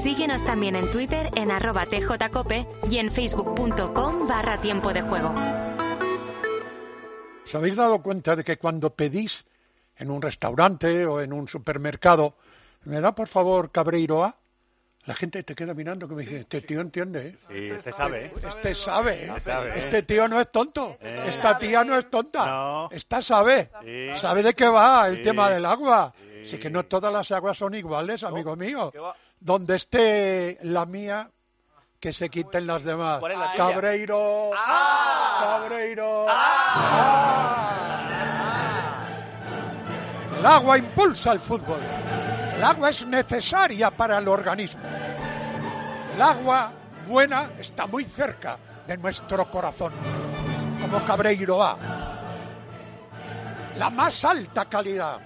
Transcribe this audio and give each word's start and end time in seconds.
Síguenos 0.00 0.44
también 0.44 0.76
en 0.76 0.90
Twitter 0.90 1.30
en 1.36 1.50
arroba 1.50 1.84
tjcope 1.86 2.66
y 2.88 2.96
en 2.98 3.10
facebook.com 3.10 4.26
barra 4.26 4.58
tiempo 4.58 4.92
de 4.92 5.02
juego. 5.02 5.34
¿Os 7.44 7.54
habéis 7.54 7.76
dado 7.76 8.00
cuenta 8.02 8.34
de 8.36 8.44
que 8.44 8.56
cuando 8.56 8.90
pedís 8.94 9.44
en 9.96 10.10
un 10.10 10.22
restaurante 10.22 11.04
o 11.04 11.20
en 11.20 11.32
un 11.32 11.48
supermercado, 11.48 12.34
me 12.84 13.00
da 13.00 13.14
por 13.14 13.28
favor 13.28 13.70
cabreiroa? 13.70 14.36
La 15.04 15.14
gente 15.14 15.42
te 15.42 15.54
queda 15.54 15.74
mirando 15.74 16.06
que 16.06 16.14
me 16.14 16.22
dice, 16.22 16.40
este 16.40 16.60
tío 16.60 16.80
entiende, 16.80 17.28
¿eh? 17.28 17.36
Sí, 17.48 17.70
este 17.74 17.92
sabe. 17.92 18.26
¿eh? 18.26 18.32
Este 18.46 18.74
sabe, 18.74 19.12
¿eh? 19.24 19.26
Este 19.28 19.40
sabe, 19.40 19.68
¿eh? 19.70 19.72
Este 19.76 20.02
tío 20.02 20.28
no 20.28 20.40
es 20.40 20.52
tonto. 20.52 20.96
Eh. 21.00 21.24
Esta 21.26 21.58
tía 21.58 21.84
no 21.84 21.96
es 21.98 22.08
tonta. 22.08 22.46
No. 22.46 22.88
Esta 22.92 23.20
sabe. 23.20 23.70
Sí. 23.82 24.20
Sabe 24.20 24.42
de 24.42 24.54
qué 24.54 24.66
va 24.68 25.08
el 25.08 25.16
Sí. 25.16 25.22
tema 25.22 25.50
del 25.50 25.64
agua. 25.66 26.12
Sí. 26.16 26.42
Así 26.46 26.58
que 26.58 26.70
no 26.70 26.84
todas 26.84 27.12
las 27.12 27.30
aguas 27.32 27.56
son 27.58 27.74
iguales, 27.74 28.22
amigo 28.24 28.54
mío. 28.56 28.92
¿Qué 29.40 29.46
va? 29.46 29.56
Donde 29.58 29.76
esté 29.76 30.58
la 30.62 30.86
mía, 30.86 31.30
que 31.98 32.12
se 32.12 32.28
quiten 32.28 32.66
las 32.66 32.84
demás. 32.84 33.20
¿Cuál 33.20 33.32
es 33.32 33.38
la 33.38 33.52
tuya? 33.52 33.64
Ah. 33.64 33.70
Cabreiro. 33.72 34.50
Cabreiro. 35.42 36.26
El 40.38 40.46
agua 40.46 40.78
impulsa 40.78 41.32
el 41.32 41.40
fútbol. 41.40 41.80
El 42.56 42.64
agua 42.64 42.90
es 42.90 43.06
necesaria 43.06 43.90
para 43.90 44.18
el 44.18 44.28
organismo. 44.28 44.82
El 46.14 46.22
agua 46.22 46.72
buena 47.06 47.50
está 47.58 47.86
muy 47.86 48.04
cerca 48.04 48.58
de 48.86 48.96
nuestro 48.96 49.50
corazón, 49.50 49.92
como 50.80 51.04
Cabreiro 51.04 51.62
A. 51.62 51.76
La 53.76 53.90
más 53.90 54.24
alta 54.24 54.64
calidad, 54.64 55.18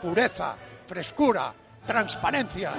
pureza, 0.00 0.56
frescura, 0.86 1.52
transparencia. 1.86 2.72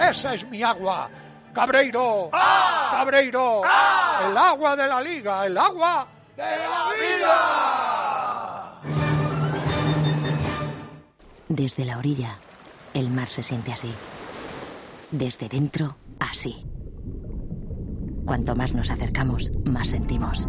Esa 0.00 0.34
es 0.34 0.46
mi 0.48 0.62
agua. 0.62 1.08
Cabreiro. 1.52 2.30
Cabreiro. 2.30 3.62
El 4.26 4.36
agua 4.36 4.76
de 4.76 4.88
la 4.88 5.00
liga, 5.00 5.46
el 5.46 5.56
agua 5.56 6.06
de 6.36 6.42
la 6.42 6.88
vida. 7.00 7.74
Desde 11.48 11.84
la 11.84 11.98
orilla, 11.98 12.38
el 12.94 13.10
mar 13.10 13.28
se 13.28 13.42
siente 13.42 13.72
así. 13.72 13.94
Desde 15.10 15.48
dentro, 15.48 15.96
así. 16.18 16.66
Cuanto 18.24 18.56
más 18.56 18.72
nos 18.72 18.90
acercamos, 18.90 19.52
más 19.64 19.90
sentimos. 19.90 20.48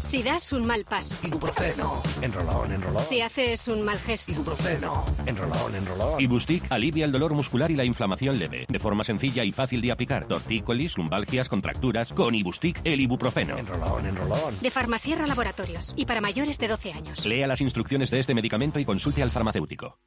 Si 0.00 0.22
das 0.22 0.52
un 0.52 0.64
mal 0.64 0.84
paso, 0.84 1.16
Ibuprofeno. 1.26 2.00
Enrolón, 2.22 2.70
enrolón. 2.70 3.02
si 3.02 3.20
haces 3.20 3.66
un 3.66 3.82
mal 3.82 3.98
gesto, 3.98 4.30
Ibuprofeno. 4.30 5.04
Enrolón, 5.26 5.74
enrolón. 5.74 6.20
Ibustic 6.20 6.70
alivia 6.70 7.04
el 7.04 7.10
dolor 7.10 7.34
muscular 7.34 7.68
y 7.72 7.74
la 7.74 7.84
inflamación 7.84 8.38
leve, 8.38 8.64
de 8.68 8.78
forma 8.78 9.02
sencilla 9.02 9.42
y 9.42 9.50
fácil 9.50 9.80
de 9.80 9.90
aplicar. 9.90 10.26
Tortícolis, 10.28 10.96
lumbalgias, 10.96 11.48
contracturas, 11.48 12.12
con 12.12 12.36
Ibustic 12.36 12.80
el 12.84 13.00
ibuprofeno. 13.00 13.58
Enrolón, 13.58 14.06
enrolón. 14.06 14.54
de 14.60 14.70
Farmasierra 14.70 15.26
Laboratorios 15.26 15.94
y 15.96 16.06
para 16.06 16.20
mayores 16.20 16.58
de 16.58 16.68
12 16.68 16.92
años. 16.92 17.26
Lea 17.26 17.48
las 17.48 17.60
instrucciones 17.60 18.10
de 18.10 18.20
este 18.20 18.34
medicamento 18.34 18.78
y 18.78 18.84
consulte 18.84 19.22
al 19.24 19.32
farmacéutico. 19.32 19.98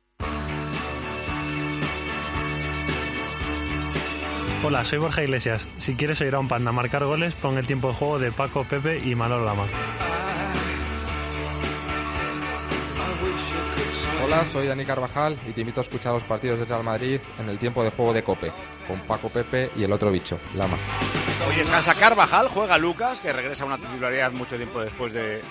Hola, 4.64 4.86
soy 4.86 5.00
Borja 5.00 5.24
Iglesias. 5.24 5.68
Si 5.80 5.96
quieres 5.96 6.22
oír 6.22 6.36
a 6.36 6.40
un 6.40 6.48
panda 6.48 6.72
marcar 6.72 7.04
goles, 7.04 7.34
pon 7.34 7.58
el 7.58 7.66
tiempo 7.66 7.88
de 7.88 7.96
juego 7.96 8.20
de 8.20 8.32
Paco, 8.32 8.64
Pepe 8.64 9.00
y 9.04 9.16
Manolo 9.16 9.44
Lama. 9.44 9.66
Hola, 14.24 14.46
soy 14.46 14.68
Dani 14.68 14.86
Carvajal 14.86 15.36
y 15.48 15.54
te 15.54 15.62
invito 15.62 15.80
a 15.80 15.84
escuchar 15.84 16.14
los 16.14 16.24
partidos 16.26 16.60
del 16.60 16.68
Real 16.68 16.84
Madrid 16.84 17.20
en 17.40 17.50
el 17.50 17.58
tiempo 17.58 17.84
de 17.84 17.90
juego 17.90 18.14
de 18.14 18.24
Cope, 18.24 18.52
con 18.88 19.00
Paco 19.02 19.30
Pepe 19.30 19.72
y 19.76 19.84
el 19.84 19.92
otro 19.92 20.12
bicho, 20.12 20.40
Lama. 20.54 20.78
Hoy 21.50 21.56
descansa 21.56 21.96
Carvajal, 21.96 22.48
juega 22.48 22.78
Lucas, 22.78 23.20
que 23.20 23.34
regresa 23.34 23.64
a 23.64 23.68
una 23.68 23.78
titularidad 23.78 24.32
mucho 24.32 24.58
tiempo 24.58 24.80
después 24.80 25.12
de 25.12 25.38
eh, 25.38 25.42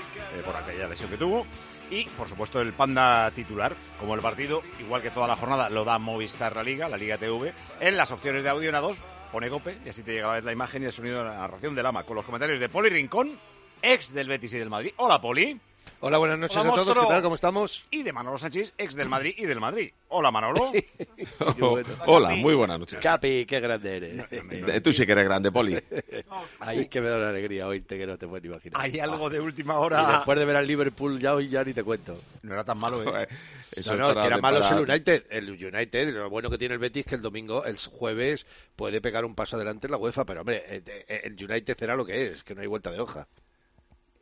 por 0.44 0.54
aquella 0.54 0.87
lesión 0.87 1.10
que 1.10 1.16
tuvo. 1.16 1.44
Y, 1.91 2.05
por 2.05 2.28
supuesto, 2.28 2.61
el 2.61 2.73
Panda 2.73 3.31
titular, 3.33 3.75
como 3.99 4.15
el 4.15 4.21
partido, 4.21 4.62
igual 4.78 5.03
que 5.03 5.11
toda 5.11 5.27
la 5.27 5.37
jornada, 5.37 5.69
lo 5.69 5.84
da 5.84 5.99
Movistar 5.99 6.55
la 6.55 6.62
Liga, 6.62 6.89
la 6.89 6.97
Liga 6.97 7.19
TV. 7.19 7.53
En 7.81 7.97
las 7.97 8.12
opciones 8.12 8.45
de 8.45 8.49
audio 8.49 8.69
en 8.69 8.77
A2 8.77 8.97
pone 9.33 9.51
Cope 9.51 9.78
y 9.84 9.89
así 9.89 10.03
te 10.03 10.12
llega 10.12 10.31
a 10.31 10.34
ver 10.34 10.45
la 10.45 10.53
imagen 10.53 10.83
y 10.83 10.87
el 10.87 10.93
sonido 10.93 11.19
de 11.19 11.25
la 11.25 11.37
narración 11.37 11.75
del 11.75 11.87
ama, 11.87 12.05
con 12.05 12.17
los 12.17 12.25
comentarios 12.25 12.61
de 12.61 12.69
Poli 12.69 12.91
Rincón, 12.91 13.39
ex 13.83 14.12
del 14.12 14.29
Betis 14.29 14.53
y 14.53 14.59
del 14.59 14.71
Madrid. 14.71 14.93
Hola, 14.97 15.21
Poli. 15.21 15.61
Hola, 16.03 16.17
buenas 16.17 16.39
noches 16.39 16.57
Hola, 16.57 16.71
a 16.71 16.73
todos. 16.73 16.87
monstruo. 16.87 17.09
¿Qué 17.09 17.13
tal? 17.15 17.23
¿Cómo 17.23 17.35
estamos? 17.35 17.85
Y 17.91 18.03
de 18.03 18.13
Manolo 18.15 18.39
Sánchez, 18.39 18.73
ex 18.79 18.95
del 18.95 19.11
Madrid 19.11 19.35
y 19.37 19.45
del 19.45 19.61
Madrid. 19.61 19.93
Hola, 20.09 20.31
Manolo. 20.31 20.73
bueno. 21.59 21.89
Hola, 22.07 22.31
muy 22.31 22.55
buenas 22.55 22.79
noches. 22.81 22.99
Capi, 23.01 23.45
qué 23.45 23.61
grande 23.61 23.97
eres. 23.99 24.83
Tú 24.83 24.95
sí 24.95 25.05
que 25.05 25.13
eres 25.13 25.25
grande, 25.25 25.53
Poli. 25.53 25.79
Ahí 26.61 26.87
que 26.89 27.03
me 27.03 27.11
da 27.11 27.19
una 27.19 27.29
alegría 27.29 27.67
oírte 27.67 27.99
que 27.99 28.07
no 28.07 28.17
te 28.17 28.27
puedes 28.27 28.47
imaginar. 28.47 28.81
Hay 28.81 28.99
algo 28.99 29.29
de 29.29 29.41
última 29.41 29.75
Y 29.75 29.77
hora. 29.77 30.13
después 30.13 30.39
de 30.39 30.45
ver 30.47 30.57
al 30.57 30.67
Liverpool 30.67 31.21
ya 31.21 31.35
hoy 31.35 31.49
ya 31.49 31.63
ni 31.65 31.75
te 31.75 31.85
cuento. 31.85 32.19
No 32.43 32.55
era 32.55 32.65
tan 32.65 32.79
malo, 32.79 33.03
¿eh? 33.19 33.29
Eso 33.73 33.95
No, 33.95 34.15
no, 34.15 34.21
que 34.23 34.27
era 34.27 34.39
malo 34.39 34.61
es 34.61 34.71
el 34.71 34.79
United. 34.81 35.27
El 35.29 35.51
United, 35.51 36.15
lo 36.15 36.31
bueno 36.31 36.49
que 36.49 36.57
tiene 36.57 36.73
el 36.75 36.81
Betis 36.81 37.05
que 37.05 37.15
el 37.17 37.23
domingo, 37.23 37.67
el 37.67 37.77
jueves, 37.77 38.47
puede 38.75 39.03
pegar 39.03 39.27
un 39.27 39.35
paso 39.35 39.57
adelante 39.57 39.87
en 39.87 39.91
la 39.91 39.99
UEFA, 39.99 40.25
pero 40.25 40.41
hombre, 40.41 40.62
eh, 40.67 40.83
eh, 40.87 41.21
el 41.25 41.33
United 41.35 41.77
será 41.79 41.95
lo 41.95 42.07
que 42.07 42.29
es, 42.29 42.43
que 42.43 42.55
no 42.55 42.62
hay 42.62 42.67
vuelta 42.69 42.91
de 42.91 43.01
hoja. 43.01 43.29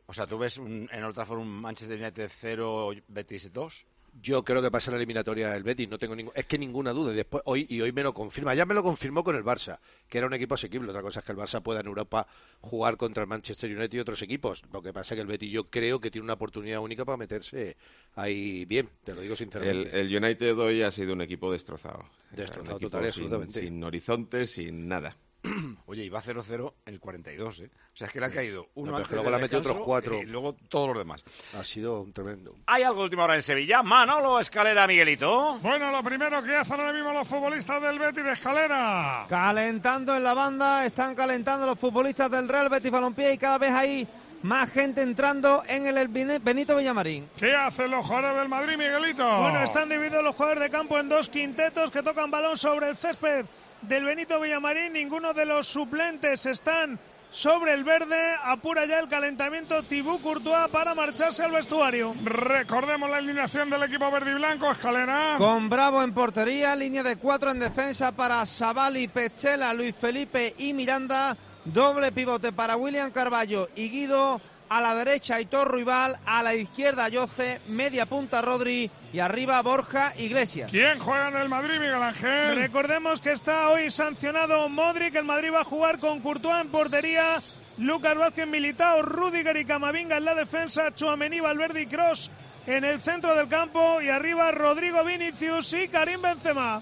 O 0.09 0.13
sea, 0.13 0.25
tú 0.25 0.39
ves 0.39 0.57
un, 0.57 0.89
en 0.91 1.03
Old 1.03 1.13
Trafford 1.13 1.37
un 1.39 1.49
Manchester 1.61 1.99
United 2.01 2.31
0, 2.39 2.91
Betis 3.09 3.53
2. 3.53 3.85
Yo 4.23 4.43
creo 4.43 4.59
que 4.59 4.71
pasa 4.71 4.89
en 4.89 4.93
la 4.95 4.97
eliminatoria 4.97 5.55
el 5.55 5.61
Betis, 5.61 5.87
no 5.87 5.99
tengo 5.99 6.15
ningún, 6.15 6.33
es 6.35 6.45
que 6.47 6.57
ninguna 6.57 6.91
duda. 6.93 7.13
Y 7.13 7.15
Después 7.15 7.43
hoy 7.45 7.67
y 7.69 7.79
hoy 7.79 7.91
me 7.91 8.01
lo 8.01 8.11
confirma, 8.11 8.55
ya 8.55 8.65
me 8.65 8.73
lo 8.73 8.81
confirmó 8.81 9.23
con 9.23 9.35
el 9.35 9.43
Barça, 9.43 9.77
que 10.09 10.17
era 10.17 10.25
un 10.25 10.33
equipo 10.33 10.55
asequible. 10.55 10.89
Otra 10.89 11.03
cosa 11.03 11.19
es 11.19 11.25
que 11.27 11.31
el 11.33 11.37
Barça 11.37 11.61
pueda 11.61 11.81
en 11.81 11.85
Europa 11.85 12.25
jugar 12.59 12.97
contra 12.97 13.21
el 13.21 13.29
Manchester 13.29 13.69
United 13.69 13.95
y 13.97 13.99
otros 14.01 14.19
equipos. 14.23 14.63
Lo 14.73 14.81
que 14.81 14.91
pasa 14.91 15.13
es 15.13 15.17
que 15.19 15.21
el 15.21 15.27
Betis 15.27 15.51
yo 15.51 15.69
creo 15.69 15.99
que 15.99 16.09
tiene 16.09 16.23
una 16.25 16.33
oportunidad 16.33 16.79
única 16.79 17.05
para 17.05 17.17
meterse 17.17 17.77
ahí 18.15 18.65
bien, 18.65 18.89
te 19.03 19.13
lo 19.13 19.21
digo 19.21 19.35
sinceramente. 19.35 19.97
el 19.99 20.07
United 20.17 20.57
hoy 20.57 20.81
ha 20.81 20.91
sido 20.91 21.13
un 21.13 21.21
equipo 21.21 21.51
destrozado. 21.51 22.03
Destrozado 22.31 22.77
Un 22.77 22.81
equipo 22.81 22.89
total 22.89 23.13
sin- 23.13 23.23
absolutamente. 23.25 23.59
Sin 23.61 23.83
horizonte, 23.83 24.47
sin 24.47 24.87
nada. 24.87 25.15
Oye, 25.85 26.03
iba 26.03 26.21
0-0 26.21 26.73
en 26.85 26.93
el 26.93 26.99
42, 26.99 27.61
¿eh? 27.61 27.69
O 27.93 27.97
sea, 27.97 28.07
es 28.07 28.13
que 28.13 28.19
le 28.19 28.25
han 28.25 28.31
caído 28.31 28.67
uno 28.75 28.91
No, 28.91 28.97
antes 28.97 29.11
luego 29.11 29.23
del 29.23 29.31
le 29.31 29.37
ha 29.37 29.41
metido 29.41 29.59
otros 29.59 29.77
cuatro. 29.85 30.21
Y 30.21 30.25
luego 30.25 30.53
todos 30.67 30.89
los 30.89 30.97
demás. 30.97 31.23
Ha 31.57 31.63
sido 31.63 32.01
un 32.01 32.13
tremendo. 32.13 32.55
¿Hay 32.65 32.83
algo 32.83 32.99
de 32.99 33.03
última 33.05 33.23
hora 33.23 33.35
en 33.35 33.41
Sevilla? 33.41 33.81
Manolo, 33.81 34.39
escalera, 34.39 34.85
Miguelito. 34.87 35.59
Bueno, 35.59 35.91
lo 35.91 36.03
primero 36.03 36.41
que 36.43 36.55
hacen 36.55 36.79
ahora 36.79 36.93
mismo 36.93 37.13
los 37.13 37.27
futbolistas 37.27 37.81
del 37.81 37.99
Betis 37.99 38.23
de 38.23 38.31
escalera. 38.33 39.25
Calentando 39.29 40.15
en 40.15 40.23
la 40.23 40.33
banda, 40.33 40.85
están 40.85 41.15
calentando 41.15 41.65
los 41.65 41.79
futbolistas 41.79 42.29
del 42.29 42.47
Real 42.47 42.69
Betis 42.69 42.91
Balompié 42.91 43.33
y 43.33 43.37
cada 43.37 43.57
vez 43.57 43.71
hay 43.71 44.07
más 44.41 44.71
gente 44.71 45.01
entrando 45.01 45.63
en 45.67 45.85
el 45.87 46.07
Benito 46.07 46.75
Villamarín. 46.75 47.29
¿Qué 47.37 47.53
hacen 47.53 47.91
los 47.91 48.05
jugadores 48.05 48.37
del 48.37 48.49
Madrid, 48.49 48.77
Miguelito? 48.77 49.41
Bueno, 49.41 49.63
están 49.63 49.89
divididos 49.89 50.23
los 50.23 50.35
jugadores 50.35 50.63
de 50.63 50.69
campo 50.69 50.97
en 50.97 51.09
dos 51.09 51.29
quintetos 51.29 51.91
que 51.91 52.01
tocan 52.01 52.31
balón 52.31 52.57
sobre 52.57 52.89
el 52.89 52.95
césped 52.95 53.45
del 53.81 54.05
Benito 54.05 54.39
Villamarín. 54.39 54.93
Ninguno 54.93 55.33
de 55.33 55.45
los 55.45 55.67
suplentes 55.67 56.45
están 56.45 56.99
sobre 57.31 57.73
el 57.73 57.83
verde. 57.83 58.35
Apura 58.43 58.85
ya 58.85 58.99
el 58.99 59.07
calentamiento 59.07 59.83
Tibú 59.83 60.19
Courtois 60.21 60.69
para 60.71 60.95
marcharse 60.95 61.43
al 61.43 61.51
vestuario. 61.51 62.15
Recordemos 62.23 63.09
la 63.09 63.17
alineación 63.17 63.69
del 63.69 63.83
equipo 63.83 64.09
verde 64.11 64.31
y 64.31 64.35
blanco, 64.35 64.71
escalera. 64.71 65.35
Con 65.37 65.69
Bravo 65.69 66.03
en 66.03 66.13
portería, 66.13 66.75
línea 66.75 67.03
de 67.03 67.17
cuatro 67.17 67.51
en 67.51 67.59
defensa 67.59 68.11
para 68.11 68.45
Savali, 68.45 69.07
Petzela, 69.07 69.73
Luis 69.73 69.95
Felipe 69.95 70.55
y 70.57 70.73
Miranda. 70.73 71.37
Doble 71.65 72.11
pivote 72.11 72.51
para 72.51 72.77
William 72.77 73.11
Carballo 73.11 73.67
y 73.75 73.89
Guido. 73.89 74.41
A 74.69 74.81
la 74.81 74.93
derecha 74.93 75.35
Aitor 75.35 75.73
Rival, 75.73 76.17
a 76.27 76.43
la 76.43 76.53
izquierda 76.53 77.09
Yoce, 77.09 77.59
media 77.69 78.05
punta 78.05 78.39
Rodri 78.39 78.91
y 79.11 79.19
arriba 79.19 79.59
Borja 79.63 80.13
Iglesias. 80.19 80.69
¿Quién 80.69 80.99
juega 80.99 81.29
en 81.29 81.37
el 81.37 81.49
Madrid, 81.49 81.79
Miguel 81.79 82.03
Ángel? 82.03 82.55
Recordemos 82.55 83.19
que 83.19 83.31
está 83.31 83.69
hoy 83.69 83.89
sancionado 83.89 84.69
Modric. 84.69 85.15
El 85.15 85.25
Madrid 85.25 85.51
va 85.51 85.61
a 85.61 85.63
jugar 85.63 85.97
con 85.97 86.19
Courtois 86.21 86.61
en 86.61 86.69
portería. 86.69 87.41
Lucas 87.79 88.15
Vázquez 88.15 88.45
Militao, 88.45 89.01
Rudiger 89.01 89.57
y 89.57 89.65
Camavinga 89.65 90.17
en 90.17 90.25
la 90.25 90.35
defensa. 90.35 90.93
Chuamení, 90.93 91.39
Valverde 91.39 91.81
y 91.81 91.85
Cross 91.87 92.29
en 92.67 92.83
el 92.83 92.99
centro 92.99 93.33
del 93.33 93.47
campo. 93.47 93.99
Y 94.03 94.09
arriba 94.09 94.51
Rodrigo 94.51 95.03
Vinicius 95.03 95.73
y 95.73 95.87
Karim 95.87 96.21
Benzema. 96.21 96.79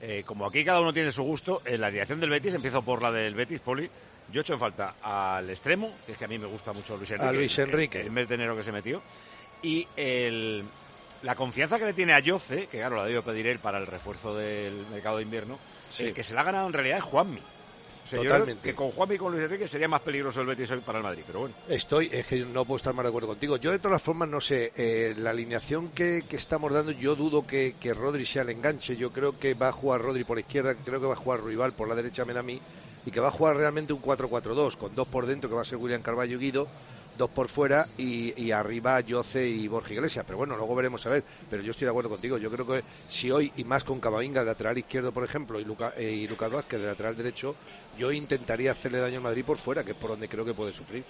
Eh, 0.00 0.24
como 0.26 0.44
aquí 0.44 0.64
cada 0.64 0.80
uno 0.80 0.92
tiene 0.92 1.12
su 1.12 1.22
gusto, 1.22 1.62
en 1.64 1.80
la 1.80 1.86
alineación 1.86 2.18
del 2.18 2.30
Betis, 2.30 2.54
empiezo 2.54 2.82
por 2.82 3.00
la 3.00 3.12
del 3.12 3.36
Betis, 3.36 3.60
Poli. 3.60 3.88
Yo 4.32 4.40
echo 4.40 4.54
en 4.54 4.58
falta 4.60 4.94
al 5.02 5.48
extremo, 5.50 5.94
que 6.06 6.12
es 6.12 6.18
que 6.18 6.24
a 6.24 6.28
mí 6.28 6.38
me 6.38 6.46
gusta 6.46 6.72
mucho 6.72 6.96
Luis 6.96 7.10
Enrique. 7.10 7.32
Luis 7.34 7.58
Enrique. 7.58 8.00
El, 8.00 8.06
el 8.06 8.12
mes 8.12 8.28
de 8.28 8.34
enero 8.34 8.56
que 8.56 8.62
se 8.62 8.72
metió. 8.72 9.02
Y 9.62 9.86
el, 9.96 10.64
la 11.22 11.34
confianza 11.36 11.78
que 11.78 11.84
le 11.84 11.92
tiene 11.92 12.14
a 12.14 12.18
Yoce, 12.20 12.66
que 12.66 12.78
claro, 12.78 12.96
la 12.96 13.04
debió 13.04 13.22
pedir 13.22 13.46
él 13.46 13.58
para 13.58 13.78
el 13.78 13.86
refuerzo 13.86 14.34
del 14.36 14.86
mercado 14.90 15.18
de 15.18 15.22
invierno, 15.24 15.58
Sí. 15.90 16.04
el 16.04 16.14
que 16.14 16.24
se 16.24 16.32
la 16.34 16.40
ha 16.40 16.44
ganado 16.44 16.66
en 16.66 16.72
realidad 16.72 16.98
es 16.98 17.04
Juanmi. 17.04 17.38
O 18.04 18.08
sea, 18.08 18.16
yo 18.16 18.22
creo 18.22 18.32
Totalmente. 18.38 18.68
que 18.70 18.74
con 18.74 18.90
Juanmi 18.90 19.14
y 19.14 19.18
con 19.18 19.30
Luis 19.32 19.44
Enrique 19.44 19.68
sería 19.68 19.86
más 19.86 20.00
peligroso 20.00 20.40
el 20.40 20.46
Betis 20.48 20.70
hoy 20.72 20.80
para 20.80 20.98
el 20.98 21.04
Madrid, 21.04 21.22
pero 21.26 21.40
bueno. 21.40 21.54
Estoy, 21.68 22.08
es 22.10 22.26
que 22.26 22.40
no 22.40 22.64
puedo 22.64 22.78
estar 22.78 22.92
más 22.94 23.04
de 23.04 23.10
acuerdo 23.10 23.28
contigo. 23.28 23.58
Yo 23.58 23.70
de 23.70 23.78
todas 23.78 24.02
formas 24.02 24.28
no 24.28 24.40
sé, 24.40 24.72
eh, 24.74 25.14
la 25.18 25.30
alineación 25.30 25.90
que, 25.90 26.24
que 26.28 26.36
estamos 26.36 26.72
dando, 26.72 26.90
yo 26.90 27.14
dudo 27.14 27.46
que, 27.46 27.76
que 27.78 27.94
Rodri 27.94 28.24
sea 28.26 28.42
el 28.42 28.48
enganche. 28.48 28.96
Yo 28.96 29.12
creo 29.12 29.38
que 29.38 29.54
va 29.54 29.68
a 29.68 29.72
jugar 29.72 30.00
Rodri 30.00 30.24
por 30.24 30.36
la 30.36 30.40
izquierda, 30.40 30.74
creo 30.74 30.98
que 31.00 31.06
va 31.06 31.12
a 31.12 31.16
jugar 31.16 31.44
Rival 31.44 31.74
por 31.74 31.86
la 31.88 31.94
derecha, 31.94 32.24
me 32.24 32.32
da 32.32 32.40
a 32.40 32.42
mí, 32.42 32.60
y 33.04 33.10
que 33.10 33.20
va 33.20 33.28
a 33.28 33.32
jugar 33.32 33.56
realmente 33.56 33.92
un 33.92 34.02
4-4-2, 34.02 34.76
con 34.76 34.94
dos 34.94 35.08
por 35.08 35.26
dentro, 35.26 35.48
que 35.48 35.56
va 35.56 35.62
a 35.62 35.64
ser 35.64 35.78
William 35.78 36.02
Carballo 36.02 36.36
y 36.36 36.40
Guido, 36.40 36.68
dos 37.16 37.30
por 37.30 37.48
fuera, 37.48 37.88
y, 37.98 38.50
arriba 38.50 39.00
Yoce 39.00 39.46
y 39.48 39.68
Borja 39.68 39.92
Iglesias. 39.92 40.24
Pero 40.26 40.38
bueno, 40.38 40.56
luego 40.56 40.74
veremos 40.74 41.04
a 41.06 41.10
ver. 41.10 41.24
Pero 41.50 41.62
yo 41.62 41.72
estoy 41.72 41.86
de 41.86 41.90
acuerdo 41.90 42.10
contigo. 42.10 42.38
Yo 42.38 42.50
creo 42.50 42.66
que 42.66 42.82
si 43.08 43.30
hoy, 43.30 43.52
y 43.56 43.64
más 43.64 43.84
con 43.84 44.00
Camavinga, 44.00 44.40
de 44.40 44.46
lateral 44.46 44.78
izquierdo, 44.78 45.12
por 45.12 45.24
ejemplo, 45.24 45.60
y, 45.60 45.64
Luca, 45.64 45.92
eh, 45.96 46.10
y 46.10 46.28
Lucas 46.28 46.50
Vázquez, 46.50 46.80
de 46.80 46.86
lateral 46.86 47.16
derecho, 47.16 47.54
yo 47.98 48.12
intentaría 48.12 48.72
hacerle 48.72 48.98
daño 48.98 49.16
al 49.16 49.22
Madrid 49.22 49.44
por 49.44 49.58
fuera, 49.58 49.84
que 49.84 49.92
es 49.92 49.96
por 49.96 50.10
donde 50.10 50.28
creo 50.28 50.44
que 50.44 50.54
puede 50.54 50.72
sufrir. 50.72 51.04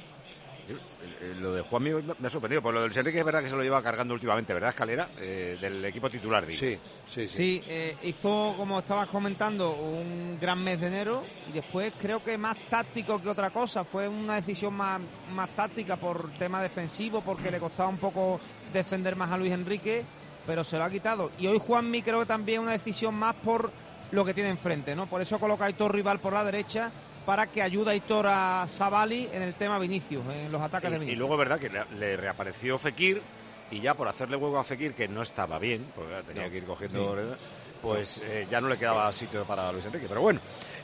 Eh, 0.68 1.34
Lo 1.40 1.52
de 1.52 1.62
Juanmi 1.62 1.90
me 2.18 2.26
ha 2.26 2.30
sorprendido, 2.30 2.62
por 2.62 2.72
lo 2.72 2.80
de 2.80 2.86
Luis 2.86 2.96
Enrique 2.96 3.18
es 3.18 3.24
verdad 3.24 3.42
que 3.42 3.48
se 3.48 3.56
lo 3.56 3.62
lleva 3.62 3.82
cargando 3.82 4.14
últimamente, 4.14 4.54
¿verdad, 4.54 4.70
Escalera? 4.70 5.08
Eh, 5.18 5.56
del 5.60 5.84
equipo 5.84 6.08
titular, 6.08 6.46
digo. 6.46 6.58
Sí, 6.58 6.78
sí, 7.06 7.26
Sí, 7.26 7.62
eh, 7.66 7.96
hizo, 8.04 8.54
como 8.56 8.78
estabas 8.78 9.08
comentando, 9.08 9.74
un 9.74 10.38
gran 10.40 10.62
mes 10.62 10.80
de 10.80 10.86
enero 10.86 11.24
y 11.48 11.52
después 11.52 11.92
creo 11.98 12.22
que 12.22 12.38
más 12.38 12.56
táctico 12.68 13.20
que 13.20 13.28
otra 13.28 13.50
cosa. 13.50 13.84
Fue 13.84 14.06
una 14.08 14.36
decisión 14.36 14.74
más, 14.74 15.00
más 15.32 15.50
táctica 15.50 15.96
por 15.96 16.30
tema 16.34 16.62
defensivo, 16.62 17.22
porque 17.22 17.50
le 17.50 17.58
costaba 17.58 17.88
un 17.88 17.98
poco 17.98 18.40
defender 18.72 19.16
más 19.16 19.30
a 19.30 19.38
Luis 19.38 19.52
Enrique, 19.52 20.04
pero 20.46 20.64
se 20.64 20.78
lo 20.78 20.84
ha 20.84 20.90
quitado. 20.90 21.30
Y 21.38 21.46
hoy 21.46 21.58
Juanmi 21.58 22.02
creo 22.02 22.20
que 22.20 22.26
también 22.26 22.60
una 22.60 22.72
decisión 22.72 23.14
más 23.14 23.34
por 23.36 23.70
lo 24.12 24.24
que 24.24 24.34
tiene 24.34 24.50
enfrente, 24.50 24.94
¿no? 24.94 25.06
Por 25.06 25.22
eso 25.22 25.38
coloca 25.38 25.64
a 25.64 25.66
Aitor 25.68 25.94
Rival 25.94 26.20
por 26.20 26.32
la 26.34 26.44
derecha 26.44 26.90
para 27.26 27.46
que 27.46 27.62
ayude 27.62 27.90
a 27.90 27.92
Aitor 27.92 28.26
a 28.28 28.66
Savali 28.68 29.28
en 29.32 29.42
el 29.42 29.54
tema 29.54 29.78
Vinicius, 29.78 30.24
en 30.34 30.50
los 30.50 30.60
ataques 30.60 30.90
de 30.90 30.96
Y, 30.96 30.96
y 30.96 31.00
Vinicius. 31.00 31.18
luego, 31.18 31.36
verdad, 31.36 31.58
que 31.58 31.68
le, 31.70 31.84
le 31.98 32.16
reapareció 32.16 32.78
Fekir 32.78 33.22
y 33.70 33.80
ya 33.80 33.94
por 33.94 34.08
hacerle 34.08 34.36
huevo 34.36 34.58
a 34.58 34.64
Fekir, 34.64 34.94
que 34.94 35.08
no 35.08 35.22
estaba 35.22 35.58
bien, 35.58 35.86
porque 35.94 36.14
tenía 36.26 36.44
No. 36.44 36.50
que 36.50 36.56
ir 36.58 36.64
cogiendo, 36.64 37.16
Sí. 37.36 37.44
pues 37.80 38.20
eh, 38.24 38.46
ya 38.50 38.60
no 38.60 38.68
le 38.68 38.76
quedaba 38.78 39.10
sitio 39.12 39.44
para 39.44 39.70
Luis 39.72 39.84
Enrique. 39.86 40.06
Pero 40.08 40.20
bueno, 40.20 40.40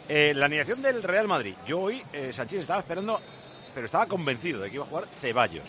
eh, 0.08 0.32
la 0.34 0.46
alineación 0.46 0.80
del 0.80 1.02
Real 1.02 1.28
Madrid. 1.28 1.54
Yo 1.66 1.80
hoy, 1.80 2.02
eh, 2.12 2.32
Sánchez 2.32 2.60
estaba 2.60 2.80
esperando, 2.80 3.20
pero 3.74 3.84
estaba 3.86 4.06
convencido 4.06 4.60
de 4.60 4.70
que 4.70 4.76
iba 4.76 4.84
a 4.84 4.88
jugar 4.88 5.06
Ceballos, 5.20 5.68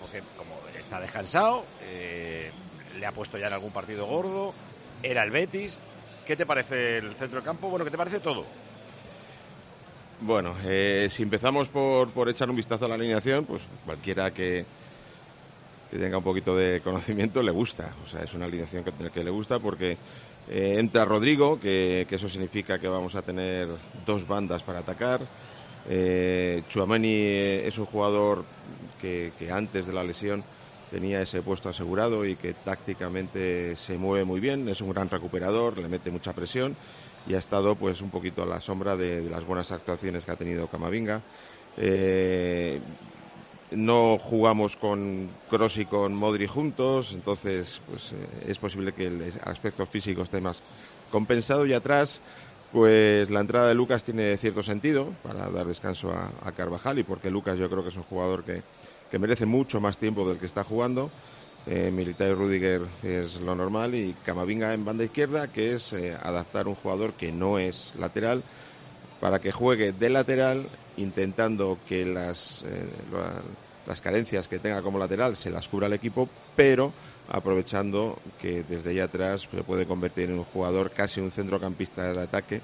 porque 0.00 0.22
como 0.36 0.56
está 0.78 0.98
descansado, 1.00 1.64
eh, 1.82 2.50
le 2.98 3.06
ha 3.06 3.12
puesto 3.12 3.36
ya 3.38 3.48
en 3.48 3.52
algún 3.52 3.72
partido 3.72 4.06
gordo, 4.06 4.54
era 5.02 5.22
el 5.24 5.30
Betis. 5.30 5.78
¿Qué 6.24 6.36
te 6.36 6.46
parece 6.46 6.98
el 6.98 7.14
centro 7.16 7.36
del 7.38 7.44
campo? 7.44 7.68
Bueno, 7.68 7.84
¿qué 7.84 7.90
te 7.90 7.98
parece 7.98 8.18
todo? 8.20 8.46
Bueno, 10.20 10.56
eh, 10.64 11.08
si 11.10 11.22
empezamos 11.22 11.68
por, 11.68 12.10
por 12.10 12.28
echar 12.28 12.48
un 12.48 12.56
vistazo 12.56 12.86
a 12.86 12.88
la 12.88 12.94
alineación, 12.94 13.44
pues 13.44 13.60
cualquiera 13.84 14.32
que, 14.32 14.64
que 15.90 15.98
tenga 15.98 16.16
un 16.16 16.24
poquito 16.24 16.56
de 16.56 16.80
conocimiento 16.80 17.42
le 17.42 17.52
gusta. 17.52 17.94
O 18.02 18.08
sea, 18.08 18.22
es 18.22 18.32
una 18.32 18.46
alineación 18.46 18.82
que, 18.82 18.92
que 19.10 19.22
le 19.22 19.30
gusta 19.30 19.58
porque 19.58 19.98
eh, 20.48 20.76
entra 20.78 21.04
Rodrigo, 21.04 21.60
que, 21.60 22.06
que 22.08 22.16
eso 22.16 22.30
significa 22.30 22.78
que 22.78 22.88
vamos 22.88 23.14
a 23.14 23.20
tener 23.20 23.68
dos 24.06 24.26
bandas 24.26 24.62
para 24.62 24.78
atacar. 24.78 25.20
Eh, 25.88 26.62
Chuameni 26.70 27.12
eh, 27.12 27.68
es 27.68 27.76
un 27.76 27.84
jugador 27.84 28.44
que, 29.00 29.32
que 29.38 29.52
antes 29.52 29.86
de 29.86 29.92
la 29.92 30.02
lesión 30.02 30.42
tenía 30.90 31.20
ese 31.20 31.42
puesto 31.42 31.68
asegurado 31.68 32.24
y 32.24 32.36
que 32.36 32.54
tácticamente 32.54 33.76
se 33.76 33.98
mueve 33.98 34.24
muy 34.24 34.40
bien, 34.40 34.66
es 34.68 34.80
un 34.80 34.90
gran 34.90 35.10
recuperador, 35.10 35.76
le 35.76 35.88
mete 35.88 36.10
mucha 36.10 36.32
presión 36.32 36.74
y 37.26 37.34
ha 37.34 37.38
estado 37.38 37.74
pues 37.74 38.00
un 38.00 38.10
poquito 38.10 38.42
a 38.42 38.46
la 38.46 38.60
sombra 38.60 38.96
de, 38.96 39.22
las 39.28 39.44
buenas 39.44 39.72
actuaciones 39.72 40.24
que 40.24 40.30
ha 40.30 40.36
tenido 40.36 40.68
Camavinga. 40.68 41.22
Eh, 41.76 42.80
no 43.72 44.18
jugamos 44.18 44.76
con 44.76 45.28
Kroos 45.50 45.76
y 45.76 45.86
con 45.86 46.14
Modri 46.14 46.46
juntos, 46.46 47.10
entonces 47.12 47.80
pues 47.86 48.12
eh, 48.12 48.50
es 48.50 48.58
posible 48.58 48.92
que 48.92 49.06
el 49.06 49.32
aspecto 49.44 49.84
físico 49.86 50.22
esté 50.22 50.40
más 50.40 50.58
compensado 51.10 51.66
y 51.66 51.72
atrás 51.72 52.20
pues 52.72 53.28
la 53.30 53.40
entrada 53.40 53.68
de 53.68 53.74
Lucas 53.74 54.04
tiene 54.04 54.36
cierto 54.36 54.62
sentido 54.62 55.12
para 55.22 55.48
dar 55.50 55.66
descanso 55.66 56.10
a, 56.10 56.30
a 56.44 56.52
Carvajal 56.52 56.98
y 56.98 57.02
porque 57.04 57.30
Lucas 57.30 57.58
yo 57.58 57.68
creo 57.68 57.82
que 57.82 57.90
es 57.90 57.96
un 57.96 58.02
jugador 58.04 58.44
que, 58.44 58.62
que 59.10 59.18
merece 59.18 59.46
mucho 59.46 59.80
más 59.80 59.98
tiempo 59.98 60.28
del 60.28 60.38
que 60.38 60.46
está 60.46 60.64
jugando. 60.64 61.10
Eh, 61.68 61.90
Militao 61.92 62.28
y 62.30 62.34
Rudiger 62.34 62.82
es 63.02 63.34
lo 63.40 63.54
normal 63.56 63.94
y 63.96 64.14
Camavinga 64.24 64.72
en 64.72 64.84
banda 64.84 65.02
izquierda, 65.04 65.48
que 65.48 65.74
es 65.74 65.92
eh, 65.92 66.16
adaptar 66.22 66.68
un 66.68 66.76
jugador 66.76 67.14
que 67.14 67.32
no 67.32 67.58
es 67.58 67.90
lateral 67.98 68.42
para 69.20 69.40
que 69.40 69.50
juegue 69.50 69.92
de 69.92 70.08
lateral 70.10 70.66
intentando 70.96 71.78
que 71.88 72.04
las, 72.06 72.62
eh, 72.64 72.86
la- 73.12 73.42
las 73.86 74.00
carencias 74.00 74.46
que 74.46 74.58
tenga 74.60 74.80
como 74.82 74.98
lateral 74.98 75.36
se 75.36 75.50
las 75.50 75.66
cubra 75.66 75.88
el 75.88 75.92
equipo, 75.94 76.28
pero 76.54 76.92
aprovechando 77.28 78.16
que 78.40 78.62
desde 78.68 78.90
allá 78.90 79.04
atrás 79.04 79.48
se 79.50 79.62
puede 79.64 79.86
convertir 79.86 80.30
en 80.30 80.38
un 80.38 80.44
jugador 80.44 80.90
casi 80.92 81.20
un 81.20 81.32
centrocampista 81.32 82.12
de 82.12 82.20
ataque 82.20 82.60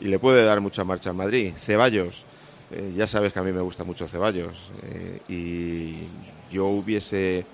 y 0.00 0.04
le 0.06 0.18
puede 0.20 0.44
dar 0.44 0.60
mucha 0.60 0.84
marcha 0.84 1.10
al 1.10 1.16
Madrid. 1.16 1.52
Ceballos, 1.64 2.24
eh, 2.70 2.92
ya 2.96 3.08
sabes 3.08 3.32
que 3.32 3.38
a 3.40 3.42
mí 3.42 3.50
me 3.50 3.60
gusta 3.60 3.82
mucho 3.82 4.06
Ceballos 4.06 4.54
y 5.28 6.02
yo 6.52 6.66
hubiese 6.66 7.44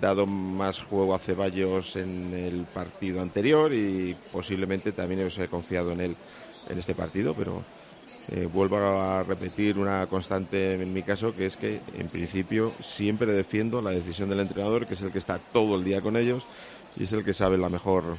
dado 0.00 0.26
más 0.26 0.78
juego 0.80 1.14
a 1.14 1.18
Ceballos 1.18 1.96
en 1.96 2.32
el 2.34 2.64
partido 2.64 3.20
anterior 3.20 3.72
y 3.72 4.16
posiblemente 4.32 4.92
también 4.92 5.20
hubiese 5.20 5.48
confiado 5.48 5.92
en 5.92 6.00
él 6.00 6.16
en 6.68 6.78
este 6.78 6.94
partido, 6.94 7.34
pero 7.34 7.62
eh, 8.28 8.48
vuelvo 8.52 8.78
a 8.78 9.22
repetir 9.22 9.78
una 9.78 10.06
constante 10.06 10.72
en 10.72 10.92
mi 10.92 11.02
caso, 11.02 11.34
que 11.34 11.46
es 11.46 11.56
que 11.56 11.80
en 11.96 12.08
principio 12.08 12.72
siempre 12.82 13.32
defiendo 13.32 13.80
la 13.80 13.90
decisión 13.90 14.28
del 14.28 14.40
entrenador, 14.40 14.86
que 14.86 14.94
es 14.94 15.02
el 15.02 15.12
que 15.12 15.18
está 15.18 15.38
todo 15.38 15.76
el 15.76 15.84
día 15.84 16.00
con 16.00 16.16
ellos 16.16 16.42
y 16.96 17.04
es 17.04 17.12
el 17.12 17.24
que 17.24 17.34
sabe 17.34 17.56
la 17.58 17.68
mejor 17.68 18.16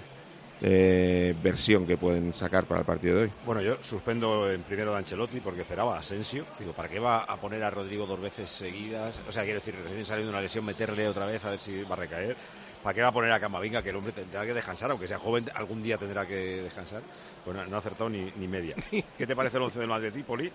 eh, 0.61 1.35
versión 1.41 1.85
que 1.85 1.97
pueden 1.97 2.33
sacar 2.33 2.65
para 2.65 2.81
el 2.81 2.85
partido 2.85 3.17
de 3.17 3.23
hoy. 3.23 3.31
Bueno, 3.45 3.61
yo 3.61 3.77
suspendo 3.81 4.51
en 4.51 4.63
primero 4.63 4.91
de 4.91 4.97
Ancelotti 4.97 5.39
porque 5.39 5.61
esperaba 5.61 5.95
a 5.95 5.99
Asensio. 5.99 6.45
Digo, 6.59 6.73
¿para 6.73 6.89
qué 6.89 6.99
va 6.99 7.23
a 7.23 7.37
poner 7.37 7.63
a 7.63 7.69
Rodrigo 7.69 8.05
dos 8.05 8.19
veces 8.19 8.49
seguidas? 8.49 9.21
O 9.27 9.31
sea, 9.31 9.43
quiero 9.43 9.59
decir, 9.59 9.75
recién 9.75 10.05
saliendo 10.05 10.31
de 10.31 10.35
una 10.37 10.41
lesión, 10.41 10.65
meterle 10.65 11.07
otra 11.07 11.25
vez 11.25 11.43
a 11.45 11.51
ver 11.51 11.59
si 11.59 11.83
va 11.83 11.93
a 11.93 11.99
recaer. 11.99 12.35
¿Para 12.83 12.93
qué 12.93 13.01
va 13.01 13.07
a 13.07 13.11
poner 13.11 13.31
a 13.31 13.39
Camavinga, 13.39 13.81
que 13.81 13.89
el 13.89 13.95
hombre 13.95 14.13
tendrá 14.13 14.45
que 14.45 14.53
descansar, 14.53 14.89
aunque 14.91 15.07
sea 15.07 15.19
joven, 15.19 15.45
algún 15.55 15.83
día 15.83 15.97
tendrá 15.97 16.25
que 16.25 16.61
descansar? 16.61 17.01
Pues 17.43 17.55
no, 17.55 17.65
no 17.65 17.75
ha 17.75 17.79
acertado 17.79 18.09
ni, 18.09 18.31
ni 18.37 18.47
media. 18.47 18.75
¿Qué 19.17 19.27
te 19.27 19.35
parece 19.35 19.57
el 19.57 19.63
once 19.63 19.79
del 19.79 19.89
Madrid, 19.89 20.23
Poli? 20.25 20.51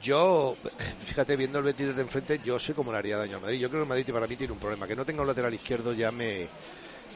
Yo, 0.00 0.56
fíjate, 1.04 1.36
viendo 1.36 1.58
el 1.58 1.64
Betis 1.64 1.88
desde 1.88 2.02
enfrente, 2.02 2.40
yo 2.44 2.58
sé 2.58 2.72
cómo 2.74 2.92
le 2.92 2.98
haría 2.98 3.16
daño 3.16 3.36
al 3.36 3.42
Madrid. 3.42 3.58
Yo 3.58 3.68
creo 3.68 3.80
que 3.80 3.84
el 3.84 3.88
Madrid 3.88 4.12
para 4.12 4.26
mí 4.26 4.36
tiene 4.36 4.52
un 4.52 4.58
problema. 4.58 4.86
Que 4.86 4.96
no 4.96 5.04
tenga 5.04 5.22
un 5.22 5.28
lateral 5.28 5.52
izquierdo 5.52 5.92
ya 5.92 6.10
me, 6.10 6.48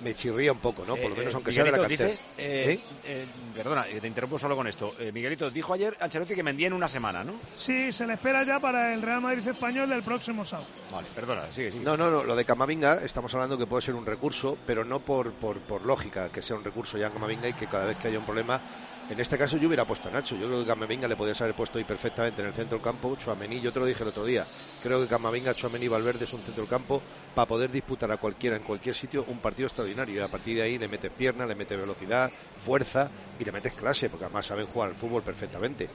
me 0.03 0.15
chirría 0.15 0.53
un 0.53 0.59
poco, 0.59 0.85
¿no? 0.85 0.97
Por 0.97 1.11
lo 1.11 1.17
Eh, 1.17 1.19
menos 1.19 1.33
eh, 1.33 1.37
aunque 1.37 1.53
sea 1.53 1.65
de 1.65 1.71
la 1.73 1.79
Miguelito, 1.79 2.05
cantera. 2.05 2.21
dices, 2.23 2.37
eh, 2.39 2.81
eh, 3.05 3.27
perdona, 3.55 3.85
te 4.01 4.07
interrumpo 4.07 4.39
solo 4.39 4.55
con 4.57 4.67
esto. 4.67 4.95
Eh, 4.99 5.11
Miguelito, 5.13 5.51
dijo 5.51 5.73
ayer 5.73 5.97
Ancelotti 6.01 6.35
que 6.35 6.43
vendía 6.43 6.67
en 6.67 6.73
una 6.73 6.89
semana, 6.89 7.25
¿no? 7.25 7.35
Sí, 7.55 7.93
se 7.93 8.07
le 8.07 8.15
espera 8.15 8.45
ya 8.45 8.61
para 8.61 8.93
el 8.95 9.03
Real 9.03 9.21
Madrid 9.21 9.47
español 9.47 9.89
del 9.89 10.03
próximo 10.03 10.45
sábado. 10.45 10.69
Vale, 10.93 11.09
perdona, 11.15 11.51
sigue, 11.51 11.73
sigue. 11.73 11.85
No, 11.85 11.97
no, 11.97 12.11
no, 12.11 12.25
lo 12.25 12.37
de 12.37 12.45
Camavinga 12.45 13.01
estamos 13.05 13.33
hablando 13.35 13.57
que 13.59 13.67
puede 13.67 13.83
ser 13.83 13.95
un 13.95 14.07
recurso, 14.07 14.57
pero 14.67 14.85
no 14.85 15.01
por, 15.01 15.33
por, 15.33 15.59
por 15.61 15.83
lógica 15.85 16.29
que 16.31 16.43
sea 16.43 16.57
un 16.57 16.65
recurso 16.65 16.99
ya 16.99 17.07
en 17.09 17.13
Camavinga 17.13 17.49
y 17.49 17.53
que 17.55 17.67
cada 17.67 17.87
vez 17.87 17.97
que 17.97 18.09
haya 18.09 18.19
un 18.19 18.25
problema, 18.25 18.61
en 19.09 19.21
este 19.21 19.39
caso 19.39 19.57
yo 19.57 19.69
hubiera 19.69 19.85
puesto 19.85 20.09
a 20.09 20.13
Nacho. 20.13 20.37
Yo 20.37 20.47
creo 20.47 20.61
que 20.61 20.67
Camavinga 20.67 21.07
le 21.07 21.17
podías 21.17 21.41
haber 21.41 21.55
puesto 21.55 21.79
ahí 21.79 21.85
perfectamente 21.85 22.43
en 22.43 22.49
el 22.49 22.55
centro 22.55 22.79
del 22.79 22.85
campo, 22.85 23.15
Chuamení, 23.17 23.61
yo 23.61 23.73
te 23.73 23.79
lo 23.79 23.87
dije 23.87 24.03
el 24.03 24.09
otro 24.09 24.25
día, 24.25 24.47
creo 24.83 25.01
que 25.01 25.09
Camavinga, 25.09 25.55
Chuamení 25.55 25.85
y 25.85 25.89
Valverde 25.89 26.25
es 26.25 26.33
un 26.33 26.43
centro 26.43 26.63
del 26.63 26.71
campo 26.71 27.01
para 27.35 27.47
poder 27.47 27.71
disputar 27.71 28.11
a 28.11 28.17
cualquiera 28.17 28.57
en 28.57 28.63
cualquier 28.63 28.95
sitio 28.95 29.25
un 29.29 29.39
partido 29.39 29.67
extraordinario 29.69 30.17
y 30.17 30.19
a 30.19 30.29
partir 30.29 30.57
de 30.57 30.63
ahí 30.63 30.79
le 30.79 30.89
metes 30.89 31.13
pierna, 31.13 31.47
le 31.47 31.55
metes 31.55 31.79
velocidad, 31.79 32.31
fuerza 32.65 33.11
y 33.39 33.45
le 33.45 33.53
metes 33.53 33.73
clase, 33.75 34.11
porque 34.11 34.25
además 34.25 34.47
saben 34.47 34.67
jugar 34.67 34.89
al 34.89 34.97
fútbol 34.97 35.23
perfectamente. 35.23 35.89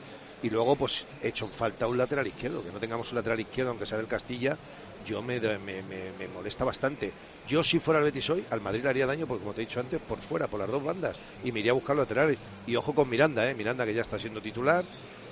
Y 0.43 0.49
luego 0.49 0.75
pues 0.75 1.05
he 1.21 1.27
hecho 1.27 1.45
en 1.45 1.51
falta 1.51 1.87
un 1.87 1.97
lateral 1.97 2.25
izquierdo, 2.25 2.63
que 2.63 2.71
no 2.71 2.79
tengamos 2.79 3.11
un 3.11 3.17
lateral 3.17 3.39
izquierdo 3.39 3.71
aunque 3.71 3.85
sea 3.85 3.97
del 3.97 4.07
Castilla, 4.07 4.57
yo 5.05 5.21
me, 5.21 5.39
me, 5.39 5.57
me- 5.57 6.11
me 6.19 6.27
molesta 6.33 6.63
bastante. 6.65 7.11
Yo 7.47 7.63
si 7.63 7.79
fuera 7.79 7.99
el 7.99 8.05
Betis 8.05 8.29
hoy, 8.29 8.45
al 8.51 8.61
Madrid 8.61 8.83
le 8.83 8.89
haría 8.89 9.05
daño, 9.07 9.25
porque 9.27 9.41
como 9.41 9.53
te 9.53 9.61
he 9.61 9.65
dicho 9.65 9.79
antes, 9.79 9.99
por 9.99 10.19
fuera, 10.19 10.47
por 10.47 10.59
las 10.59 10.69
dos 10.69 10.83
bandas, 10.83 11.17
y 11.43 11.51
me 11.51 11.59
iría 11.59 11.71
a 11.71 11.75
buscar 11.75 11.95
laterales. 11.95 12.37
Y 12.67 12.75
ojo 12.75 12.93
con 12.93 13.09
Miranda, 13.09 13.49
¿eh? 13.49 13.55
Miranda 13.55 13.85
que 13.85 13.93
ya 13.93 14.01
está 14.01 14.17
siendo 14.19 14.41
titular. 14.41 14.85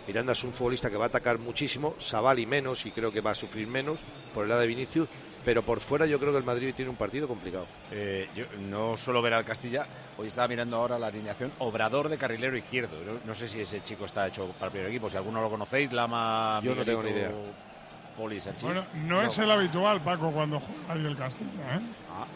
Miranda 0.07 0.33
es 0.33 0.43
un 0.43 0.53
futbolista 0.53 0.89
que 0.89 0.97
va 0.97 1.05
a 1.05 1.07
atacar 1.07 1.37
muchísimo, 1.37 1.93
Sabali 1.99 2.45
menos 2.47 2.85
y 2.85 2.91
creo 2.91 3.11
que 3.11 3.21
va 3.21 3.31
a 3.31 3.35
sufrir 3.35 3.67
menos 3.67 3.99
por 4.33 4.43
el 4.43 4.49
lado 4.49 4.61
de 4.61 4.67
Vinicius, 4.67 5.07
pero 5.45 5.61
por 5.61 5.79
fuera 5.79 6.07
yo 6.07 6.19
creo 6.19 6.31
que 6.31 6.39
el 6.39 6.43
Madrid 6.43 6.73
tiene 6.75 6.89
un 6.89 6.97
partido 6.97 7.27
complicado. 7.27 7.67
Eh, 7.91 8.27
yo 8.35 8.45
no 8.69 8.97
suelo 8.97 9.21
ver 9.21 9.35
al 9.35 9.45
Castilla. 9.45 9.85
Hoy 10.17 10.29
estaba 10.29 10.47
mirando 10.47 10.77
ahora 10.77 10.97
la 10.97 11.07
alineación. 11.07 11.51
Obrador 11.59 12.09
de 12.09 12.17
carrilero 12.17 12.57
izquierdo. 12.57 12.95
No, 13.05 13.19
no 13.23 13.35
sé 13.35 13.47
si 13.47 13.61
ese 13.61 13.83
chico 13.83 14.05
está 14.05 14.27
hecho 14.27 14.47
para 14.59 14.65
el 14.65 14.71
primer 14.71 14.89
equipo. 14.89 15.09
Si 15.11 15.15
alguno 15.17 15.41
lo 15.41 15.49
conocéis, 15.49 15.91
Lama. 15.93 16.59
Yo 16.63 16.73
no 16.73 16.83
tengo 16.83 17.03
ni 17.03 17.11
idea. 17.11 17.31
Bueno, 18.61 18.85
no, 19.05 19.21
es 19.21 19.37
el 19.37 19.49
habitual, 19.49 20.01
Paco, 20.01 20.31
cuando 20.31 20.59
juega 20.59 20.93
ahí 20.93 21.05
el 21.05 21.15
Castilla, 21.15 21.75
¿eh? 21.75 21.79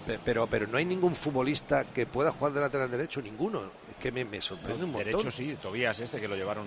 Pe- 0.05 0.19
Pero, 0.23 0.47
pero 0.47 0.65
no 0.67 0.77
hay 0.77 0.85
ningún 0.85 1.15
futbolista 1.15 1.83
que 1.85 2.05
pueda 2.05 2.31
jugar 2.31 2.53
de 2.53 2.61
lateral 2.61 2.89
derecho, 2.89 3.21
ninguno. 3.21 3.63
Es 3.89 3.97
que 3.99 4.11
me, 4.11 4.23
me 4.25 4.39
sorprende 4.41 4.85
un 4.85 4.91
montón. 4.91 5.11
Derecho 5.11 5.31
sí, 5.31 5.57
Tobías 5.61 5.99
este 5.99 6.19
que 6.21 6.27
lo 6.27 6.35
llevaron. 6.35 6.65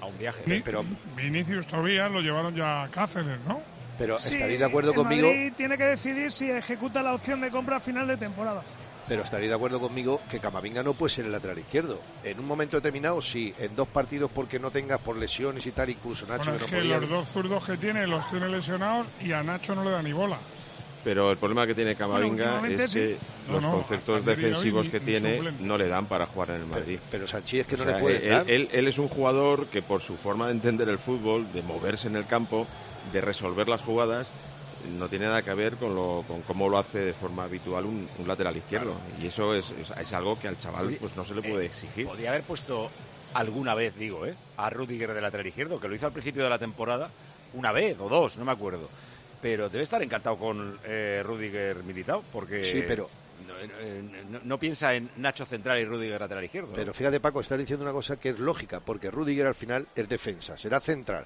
a 0.00 0.06
un 0.06 0.16
viaje. 0.16 0.62
Pero, 0.64 0.84
Vinicius 1.16 1.66
todavía 1.66 2.08
lo 2.08 2.20
llevaron 2.20 2.54
ya 2.54 2.84
a 2.84 2.88
Cáceres, 2.88 3.40
¿no? 3.46 3.60
pero 3.98 4.20
Sí, 4.20 4.34
estaréis 4.34 4.60
de 4.60 4.64
acuerdo 4.66 4.90
el 4.90 4.96
conmigo. 4.96 5.26
Madrid 5.26 5.52
tiene 5.56 5.76
que 5.76 5.82
decidir 5.84 6.30
si 6.30 6.48
ejecuta 6.48 7.02
la 7.02 7.14
opción 7.14 7.40
de 7.40 7.50
compra 7.50 7.78
a 7.78 7.80
final 7.80 8.06
de 8.06 8.16
temporada. 8.16 8.62
Pero 9.08 9.22
estaréis 9.22 9.48
de 9.48 9.54
acuerdo 9.56 9.80
conmigo 9.80 10.20
que 10.30 10.38
Camavinga 10.38 10.82
no 10.82 10.92
puede 10.92 11.10
ser 11.14 11.24
el 11.24 11.32
lateral 11.32 11.58
izquierdo. 11.58 11.98
En 12.22 12.38
un 12.38 12.46
momento 12.46 12.76
determinado, 12.76 13.22
sí. 13.22 13.54
En 13.58 13.74
dos 13.74 13.88
partidos 13.88 14.30
porque 14.32 14.58
no 14.58 14.70
tengas 14.70 15.00
por 15.00 15.16
lesiones 15.16 15.66
y 15.66 15.70
tal, 15.72 15.88
incluso 15.90 16.26
Nacho 16.26 16.50
Bueno, 16.50 16.58
que 16.58 16.64
es 16.66 16.70
no 16.72 16.76
que 16.76 16.82
podía. 16.82 17.00
los 17.00 17.08
dos 17.10 17.28
zurdos 17.28 17.64
que 17.66 17.76
tiene 17.78 18.06
los 18.06 18.28
tiene 18.30 18.48
lesionados 18.48 19.06
y 19.24 19.32
a 19.32 19.42
Nacho 19.42 19.74
no 19.74 19.82
le 19.82 19.90
da 19.90 20.02
ni 20.02 20.12
bola. 20.12 20.38
Pero 21.04 21.30
el 21.30 21.38
problema 21.38 21.66
que 21.66 21.74
tiene 21.74 21.94
Camavinga 21.94 22.60
es 22.68 22.90
sí. 22.90 22.98
que 22.98 23.16
No, 23.46 23.52
los 23.54 23.62
no, 23.62 23.72
conceptos 23.72 24.24
defensivos 24.26 24.88
que 24.88 25.00
ni 25.00 25.06
tiene 25.06 25.40
no 25.60 25.78
le 25.78 25.88
dan 25.88 26.04
para 26.06 26.26
jugar 26.26 26.50
en 26.50 26.56
el 26.56 26.66
Madrid. 26.66 26.98
Pero 27.10 27.26
Sanchi 27.26 27.60
es 27.60 27.66
que 27.66 27.76
no 27.78 27.84
le 27.86 27.94
puede 27.94 28.24
él, 28.24 28.28
dar. 28.30 28.50
él- 28.50 28.68
él 28.72 28.88
es 28.88 28.98
un 28.98 29.08
jugador 29.08 29.68
que 29.68 29.80
por 29.80 30.02
su 30.02 30.16
forma 30.16 30.46
de 30.46 30.52
entender 30.52 30.88
el 30.90 30.98
fútbol, 30.98 31.50
de 31.52 31.62
moverse 31.62 32.08
en 32.08 32.16
el 32.16 32.26
campo, 32.26 32.66
de 33.12 33.20
resolver 33.22 33.68
las 33.68 33.80
jugadas, 33.80 34.26
no 34.90 35.08
tiene 35.08 35.26
nada 35.26 35.42
que 35.42 35.52
ver 35.54 35.76
con, 35.76 35.94
lo, 35.94 36.24
con 36.26 36.42
cómo 36.42 36.68
lo 36.68 36.78
hace 36.78 36.98
de 36.98 37.12
forma 37.12 37.44
habitual 37.44 37.84
un, 37.86 38.08
un 38.18 38.28
lateral 38.28 38.56
izquierdo. 38.56 38.94
Y 39.20 39.26
eso 39.26 39.54
es, 39.54 39.66
es- 39.70 39.96
es 39.96 40.12
algo 40.12 40.38
que 40.38 40.48
al 40.48 40.58
chaval 40.58 40.96
pues 41.00 41.16
no 41.16 41.24
se 41.24 41.34
le 41.34 41.42
puede 41.42 41.66
exigir. 41.66 42.06
Podría 42.06 42.30
haber 42.30 42.42
puesto 42.42 42.90
alguna 43.34 43.74
vez, 43.74 43.94
digo, 43.96 44.24
¿eh? 44.26 44.34
a 44.56 44.70
Rudiger 44.70 45.12
de 45.12 45.20
lateral 45.20 45.46
izquierdo, 45.46 45.78
que 45.78 45.88
lo 45.88 45.94
hizo 45.94 46.06
al 46.06 46.12
principio 46.12 46.42
de 46.44 46.50
la 46.50 46.58
temporada, 46.58 47.10
una 47.54 47.72
vez 47.72 47.96
o 48.00 48.08
dos, 48.08 48.36
no 48.38 48.44
me 48.44 48.52
acuerdo. 48.52 48.88
Pero 49.40 49.68
debe 49.68 49.84
estar 49.84 50.02
encantado 50.02 50.36
con 50.36 50.78
eh, 50.84 51.22
Rudiger 51.24 51.82
Militao, 51.84 52.22
porque 52.32 52.64
Sí, 52.64 52.82
pero- 52.88 53.08
no, 53.46 53.54
eh, 53.80 54.02
no- 54.30 54.40
no 54.42 54.58
piensa 54.58 54.94
en 54.94 55.10
Nacho 55.18 55.46
central 55.46 55.78
y 55.78 55.84
Rudiger 55.84 56.20
lateral 56.20 56.44
izquierdo. 56.44 56.72
Pero 56.74 56.92
fíjate, 56.92 57.20
Paco, 57.20 57.40
estás 57.40 57.58
diciendo 57.58 57.84
una 57.84 57.92
cosa 57.92 58.16
que 58.18 58.30
es 58.30 58.38
lógica, 58.40 58.80
porque 58.80 59.10
Rudiger 59.10 59.46
al 59.46 59.54
final 59.54 59.86
es 59.94 60.08
defensa, 60.08 60.56
será 60.56 60.80
central. 60.80 61.24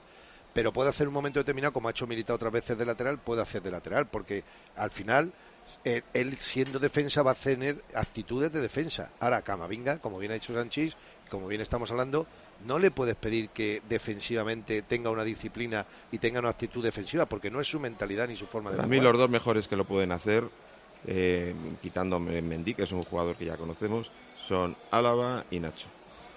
Pero 0.52 0.72
puede 0.72 0.90
hacer 0.90 1.08
un 1.08 1.14
momento 1.14 1.38
determinado, 1.40 1.72
como 1.72 1.88
ha 1.88 1.92
hecho 1.92 2.06
Militao 2.06 2.36
otras 2.36 2.52
veces 2.52 2.76
de 2.76 2.84
lateral, 2.84 3.18
puede 3.18 3.42
hacer 3.42 3.62
de 3.62 3.70
lateral, 3.70 4.06
porque 4.06 4.44
al 4.76 4.90
final 4.90 5.32
eh, 5.84 6.02
él 6.12 6.36
siendo 6.36 6.78
defensa 6.78 7.22
va 7.22 7.32
a 7.32 7.34
tener 7.34 7.82
actitudes 7.94 8.52
de 8.52 8.60
defensa. 8.60 9.10
Ahora, 9.20 9.42
Camavinga, 9.42 9.98
como 9.98 10.18
bien 10.18 10.32
ha 10.32 10.34
dicho 10.34 10.52
Sanchís, 10.54 10.96
como 11.30 11.48
bien 11.48 11.60
estamos 11.62 11.90
hablando, 11.90 12.26
no 12.66 12.78
le 12.78 12.90
puedes 12.90 13.16
pedir 13.16 13.48
que 13.48 13.82
defensivamente 13.88 14.82
tenga 14.82 15.10
una 15.10 15.24
disciplina 15.24 15.86
y 16.10 16.18
tenga 16.18 16.40
una 16.40 16.50
actitud 16.50 16.82
defensiva, 16.84 17.26
porque 17.26 17.50
no 17.50 17.60
es 17.60 17.68
su 17.68 17.80
mentalidad 17.80 18.28
ni 18.28 18.36
su 18.36 18.46
forma 18.46 18.70
de 18.70 18.76
Para 18.76 18.88
mí 18.88 18.98
jugar. 18.98 19.12
los 19.12 19.20
dos 19.20 19.30
mejores 19.30 19.66
que 19.66 19.76
lo 19.76 19.84
pueden 19.84 20.12
hacer, 20.12 20.44
eh, 21.06 21.54
quitando 21.80 22.18
Mendy, 22.18 22.74
que 22.74 22.82
es 22.82 22.92
un 22.92 23.02
jugador 23.02 23.36
que 23.36 23.46
ya 23.46 23.56
conocemos, 23.56 24.10
son 24.46 24.76
Álava 24.90 25.44
y 25.50 25.58
Nacho. 25.58 25.86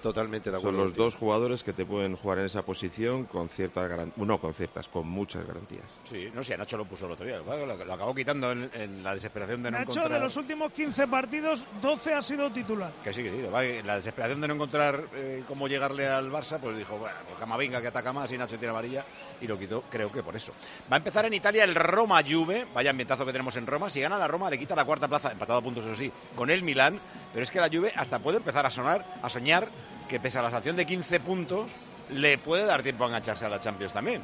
Totalmente 0.05 0.51
de 0.51 0.57
Son 0.57 0.59
acuerdo. 0.59 0.77
los 0.77 0.87
contigo. 0.89 1.05
dos 1.05 1.15
jugadores 1.15 1.63
que 1.63 1.73
te 1.73 1.83
pueden 1.83 2.15
jugar 2.15 2.37
en 2.37 2.45
esa 2.45 2.61
posición 2.61 3.25
con 3.25 3.49
ciertas 3.49 3.89
garantías, 3.89 4.27
no 4.27 4.39
con 4.39 4.53
ciertas, 4.53 4.87
con 4.87 5.07
muchas 5.07 5.47
garantías. 5.47 5.85
Sí, 6.07 6.29
no 6.31 6.43
sé, 6.43 6.53
a 6.53 6.57
Nacho 6.57 6.77
lo 6.77 6.85
puso 6.85 7.07
el 7.07 7.13
otro 7.13 7.25
día, 7.25 7.39
lo, 7.39 7.93
acabó 7.93 8.13
quitando 8.13 8.51
en, 8.51 8.69
en 8.75 9.03
la 9.03 9.15
desesperación 9.15 9.63
de 9.63 9.71
no 9.71 9.79
Nacho, 9.79 9.93
encontrar... 9.93 10.19
de 10.19 10.19
los 10.19 10.37
últimos 10.37 10.71
15 10.73 11.07
partidos, 11.07 11.65
12 11.81 12.13
ha 12.13 12.21
sido 12.21 12.51
titular. 12.51 12.91
Que 13.03 13.11
sí, 13.13 13.23
que 13.23 13.31
sí, 13.31 13.37
en 13.39 13.87
la 13.87 13.95
desesperación 13.95 14.39
de 14.41 14.47
no 14.47 14.53
encontrar 14.53 15.05
eh, 15.15 15.43
cómo 15.47 15.67
llegarle 15.67 16.05
al 16.07 16.31
Barça, 16.31 16.59
pues 16.59 16.77
dijo, 16.77 16.99
bueno, 16.99 17.15
pues 17.25 17.39
Camavinga 17.39 17.81
que 17.81 17.87
ataca 17.87 18.13
más 18.13 18.31
y 18.31 18.37
Nacho 18.37 18.59
tiene 18.59 18.69
amarilla 18.69 19.03
y 19.41 19.47
lo 19.47 19.57
quitó, 19.57 19.85
creo 19.89 20.11
que 20.11 20.21
por 20.21 20.35
eso. 20.35 20.53
Va 20.83 20.97
a 20.97 20.99
empezar 20.99 21.25
en 21.25 21.33
Italia 21.33 21.63
el 21.63 21.73
Roma-Juve, 21.73 22.67
vaya 22.75 22.91
ambientazo 22.91 23.25
que 23.25 23.31
tenemos 23.31 23.57
en 23.57 23.65
Roma, 23.65 23.89
si 23.89 24.01
gana 24.01 24.19
la 24.19 24.27
Roma 24.27 24.51
le 24.51 24.59
quita 24.59 24.75
la 24.75 24.85
cuarta 24.85 25.07
plaza, 25.07 25.31
empatado 25.31 25.57
a 25.57 25.63
puntos 25.63 25.83
eso 25.83 25.95
sí, 25.95 26.11
con 26.35 26.51
el 26.51 26.61
Milán, 26.61 26.99
pero 27.33 27.41
es 27.41 27.49
que 27.49 27.59
la 27.59 27.69
Juve 27.69 27.91
hasta 27.95 28.19
puede 28.19 28.37
empezar 28.37 28.67
a 28.67 28.69
sonar, 28.69 29.03
a 29.23 29.29
soñar 29.29 29.67
que 30.07 30.19
pese 30.19 30.39
a 30.39 30.41
la 30.41 30.51
sanción 30.51 30.75
de 30.75 30.85
15 30.85 31.19
puntos, 31.19 31.75
le 32.09 32.37
puede 32.37 32.65
dar 32.65 32.83
tiempo 32.83 33.03
a 33.03 33.07
engancharse 33.07 33.45
a 33.45 33.49
la 33.49 33.59
Champions 33.59 33.93
también. 33.93 34.21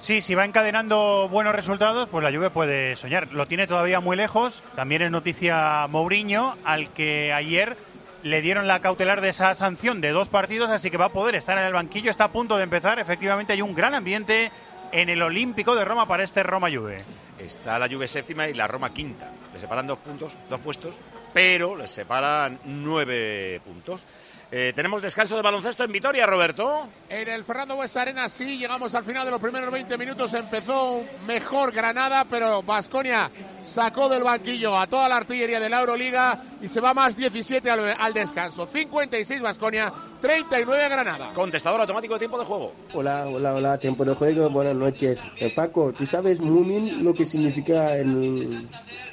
Sí, 0.00 0.20
si 0.20 0.34
va 0.34 0.44
encadenando 0.44 1.28
buenos 1.30 1.54
resultados, 1.54 2.08
pues 2.08 2.24
la 2.24 2.36
Juve 2.36 2.50
puede 2.50 2.96
soñar. 2.96 3.32
Lo 3.32 3.46
tiene 3.46 3.66
todavía 3.66 4.00
muy 4.00 4.16
lejos. 4.16 4.62
También 4.74 5.02
es 5.02 5.10
noticia 5.10 5.86
Mourinho, 5.88 6.56
al 6.64 6.92
que 6.92 7.32
ayer 7.32 7.76
le 8.22 8.40
dieron 8.40 8.66
la 8.66 8.80
cautelar 8.80 9.20
de 9.20 9.28
esa 9.28 9.54
sanción 9.54 10.00
de 10.00 10.10
dos 10.10 10.28
partidos, 10.28 10.70
así 10.70 10.90
que 10.90 10.96
va 10.96 11.06
a 11.06 11.12
poder 11.12 11.34
estar 11.34 11.56
en 11.58 11.64
el 11.64 11.72
banquillo. 11.72 12.10
Está 12.10 12.24
a 12.24 12.32
punto 12.32 12.56
de 12.56 12.64
empezar. 12.64 12.98
Efectivamente, 12.98 13.52
hay 13.52 13.62
un 13.62 13.74
gran 13.74 13.94
ambiente 13.94 14.50
en 14.92 15.08
el 15.08 15.22
Olímpico 15.22 15.74
de 15.74 15.84
Roma 15.84 16.06
para 16.08 16.24
este 16.24 16.42
Roma 16.42 16.68
Juve. 16.70 17.04
Está 17.38 17.78
la 17.78 17.88
Juve 17.88 18.08
séptima 18.08 18.48
y 18.48 18.54
la 18.54 18.66
Roma 18.66 18.92
quinta. 18.92 19.30
Le 19.52 19.58
separan 19.58 19.86
dos 19.86 19.98
puntos, 19.98 20.36
dos 20.48 20.60
puestos, 20.60 20.96
pero 21.32 21.76
les 21.76 21.90
separan 21.90 22.58
nueve 22.64 23.60
puntos. 23.64 24.06
Eh, 24.50 24.72
tenemos 24.74 25.02
descanso 25.02 25.36
de 25.36 25.42
baloncesto 25.42 25.82
en 25.84 25.92
Vitoria, 25.92 26.26
Roberto. 26.26 26.88
En 27.08 27.28
el 27.28 27.44
Fernando 27.44 27.76
Buesa 27.76 28.02
Arena 28.02 28.28
sí, 28.28 28.58
llegamos 28.58 28.94
al 28.94 29.04
final 29.04 29.24
de 29.24 29.32
los 29.32 29.40
primeros 29.40 29.70
20 29.70 29.98
minutos, 29.98 30.32
empezó 30.34 31.02
mejor 31.26 31.72
Granada, 31.72 32.24
pero 32.24 32.62
Vasconia 32.62 33.30
sacó 33.62 34.08
del 34.08 34.22
banquillo 34.22 34.78
a 34.78 34.86
toda 34.86 35.08
la 35.08 35.16
artillería 35.16 35.58
de 35.58 35.68
la 35.68 35.80
Euroliga 35.80 36.42
y 36.62 36.68
se 36.68 36.80
va 36.80 36.94
más 36.94 37.16
17 37.16 37.68
al, 37.68 37.96
al 37.98 38.14
descanso. 38.14 38.66
56 38.66 39.42
Vasconia, 39.42 39.92
39 40.24 40.88
Granada. 40.88 41.34
Contestador 41.34 41.82
automático 41.82 42.14
de 42.14 42.20
tiempo 42.20 42.38
de 42.38 42.46
juego. 42.46 42.72
Hola, 42.94 43.28
hola, 43.28 43.54
hola, 43.54 43.78
tiempo 43.78 44.06
de 44.06 44.14
juego, 44.14 44.48
buenas 44.48 44.74
noches. 44.74 45.22
Eh, 45.36 45.52
Paco, 45.54 45.92
¿tú 45.92 46.06
sabes 46.06 46.40
Mumin 46.40 47.04
lo 47.04 47.12
que 47.12 47.26
significa 47.26 47.98
en, 47.98 48.66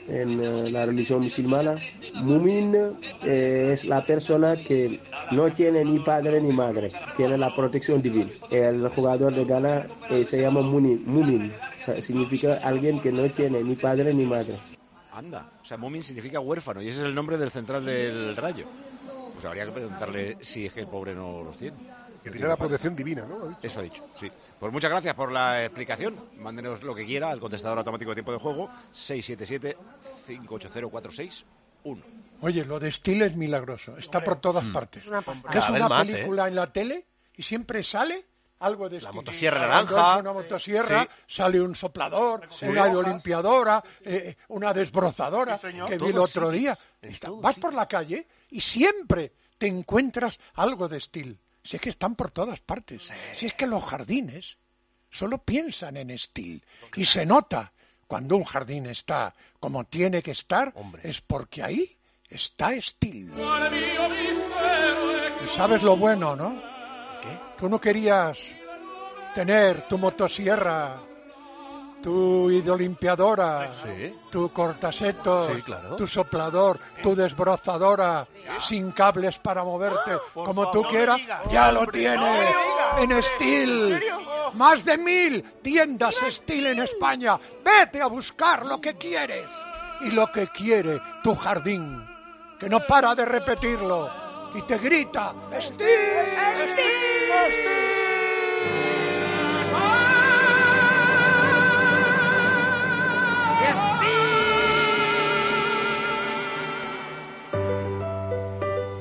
en 0.08 0.40
eh, 0.42 0.72
la 0.72 0.86
religión 0.86 1.24
musulmana? 1.24 1.76
Mumin 2.14 2.74
eh, 3.26 3.72
es 3.74 3.84
la 3.84 4.06
persona 4.06 4.56
que 4.56 5.02
no 5.32 5.52
tiene 5.52 5.84
ni 5.84 6.00
padre 6.00 6.40
ni 6.40 6.54
madre, 6.54 6.94
tiene 7.18 7.38
la 7.38 7.54
protección 7.54 8.02
divina. 8.02 8.32
El 8.50 8.88
jugador 8.88 9.36
de 9.36 9.44
Ghana 9.44 9.88
eh, 10.10 10.24
se 10.24 10.40
llama 10.40 10.62
Mumin, 10.62 11.04
Mumin, 11.06 11.52
o 11.52 11.86
sea, 11.86 12.02
significa 12.02 12.62
alguien 12.64 13.02
que 13.02 13.12
no 13.12 13.30
tiene 13.30 13.62
ni 13.62 13.76
padre 13.76 14.14
ni 14.14 14.26
madre. 14.26 14.56
Anda, 15.12 15.52
o 15.62 15.66
sea, 15.66 15.76
Mumin 15.76 16.04
significa 16.04 16.40
huérfano 16.40 16.82
y 16.82 16.88
ese 16.88 17.02
es 17.02 17.06
el 17.06 17.14
nombre 17.14 17.38
del 17.38 17.52
central 17.52 17.84
del 17.84 18.34
Rayo. 18.38 18.66
Pues 19.42 19.50
habría 19.50 19.66
que 19.66 19.72
preguntarle 19.72 20.38
si 20.42 20.68
es 20.68 20.74
que 20.74 20.82
el 20.82 20.88
pobre 20.88 21.16
no 21.16 21.42
los 21.44 21.58
tiene. 21.58 21.76
Que 22.24 22.30
tiene 22.30 22.48
la 22.48 22.56
protección 22.56 22.96
divina, 22.96 23.26
¿no? 23.28 23.58
Eso 23.64 23.80
ha 23.80 23.84
dicho, 23.84 24.06
sí. 24.20 24.32
Pues 24.60 24.72
muchas 24.72 24.92
gracias 24.92 25.16
por 25.16 25.32
la 25.32 25.66
explicación. 25.66 26.16
Mándenos 26.38 26.84
lo 26.84 26.94
que 26.94 27.04
quiera 27.08 27.32
al 27.32 27.40
contestador 27.40 27.80
automático 27.80 28.12
de 28.12 28.16
tiempo 28.16 28.32
de 28.34 28.38
juego 28.38 28.70
677-580-461. 28.94 31.44
Oye, 32.42 32.64
lo 32.66 32.80
de 32.80 32.92
Steel 32.92 33.24
es 33.24 33.36
milagroso. 33.36 33.98
Está 33.98 34.24
por 34.24 34.40
todas 34.40 34.64
Mm. 34.64 34.72
partes. 34.72 35.08
Una 35.08 35.22
pasada. 35.22 35.52
Que 35.52 35.58
es 35.58 35.70
una 35.70 35.90
más, 35.90 36.08
¿eh? 36.10 36.12
película 36.14 36.48
en 36.48 36.56
la 36.56 36.72
tele 36.72 37.06
y 37.36 37.42
siempre 37.44 37.82
sale 37.82 38.26
algo 38.62 38.88
de 38.90 39.00
Steel. 39.02 39.14
motosierra 39.16 39.60
naranja. 39.62 40.18
Una 40.18 40.34
motosierra, 40.34 41.02
Sí. 41.04 41.34
sale 41.36 41.60
un 41.62 41.76
soplador, 41.76 42.48
Sí. 42.50 42.66
una 42.66 42.84
olimpiadora, 42.86 43.84
eh, 44.04 44.36
una 44.50 44.74
desbrozadora, 44.74 45.58
Sí, 45.58 45.68
que 45.88 45.98
vi 45.98 46.06
el 46.08 46.18
otro 46.18 46.50
día. 46.50 46.78
Está- 47.02 47.30
vas 47.32 47.58
por 47.58 47.74
la 47.74 47.88
calle 47.88 48.28
y 48.52 48.62
siempre 48.62 49.34
te 49.58 49.68
encuentras 49.68 50.40
algo 50.56 50.88
de 50.88 51.00
Steel. 51.00 51.38
Si 51.64 51.76
es 51.76 51.82
que 51.82 51.90
están 51.90 52.16
por 52.16 52.32
todas 52.32 52.60
partes. 52.62 53.10
Si 53.36 53.46
es 53.46 53.54
que 53.54 53.68
los 53.68 53.84
jardines 53.84 54.58
solo 55.10 55.38
piensan 55.40 55.98
en 55.98 56.18
Steel. 56.18 56.64
Y 56.96 57.06
se 57.06 57.26
nota 57.26 57.72
cuando 58.08 58.36
un 58.36 58.44
jardín 58.44 58.86
está 58.88 59.34
como 59.60 59.84
tiene 59.86 60.22
que 60.24 60.32
estar, 60.32 60.74
es 61.04 61.22
porque 61.22 61.62
ahí 61.64 61.98
está 62.28 62.72
Steel. 62.82 63.32
Y 65.44 65.48
sabes 65.48 65.82
lo 65.84 65.96
bueno, 65.98 66.36
¿no? 66.36 66.71
Tú 67.58 67.70
no 67.70 67.80
querías 67.80 68.56
tener 69.34 69.88
tu 69.88 69.98
motosierra, 69.98 70.98
tu 72.02 72.50
hidrolimpiadora, 72.50 73.72
tu 74.32 74.52
cortasetos, 74.52 75.46
Sí, 75.48 75.62
claro. 75.62 75.96
tu 75.96 76.08
soplador, 76.08 76.80
tu 77.04 77.16
desbrozadora, 77.16 78.28
sin 78.60 78.92
cables 78.92 79.38
para 79.40 79.64
moverte, 79.64 80.18
como 80.34 80.72
tú 80.72 80.84
quieras, 80.84 81.20
ya 81.52 81.72
lo 81.72 81.86
tienes 81.88 82.56
en 82.98 83.22
Steel. 83.24 84.04
Más 84.54 84.84
de 84.84 84.98
mil 84.98 85.44
tiendas 85.62 86.16
Steel 86.28 86.68
en 86.68 86.80
España. 86.80 87.40
Vete 87.64 88.02
a 88.02 88.08
buscar 88.08 88.66
lo 88.66 88.82
que 88.82 88.96
quieres. 88.96 89.50
Y 90.02 90.12
lo 90.12 90.32
que 90.32 90.48
quiere 90.48 91.00
tu 91.24 91.36
jardín, 91.36 92.04
que 92.60 92.68
no 92.68 92.80
para 92.88 93.14
de 93.14 93.24
repetirlo 93.24 94.10
y 94.54 94.62
te 94.64 94.78
grita 94.78 95.34
Steel. 95.60 96.12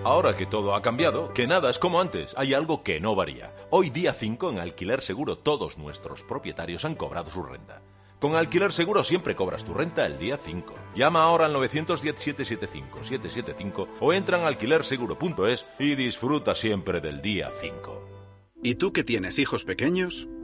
Ahora 0.03 0.37
que 0.37 0.45
todo 0.45 0.75
ha 0.75 0.83
cambiado, 0.83 1.33
que 1.33 1.47
nada 1.47 1.71
es 1.71 1.79
como 1.79 2.01
antes, 2.01 2.35
hay 2.37 2.53
algo 2.53 2.83
que 2.83 3.01
no 3.01 3.15
varía. 3.15 3.55
Hoy 3.71 3.91
día 3.91 4.13
5 4.13 4.51
en 4.51 4.59
Alquiler 4.59 5.03
Seguro 5.03 5.37
todos 5.37 5.79
nuestros 5.79 6.25
propietarios 6.25 6.85
han 6.85 6.95
cobrado 6.95 7.31
su 7.31 7.43
renta. 7.43 7.81
Con 8.21 8.37
Alquiler 8.37 8.73
Seguro 8.73 9.03
siempre 9.03 9.35
cobras 9.35 9.65
tu 9.65 9.73
renta 9.73 10.05
el 10.05 10.19
día 10.19 10.37
5. 10.37 10.75
Llama 10.95 11.23
ahora 11.23 11.47
al 11.47 11.55
910-775-775 11.55 13.87
o 13.99 14.13
entra 14.13 14.39
en 14.39 14.45
alquilerseguro.es 14.45 15.65
y 15.79 15.95
disfruta 15.95 16.55
siempre 16.55 17.01
del 17.01 17.23
día 17.23 17.49
5. 17.61 18.03
¿Y 18.63 18.75
tú 18.75 18.93
que 18.93 19.05
tienes 19.05 19.39
hijos 19.39 19.65
pequeños? 19.65 20.29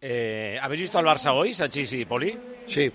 Eh, 0.00 0.58
¿Habéis 0.62 0.80
visto 0.82 0.98
al 0.98 1.04
Barça 1.04 1.32
hoy, 1.34 1.52
Sanchis 1.52 1.92
y 1.92 2.04
Poli? 2.06 2.38
Sí. 2.66 2.90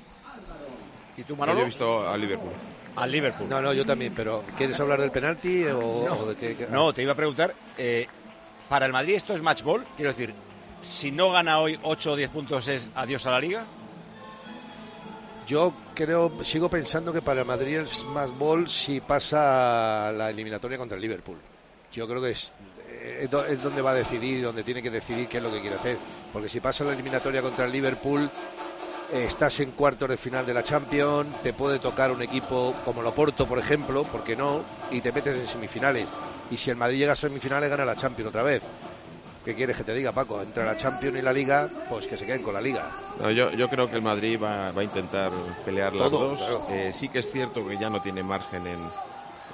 ¿Y 1.18 1.24
tú, 1.24 1.34
Yo 1.34 1.36
Manolo? 1.36 1.62
he 1.62 1.66
visto 1.66 2.08
al 2.10 2.20
Liverpool. 2.20 2.52
Al 2.96 3.12
Liverpool. 3.12 3.48
No, 3.50 3.62
no, 3.62 3.74
yo 3.74 3.86
también, 3.86 4.14
pero 4.16 4.44
¿quieres 4.58 4.80
hablar 4.80 5.00
del 5.02 5.12
penalti 5.12 5.66
o, 5.66 5.80
o 5.80 6.26
de 6.28 6.36
qué? 6.36 6.56
qué- 6.56 6.68
No, 6.68 6.94
te 6.94 7.04
iba 7.04 7.12
a 7.12 7.16
preguntar, 7.16 7.54
eh, 7.78 8.08
para 8.70 8.86
el 8.88 8.92
Madrid 8.94 9.16
esto 9.16 9.34
es 9.34 9.42
match 9.42 9.62
ball, 9.64 9.86
quiero 9.96 10.12
decir, 10.12 10.34
si 10.82 11.12
no 11.12 11.32
gana 11.32 11.60
hoy 11.60 11.78
8 11.84 12.14
o 12.14 12.16
10 12.16 12.30
puntos 12.32 12.68
es 12.70 12.90
adiós 12.96 13.26
a 13.28 13.32
la 13.32 13.40
liga. 13.40 13.66
Yo 15.46 15.74
creo, 15.94 16.44
sigo 16.44 16.70
pensando 16.70 17.14
que 17.14 17.22
para 17.22 17.42
el 17.42 17.46
Madrid 17.46 17.80
es 17.80 18.04
más 18.06 18.32
gol 18.32 18.68
si 18.68 19.00
pasa 19.00 20.12
la 20.12 20.32
eliminatoria 20.32 20.78
contra 20.78 20.96
el 20.96 21.02
Liverpool. 21.04 21.38
Yo 21.92 22.08
creo 22.08 22.22
que 22.22 22.32
es, 22.32 22.56
es 23.22 23.30
do- 23.30 23.46
es 23.46 23.62
donde 23.62 23.82
va 23.82 23.92
a 23.92 23.96
decidir, 23.96 24.44
donde 24.44 24.64
tiene 24.64 24.82
que 24.82 24.90
decidir 24.90 25.28
qué 25.28 25.38
es 25.38 25.44
lo 25.44 25.52
que 25.52 25.62
quiere 25.62 25.76
hacer. 25.76 25.98
Porque 26.34 26.50
si 26.50 26.60
pasa 26.60 26.84
la 26.84 26.94
eliminatoria 26.94 27.42
contra 27.42 27.66
el 27.66 27.72
Liverpool, 27.72 28.30
estás 29.12 29.60
en 29.60 29.72
cuartos 29.72 30.10
de 30.10 30.18
final 30.18 30.46
de 30.46 30.54
la 30.54 30.64
Champions, 30.64 31.28
te 31.44 31.54
puede 31.54 31.80
tocar 31.80 32.12
un 32.12 32.22
equipo 32.22 32.74
como 32.84 33.02
el 33.02 33.08
Oporto, 33.08 33.46
por 33.48 33.60
ejemplo, 33.60 34.04
¿por 34.04 34.24
qué 34.24 34.36
no? 34.36 34.64
Y 34.92 35.02
te 35.02 35.12
metes 35.12 35.36
en 35.38 35.48
semifinales. 35.48 36.08
Y 36.50 36.58
si 36.58 36.70
el 36.70 36.76
Madrid 36.76 36.98
llega 37.00 37.14
a 37.14 37.16
semifinales, 37.16 37.70
gana 37.70 37.86
la 37.86 37.96
Champions 37.96 38.30
otra 38.30 38.44
vez. 38.44 38.64
¿Qué 39.44 39.54
quieres 39.54 39.78
que 39.78 39.84
te 39.84 39.94
diga, 39.94 40.12
Paco? 40.12 40.42
Entre 40.42 40.66
la 40.66 40.76
Champions 40.76 41.20
y 41.20 41.22
la 41.22 41.32
Liga, 41.32 41.70
pues 41.88 42.08
que 42.08 42.18
se 42.18 42.26
queden 42.26 42.42
con 42.42 42.56
la 42.56 42.62
Liga. 42.62 42.90
No, 43.20 43.30
yo, 43.30 43.52
yo 43.52 43.70
creo 43.70 43.88
que 43.88 43.96
el 43.96 44.02
Madrid 44.02 44.40
va, 44.42 44.72
va 44.72 44.82
a 44.82 44.84
intentar 44.84 45.32
pelear 45.64 45.94
las 45.94 46.10
Todo, 46.10 46.30
dos. 46.30 46.38
claro. 46.40 46.66
Eh, 46.72 46.92
sí 47.00 47.10
que 47.10 47.20
es 47.20 47.32
cierto 47.32 47.66
que 47.68 47.78
ya 47.78 47.92
no 47.92 48.02
tiene 48.02 48.24
margen 48.24 48.66
en, 48.66 48.74
en 48.80 48.90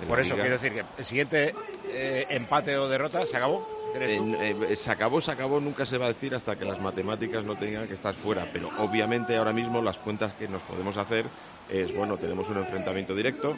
Por 0.08 0.20
eso 0.20 0.34
liga. 0.36 0.44
quiero 0.44 0.58
decir 0.60 0.74
que 0.74 0.86
el 1.00 1.06
siguiente 1.06 1.56
eh, 1.90 2.26
empate 2.30 2.78
o 2.78 2.88
derrota 2.90 3.26
se 3.26 3.38
acabó. 3.38 3.68
¿crees 3.94 4.18
tú? 4.18 4.36
Eh, 4.36 4.56
eh, 4.70 4.76
se 4.78 4.90
acabó, 4.90 5.20
se 5.20 5.32
acabó, 5.32 5.60
nunca 5.60 5.86
se 5.86 5.98
va 5.98 6.06
a 6.06 6.14
decir 6.14 6.34
hasta 6.34 6.56
que 6.56 6.64
las 6.66 6.80
matemáticas 6.80 7.44
no 7.44 7.56
tengan 7.56 7.88
que 7.88 7.94
estar 7.94 8.14
fuera. 8.14 8.48
Pero 8.54 8.70
obviamente 8.80 9.36
ahora 9.36 9.52
mismo 9.54 9.82
las 9.82 9.98
cuentas 9.98 10.34
que 10.34 10.48
nos 10.48 10.62
podemos 10.62 10.96
hacer 10.98 11.26
es, 11.70 11.94
bueno, 11.96 12.18
tenemos 12.18 12.48
un 12.50 12.58
enfrentamiento 12.58 13.14
directo, 13.16 13.56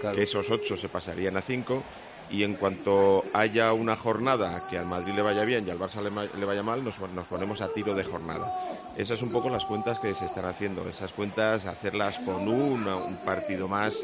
que 0.00 0.22
esos 0.22 0.50
ocho 0.50 0.76
se 0.76 0.88
pasarían 0.88 1.36
a 1.36 1.42
cinco. 1.42 1.82
Y 2.30 2.42
en 2.42 2.54
cuanto 2.54 3.22
haya 3.34 3.74
una 3.74 3.96
jornada 3.96 4.66
que 4.70 4.78
al 4.78 4.86
Madrid 4.86 5.12
le 5.12 5.20
vaya 5.20 5.44
bien 5.44 5.66
y 5.68 5.70
al 5.70 5.78
Barça 5.78 6.00
le, 6.02 6.10
le 6.38 6.46
vaya 6.46 6.62
mal, 6.62 6.82
nos, 6.82 6.98
nos 6.98 7.26
ponemos 7.26 7.60
a 7.60 7.68
tiro 7.68 7.94
de 7.94 8.02
jornada. 8.02 8.50
Esas 8.96 9.18
son 9.18 9.28
un 9.28 9.34
poco 9.34 9.50
las 9.50 9.66
cuentas 9.66 9.98
que 10.00 10.14
se 10.14 10.24
están 10.24 10.46
haciendo. 10.46 10.88
Esas 10.88 11.12
cuentas, 11.12 11.66
hacerlas 11.66 12.18
con 12.20 12.48
una- 12.48 12.96
un 12.96 13.16
partido 13.18 13.68
más, 13.68 13.94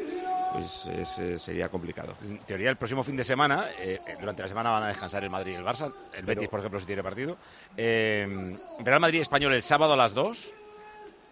pues 0.52 0.86
es, 0.86 1.18
eh, 1.18 1.38
sería 1.38 1.68
complicado. 1.68 2.14
En 2.22 2.38
teoría, 2.40 2.70
el 2.70 2.76
próximo 2.76 3.02
fin 3.02 3.16
de 3.16 3.24
semana, 3.24 3.68
eh, 3.78 3.98
durante 4.20 4.42
la 4.42 4.48
semana 4.48 4.70
van 4.70 4.82
a 4.84 4.88
descansar 4.88 5.22
el 5.24 5.30
Madrid 5.30 5.52
y 5.52 5.56
el 5.56 5.64
Barça. 5.64 5.86
El 5.86 6.24
Pero- 6.24 6.26
Betis, 6.26 6.48
por 6.48 6.60
ejemplo, 6.60 6.80
si 6.80 6.86
tiene 6.86 7.02
partido. 7.02 7.36
Eh, 7.76 8.56
Real 8.80 9.00
Madrid 9.00 9.20
Español 9.20 9.52
el 9.54 9.62
sábado 9.62 9.92
a 9.92 9.96
las 9.96 10.14
2. 10.14 10.50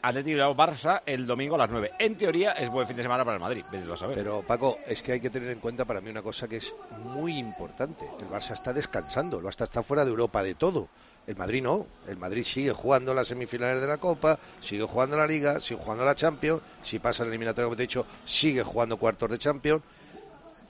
Atlético 0.00 0.54
Barça 0.54 1.02
el 1.06 1.26
domingo 1.26 1.56
a 1.56 1.58
las 1.58 1.70
9. 1.70 1.90
En 1.98 2.16
teoría 2.16 2.52
es 2.52 2.68
buen 2.68 2.86
fin 2.86 2.96
de 2.96 3.02
semana 3.02 3.24
para 3.24 3.34
el 3.36 3.40
Madrid. 3.40 3.64
A 3.92 3.96
saber. 3.96 4.16
Pero 4.16 4.42
Paco, 4.46 4.78
es 4.86 5.02
que 5.02 5.12
hay 5.12 5.20
que 5.20 5.28
tener 5.30 5.50
en 5.50 5.58
cuenta 5.58 5.84
para 5.84 6.00
mí 6.00 6.08
una 6.08 6.22
cosa 6.22 6.46
que 6.46 6.58
es 6.58 6.72
muy 7.04 7.36
importante. 7.36 8.04
El 8.20 8.28
Barça 8.28 8.52
está 8.52 8.72
descansando, 8.72 9.38
el 9.38 9.44
Barça 9.44 9.64
está 9.64 9.82
fuera 9.82 10.04
de 10.04 10.10
Europa 10.10 10.42
de 10.42 10.54
todo. 10.54 10.88
El 11.28 11.36
Madrid 11.36 11.62
no. 11.62 11.86
El 12.08 12.16
Madrid 12.16 12.42
sigue 12.42 12.72
jugando 12.72 13.12
las 13.12 13.28
semifinales 13.28 13.82
de 13.82 13.86
la 13.86 13.98
Copa, 13.98 14.38
sigue 14.62 14.84
jugando 14.84 15.18
la 15.18 15.26
Liga, 15.26 15.60
sigue 15.60 15.78
jugando 15.78 16.02
la 16.02 16.14
Champions. 16.14 16.62
Si 16.82 16.98
pasa 16.98 17.22
el 17.22 17.28
eliminatorio, 17.28 17.66
como 17.66 17.76
te 17.76 17.82
he 17.82 17.86
dicho, 17.86 18.06
sigue 18.24 18.62
jugando 18.62 18.96
cuartos 18.96 19.30
de 19.30 19.36
Champions. 19.36 19.82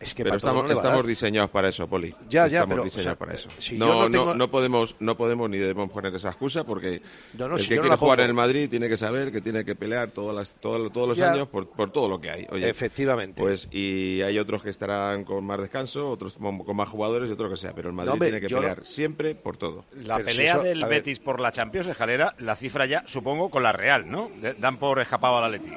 Es 0.01 0.15
que 0.15 0.23
pero 0.23 0.37
estamos, 0.37 0.65
no 0.71 1.03
diseñados 1.03 1.51
para 1.51 1.71
eso, 1.71 1.87
Poli. 1.89 2.15
Ya, 2.29 2.47
ya, 2.47 2.61
estamos 2.61 2.69
pero, 2.75 2.85
diseñados 2.85 3.07
o 3.07 3.11
sea, 3.11 3.19
para 3.19 3.35
eso. 3.35 3.49
si 3.59 3.77
no, 3.77 3.87
yo 3.87 3.93
no 3.95 4.09
no, 4.09 4.11
tengo- 4.11 4.35
no 4.35 4.49
podemos, 4.49 4.95
no 5.01 5.17
podemos 5.17 5.51
ni 5.51 5.59
debemos 5.59 5.91
poner 5.91 6.15
esa 6.15 6.29
excusa 6.29 6.63
porque 6.63 7.03
No, 7.35 7.49
no, 7.49 7.57
el 7.57 7.61
si 7.63 7.69
que 7.69 7.75
quiere 7.81 7.89
jugar 7.97 7.99
pongo. 7.99 8.15
en 8.23 8.29
el 8.29 8.35
Madrid 8.35 8.71
tiene 8.71 8.89
que 8.89 8.97
saber 8.97 9.33
que 9.33 9.41
tiene 9.41 9.65
que 9.65 9.75
pelear 9.75 10.13
todas 10.13 10.37
las, 10.37 10.55
todos, 10.61 10.93
todos 10.93 11.09
los 11.09 11.19
Ya. 11.19 11.33
años 11.33 11.49
por, 11.49 11.69
por 11.69 11.91
todo 11.91 12.09
lo 12.09 12.21
que 12.21 12.31
hay. 12.31 12.47
Oye, 12.51 12.69
Efectivamente. 12.69 13.43
Pues 13.43 13.67
y 13.73 14.23
hay 14.23 14.39
otros 14.39 14.63
que 14.63 14.71
estarán 14.71 15.25
con 15.25 15.45
más 15.45 15.61
descanso, 15.61 16.09
otros 16.11 16.35
con, 16.35 16.77
más 16.77 16.89
jugadores 16.89 17.29
y 17.29 17.33
otros 17.33 17.51
que 17.51 17.57
sea, 17.57 17.73
pero 17.75 17.89
el 17.89 17.95
Madrid 17.95 18.07
No, 18.09 18.13
hombre, 18.15 18.31
tiene 18.31 18.47
que 18.47 18.55
pelear 18.55 18.85
siempre 18.85 19.35
por 19.35 19.57
todo. 19.57 19.85
La 20.05 20.19
pelea 20.21 20.59
del 20.59 20.85
Betis 20.85 21.19
por 21.19 21.41
la 21.41 21.51
Champions, 21.51 21.89
escalera, 21.89 22.35
la 22.39 22.55
cifra 22.55 22.87
ya, 22.87 23.03
supongo, 23.07 23.51
con 23.51 23.65
la 23.65 23.73
Real, 23.73 24.09
¿no? 24.09 24.29
Dan 24.59 24.77
por 24.77 25.01
escapado 25.01 25.39
al 25.39 25.53
Atleti. 25.53 25.73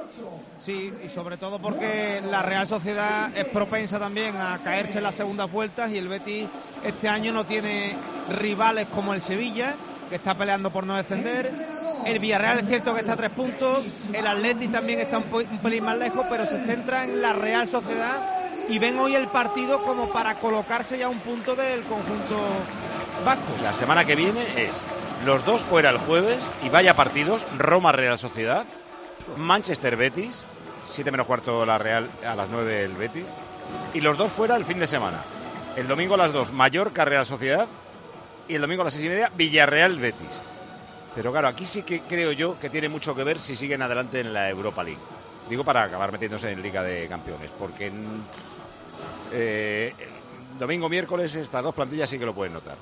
Sí, 0.62 0.94
y 1.04 1.10
sobre 1.10 1.38
todo 1.38 1.60
porque 1.60 2.22
la 2.30 2.44
Real 2.44 2.68
Sociedad 2.68 3.36
es 3.36 3.46
propensa 3.46 3.98
también 3.98 4.11
a 4.20 4.60
caerse 4.64 4.98
en 4.98 5.04
las 5.04 5.16
segundas 5.16 5.50
vueltas 5.50 5.90
y 5.90 5.98
el 5.98 6.10
Betis 6.10 6.48
este 6.84 7.08
año 7.08 7.32
no 7.32 7.46
tiene 7.46 7.96
rivales 8.30 8.88
como 8.88 9.14
el 9.14 9.22
Sevilla, 9.22 9.76
que 10.10 10.16
está 10.16 10.36
peleando 10.36 10.70
por 10.70 10.86
no 10.86 10.98
descender. 10.98 11.50
El 12.06 12.20
Villarreal 12.20 12.60
es 12.60 12.68
cierto 12.68 12.94
que 12.94 13.02
está 13.02 13.14
a 13.14 13.16
tres 13.16 13.32
puntos, 13.32 14.06
el 14.12 14.28
Atleti 14.28 14.68
también 14.68 15.00
está 15.00 15.20
un, 15.20 15.26
un 15.34 15.60
pelín 15.60 15.86
más 15.86 15.98
lejos, 15.98 16.26
pero 16.30 16.46
se 16.46 16.66
centra 16.66 17.06
en 17.06 17.22
la 17.22 17.32
Real 17.34 17.68
Sociedad 17.70 18.18
y 18.68 18.80
ven 18.80 18.98
hoy 19.00 19.16
el 19.16 19.28
partido 19.28 19.82
como 19.84 20.10
para 20.10 20.36
colocarse 20.36 20.98
ya 20.98 21.06
a 21.06 21.10
un 21.10 21.20
punto 21.20 21.56
del 21.56 21.82
conjunto 21.84 22.38
vasco. 23.24 23.54
La 23.64 23.72
semana 23.72 24.04
que 24.04 24.16
viene 24.16 24.42
es 24.58 24.72
los 25.26 25.46
dos 25.46 25.62
fuera 25.62 25.90
el 25.90 25.98
jueves 26.00 26.50
y 26.64 26.70
vaya 26.70 26.96
partidos, 26.96 27.46
Roma 27.58 27.92
Real 27.92 28.18
Sociedad, 28.18 28.66
Manchester 29.38 29.96
Betis, 29.96 30.44
7 30.86 31.12
menos 31.12 31.28
cuarto 31.28 31.66
la 31.66 31.78
Real 31.78 32.10
a 32.28 32.36
las 32.36 32.50
9 32.50 32.84
el 32.84 32.94
Betis, 32.94 33.26
y 33.94 34.02
los 34.02 34.18
dos 34.18 34.32
fuera 34.32 34.56
el 34.56 34.66
fin 34.66 34.80
de 34.80 34.88
semana. 34.88 35.24
El 35.76 35.88
domingo 35.88 36.16
a 36.16 36.18
las 36.18 36.34
2 36.34 36.52
Mallorca 36.52 37.06
Real 37.06 37.26
Sociedad 37.26 37.68
y 38.48 38.56
el 38.56 38.62
domingo 38.62 38.82
a 38.82 38.86
las 38.86 38.94
6 38.94 39.06
y 39.06 39.10
media 39.10 39.32
Villarreal 39.36 39.98
Betis. 39.98 40.28
Pero 41.16 41.32
claro, 41.32 41.48
aquí 41.48 41.66
sí 41.66 41.84
que 41.84 42.02
creo 42.02 42.32
yo 42.32 42.60
que 42.60 42.70
tiene 42.70 42.90
mucho 42.90 43.16
que 43.16 43.24
ver 43.24 43.40
si 43.40 43.56
siguen 43.56 43.82
adelante 43.82 44.20
en 44.20 44.34
la 44.34 44.50
Europa 44.50 44.84
League. 44.84 45.00
Digo 45.50 45.64
para 45.64 45.84
acabar 45.84 46.12
metiéndose 46.12 46.52
en 46.52 46.62
Liga 46.62 46.84
de 46.84 47.08
Campeones, 47.08 47.52
porque 47.58 47.88
en, 47.88 48.24
eh, 49.34 49.94
domingo, 50.60 50.90
miércoles, 50.90 51.36
estas 51.36 51.64
dos 51.64 51.74
plantillas 51.74 52.10
sí 52.10 52.20
que 52.20 52.26
lo 52.26 52.34
pueden 52.34 52.54
notar. 52.54 52.78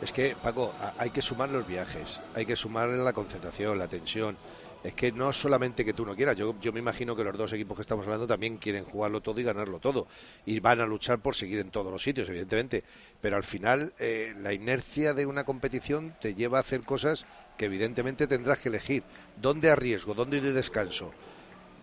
Es 0.00 0.12
que, 0.12 0.36
Paco, 0.40 0.72
hay 0.96 1.10
que 1.10 1.20
sumar 1.20 1.50
los 1.50 1.66
viajes, 1.66 2.20
hay 2.34 2.46
que 2.46 2.56
sumar 2.56 2.88
la 2.88 3.12
concentración, 3.12 3.78
la 3.78 3.88
tensión. 3.88 4.36
Es 4.82 4.94
que 4.94 5.12
no 5.12 5.30
solamente 5.32 5.84
que 5.84 5.92
tú 5.92 6.06
no 6.06 6.16
quieras, 6.16 6.36
yo, 6.36 6.54
yo 6.60 6.72
me 6.72 6.80
imagino 6.80 7.14
que 7.14 7.22
los 7.22 7.36
dos 7.36 7.52
equipos 7.52 7.76
que 7.76 7.82
estamos 7.82 8.06
hablando 8.06 8.26
también 8.26 8.56
quieren 8.56 8.84
jugarlo 8.84 9.20
todo 9.20 9.38
y 9.38 9.44
ganarlo 9.44 9.78
todo. 9.78 10.06
Y 10.46 10.58
van 10.60 10.80
a 10.80 10.86
luchar 10.86 11.18
por 11.18 11.34
seguir 11.34 11.58
en 11.58 11.70
todos 11.70 11.92
los 11.92 12.02
sitios, 12.02 12.28
evidentemente. 12.30 12.82
Pero 13.20 13.36
al 13.36 13.44
final, 13.44 13.92
eh, 13.98 14.32
la 14.40 14.54
inercia 14.54 15.12
de 15.12 15.26
una 15.26 15.44
competición 15.44 16.14
te 16.18 16.34
lleva 16.34 16.58
a 16.58 16.62
hacer 16.62 16.80
cosas 16.82 17.26
que 17.58 17.66
evidentemente 17.66 18.26
tendrás 18.26 18.58
que 18.58 18.70
elegir. 18.70 19.02
¿Dónde 19.36 19.70
arriesgo? 19.70 20.14
¿Dónde 20.14 20.40
de 20.40 20.52
descanso? 20.52 21.12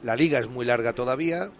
La 0.03 0.15
liga 0.15 0.39
es 0.39 0.49
muy 0.49 0.65
larga 0.65 0.93
todavía 0.93 1.51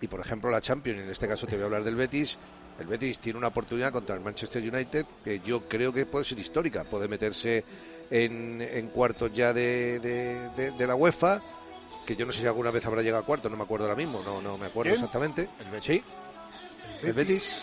y, 0.00 0.06
por 0.06 0.20
ejemplo, 0.20 0.50
la 0.50 0.62
Champions, 0.62 1.00
en 1.00 1.10
este 1.10 1.28
caso 1.28 1.46
te 1.46 1.56
voy 1.56 1.62
a 1.62 1.66
hablar 1.66 1.84
del 1.84 1.96
Betis, 1.96 2.38
el 2.78 2.86
Betis 2.86 3.18
tiene 3.18 3.38
una 3.38 3.48
oportunidad 3.48 3.92
contra 3.92 4.14
el 4.14 4.22
Manchester 4.22 4.62
United 4.62 5.04
que 5.24 5.40
yo 5.40 5.68
creo 5.68 5.92
que 5.92 6.06
puede 6.06 6.24
ser 6.24 6.38
histórica. 6.38 6.84
Puede 6.84 7.08
meterse 7.08 7.64
en, 8.10 8.60
en 8.60 8.88
cuartos 8.88 9.32
ya 9.32 9.52
de, 9.52 9.98
de- 10.00 10.48
de- 10.56 10.70
de 10.72 10.86
la 10.86 10.94
UEFA, 10.94 11.40
que 12.06 12.16
yo 12.16 12.24
no 12.26 12.32
sé 12.32 12.40
si 12.40 12.46
alguna 12.46 12.70
vez 12.70 12.84
habrá 12.86 13.02
llegado 13.02 13.22
a 13.22 13.26
cuartos, 13.26 13.50
no 13.50 13.56
me 13.56 13.64
acuerdo 13.64 13.84
ahora 13.86 13.96
mismo, 13.96 14.22
no, 14.24 14.40
no 14.40 14.56
me 14.58 14.66
acuerdo 14.66 14.90
¿Quién? 14.92 14.94
exactamente. 15.04 15.48
El 15.60 15.70
Betis. 15.70 15.84
Sí, 15.86 16.02
el 17.02 17.12
Betis. 17.12 17.62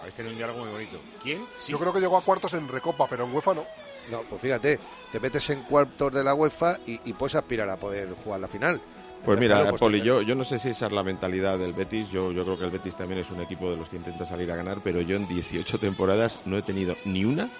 Habéis 0.00 0.14
tenido 0.14 0.32
un 0.32 0.38
diálogo 0.38 0.60
muy 0.60 0.70
bonito. 0.70 0.98
¿Quién? 1.22 1.40
Sí. 1.58 1.72
Yo 1.72 1.78
creo 1.78 1.92
que 1.92 2.00
llegó 2.00 2.16
a 2.16 2.22
cuartos 2.22 2.54
en 2.54 2.68
Recopa, 2.68 3.06
pero 3.08 3.24
en 3.24 3.34
UEFA 3.34 3.54
no. 3.54 3.64
No, 4.10 4.22
pues 4.22 4.40
fíjate, 4.40 4.78
te 5.12 5.20
metes 5.20 5.50
en 5.50 5.62
cuartos 5.64 6.12
de 6.14 6.24
la 6.24 6.34
UEFA 6.34 6.78
y, 6.86 6.98
y 7.04 7.12
puedes 7.12 7.34
aspirar 7.34 7.68
a 7.68 7.76
poder 7.76 8.08
jugar 8.24 8.40
la 8.40 8.48
final. 8.48 8.80
Pues 9.24 9.38
mira, 9.40 9.68
pues 9.68 9.80
Poli, 9.80 10.00
yo, 10.00 10.22
yo 10.22 10.34
no 10.36 10.44
sé 10.44 10.58
si 10.60 10.68
esa 10.68 10.86
es 10.86 10.92
la 10.92 11.02
mentalidad 11.02 11.58
del 11.58 11.72
Betis. 11.74 12.08
Yo, 12.10 12.30
yo 12.32 12.44
creo 12.44 12.56
que 12.58 12.64
el 12.66 12.70
Betis 12.70 12.94
también 12.96 13.20
es 13.20 13.28
un 13.30 13.42
equipo 13.42 13.70
de 13.70 13.76
los 13.76 13.88
que 13.88 13.96
intenta 13.96 14.24
salir 14.24 14.50
a 14.52 14.56
ganar, 14.56 14.78
pero 14.82 15.00
yo 15.00 15.16
en 15.16 15.26
18 15.26 15.78
temporadas 15.78 16.38
no 16.46 16.56
he 16.56 16.62
tenido 16.62 16.96
ni 17.04 17.24
una 17.24 17.50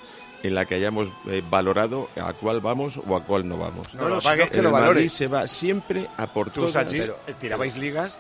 en 0.43 0.55
la 0.55 0.65
que 0.67 0.77
hayamos 0.77 1.09
eh, 1.29 1.43
valorado 1.51 2.09
a 2.21 2.33
cuál 2.33 2.61
vamos 2.61 2.99
o 3.07 3.17
a 3.17 3.23
cuál 3.25 3.49
no 3.49 3.57
vamos. 3.59 3.93
No, 3.95 4.09
lo 4.09 4.19
que 4.19 4.25
pasa 4.25 4.35
es 4.45 4.51
que 4.51 4.59
el 4.59 4.65
lo 4.65 4.71
valores. 4.71 5.13
se 5.13 5.27
va 5.27 5.47
siempre 5.49 6.07
a 6.17 6.27
por 6.29 6.51
Tú. 6.51 6.69
Sachi, 6.69 7.01
tirabais 7.41 7.77
ligas 7.77 8.19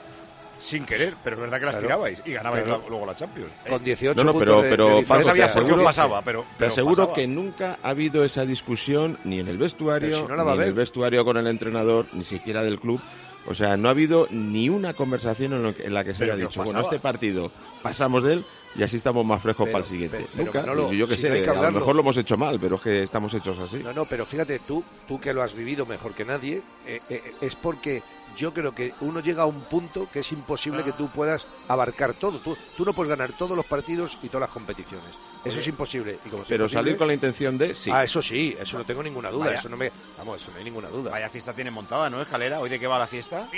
sin 0.58 0.84
querer, 0.84 1.14
pero 1.22 1.36
es 1.36 1.42
verdad 1.42 1.60
que 1.60 1.66
las 1.66 1.74
Claro. 1.76 1.86
tirabais 1.86 2.22
y 2.26 2.32
ganabais 2.32 2.64
Claro. 2.64 2.78
luego- 2.78 2.90
luego 2.90 3.06
la 3.06 3.14
Champions. 3.14 3.52
¿eh? 3.64 3.68
Con 3.70 3.84
18 3.84 4.16
No, 4.16 4.24
no, 4.24 4.32
puntos 4.32 4.48
pero, 4.48 4.62
de- 4.62 4.68
pero 4.68 4.84
de 4.86 4.90
Paco, 4.90 5.00
diferencia. 5.00 5.32
te 5.32 5.38
sabía 5.38 5.46
por 5.54 5.62
qué 5.62 5.66
aseguro, 5.68 5.84
pasaba, 5.84 6.22
pero- 6.22 6.40
te 6.42 6.46
pero 6.58 6.72
aseguro 6.72 6.96
pasaba. 6.96 7.14
que 7.14 7.26
nunca 7.28 7.78
ha 7.80 7.88
habido 7.90 8.24
esa 8.24 8.44
discusión 8.44 9.18
ni 9.22 9.38
en 9.38 9.46
el 9.46 9.56
vestuario, 9.56 10.16
si 10.16 10.22
no 10.24 10.44
ni 10.44 10.52
en 10.54 10.60
el 10.62 10.72
vestuario 10.74 11.24
con 11.24 11.36
el 11.36 11.46
entrenador, 11.46 12.06
ni 12.12 12.24
siquiera 12.24 12.64
del 12.64 12.80
club. 12.80 13.00
O 13.46 13.54
sea, 13.54 13.76
no 13.76 13.86
ha 13.86 13.92
habido 13.92 14.26
ni 14.32 14.68
una 14.68 14.94
conversación 14.94 15.52
en, 15.52 15.62
lo 15.62 15.74
que- 15.76 15.84
en 15.84 15.94
la 15.94 16.02
que 16.02 16.12
se 16.12 16.18
Pero 16.18 16.32
haya 16.34 16.42
¿qué 16.42 16.48
dicho, 16.48 16.64
bueno, 16.64 16.80
este 16.80 16.98
partido 16.98 17.52
pasamos 17.80 18.24
de 18.24 18.32
él 18.34 18.44
y 18.74 18.82
así 18.82 18.96
estamos 18.96 19.24
más 19.24 19.40
frescos 19.42 19.64
Pero- 19.66 19.72
para 19.72 19.84
el 19.84 19.90
siguiente. 19.90 20.16
pero- 20.18 20.28
pero, 20.32 20.44
nunca, 20.44 20.60
Manolo, 20.60 20.92
y 20.92 20.98
yo 20.98 21.06
si 21.06 21.16
sé, 21.16 21.46
no 21.46 21.52
a 21.52 21.62
lo 21.62 21.72
mejor 21.72 21.94
lo 21.94 22.02
hemos 22.02 22.16
hecho 22.16 22.36
mal, 22.36 22.58
pero 22.60 22.76
es 22.76 22.82
que 22.82 23.02
estamos 23.02 23.32
hechos 23.34 23.58
así. 23.58 23.78
No, 23.78 23.92
no, 23.92 24.04
pero 24.06 24.26
fíjate, 24.26 24.58
tú, 24.60 24.84
tú 25.06 25.20
que 25.20 25.32
lo 25.32 25.42
has 25.42 25.54
vivido 25.54 25.86
mejor 25.86 26.14
que 26.14 26.24
nadie, 26.24 26.62
eh, 26.86 27.00
eh, 27.08 27.34
es 27.40 27.54
porque 27.54 28.02
yo 28.38 28.54
creo 28.54 28.72
que 28.72 28.94
uno 29.00 29.18
llega 29.20 29.42
a 29.42 29.46
un 29.46 29.62
punto 29.62 30.08
que 30.12 30.20
es 30.20 30.30
imposible 30.32 30.84
que 30.84 30.92
tú 30.92 31.08
puedas 31.08 31.46
abarcar 31.66 32.14
todo. 32.14 32.38
Tú, 32.38 32.56
tú 32.76 32.84
no 32.84 32.92
puedes 32.92 33.10
ganar 33.10 33.32
todos 33.32 33.56
los 33.56 33.66
partidos 33.66 34.16
y 34.22 34.28
todas 34.28 34.42
las 34.48 34.50
competiciones. 34.50 35.08
Eso 35.44 35.50
Oye, 35.54 35.60
es 35.60 35.66
imposible. 35.68 36.18
Y 36.24 36.28
como 36.30 36.42
es 36.42 36.48
Pero 36.48 36.64
imposible- 36.66 36.72
salir 36.78 36.96
con 36.96 37.06
la 37.08 37.14
intención 37.14 37.58
de 37.58 37.74
sí. 37.74 37.90
Ah, 37.92 38.04
eso 38.04 38.22
sí, 38.22 38.56
eso 38.60 38.78
no 38.78 38.84
tengo 38.84 39.02
ninguna 39.02 39.30
duda. 39.30 39.46
Vaya. 39.46 39.58
Eso 39.58 39.68
no 39.68 39.76
me, 39.76 39.90
vamos, 40.16 40.40
eso 40.40 40.50
no 40.52 40.58
hay 40.58 40.64
ninguna 40.64 40.88
duda. 40.88 41.10
Vaya 41.10 41.28
fiesta 41.28 41.52
tiene 41.52 41.70
montada, 41.72 42.08
¿no, 42.10 42.22
Escalera? 42.22 42.60
¿Hoy 42.60 42.68
de 42.70 42.78
qué 42.78 42.86
va 42.86 42.98
la 42.98 43.06
fiesta? 43.08 43.48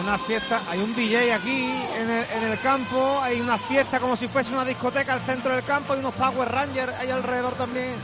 Una 0.00 0.18
fiesta, 0.18 0.62
hay 0.68 0.80
un 0.80 0.94
DJ 0.96 1.32
aquí 1.34 1.70
en 1.96 2.10
el, 2.10 2.24
en 2.36 2.42
el 2.52 2.60
campo, 2.60 3.20
hay 3.22 3.40
una 3.40 3.56
fiesta 3.58 4.00
como 4.00 4.16
si 4.16 4.26
fuese 4.28 4.52
una 4.52 4.64
discoteca 4.64 5.14
al 5.14 5.20
centro 5.20 5.52
del 5.54 5.64
campo, 5.64 5.92
hay 5.92 6.00
unos 6.00 6.14
Power 6.14 6.48
Rangers 6.50 6.92
ahí 6.98 7.10
alrededor 7.10 7.52
también. 7.54 7.94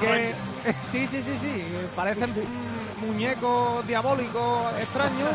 que- 0.00 0.34
sí, 0.90 1.06
sí, 1.08 1.22
sí, 1.22 1.36
sí, 1.40 1.62
parecen 1.94 2.32
muñecos 2.98 3.86
diabólicos 3.86 4.72
extraños 4.78 5.30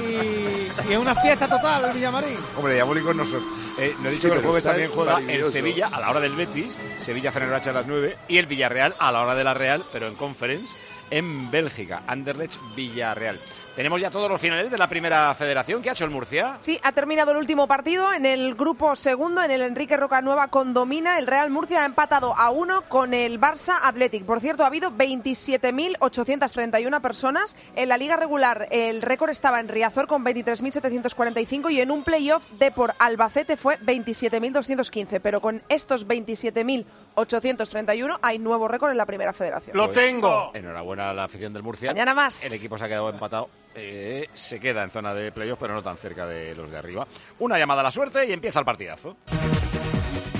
y, 0.00 0.88
y 0.88 0.92
es 0.92 0.98
una 0.98 1.14
fiesta 1.14 1.48
total 1.48 1.84
el 1.86 1.92
Villamarín. 1.92 2.36
Hombre, 2.56 2.74
diabólicos 2.74 3.14
no 3.14 3.24
son. 3.24 3.42
Eh, 3.78 3.94
no 4.00 4.08
he 4.08 4.12
dicho 4.12 4.28
Sí, 4.28 4.32
que 4.32 4.38
el 4.38 4.44
jueves 4.44 4.64
también 4.64 4.90
juega 4.90 5.20
el. 5.20 5.44
Sevilla 5.46 5.88
a 5.92 6.00
la 6.00 6.10
hora 6.10 6.20
del 6.20 6.34
Betis, 6.34 6.76
Sevilla 6.98 7.32
Fenerbahce 7.32 7.70
a 7.70 7.72
las 7.72 7.86
9 7.86 8.16
y 8.28 8.38
el 8.38 8.46
Villarreal 8.46 8.94
a 8.98 9.10
la 9.12 9.22
hora 9.22 9.34
de 9.34 9.44
la 9.44 9.54
Real, 9.54 9.84
pero 9.92 10.06
en 10.08 10.14
Conference 10.16 10.76
en 11.10 11.50
Bélgica, 11.50 12.02
Anderlecht 12.06 12.58
Villarreal. 12.76 13.40
Tenemos 13.80 13.96
ya 13.98 14.10
todos 14.10 14.30
los 14.30 14.38
finales 14.38 14.70
de 14.70 14.76
la 14.76 14.90
primera 14.90 15.34
federación. 15.34 15.80
¿Qué 15.80 15.88
ha 15.88 15.94
hecho 15.94 16.04
el 16.04 16.10
Murcia? 16.10 16.58
Sí, 16.60 16.78
ha 16.82 16.92
terminado 16.92 17.30
el 17.30 17.38
último 17.38 17.66
partido 17.66 18.12
en 18.12 18.26
el 18.26 18.54
grupo 18.54 18.94
segundo, 18.94 19.42
en 19.42 19.50
el 19.50 19.62
Enrique 19.62 19.96
Rocanueva 19.96 20.48
con 20.48 20.74
Domina. 20.74 21.18
El 21.18 21.26
Real 21.26 21.48
Murcia 21.48 21.82
ha 21.82 21.86
empatado 21.86 22.36
a 22.36 22.50
uno 22.50 22.82
con 22.90 23.14
el 23.14 23.40
Barça 23.40 23.78
Athletic. 23.80 24.26
Por 24.26 24.40
cierto, 24.40 24.64
ha 24.64 24.66
habido 24.66 24.90
27.831 24.90 27.00
personas. 27.00 27.56
En 27.74 27.88
la 27.88 27.96
liga 27.96 28.16
regular 28.16 28.68
el 28.70 29.00
récord 29.00 29.30
estaba 29.30 29.60
en 29.60 29.68
Riazor 29.68 30.06
con 30.06 30.26
23.745 30.26 31.72
y 31.72 31.80
en 31.80 31.90
un 31.90 32.04
playoff 32.04 32.42
de 32.58 32.72
por 32.72 32.92
Albacete 32.98 33.56
fue 33.56 33.78
27.215. 33.78 35.20
Pero 35.22 35.40
con 35.40 35.62
estos 35.70 36.06
27.831 36.06 38.18
hay 38.20 38.38
nuevo 38.38 38.68
récord 38.68 38.90
en 38.90 38.98
la 38.98 39.06
primera 39.06 39.32
federación. 39.32 39.74
¡Lo 39.74 39.88
tengo! 39.88 40.50
Enhorabuena 40.52 41.08
a 41.08 41.14
la 41.14 41.24
afición 41.24 41.54
del 41.54 41.62
Murcia. 41.62 41.92
Mañana 41.92 42.12
más. 42.12 42.44
El 42.44 42.52
equipo 42.52 42.76
se 42.76 42.84
ha 42.84 42.88
quedado 42.88 43.08
empatado. 43.08 43.48
Eh, 43.74 44.28
se 44.34 44.58
queda 44.58 44.82
en 44.82 44.90
zona 44.90 45.14
de 45.14 45.32
playoff, 45.32 45.58
pero 45.60 45.74
no 45.74 45.82
tan 45.82 45.96
cerca 45.96 46.26
de 46.26 46.54
los 46.54 46.70
de 46.70 46.78
arriba. 46.78 47.06
Una 47.38 47.58
llamada 47.58 47.80
a 47.80 47.84
la 47.84 47.90
suerte 47.90 48.26
y 48.26 48.32
empieza 48.32 48.58
el 48.58 48.64
partidazo. 48.64 49.16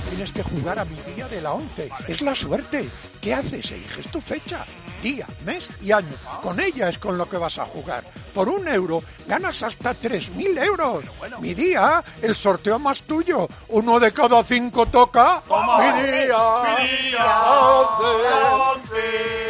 Tienes 0.08 0.32
que 0.32 0.42
jugar 0.42 0.78
a 0.78 0.84
mi 0.84 0.96
día 1.14 1.28
de 1.28 1.40
la 1.40 1.52
11. 1.52 1.88
Es 2.08 2.20
la 2.20 2.34
suerte. 2.34 2.90
¿Qué 3.20 3.32
haces? 3.32 3.70
Eliges 3.70 4.08
tu 4.08 4.20
fecha, 4.20 4.66
día, 5.00 5.26
mes 5.46 5.70
y 5.80 5.92
año. 5.92 6.16
Con 6.42 6.58
ella 6.58 6.88
es 6.88 6.98
con 6.98 7.16
lo 7.16 7.28
que 7.28 7.38
vas 7.38 7.58
a 7.58 7.64
jugar. 7.64 8.04
Por 8.34 8.48
un 8.48 8.66
euro 8.66 9.02
ganas 9.28 9.62
hasta 9.62 9.94
3.000 9.94 10.64
euros. 10.64 11.04
Mi 11.40 11.54
día, 11.54 12.02
el 12.20 12.34
sorteo 12.34 12.78
más 12.80 13.02
tuyo. 13.02 13.48
Uno 13.68 14.00
de 14.00 14.12
cada 14.12 14.42
cinco 14.42 14.86
toca. 14.86 15.40
Mi 15.48 16.02
día. 16.02 16.38
Mi 16.76 17.08
día. 17.08 17.18
la 17.18 18.72
11. 18.72 19.49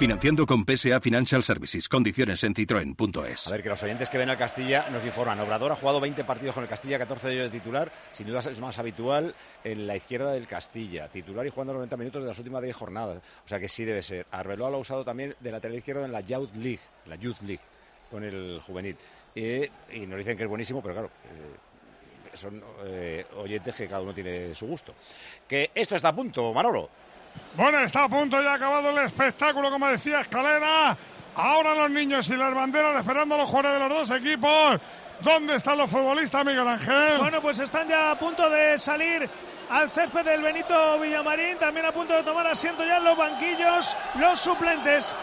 Financiando 0.00 0.46
con 0.46 0.64
PSA 0.64 0.98
Financial 0.98 1.44
Services. 1.44 1.86
Condiciones 1.86 2.42
en 2.44 2.54
citroen.es. 2.54 3.48
A 3.48 3.50
ver, 3.50 3.62
que 3.62 3.68
los 3.68 3.82
oyentes 3.82 4.08
que 4.08 4.16
ven 4.16 4.30
al 4.30 4.38
Castilla 4.38 4.88
nos 4.88 5.04
informan. 5.04 5.38
Obrador 5.40 5.72
ha 5.72 5.76
jugado 5.76 6.00
20 6.00 6.24
partidos 6.24 6.54
con 6.54 6.64
el 6.64 6.70
Castilla, 6.70 6.98
14 6.98 7.28
de 7.28 7.34
ellos 7.34 7.52
de 7.52 7.58
titular. 7.58 7.92
Sin 8.14 8.26
duda 8.26 8.40
es 8.40 8.58
más 8.60 8.78
habitual 8.78 9.34
en 9.62 9.86
la 9.86 9.96
izquierda 9.96 10.32
del 10.32 10.46
Castilla. 10.46 11.08
Titular 11.08 11.46
y 11.46 11.50
jugando 11.50 11.74
90 11.74 11.98
minutos 11.98 12.22
de 12.22 12.28
las 12.28 12.38
últimas 12.38 12.62
10 12.62 12.74
jornadas. 12.74 13.18
O 13.44 13.48
sea 13.48 13.60
que 13.60 13.68
sí 13.68 13.84
debe 13.84 14.00
ser. 14.00 14.26
Arbeloa 14.30 14.70
lo 14.70 14.78
ha 14.78 14.80
usado 14.80 15.04
también 15.04 15.36
de 15.38 15.50
lateral 15.52 15.76
izquierdo 15.76 16.02
en 16.02 16.12
la 16.12 16.22
Youth 16.22 16.54
League, 16.54 16.80
la 17.04 17.16
Youth 17.16 17.42
League, 17.42 17.62
con 18.10 18.24
el 18.24 18.58
juvenil. 18.66 18.96
Eh, 19.34 19.68
y 19.92 20.06
nos 20.06 20.16
dicen 20.16 20.34
que 20.34 20.44
es 20.44 20.48
buenísimo, 20.48 20.80
pero 20.80 20.94
claro. 20.94 21.10
eh, 21.26 22.36
son 22.38 22.64
eh, 22.86 23.26
oyentes 23.36 23.74
que 23.74 23.86
cada 23.86 24.00
uno 24.00 24.14
tiene 24.14 24.54
su 24.54 24.66
gusto. 24.66 24.94
Que 25.46 25.72
esto 25.74 25.94
está 25.94 26.08
a 26.08 26.16
punto, 26.16 26.54
Manolo. 26.54 26.88
Bueno, 27.54 27.78
está 27.80 28.04
a 28.04 28.08
punto 28.08 28.40
ya 28.42 28.54
acabado 28.54 28.90
el 28.90 28.98
espectáculo, 28.98 29.70
como 29.70 29.88
decía 29.88 30.20
Escalera. 30.20 30.96
Ahora 31.34 31.74
los 31.74 31.90
niños 31.90 32.28
y 32.28 32.36
las 32.36 32.54
banderas 32.54 32.96
esperando 32.96 33.34
a 33.34 33.38
los 33.38 33.48
jugadores 33.48 33.80
de 33.82 33.88
los 33.88 34.08
dos 34.08 34.18
equipos. 34.18 34.80
¿Dónde 35.20 35.56
están 35.56 35.76
los 35.78 35.90
futbolistas, 35.90 36.44
Miguel 36.44 36.66
Ángel? 36.66 37.18
Bueno, 37.18 37.40
pues 37.42 37.58
están 37.58 37.86
ya 37.86 38.12
a 38.12 38.18
punto 38.18 38.48
de 38.48 38.78
salir 38.78 39.28
al 39.68 39.90
césped 39.90 40.24
del 40.24 40.42
Benito 40.42 40.98
Villamarín, 40.98 41.58
también 41.58 41.86
a 41.86 41.92
punto 41.92 42.14
de 42.14 42.22
tomar 42.22 42.46
asiento 42.46 42.84
ya 42.84 42.96
en 42.96 43.04
los 43.04 43.16
banquillos 43.16 43.96
los 44.18 44.40
suplentes. 44.40 45.14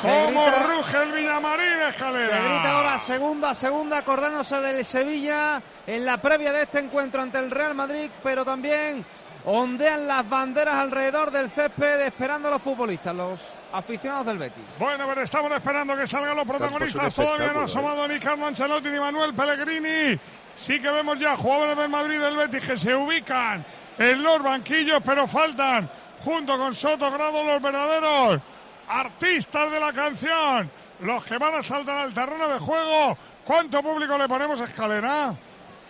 ¿Cómo 0.00 0.46
grita- 0.46 0.62
ruge 0.64 1.02
el 1.02 1.12
Villamarín, 1.12 1.80
Escalera? 1.88 2.36
Se 2.36 2.48
grita 2.48 2.72
ahora 2.78 2.98
segunda, 2.98 3.54
segunda, 3.54 3.98
acordándose 3.98 4.60
del 4.60 4.84
Sevilla 4.84 5.62
en 5.86 6.04
la 6.06 6.16
previa 6.20 6.50
de 6.52 6.62
este 6.62 6.78
encuentro 6.80 7.22
ante 7.22 7.38
el 7.38 7.50
Real 7.50 7.74
Madrid, 7.74 8.10
pero 8.24 8.44
también 8.44 9.04
ondean 9.44 10.06
las 10.06 10.28
banderas 10.28 10.76
alrededor 10.76 11.30
del 11.30 11.50
césped 11.50 12.02
esperando 12.02 12.48
a 12.48 12.52
los 12.52 12.62
futbolistas, 12.62 13.14
los 13.14 13.40
aficionados 13.72 14.26
del 14.26 14.38
Betis. 14.38 14.64
Bueno, 14.78 15.06
pero 15.08 15.22
estamos 15.22 15.50
esperando 15.52 15.96
que 15.96 16.06
salgan 16.06 16.36
los 16.36 16.46
protagonistas. 16.46 17.14
Todavía 17.14 17.52
no 17.52 17.60
ha 17.60 17.64
asomado 17.64 18.06
ni 18.06 18.18
Carlo 18.18 18.46
Ancelotti 18.46 18.88
ni 18.88 19.00
Manuel 19.00 19.34
Pellegrini. 19.34 20.18
Sí 20.54 20.80
que 20.80 20.90
vemos 20.90 21.18
ya 21.18 21.36
jugadores 21.36 21.76
del 21.76 21.88
Madrid 21.88 22.20
del 22.20 22.36
Betis 22.36 22.64
que 22.64 22.76
se 22.76 22.94
ubican 22.94 23.64
en 23.98 24.22
los 24.22 24.42
banquillos, 24.42 25.00
pero 25.04 25.26
faltan, 25.26 25.90
junto 26.24 26.56
con 26.56 26.74
Soto 26.74 27.10
Grado, 27.10 27.42
los 27.42 27.60
verdaderos 27.60 28.40
artistas 28.88 29.70
de 29.70 29.80
la 29.80 29.92
canción. 29.92 30.70
Los 31.00 31.24
que 31.24 31.38
van 31.38 31.54
a 31.54 31.62
saltar 31.62 31.98
al 31.98 32.14
terreno 32.14 32.48
de 32.48 32.58
juego. 32.60 33.18
¿Cuánto 33.44 33.82
público 33.82 34.16
le 34.16 34.28
ponemos 34.28 34.60
a 34.60 34.64
escalera? 34.64 35.34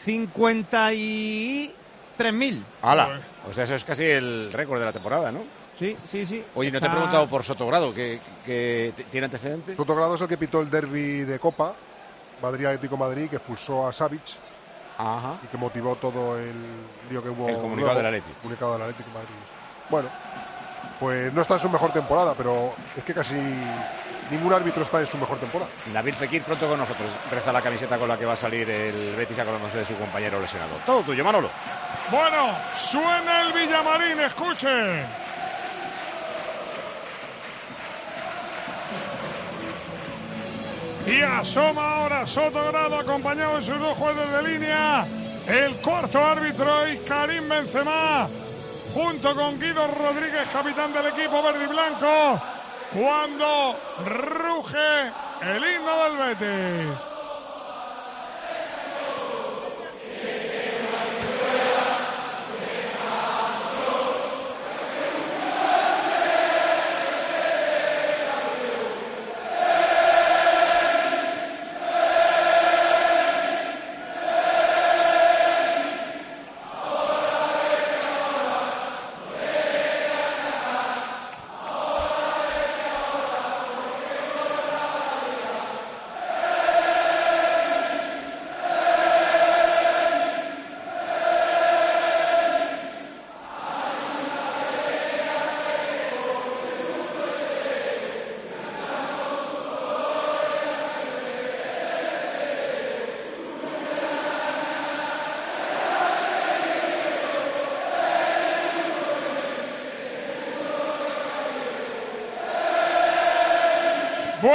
53.000. 0.07 2.63
¡Hala! 2.81 3.32
O 3.49 3.53
sea, 3.53 3.65
eso 3.65 3.75
es 3.75 3.85
casi 3.85 4.05
el 4.05 4.53
récord 4.53 4.79
de 4.79 4.87
la 4.87 4.93
temporada, 4.93 5.33
¿no? 5.33 5.41
Sí, 5.79 5.97
sí, 6.05 6.25
sí. 6.27 6.45
Oye, 6.55 6.71
no 6.71 6.81
te 6.81 6.87
he 6.87 6.91
preguntado 6.91 7.29
por 7.29 7.43
Sotogrado, 7.43 7.93
que, 7.93 8.21
que 8.45 8.93
tiene 9.11 9.25
antecedentes. 9.25 9.77
Sotogrado 9.77 10.15
es 10.15 10.21
el 10.21 10.29
que 10.29 10.39
pitó 10.39 10.61
el 10.61 10.71
derby 10.71 11.23
de 11.23 11.39
Copa, 11.39 11.75
Madrid 12.41 12.67
Atlético 12.67 12.97
Madrid, 12.97 13.29
que 13.29 13.37
expulsó 13.37 13.89
a 13.89 13.93
Savic 13.93 14.23
y 15.43 15.47
que 15.49 15.57
motivó 15.57 15.97
todo 15.97 16.39
el 16.39 16.55
lío 17.11 17.23
que 17.23 17.31
hubo. 17.31 17.49
El 17.49 17.57
comunicado 17.57 17.95
luego. 17.95 17.97
del 17.97 18.07
Atlético. 18.07 18.39
Comunicado 18.41 18.73
del 18.75 18.83
Atlético 18.83 19.09
de 19.09 19.15
Madrid. 19.15 19.35
Bueno, 19.91 20.09
pues 21.01 21.33
no 21.33 21.43
está 21.43 21.55
en 21.55 21.61
su 21.61 21.69
mejor 21.69 21.93
temporada, 21.93 22.35
pero 22.37 22.73
es 22.97 23.03
que 23.03 23.15
casi 23.15 23.35
ningún 24.31 24.53
árbitro 24.53 24.83
está 24.83 25.01
en 25.01 25.07
su 25.07 25.19
mejor 25.19 25.39
temporada. 25.39 25.71
Nabil 25.93 26.15
Fekir 26.15 26.43
pronto 26.43 26.69
con 26.69 26.79
nosotros. 26.79 27.09
Reza 27.31 27.53
la 27.53 27.61
camiseta 27.61 27.99
con 27.99 28.09
la 28.09 28.19
que 28.19 28.25
va 28.25 28.33
a 28.33 28.37
salir 28.37 28.69
el 28.69 29.15
Betis 29.17 29.39
acordándose 29.39 29.79
de 29.79 29.85
su 29.85 29.95
compañero 29.97 30.41
lesionado. 30.41 30.73
Todo 30.87 31.03
tuyo, 31.03 31.25
Manolo. 31.25 31.51
Bueno, 32.11 32.57
suena 32.75 33.43
el 33.43 33.53
Villamarín, 33.53 34.21
escuchen. 34.21 35.07
Y 41.07 41.21
asoma 41.21 41.97
ahora 41.97 42.27
Soto 42.27 42.65
Grado 42.69 42.97
acompañado 42.97 43.57
de 43.57 43.63
sus 43.63 43.79
dos 43.79 43.99
jueces 43.99 44.31
de 44.31 44.43
línea. 44.43 45.07
El 45.47 45.77
cuarto 45.77 46.25
árbitro 46.25 46.89
y 46.89 46.99
Karim 46.99 47.49
Benzema. 47.49 48.29
Junto 48.95 49.35
con 49.35 49.59
Guido 49.59 49.87
Rodríguez, 49.89 50.49
capitán 50.53 50.93
del 50.93 51.07
equipo 51.07 51.43
verde 51.43 51.65
y 51.65 51.67
blanco. 51.67 52.41
Cuando 52.93 53.77
ruge 54.05 55.13
el 55.41 55.65
himno 55.65 56.05
del 56.05 56.37
Betis. 56.37 57.12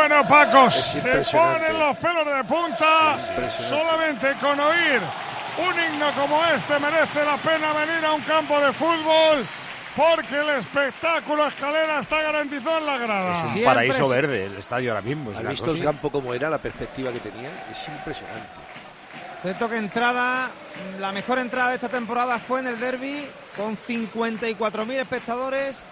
Bueno, 0.08 0.26
Paco, 0.26 0.72
se 0.72 1.02
ponen 1.02 1.80
los 1.80 1.98
pelos 1.98 2.26
de 2.26 2.44
punta. 2.46 3.18
Solamente 3.50 4.36
con 4.40 4.58
oír 4.58 5.02
un 5.58 5.74
himno 5.78 6.14
como 6.14 6.46
este 6.46 6.80
merece 6.80 7.26
la 7.26 7.36
pena 7.36 7.74
venir 7.74 8.06
a 8.06 8.14
un 8.14 8.22
campo 8.22 8.58
de 8.62 8.72
fútbol. 8.72 9.46
Porque 9.98 10.40
el 10.40 10.50
espectáculo 10.60 11.48
escalera 11.48 12.00
está 12.00 12.22
garantizado 12.22 12.78
en 12.78 12.86
la 12.86 12.98
grada. 12.98 13.50
Es 13.50 13.56
un 13.58 13.64
paraíso 13.66 14.08
verde 14.08 14.46
el 14.46 14.56
estadio 14.56 14.92
ahora 14.92 15.02
mismo. 15.02 15.32
¿Has 15.32 15.44
visto 15.44 15.72
el 15.72 15.84
campo 15.84 16.10
como 16.10 16.34
era, 16.34 16.50
la 16.50 16.60
perspectiva 16.60 17.12
que 17.12 17.20
tenía? 17.20 17.50
Es 17.70 17.86
impresionante. 17.90 18.48
Cierto 19.42 19.70
que 19.70 19.76
entrada, 19.76 20.52
la 21.00 21.12
mejor 21.12 21.40
entrada 21.40 21.70
de 21.70 21.76
esta 21.76 21.90
temporada 21.90 22.40
fue 22.40 22.62
en 22.62 22.68
el 22.68 22.80
derby 22.80 23.28
con 23.58 23.76
54.000 23.76 24.92
espectadores 24.94 25.84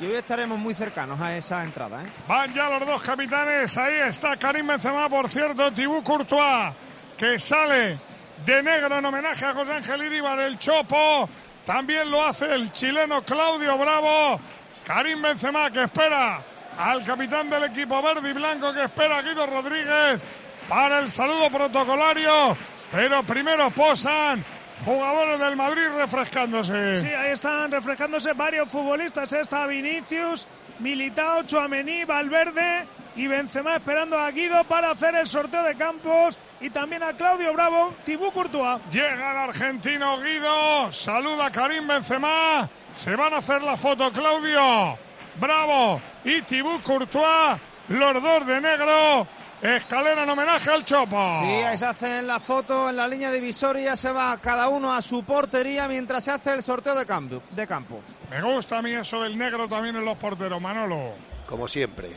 y 0.00 0.06
hoy 0.06 0.14
estaremos 0.14 0.58
muy 0.58 0.74
cercanos 0.74 1.20
a 1.20 1.36
esa 1.36 1.62
entrada. 1.62 2.02
¿eh? 2.02 2.06
Van 2.26 2.52
ya 2.54 2.70
los 2.70 2.86
dos 2.86 3.02
capitanes. 3.02 3.76
Ahí 3.76 4.00
está 4.08 4.36
Karim 4.36 4.66
Benzema, 4.66 5.08
por 5.08 5.28
cierto, 5.28 5.70
Tibú 5.72 6.02
Courtois, 6.02 6.72
que 7.18 7.38
sale 7.38 8.00
de 8.44 8.62
negro 8.62 8.98
en 8.98 9.04
homenaje 9.04 9.44
a 9.44 9.52
José 9.52 9.74
Ángel 9.74 10.04
Iríbar, 10.04 10.40
el 10.40 10.58
Chopo. 10.58 11.28
También 11.66 12.10
lo 12.10 12.24
hace 12.24 12.52
el 12.52 12.72
chileno 12.72 13.22
Claudio 13.22 13.76
Bravo. 13.76 14.40
Karim 14.84 15.20
Benzema, 15.20 15.70
que 15.70 15.82
espera 15.82 16.42
al 16.78 17.04
capitán 17.04 17.50
del 17.50 17.64
equipo 17.64 18.00
verde 18.00 18.30
y 18.30 18.32
blanco, 18.32 18.72
que 18.72 18.84
espera 18.84 19.18
a 19.18 19.22
Guido 19.22 19.46
Rodríguez 19.46 20.18
para 20.66 21.00
el 21.00 21.10
saludo 21.10 21.50
protocolario. 21.50 22.56
Pero 22.90 23.22
primero 23.22 23.70
posan 23.70 24.42
jugadores 24.84 25.38
del 25.38 25.56
Madrid 25.56 25.82
refrescándose. 25.96 27.00
Sí, 27.00 27.08
ahí 27.08 27.32
están 27.32 27.70
refrescándose 27.70 28.32
varios 28.32 28.68
futbolistas. 28.68 29.32
Está 29.32 29.66
Vinicius, 29.66 30.46
Militao, 30.78 31.42
Chuamení, 31.44 32.04
Valverde 32.04 32.86
y 33.16 33.26
Benzema 33.26 33.76
esperando 33.76 34.18
a 34.18 34.30
Guido 34.30 34.64
para 34.64 34.90
hacer 34.90 35.14
el 35.14 35.26
sorteo 35.26 35.62
de 35.62 35.74
campos 35.74 36.38
y 36.60 36.70
también 36.70 37.02
a 37.02 37.12
Claudio 37.14 37.52
Bravo, 37.52 37.94
Tibú 38.04 38.30
Courtois. 38.32 38.80
Llega 38.92 39.32
el 39.32 39.38
argentino 39.38 40.18
Guido, 40.20 40.92
saluda 40.92 41.46
a 41.46 41.50
Karim 41.50 41.86
Benzema, 41.86 42.68
se 42.94 43.16
van 43.16 43.34
a 43.34 43.38
hacer 43.38 43.62
la 43.62 43.76
foto 43.76 44.12
Claudio 44.12 44.98
Bravo 45.36 46.00
y 46.24 46.42
Tibú 46.42 46.80
Courtois, 46.82 47.60
los 47.88 48.22
dos 48.22 48.46
de 48.46 48.60
negro. 48.60 49.26
Escalera 49.62 50.22
en 50.22 50.30
homenaje 50.30 50.70
al 50.70 50.84
Chopo. 50.86 51.40
Sí, 51.42 51.50
ahí 51.50 51.76
se 51.76 51.84
hacen 51.84 52.26
la 52.26 52.40
foto 52.40 52.88
en 52.88 52.96
la 52.96 53.06
línea 53.06 53.30
divisoria, 53.30 53.94
se 53.94 54.10
va 54.10 54.38
cada 54.38 54.68
uno 54.68 54.92
a 54.92 55.02
su 55.02 55.22
portería 55.22 55.86
mientras 55.86 56.24
se 56.24 56.30
hace 56.30 56.54
el 56.54 56.62
sorteo 56.62 56.94
de 56.94 57.04
campo. 57.04 57.42
De 57.50 57.66
campo. 57.66 58.00
Me 58.30 58.40
gusta 58.40 58.78
a 58.78 58.82
mí 58.82 58.92
eso 58.92 59.22
del 59.22 59.36
negro 59.36 59.68
también 59.68 59.96
en 59.96 60.04
los 60.04 60.16
porteros, 60.16 60.62
Manolo. 60.62 61.12
Como 61.46 61.68
siempre. 61.68 62.10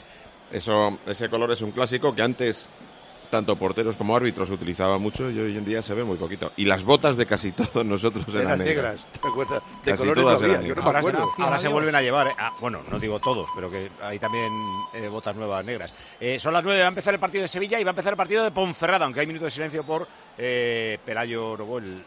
Eso, 0.52 1.00
ese 1.06 1.30
color 1.30 1.52
es 1.52 1.62
un 1.62 1.72
clásico 1.72 2.16
que 2.16 2.22
antes 2.22 2.68
tanto 3.34 3.56
porteros 3.56 3.96
como 3.96 4.16
árbitros 4.16 4.48
utilizaba 4.52 5.00
mucho 5.00 5.28
y 5.32 5.40
hoy 5.40 5.58
en 5.58 5.66
día 5.66 5.82
se 5.82 5.96
ve 5.96 6.04
muy 6.04 6.18
poquito. 6.18 6.52
Y 6.56 6.66
las 6.66 6.84
botas 6.84 7.18
de 7.18 7.26
casi 7.26 7.52
todos 7.52 7.84
nosotros 7.84 8.24
eran, 8.30 8.42
Eran 8.42 8.60
negras. 8.60 8.76
negras, 8.76 9.08
¿te 9.12 9.28
acuerdas? 9.28 9.64
De 9.84 9.92
Casi 9.92 9.98
colores 10.04 10.24
todas 10.24 10.42
eran 10.44 10.68
no 10.76 10.84
Ahora, 10.84 11.02
se, 11.02 11.12
ahora 11.40 11.58
se 11.58 11.68
vuelven 11.68 11.96
a 11.96 12.02
llevar, 12.04 12.28
eh, 12.28 12.36
ah, 12.38 12.52
bueno, 12.62 12.82
no 12.92 13.00
digo 13.00 13.20
todos, 13.20 13.50
pero 13.56 13.72
que 13.72 13.90
hay 14.04 14.20
también 14.20 14.54
eh, 14.94 15.08
botas 15.08 15.36
nuevas 15.36 15.66
negras. 15.66 15.96
Eh, 16.20 16.38
son 16.38 16.54
las 16.54 16.64
nueve, 16.64 16.82
va 16.82 16.86
a 16.86 16.90
empezar 16.90 17.16
el 17.16 17.20
partido 17.20 17.42
de 17.42 17.48
Sevilla 17.48 17.80
y 17.80 17.84
va 17.84 17.90
a 17.90 17.94
empezar 17.94 18.14
el 18.14 18.18
partido 18.18 18.44
de 18.44 18.52
Ponferrada, 18.52 19.06
aunque 19.06 19.22
hay 19.22 19.26
minuto 19.26 19.46
de 19.46 19.52
silencio 19.52 19.84
por 19.84 20.08
eh, 20.38 21.00
Pelayo 21.04 21.56
Robo, 21.56 21.80
el 21.80 22.04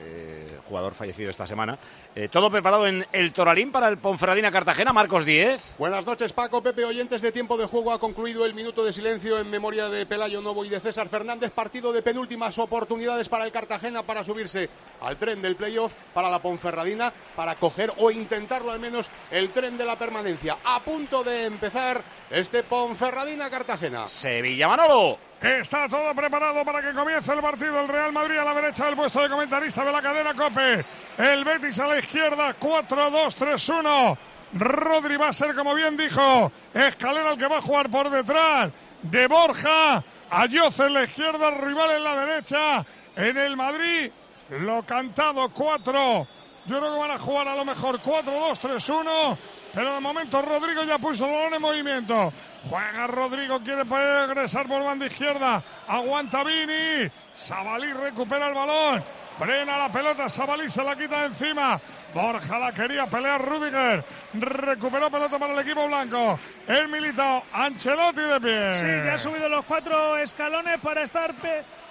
eh, 0.00 0.58
jugador 0.68 0.94
fallecido 0.94 1.30
esta 1.30 1.46
semana. 1.46 1.78
Eh, 2.14 2.28
todo 2.28 2.50
preparado 2.50 2.86
en 2.86 3.06
el 3.12 3.32
Toralín 3.32 3.72
para 3.72 3.88
el 3.88 3.98
Ponferradina 3.98 4.50
Cartagena, 4.50 4.92
Marcos 4.92 5.24
10. 5.24 5.62
Buenas 5.78 6.04
noches, 6.04 6.32
Paco. 6.32 6.62
Pepe, 6.62 6.84
oyentes 6.84 7.22
de 7.22 7.32
tiempo 7.32 7.56
de 7.56 7.66
juego. 7.66 7.92
Ha 7.92 8.00
concluido 8.00 8.44
el 8.46 8.54
minuto 8.54 8.84
de 8.84 8.92
silencio 8.92 9.38
en 9.38 9.50
memoria 9.50 9.88
de 9.88 10.06
Pelayo 10.06 10.40
Novo 10.40 10.64
y 10.64 10.68
de 10.68 10.80
César 10.80 11.08
Fernández. 11.08 11.50
Partido 11.50 11.92
de 11.92 12.02
penúltimas 12.02 12.58
oportunidades 12.58 13.28
para 13.28 13.44
el 13.44 13.52
Cartagena 13.52 14.02
para 14.02 14.24
subirse 14.24 14.68
al 15.00 15.16
tren 15.16 15.42
del 15.42 15.56
playoff, 15.56 15.94
para 16.12 16.30
la 16.30 16.40
Ponferradina, 16.40 17.12
para 17.34 17.54
coger 17.56 17.92
o 17.98 18.10
intentarlo 18.10 18.70
al 18.72 18.80
menos 18.80 19.10
el 19.30 19.50
tren 19.50 19.78
de 19.78 19.84
la 19.84 19.98
permanencia. 19.98 20.58
A 20.64 20.80
punto 20.80 21.22
de 21.22 21.44
empezar 21.44 22.02
este 22.30 22.62
Ponferradina-Cartagena. 22.62 24.08
Sevilla 24.08 24.68
Manolo. 24.68 25.25
Está 25.40 25.86
todo 25.86 26.14
preparado 26.14 26.64
para 26.64 26.80
que 26.80 26.92
comience 26.92 27.32
el 27.32 27.40
partido. 27.40 27.80
El 27.80 27.88
Real 27.88 28.12
Madrid 28.12 28.38
a 28.38 28.44
la 28.44 28.54
derecha 28.54 28.86
del 28.86 28.96
puesto 28.96 29.20
de 29.20 29.28
comentarista 29.28 29.84
de 29.84 29.92
la 29.92 30.00
cadena 30.00 30.34
Cope. 30.34 30.84
El 31.18 31.44
Betis 31.44 31.78
a 31.78 31.86
la 31.86 31.98
izquierda, 31.98 32.56
4-2-3-1. 32.58 34.18
Rodri 34.54 35.16
va 35.16 35.28
a 35.28 35.32
ser, 35.32 35.54
como 35.54 35.74
bien 35.74 35.96
dijo, 35.96 36.50
Escalera 36.72 37.32
el 37.32 37.38
que 37.38 37.48
va 37.48 37.58
a 37.58 37.62
jugar 37.62 37.90
por 37.90 38.08
detrás 38.08 38.70
de 39.02 39.26
Borja. 39.26 40.02
Ayoce 40.30 40.86
en 40.86 40.94
la 40.94 41.04
izquierda, 41.04 41.50
rival 41.50 41.90
en 41.92 42.04
la 42.04 42.24
derecha. 42.24 42.86
En 43.14 43.36
el 43.36 43.56
Madrid, 43.56 44.10
lo 44.50 44.84
cantado 44.84 45.50
4. 45.50 46.26
Yo 46.66 46.78
creo 46.80 46.92
que 46.92 46.98
van 46.98 47.10
a 47.10 47.18
jugar 47.18 47.48
a 47.48 47.56
lo 47.56 47.64
mejor 47.64 48.00
4-2-3-1. 48.00 49.38
Pero 49.74 49.94
de 49.94 50.00
momento 50.00 50.40
Rodrigo 50.40 50.84
ya 50.84 50.98
puso 50.98 51.26
el 51.26 51.32
balón 51.32 51.54
en 51.54 51.62
movimiento. 51.62 52.32
Juega 52.68 53.06
Rodrigo, 53.06 53.60
quiere 53.60 53.84
regresar 53.84 54.66
por 54.66 54.82
banda 54.82 55.06
izquierda. 55.06 55.62
Aguanta 55.86 56.42
Vini. 56.42 57.10
Sabalí 57.34 57.92
recupera 57.92 58.48
el 58.48 58.54
balón. 58.54 59.04
Frena 59.38 59.76
la 59.76 59.92
pelota, 59.92 60.28
Sabalí 60.28 60.68
se 60.68 60.82
la 60.82 60.96
quita 60.96 61.20
de 61.20 61.26
encima. 61.26 61.80
Borja 62.14 62.58
la 62.58 62.72
quería 62.72 63.06
pelear 63.06 63.44
Rudiger. 63.44 64.02
Recuperó 64.32 65.10
pelota 65.10 65.38
para 65.38 65.52
el 65.52 65.58
equipo 65.58 65.86
blanco. 65.86 66.38
El 66.66 66.88
militado 66.88 67.42
Ancelotti 67.52 68.22
de 68.22 68.40
pie. 68.40 68.78
Sí, 68.78 69.06
ya 69.06 69.14
ha 69.14 69.18
subido 69.18 69.48
los 69.48 69.64
cuatro 69.66 70.16
escalones 70.16 70.78
para 70.80 71.02
estar 71.02 71.34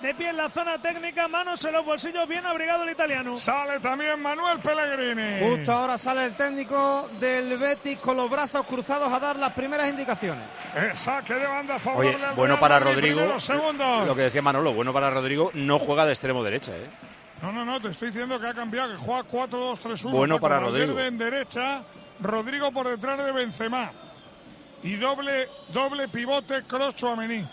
de 0.02 0.14
pie 0.14 0.30
en 0.30 0.38
la 0.38 0.50
zona 0.50 0.82
técnica, 0.82 1.28
manos 1.28 1.64
en 1.66 1.74
los 1.74 1.86
bolsillos, 1.86 2.28
bien 2.28 2.46
abrigado 2.46 2.84
el 2.84 2.92
italiano. 2.92 3.36
Sale 3.36 3.80
también 3.80 4.22
Manuel 4.22 4.60
Pellegrini. 4.60 5.40
Justo 5.40 5.72
ahora 5.72 5.98
sale 5.98 6.26
el 6.26 6.34
técnico 6.34 7.10
del 7.20 7.58
Betis 7.58 7.98
con 7.98 8.18
los 8.18 8.30
brazos 8.30 8.66
cruzados 8.66 9.12
a 9.12 9.20
dar 9.20 9.38
las 9.38 9.54
primeras 9.54 9.90
indicaciones. 9.90 10.44
El 10.76 10.96
saque 10.98 11.34
de 11.34 11.48
banda 11.48 11.80
favorable 11.80 12.16
Oye, 12.16 12.36
bueno 12.36 12.60
para 12.60 12.80
Rodrigo. 12.80 13.22
Lo 14.06 14.16
que 14.16 14.22
decía 14.24 14.42
Manolo, 14.42 14.74
bueno 14.74 14.94
para 14.94 15.10
Rodrigo, 15.10 15.52
no 15.54 15.80
juega 15.80 16.06
de 16.06 16.12
extremo 16.12 16.44
derecha, 16.44 16.76
¿eh? 16.76 16.90
No, 17.42 17.52
no, 17.52 17.66
no, 17.66 17.82
te 17.82 17.90
estoy 17.90 18.10
diciendo 18.10 18.40
que 18.40 18.48
ha 18.48 18.54
cambiado, 18.54 18.92
que 18.92 18.98
juega 18.98 19.24
4-2-3-1. 19.24 20.12
Bueno 20.12 20.40
para 20.40 20.60
Rodrigo. 20.60 21.00
en 21.00 21.18
derecha, 21.18 21.84
Rodrigo 22.20 22.72
por 22.72 22.88
detrás 22.88 23.24
de 23.24 23.32
Benzema. 23.32 23.92
Y 24.84 24.96
doble, 24.98 25.50
doble 25.70 26.08
pivote, 26.08 26.64
Kroos 26.64 26.96
Chouameni. 26.96 27.48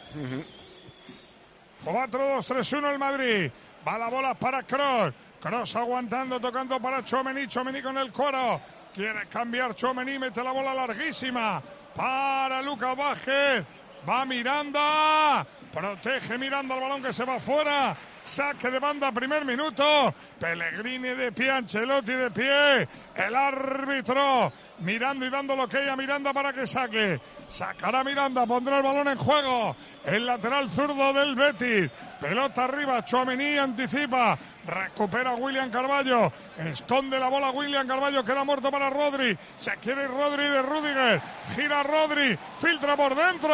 4-2-3-1 1.85 2.92
el 2.92 2.99
Madrid. 2.99 3.51
Va 3.87 3.99
la 3.99 4.09
bola 4.09 4.35
para 4.35 4.62
Kroos. 4.62 5.12
Kroos 5.40 5.77
aguantando, 5.77 6.40
tocando 6.40 6.81
para 6.81 7.05
Chomení. 7.05 7.47
Chomení 7.49 7.83
con 7.83 7.99
el 7.99 8.12
coro. 8.12 8.61
Quiere 8.95 9.27
cambiar 9.29 9.75
Chomení, 9.75 10.18
mete 10.18 10.42
la 10.42 10.53
bola 10.53 10.75
larguísima. 10.75 11.62
Para 11.95 12.62
Lucas 12.62 12.97
Vázquez. 12.97 13.64
Va 14.09 14.25
Miranda. 14.25 15.47
Protege 15.73 16.38
Miranda 16.38 16.75
el 16.75 16.81
balón 16.81 17.03
que 17.03 17.12
se 17.12 17.25
va 17.25 17.40
fuera. 17.40 17.97
Saque 18.25 18.71
de 18.71 18.79
banda, 18.79 19.13
primer 19.13 19.45
minuto. 19.45 20.15
Pellegrini 20.39 21.09
de 21.09 21.33
pie, 21.33 21.51
Ancelotti 21.51 22.13
de 22.13 22.31
pie. 22.31 22.89
El 23.15 23.35
árbitro 23.35 24.53
mirando 24.79 25.27
y 25.27 25.31
dando 25.31 25.57
lo 25.57 25.69
que 25.69 25.83
ella 25.83 25.97
Miranda 25.97 26.33
para 26.33 26.53
que 26.53 26.67
saque. 26.67 27.21
Sacará 27.49 28.03
Miranda, 28.03 28.47
pondrá 28.47 28.79
el 28.79 28.83
balón 28.83 29.09
en 29.09 29.19
juego. 29.19 29.77
El 30.05 30.27
lateral 30.27 30.69
zurdo 30.69 31.13
del 31.13 31.35
Betis. 31.35 31.91
Pelota 32.21 32.65
arriba, 32.65 33.05
Chuamení 33.05 33.59
anticipa. 33.59 34.39
Recupera 34.67 35.35
William 35.35 35.71
Carballo. 35.71 36.33
Esconde 36.57 37.19
la 37.19 37.29
bola 37.29 37.51
William 37.51 37.87
Carballo. 37.87 38.25
Queda 38.25 38.45
muerto 38.45 38.71
para 38.71 38.89
Rodri. 38.91 39.37
Se 39.57 39.77
quiere 39.77 40.07
Rodri 40.07 40.45
de 40.45 40.63
Rudiger. 40.63 41.23
Gira 41.55 41.83
Rodri. 41.83 42.39
Filtra 42.59 42.97
por 42.97 43.15
dentro. 43.15 43.53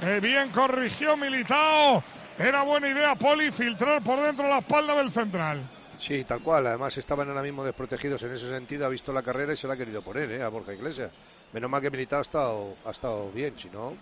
Qué 0.00 0.20
bien 0.20 0.50
corrigió 0.50 1.16
Militao. 1.16 2.02
Era 2.38 2.62
buena 2.62 2.88
idea, 2.88 3.16
Poli, 3.16 3.50
filtrar 3.50 4.00
por 4.00 4.20
dentro 4.20 4.48
la 4.48 4.58
espalda 4.58 4.94
del 4.94 5.10
central. 5.10 5.68
Sí, 5.98 6.22
tal 6.22 6.40
cual. 6.40 6.68
Además 6.68 6.96
estaban 6.96 7.28
ahora 7.28 7.42
mismo 7.42 7.64
desprotegidos 7.64 8.22
en 8.22 8.32
ese 8.32 8.48
sentido. 8.48 8.86
Ha 8.86 8.88
visto 8.88 9.12
la 9.12 9.22
carrera 9.22 9.52
y 9.52 9.56
se 9.56 9.66
la 9.66 9.74
ha 9.74 9.76
querido 9.76 10.02
poner 10.02 10.30
¿eh? 10.30 10.42
a 10.42 10.48
Borja 10.48 10.72
Iglesias. 10.72 11.10
Menos 11.52 11.68
mal 11.68 11.82
que 11.82 11.90
Militao 11.90 12.20
ha 12.20 12.22
estado, 12.22 12.76
ha 12.84 12.90
estado 12.90 13.30
bien, 13.32 13.54
si 13.58 13.68
no, 13.70 13.94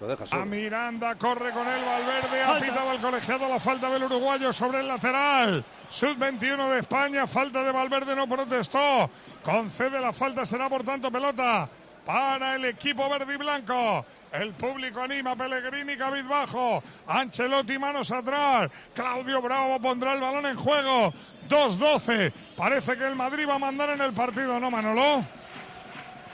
lo 0.00 0.06
deja 0.06 0.24
A 0.24 0.26
solo. 0.26 0.46
Miranda 0.46 1.16
corre 1.16 1.50
con 1.50 1.66
el 1.66 1.84
Valverde, 1.84 2.42
ha 2.42 2.58
pitado 2.58 2.92
el 2.92 3.00
colegiado 3.00 3.48
la 3.48 3.60
falta 3.60 3.90
del 3.90 4.04
uruguayo 4.04 4.52
sobre 4.52 4.80
el 4.80 4.88
lateral. 4.88 5.62
Sub 5.90 6.16
21 6.16 6.70
de 6.70 6.78
España, 6.78 7.26
falta 7.26 7.62
de 7.62 7.72
Valverde, 7.72 8.16
no 8.16 8.26
protestó. 8.26 9.10
Concede 9.42 10.00
la 10.00 10.12
falta, 10.12 10.46
será 10.46 10.68
por 10.70 10.84
tanto 10.84 11.10
pelota 11.10 11.68
para 12.06 12.54
el 12.54 12.64
equipo 12.64 13.08
verde 13.10 13.34
y 13.34 13.36
blanco. 13.36 14.06
El 14.32 14.52
público 14.54 15.02
anima, 15.02 15.36
Pellegrini 15.36 15.94
cabizbajo, 15.94 16.82
Ancelotti 17.06 17.78
manos 17.78 18.10
atrás, 18.10 18.70
Claudio 18.94 19.42
Bravo 19.42 19.78
pondrá 19.78 20.14
el 20.14 20.20
balón 20.20 20.46
en 20.46 20.56
juego. 20.56 21.12
2-12, 21.50 22.32
parece 22.56 22.96
que 22.96 23.06
el 23.06 23.14
Madrid 23.14 23.46
va 23.46 23.56
a 23.56 23.58
mandar 23.58 23.90
en 23.90 24.00
el 24.00 24.12
partido, 24.14 24.58
¿no, 24.58 24.70
Manolo? 24.70 25.22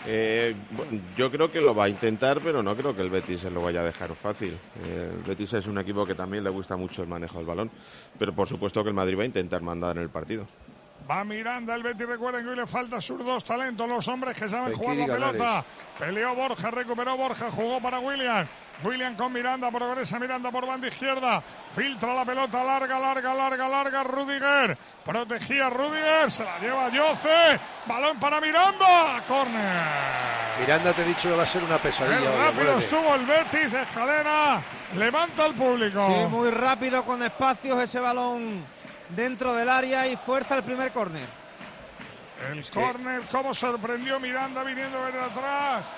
Eh, 0.07 0.55
yo 1.17 1.31
creo 1.31 1.51
que 1.51 1.61
lo 1.61 1.75
va 1.75 1.85
a 1.85 1.89
intentar, 1.89 2.41
pero 2.41 2.63
no 2.63 2.77
creo 2.77 2.95
que 2.95 3.03
el 3.03 3.11
Betis 3.11 3.41
se 3.41 3.51
lo 3.51 3.63
vaya 3.63 3.81
a 3.81 3.85
dejar 3.85 4.15
fácil. 4.15 4.57
Eh, 4.85 5.11
el 5.13 5.23
Betis 5.25 5.55
es 5.55 5.67
un 5.67 5.79
equipo 5.79 6.07
que 6.07 6.15
también 6.15 6.45
le 6.45 6.51
gusta 6.51 6.77
mucho 6.77 7.03
el 7.03 7.09
manejo 7.09 7.39
del 7.39 7.47
balón, 7.47 7.71
pero 8.17 8.33
por 8.33 8.47
supuesto 8.47 8.85
que 8.85 8.91
el 8.91 8.95
Madrid 8.95 9.19
va 9.19 9.25
a 9.25 9.27
intentar 9.27 9.61
mandar 9.61 9.97
en 9.97 10.05
el 10.05 10.11
partido. 10.11 10.47
Va 11.11 11.25
Miranda, 11.25 11.75
el 11.75 11.83
Betis 11.83 12.07
recuerden 12.07 12.45
que 12.45 12.51
hoy 12.51 12.57
le 12.57 12.67
falta 12.67 13.01
sus 13.01 13.25
dos 13.25 13.43
talentos, 13.43 13.89
los 13.89 14.07
hombres 14.09 14.37
que 14.37 14.47
saben 14.47 14.75
jugar 14.75 14.97
la 14.97 15.07
pelota. 15.07 15.65
Peleó 15.99 16.35
Borja, 16.35 16.71
recuperó 16.71 17.17
Borja, 17.17 17.51
jugó 17.51 17.81
para 17.81 17.99
William. 17.99 18.47
William 18.85 19.17
con 19.17 19.33
Miranda, 19.33 19.71
progresa 19.71 20.19
Miranda 20.19 20.51
por 20.51 20.67
banda 20.67 20.87
izquierda. 20.87 21.43
Filtra 21.71 22.15
la 22.15 22.27
pelota 22.27 22.63
larga, 22.63 23.01
larga, 23.01 23.35
larga, 23.35 23.69
larga. 23.69 24.05
Rudiger. 24.05 24.77
Protegía 25.03 25.71
Rudiger, 25.71 26.31
se 26.31 26.45
la 26.45 26.59
lleva 26.59 26.91
Yoce. 26.91 27.59
Balón 27.87 28.21
para 28.21 28.39
Miranda. 28.39 29.25
Corner. 29.27 29.83
Miranda, 30.61 30.93
te 30.93 31.03
he 31.03 31.05
dicho 31.07 31.31
que 31.31 31.37
va 31.37 31.43
a 31.43 31.47
ser 31.47 31.65
una 31.65 31.79
pesadilla. 31.79 32.19
El 32.19 32.39
rápido 32.39 32.79
estuvo 32.79 33.15
el 33.15 33.25
Betis, 33.25 33.73
escalera. 33.73 34.61
Levanta 34.95 35.47
al 35.47 35.55
público. 35.55 36.07
Sí, 36.07 36.27
muy 36.31 36.51
rápido, 36.51 37.03
con 37.05 37.23
espacios 37.23 37.81
ese 37.83 37.99
balón 37.99 38.78
dentro 39.11 39.55
del 39.55 39.69
área 39.69 40.07
y 40.07 40.17
fuerza 40.17 40.57
el 40.57 40.63
primer 40.63 40.93
córner. 40.93 41.27
El 42.51 42.71
córner, 42.71 43.23
cómo 43.33 43.53
sorprendió 43.53 44.21
Miranda 44.21 44.63
viniendo 44.63 45.05
desde 45.05 45.21
atrás. 45.21 45.91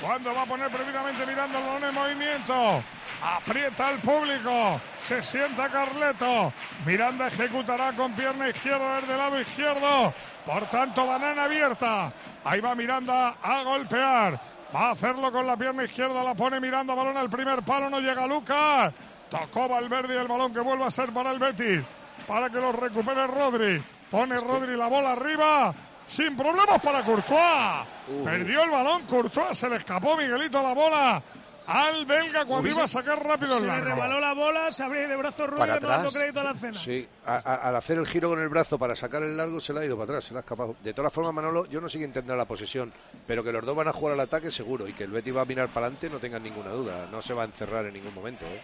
Cuando 0.00 0.34
va 0.34 0.42
a 0.42 0.46
poner 0.46 0.70
previamente 0.70 1.26
Miranda 1.26 1.58
el 1.58 1.66
balón 1.66 1.84
en 1.84 1.94
movimiento. 1.94 2.82
Aprieta 3.22 3.88
al 3.88 3.98
público. 3.98 4.80
Se 5.04 5.22
sienta 5.22 5.68
Carleto. 5.68 6.52
Miranda 6.86 7.28
ejecutará 7.28 7.92
con 7.92 8.12
pierna 8.14 8.48
izquierda 8.48 9.00
desde 9.00 9.12
el 9.12 9.18
lado 9.18 9.40
izquierdo. 9.40 10.14
Por 10.46 10.66
tanto, 10.70 11.06
banana 11.06 11.44
abierta. 11.44 12.12
Ahí 12.42 12.60
va 12.60 12.74
Miranda 12.74 13.36
a 13.42 13.62
golpear. 13.62 14.40
Va 14.74 14.88
a 14.88 14.90
hacerlo 14.92 15.30
con 15.30 15.46
la 15.46 15.56
pierna 15.56 15.84
izquierda. 15.84 16.24
La 16.24 16.34
pone 16.34 16.58
Miranda. 16.58 16.94
Balón 16.94 17.16
al 17.16 17.30
primer 17.30 17.62
palo. 17.62 17.90
No 17.90 18.00
llega 18.00 18.26
Lucas. 18.26 18.92
Tocó 19.30 19.68
Valverde 19.68 20.14
y 20.14 20.18
el 20.18 20.26
balón 20.26 20.52
que 20.52 20.60
vuelve 20.60 20.84
a 20.84 20.90
ser 20.90 21.12
para 21.12 21.30
el 21.30 21.38
Betis. 21.38 21.82
Para 22.26 22.50
que 22.50 22.60
lo 22.60 22.72
recupere 22.72 23.26
Rodri. 23.26 23.82
Pone 24.10 24.38
Rodri 24.38 24.76
la 24.76 24.86
bola 24.88 25.12
arriba. 25.12 25.74
Sin 26.06 26.36
problemas 26.36 26.78
para 26.80 27.02
Courtois. 27.04 27.86
Uh. 28.08 28.24
Perdió 28.24 28.62
el 28.64 28.70
balón. 28.70 29.02
Courtois 29.06 29.56
se 29.56 29.68
le 29.68 29.76
escapó 29.76 30.16
Miguelito 30.16 30.62
la 30.62 30.72
bola 30.74 31.22
al 31.64 32.04
belga 32.06 32.44
cuando 32.44 32.66
Uy, 32.68 32.74
iba 32.74 32.82
a 32.82 32.88
se- 32.88 32.94
sacar 32.94 33.24
rápido 33.24 33.52
Se 33.54 33.58
el 33.58 33.62
le 33.62 33.68
largo. 33.68 33.84
rebaló 33.94 34.18
la 34.18 34.32
bola, 34.34 34.72
se 34.72 34.82
abrió 34.82 35.08
de 35.08 35.14
brazos 35.16 35.48
Para 35.56 35.76
Rudiger, 35.76 35.82
no 35.82 35.88
dando 35.88 36.08
atrás. 36.08 36.12
crédito 36.22 36.40
a 36.40 36.44
la 36.44 36.54
cena. 36.54 36.74
Sí, 36.74 37.08
a- 37.24 37.34
a- 37.36 37.54
al 37.68 37.76
hacer 37.76 37.98
el 37.98 38.06
giro 38.08 38.28
con 38.30 38.40
el 38.40 38.48
brazo 38.48 38.76
para 38.80 38.96
sacar 38.96 39.22
el 39.22 39.36
largo 39.36 39.60
se 39.60 39.72
le 39.72 39.78
ha 39.80 39.84
ido 39.84 39.96
para 39.96 40.04
atrás, 40.10 40.24
se 40.24 40.34
le 40.34 40.38
ha 40.38 40.40
escapado. 40.40 40.74
De 40.82 40.92
todas 40.92 41.12
formas, 41.12 41.32
Manolo, 41.32 41.66
yo 41.66 41.80
no 41.80 41.88
sé 41.88 41.98
quién 41.98 42.12
tendrá 42.12 42.36
la 42.36 42.46
posesión, 42.46 42.92
pero 43.28 43.44
que 43.44 43.52
los 43.52 43.64
dos 43.64 43.76
van 43.76 43.86
a 43.86 43.92
jugar 43.92 44.14
al 44.14 44.20
ataque 44.20 44.50
seguro 44.50 44.88
y 44.88 44.92
que 44.92 45.04
el 45.04 45.12
Betis 45.12 45.34
va 45.36 45.42
a 45.42 45.44
mirar 45.44 45.68
para 45.68 45.86
adelante, 45.86 46.10
no 46.10 46.18
tengan 46.18 46.42
ninguna 46.42 46.70
duda. 46.70 47.06
No 47.12 47.22
se 47.22 47.32
va 47.32 47.42
a 47.42 47.46
encerrar 47.46 47.86
en 47.86 47.94
ningún 47.94 48.12
momento. 48.12 48.44
¿eh? 48.44 48.60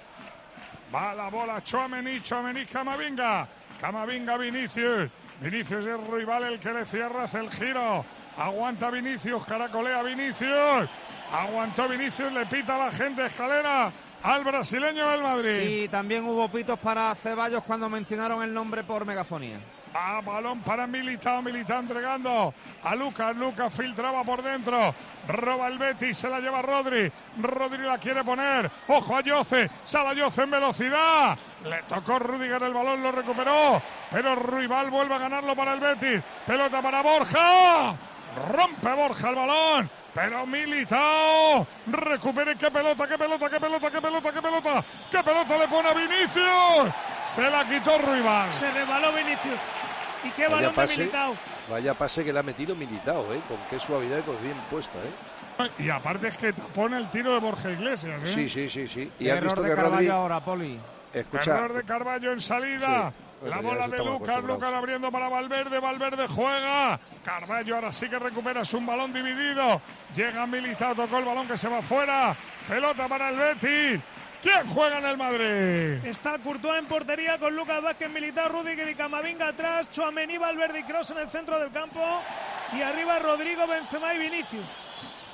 Va 0.94 1.14
la 1.14 1.28
bola, 1.28 1.62
Chouameni, 1.62 2.20
Chouameni, 2.22 2.64
Camavinga. 2.64 3.46
Camavinga, 3.80 4.36
Vinicius. 4.38 5.10
Vinicius 5.40 5.84
es 5.84 6.00
rival 6.08 6.44
el 6.44 6.58
que 6.58 6.72
le 6.72 6.84
cierra, 6.84 7.24
hace 7.24 7.38
el 7.38 7.50
giro. 7.50 8.04
Aguanta 8.36 8.90
Vinicius, 8.90 9.44
caracolea 9.44 10.02
Vinicius. 10.02 10.88
Aguantó 11.32 11.88
Vinicius, 11.88 12.32
le 12.32 12.46
pita 12.46 12.78
la 12.78 12.90
gente 12.90 13.26
escalera 13.26 13.92
al 14.22 14.44
brasileño 14.44 15.10
del 15.10 15.22
Madrid. 15.22 15.58
Sí, 15.58 15.88
también 15.88 16.24
hubo 16.24 16.48
pitos 16.48 16.78
para 16.78 17.14
Ceballos 17.14 17.62
cuando 17.64 17.88
mencionaron 17.88 18.42
el 18.42 18.52
nombre 18.52 18.82
por 18.82 19.04
megafonía. 19.04 19.60
Va 19.94 20.20
balón 20.20 20.60
para 20.60 20.86
Militao, 20.86 21.42
Militao 21.42 21.80
entregando. 21.80 22.54
A 22.82 22.94
Lucas, 22.94 23.34
Lucas 23.36 23.74
filtraba 23.74 24.22
por 24.22 24.42
dentro, 24.42 24.94
roba 25.26 25.68
el 25.68 25.78
Betis, 25.78 26.18
se 26.18 26.28
la 26.28 26.40
lleva 26.40 26.62
Rodri, 26.62 27.10
Rodri 27.40 27.82
la 27.84 27.98
quiere 27.98 28.22
poner, 28.22 28.70
ojo 28.86 29.16
a 29.16 29.20
Yoce, 29.20 29.70
sale 29.84 30.10
a 30.10 30.12
Yoce 30.14 30.42
en 30.42 30.50
velocidad, 30.50 31.38
le 31.64 31.82
tocó 31.82 32.18
Rudiger 32.18 32.62
el 32.62 32.72
balón, 32.72 33.02
lo 33.02 33.12
recuperó, 33.12 33.82
pero 34.10 34.34
Ruibal 34.36 34.90
vuelve 34.90 35.14
a 35.14 35.18
ganarlo 35.18 35.56
para 35.56 35.74
el 35.74 35.80
Betis, 35.80 36.22
pelota 36.46 36.80
para 36.80 37.02
Borja, 37.02 37.96
rompe 38.50 38.92
Borja 38.92 39.28
el 39.30 39.34
balón, 39.34 39.90
pero 40.14 40.46
Militao 40.46 41.66
recupere. 41.86 42.56
Qué 42.56 42.70
pelota, 42.70 43.06
qué 43.06 43.18
pelota, 43.18 43.50
qué 43.50 43.60
pelota, 43.60 43.90
qué 43.90 44.00
pelota, 44.00 44.32
qué 44.32 44.42
pelota, 44.42 44.84
qué 45.10 45.22
pelota 45.22 45.58
le 45.58 45.68
pone 45.68 45.88
a 45.88 45.94
Vinicius, 45.94 46.94
se 47.26 47.50
la 47.50 47.68
quitó 47.68 47.98
Ruibal. 47.98 48.52
Se 48.52 48.70
rebaló 48.70 49.12
Vinicius. 49.12 49.60
Y 50.24 50.30
qué 50.30 50.48
balón 50.48 50.70
de 50.70 50.76
pase, 50.76 50.98
Militao. 50.98 51.36
vaya 51.70 51.94
pase 51.94 52.24
que 52.24 52.32
le 52.32 52.38
ha 52.38 52.42
metido 52.42 52.74
Militao, 52.74 53.32
¿eh? 53.32 53.40
con 53.48 53.58
qué 53.70 53.78
suavidad 53.78 54.18
y 54.18 54.22
con 54.22 54.42
bien 54.42 54.56
puesta. 54.70 54.98
¿eh? 54.98 55.70
Y 55.78 55.90
aparte 55.90 56.28
es 56.28 56.36
que 56.36 56.52
pone 56.52 56.96
el 56.98 57.10
tiro 57.10 57.32
de 57.32 57.40
Borja 57.40 57.70
Iglesias. 57.70 58.22
¿eh? 58.22 58.26
Sí, 58.26 58.48
sí, 58.48 58.68
sí, 58.68 58.88
sí. 58.88 59.10
Y 59.18 59.28
has 59.28 59.38
error 59.38 59.44
visto 59.44 59.62
de 59.62 59.68
que 59.70 59.74
Carvalho 59.74 59.96
Rodri... 59.96 60.08
ahora, 60.08 60.44
Poli. 60.44 60.76
Escucha, 61.12 61.56
Error 61.56 61.72
de 61.72 61.84
Carballo 61.84 62.32
en 62.32 62.40
salida. 62.40 63.12
Sí, 63.42 63.48
La 63.48 63.60
bola 63.60 63.88
de 63.88 63.98
Lucas. 63.98 64.42
Lucas 64.44 64.72
abriendo 64.72 65.10
para 65.10 65.28
Valverde, 65.28 65.78
Valverde 65.78 66.26
juega. 66.28 66.98
Carballo 67.24 67.76
ahora 67.76 67.92
sí 67.92 68.08
que 68.08 68.18
recupera, 68.18 68.62
es 68.62 68.74
un 68.74 68.84
balón 68.84 69.12
dividido. 69.12 69.80
Llega 70.14 70.46
Militao, 70.46 70.94
tocó 70.94 71.18
el 71.18 71.24
balón 71.24 71.46
que 71.46 71.56
se 71.56 71.68
va 71.68 71.80
fuera. 71.80 72.36
Pelota 72.68 73.08
para 73.08 73.30
el 73.30 73.36
Betis. 73.36 74.00
¿Quién 74.42 74.68
juega 74.68 74.98
en 74.98 75.04
el 75.06 75.16
Madrid? 75.16 76.04
Está 76.04 76.38
Courtois 76.38 76.78
en 76.78 76.86
portería 76.86 77.38
con 77.38 77.56
Lucas 77.56 77.82
Vázquez, 77.82 78.08
Militao, 78.08 78.48
Rudiger 78.48 78.88
y 78.88 78.94
Camavinga 78.94 79.48
atrás. 79.48 79.90
Chouameni, 79.90 80.38
Valverde 80.38 80.80
y 80.80 80.82
Kroos 80.84 81.10
en 81.10 81.18
el 81.18 81.28
centro 81.28 81.58
del 81.58 81.72
campo. 81.72 82.00
Y 82.72 82.80
arriba 82.80 83.18
Rodrigo, 83.18 83.66
Benzema 83.66 84.14
y 84.14 84.18
Vinicius. 84.18 84.70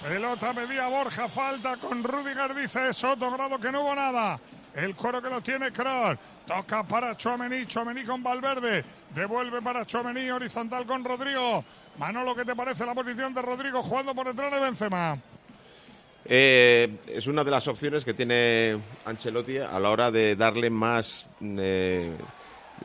Pelota 0.03 0.55
pedía 0.55 0.87
Borja, 0.89 1.29
falta 1.29 1.77
con 1.77 2.03
Rudiger, 2.03 2.55
dice 2.55 2.93
Soto, 2.95 3.31
grado 3.31 3.59
que 3.59 3.71
no 3.71 3.83
hubo 3.83 3.95
nada. 3.95 4.41
El 4.75 4.97
coro 4.97 5.21
que 5.21 5.29
lo 5.29 5.43
tiene 5.43 5.71
Kroos. 5.71 6.19
Toca 6.47 6.83
para 6.83 7.15
Chouameni, 7.15 7.67
Chouameni 7.67 8.05
con 8.05 8.23
Valverde. 8.23 8.85
Devuelve 9.15 9.61
para 9.61 9.85
Chouameni, 9.85 10.31
horizontal 10.31 10.87
con 10.87 11.05
Rodrigo. 11.05 11.63
Manolo, 11.99 12.35
¿qué 12.35 12.45
te 12.45 12.57
parece 12.57 12.87
la 12.87 12.95
posición 12.95 13.35
de 13.35 13.43
Rodrigo 13.43 13.83
jugando 13.83 14.15
por 14.15 14.27
detrás 14.27 14.51
de 14.51 14.61
Benzema? 14.61 15.19
Eh, 16.27 16.97
es 17.07 17.27
una 17.27 17.45
de 17.45 17.51
las 17.51 17.69
opciones 17.69 18.05
que 18.05 18.15
tiene 18.15 18.79
Ancelotti 19.05 19.59
a 19.59 19.79
la 19.79 19.91
hora 19.91 20.11
de 20.11 20.37
darle 20.37 20.71
más 20.71 21.29
eh, 21.43 22.13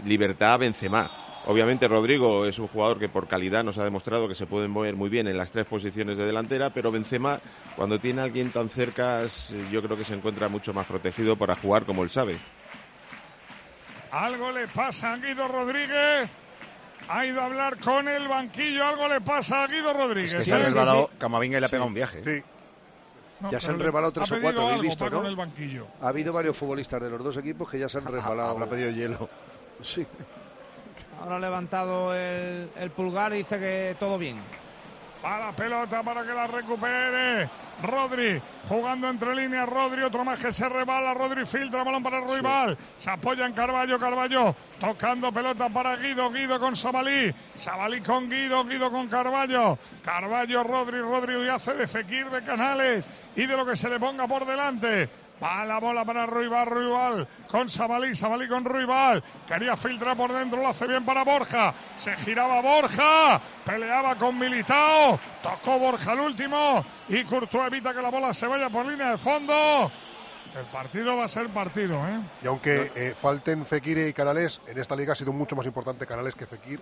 libertad 0.04 0.54
a 0.54 0.58
Benzema. 0.58 1.12
Obviamente 1.46 1.88
Rodrigo 1.88 2.46
es 2.46 2.60
un 2.60 2.68
jugador 2.68 3.00
que 3.00 3.08
por 3.08 3.28
calidad 3.28 3.64
nos 3.64 3.78
ha 3.78 3.84
demostrado 3.84 4.28
que 4.28 4.36
se 4.36 4.46
puede 4.46 4.68
mover 4.68 4.96
muy 4.96 5.10
bien 5.10 5.28
en 5.28 5.38
las 5.38 5.52
tres 5.52 5.66
posiciones 5.66 6.18
de 6.18 6.26
delantera, 6.26 6.70
pero 6.72 6.92
Benzema 6.92 7.40
cuando 7.78 7.98
tiene 7.98 8.22
a 8.22 8.26
alguien 8.26 8.52
tan 8.52 8.70
cerca 8.70 9.24
yo 9.72 9.82
creo 9.82 9.98
que 9.98 10.04
se 10.04 10.14
encuentra 10.14 10.50
mucho 10.50 10.74
más 10.74 10.86
protegido 10.86 11.38
para 11.38 11.56
jugar 11.56 11.86
como 11.86 12.04
él 12.04 12.10
sabe. 12.10 12.38
Algo 14.12 14.52
le 14.52 14.68
pasa 14.68 15.14
a 15.14 15.18
Guido 15.18 15.48
Rodríguez. 15.48 16.30
Ha 17.08 17.26
ido 17.26 17.42
a 17.42 17.46
hablar 17.46 17.80
con 17.80 18.08
el 18.08 18.28
banquillo. 18.28 18.86
Algo 18.86 19.08
le 19.08 19.22
pasa 19.22 19.64
a 19.64 19.68
Guido 19.68 19.94
Rodríguez. 19.94 20.34
Es 20.34 20.40
que 20.40 20.46
se 20.46 20.54
ha 20.54 20.60
resbalado 20.60 21.10
Camavinga 21.18 21.58
y 21.58 21.62
le 21.62 21.66
ha 21.68 21.70
pegado 21.70 21.88
un 21.88 21.94
viaje. 21.94 22.22
Sí. 22.24 22.44
No, 23.40 23.52
ya 23.52 23.60
se 23.60 23.72
han 23.72 23.80
ha 23.80 24.12
tres 24.12 24.32
o 24.32 24.42
cuatro, 24.42 24.62
habéis 24.62 24.74
algo, 24.74 24.84
visto, 24.84 25.10
¿no? 25.10 25.20
en 25.22 25.26
el 25.28 25.36
banquillo. 25.36 25.88
Ha 26.02 26.10
habido 26.10 26.34
varios 26.34 26.58
futbolistas 26.58 27.02
de 27.02 27.10
los 27.10 27.24
dos 27.24 27.38
equipos 27.38 27.70
que 27.70 27.80
ya 27.80 27.88
se 27.88 27.98
han 27.98 28.06
resbalado. 28.06 28.50
Habrá 28.50 28.68
pedido 28.68 28.90
hielo. 28.92 29.30
Sí. 29.82 30.06
Ahora 31.22 31.38
ha 31.38 31.40
levantado 31.40 32.14
el, 32.14 32.70
el 32.76 32.92
pulgar 32.92 33.34
y 33.34 33.38
dice 33.38 33.58
que 33.60 33.96
todo 34.00 34.18
bien. 34.18 34.40
Va 35.24 35.38
la 35.38 35.52
pelota 35.52 36.02
para 36.02 36.24
que 36.24 36.34
la 36.34 36.48
recupere. 36.48 37.50
Rodri 37.84 38.42
jugando 38.68 39.10
entre 39.10 39.36
líneas. 39.36 39.68
Rodri, 39.68 40.04
otro 40.04 40.24
más 40.24 40.40
que 40.40 40.52
se 40.52 40.68
rebala. 40.70 41.14
Rodri 41.14 41.46
filtra 41.46 41.84
balón 41.84 42.04
para 42.04 42.20
el 42.20 42.30
rival. 42.30 42.78
Se 42.98 43.10
apoya 43.10 43.46
en 43.46 43.54
Carballo. 43.54 44.00
Carballo 44.00 44.56
tocando 44.80 45.32
pelota 45.32 45.70
para 45.70 45.98
Guido. 45.98 46.30
Guido 46.32 46.60
con 46.60 46.76
Sabalí. 46.76 47.34
Sabalí 47.56 48.02
con 48.02 48.30
Guido. 48.30 48.64
Guido 48.64 48.90
con 48.90 49.08
Carballo. 49.08 49.78
Carballo, 50.04 50.64
Rodri. 50.64 51.00
Rodri 51.00 51.36
y 51.46 51.50
hace 51.50 51.74
de 51.74 51.88
Fekir 51.88 52.30
de 52.30 52.44
Canales 52.44 53.06
y 53.36 53.46
de 53.46 53.58
lo 53.58 53.66
que 53.66 53.76
se 53.76 53.90
le 53.90 54.00
ponga 54.00 54.28
por 54.28 54.46
delante. 54.46 55.10
Va 55.42 55.64
la 55.66 55.80
bola 55.80 56.04
para 56.04 56.26
Ruibal, 56.26 56.68
Ruibal 56.68 57.28
con 57.48 57.70
Sabalí, 57.70 58.14
Sabalí 58.16 58.48
con 58.48 58.66
Ruibal. 58.66 59.24
Quería 59.48 59.78
filtrar 59.78 60.18
por 60.18 60.34
dentro, 60.34 60.62
lo 60.62 60.68
hace 60.68 60.86
bien 60.86 61.06
para 61.06 61.24
Borja. 61.24 61.74
Se 61.96 62.16
giraba 62.18 62.62
Borja, 62.62 63.40
peleaba 63.66 64.16
con 64.16 64.38
Militao. 64.38 65.20
Tocó 65.42 65.80
Borja 65.80 66.14
el 66.14 66.20
último 66.20 66.86
y 67.08 67.24
Courtois 67.24 67.68
evita 67.68 67.94
que 67.94 68.02
la 68.02 68.10
bola 68.10 68.34
se 68.34 68.48
vaya 68.48 68.70
por 68.70 68.86
línea 68.86 69.12
de 69.12 69.18
fondo. 69.18 69.92
El 70.58 70.66
partido 70.66 71.16
va 71.16 71.26
a 71.26 71.28
ser 71.28 71.48
partido, 71.50 71.96
¿eh? 72.08 72.20
Y 72.44 72.48
aunque 72.48 72.92
eh, 72.96 73.16
falten 73.20 73.66
Fekir 73.66 74.00
y 74.00 74.14
Canales, 74.14 74.60
en 74.68 74.80
esta 74.80 74.96
liga 74.96 75.14
ha 75.14 75.16
sido 75.16 75.32
mucho 75.32 75.56
más 75.56 75.66
importante 75.66 76.08
Canales 76.08 76.36
que 76.36 76.48
Fekir. 76.48 76.82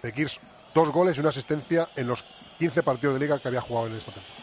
Fekir, 0.00 0.28
dos 0.76 0.90
goles 0.90 1.16
y 1.16 1.20
una 1.20 1.30
asistencia 1.30 1.88
en 1.96 2.06
los 2.06 2.22
15 2.58 2.82
partidos 2.82 3.14
de 3.14 3.20
liga 3.20 3.38
que 3.38 3.48
había 3.48 3.62
jugado 3.62 3.86
en 3.86 3.94
esta 3.96 4.12
temporada. 4.12 4.36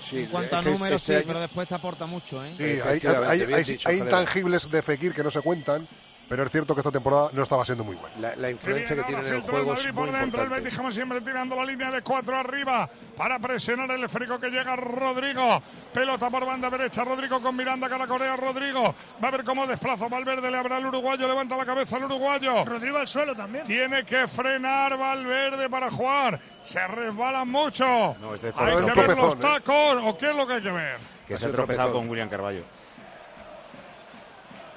Sí, 0.00 0.18
en 0.20 0.26
cuanto 0.26 0.56
a 0.56 0.62
números, 0.62 1.02
este 1.02 1.12
sí, 1.12 1.16
año- 1.18 1.26
pero 1.26 1.40
después 1.40 1.68
te 1.68 1.74
aporta 1.74 2.06
mucho, 2.06 2.44
¿eh? 2.44 2.54
Sí, 2.56 2.62
hay, 2.64 3.00
hay- 3.04 3.42
hay- 3.52 3.64
dicho, 3.64 3.88
hay 3.88 3.98
intangibles 3.98 4.70
de 4.70 4.82
Fekir 4.82 5.12
que 5.12 5.22
no 5.24 5.30
se 5.32 5.40
cuentan, 5.40 5.86
pero 6.30 6.44
es 6.44 6.52
cierto 6.52 6.76
que 6.76 6.80
esta 6.80 6.92
temporada 6.92 7.30
no 7.32 7.42
estaba 7.42 7.64
siendo 7.64 7.82
muy 7.82 7.96
buena. 7.96 8.36
La, 8.36 8.50
influencia 8.52 8.94
que 8.94 9.02
tiene 9.02 9.26
en 9.26 9.34
el 9.34 9.40
juego 9.40 9.74
es 9.74 9.84
por 9.86 10.08
muy 10.08 10.16
dentro, 10.16 10.44
el. 10.44 10.48
Betis 10.48 10.76
como 10.76 10.92
siempre 10.92 11.20
tirando 11.22 11.56
la 11.56 11.64
línea 11.64 11.90
de 11.90 12.02
cuatro 12.02 12.38
arriba 12.38 12.88
para 13.16 13.40
presionar 13.40 13.90
el 13.90 14.04
esférico 14.04 14.38
que 14.38 14.48
llega 14.48 14.76
Rodrigo. 14.76 15.60
Pelota 15.92 16.30
por 16.30 16.46
banda 16.46 16.70
derecha, 16.70 17.02
Rodrigo 17.02 17.42
con 17.42 17.56
Miranda, 17.56 17.88
cara 17.88 18.06
Corea, 18.06 18.36
Rodrigo. 18.36 18.94
Va 19.22 19.26
a 19.26 19.30
ver 19.32 19.42
cómo 19.42 19.66
desplaza 19.66 20.06
Valverde, 20.06 20.52
le 20.52 20.56
habrá 20.56 20.78
el 20.78 20.86
uruguayo, 20.86 21.26
levanta 21.26 21.56
la 21.56 21.66
cabeza 21.66 21.96
el 21.96 22.04
uruguayo. 22.04 22.64
Rodrigo 22.64 22.98
al 22.98 23.08
suelo 23.08 23.34
también. 23.34 23.64
Tiene 23.64 24.04
que 24.04 24.28
frenar 24.28 24.96
Valverde 24.96 25.68
para 25.68 25.90
jugar. 25.90 26.40
Se 26.62 26.86
resbalan 26.86 27.48
mucho. 27.48 27.84
No, 28.20 28.34
es 28.34 28.44
hay 28.44 28.52
por- 28.52 28.68
que 28.68 28.74
ver 28.84 28.94
tropezón, 28.94 29.18
los 29.18 29.34
¿eh? 29.34 29.38
tacos 29.40 30.02
o 30.04 30.16
qué 30.16 30.30
es 30.30 30.36
lo 30.36 30.46
que 30.46 30.52
hay 30.52 30.62
que 30.62 30.70
ver. 30.70 30.98
Que 31.26 31.36
se 31.36 31.46
ha 31.46 31.50
tropezado 31.50 31.88
tropezón. 31.88 31.92
con 31.92 32.08
William 32.08 32.28
Carballo. 32.28 32.62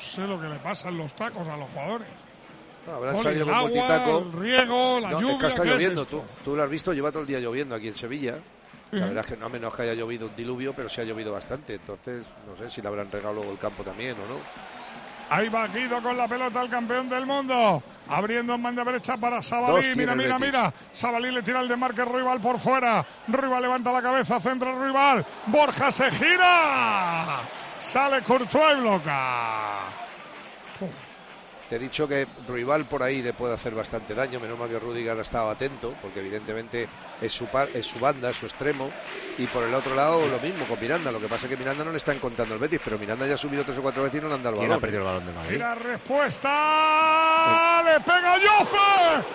No 0.05 0.11
sé 0.23 0.27
lo 0.27 0.39
que 0.39 0.47
le 0.47 0.55
pasa 0.57 0.89
en 0.89 0.97
los 0.97 1.13
tacos 1.15 1.47
a 1.47 1.57
los 1.57 1.69
jugadores. 1.71 2.07
No, 2.85 2.93
habrán 2.95 3.13
Poli, 3.13 3.23
salido 3.23 3.45
el 3.45 3.49
con 3.49 3.57
agua, 3.57 3.69
multitaco. 3.69 4.17
el 4.19 4.31
riego, 4.33 4.99
la 4.99 5.09
No, 5.11 5.21
lluvia. 5.21 5.33
Es 5.33 5.39
que 5.39 5.47
está 5.47 5.61
¿qué 5.63 5.67
es 5.69 5.73
lloviendo, 5.75 6.05
tú, 6.05 6.21
tú 6.43 6.55
lo 6.55 6.63
has 6.63 6.69
visto, 6.69 6.93
lleva 6.93 7.11
todo 7.11 7.21
el 7.21 7.27
día 7.27 7.39
lloviendo 7.39 7.75
aquí 7.75 7.87
en 7.87 7.95
Sevilla. 7.95 8.35
La 8.91 9.07
verdad 9.07 9.25
es 9.25 9.31
que 9.33 9.37
no, 9.37 9.47
a 9.47 9.49
menos 9.49 9.73
que 9.73 9.81
haya 9.81 9.95
llovido 9.95 10.27
un 10.27 10.35
diluvio, 10.35 10.73
pero 10.75 10.87
sí 10.87 11.01
ha 11.01 11.03
llovido 11.03 11.31
bastante. 11.31 11.75
Entonces, 11.75 12.27
no 12.47 12.55
sé 12.55 12.69
si 12.69 12.79
le 12.79 12.87
habrán 12.89 13.09
regado 13.11 13.33
luego 13.33 13.51
el 13.51 13.57
campo 13.57 13.81
también 13.83 14.15
o 14.23 14.27
no. 14.33 14.39
Ahí 15.29 15.49
va 15.49 15.67
Guido 15.67 15.99
con 16.03 16.15
la 16.15 16.27
pelota 16.27 16.61
al 16.61 16.69
campeón 16.69 17.09
del 17.09 17.25
mundo. 17.25 17.81
Abriendo 18.07 18.53
en 18.53 18.61
banda 18.61 18.83
derecha 18.83 19.17
para 19.17 19.41
Sabalí. 19.41 19.95
Mira, 19.95 20.11
el 20.11 20.17
mira, 20.19 20.37
mira. 20.37 20.73
Sabalí 20.91 21.31
le 21.31 21.41
tira 21.41 21.61
el 21.61 21.67
desmarque 21.69 22.05
Rival 22.05 22.39
por 22.39 22.59
fuera. 22.59 23.03
Rival 23.29 23.61
levanta 23.63 23.91
la 23.91 24.01
cabeza, 24.01 24.39
centra 24.39 24.73
Rival. 24.77 25.25
Borja 25.47 25.89
se 25.89 26.11
gira. 26.11 27.39
Sale 27.83 28.21
Courtois 28.23 28.77
y 28.77 28.81
bloca. 28.81 29.79
Te 31.69 31.77
he 31.77 31.79
dicho 31.79 32.07
que 32.07 32.27
rival 32.47 32.85
por 32.85 33.01
ahí 33.01 33.21
le 33.23 33.33
puede 33.33 33.53
hacer 33.55 33.73
bastante 33.73 34.13
daño. 34.13 34.39
Menos 34.39 34.59
mal 34.59 34.69
que 34.69 34.77
Rudiger 34.79 35.17
ha 35.17 35.21
estado 35.21 35.49
atento, 35.49 35.95
porque 36.01 36.19
evidentemente 36.19 36.87
es 37.21 37.31
su, 37.31 37.45
par- 37.47 37.69
es 37.73 37.87
su 37.87 37.99
banda, 37.99 38.29
es 38.29 38.37
su 38.37 38.45
extremo. 38.45 38.89
Y 39.37 39.47
por 39.47 39.63
el 39.63 39.73
otro 39.73 39.95
lado, 39.95 40.27
lo 40.27 40.39
mismo 40.39 40.65
con 40.65 40.79
Miranda. 40.79 41.11
Lo 41.11 41.19
que 41.19 41.27
pasa 41.27 41.45
es 41.45 41.49
que 41.51 41.57
Miranda 41.57 41.83
no 41.83 41.91
le 41.91 41.97
está 41.97 42.13
encontrando 42.13 42.53
el 42.53 42.59
Betis, 42.59 42.79
pero 42.83 42.97
Miranda 42.99 43.25
ya 43.25 43.35
ha 43.35 43.37
subido 43.37 43.63
tres 43.63 43.77
o 43.77 43.81
cuatro 43.81 44.03
veces 44.03 44.19
y 44.19 44.21
no 44.21 44.27
le 44.29 44.35
han 44.35 44.43
dado 44.43 44.55
el 44.55 44.59
¿Quién 44.59 44.69
balón. 44.69 44.77
ha 44.77 44.81
perdido 44.81 45.01
el 45.01 45.05
balón 45.07 45.25
del 45.25 45.35
Y 45.55 45.57
la 45.57 45.75
respuesta. 45.75 47.81
Le 47.85 47.99
pega 48.01 48.33
Jofe. 48.33 49.25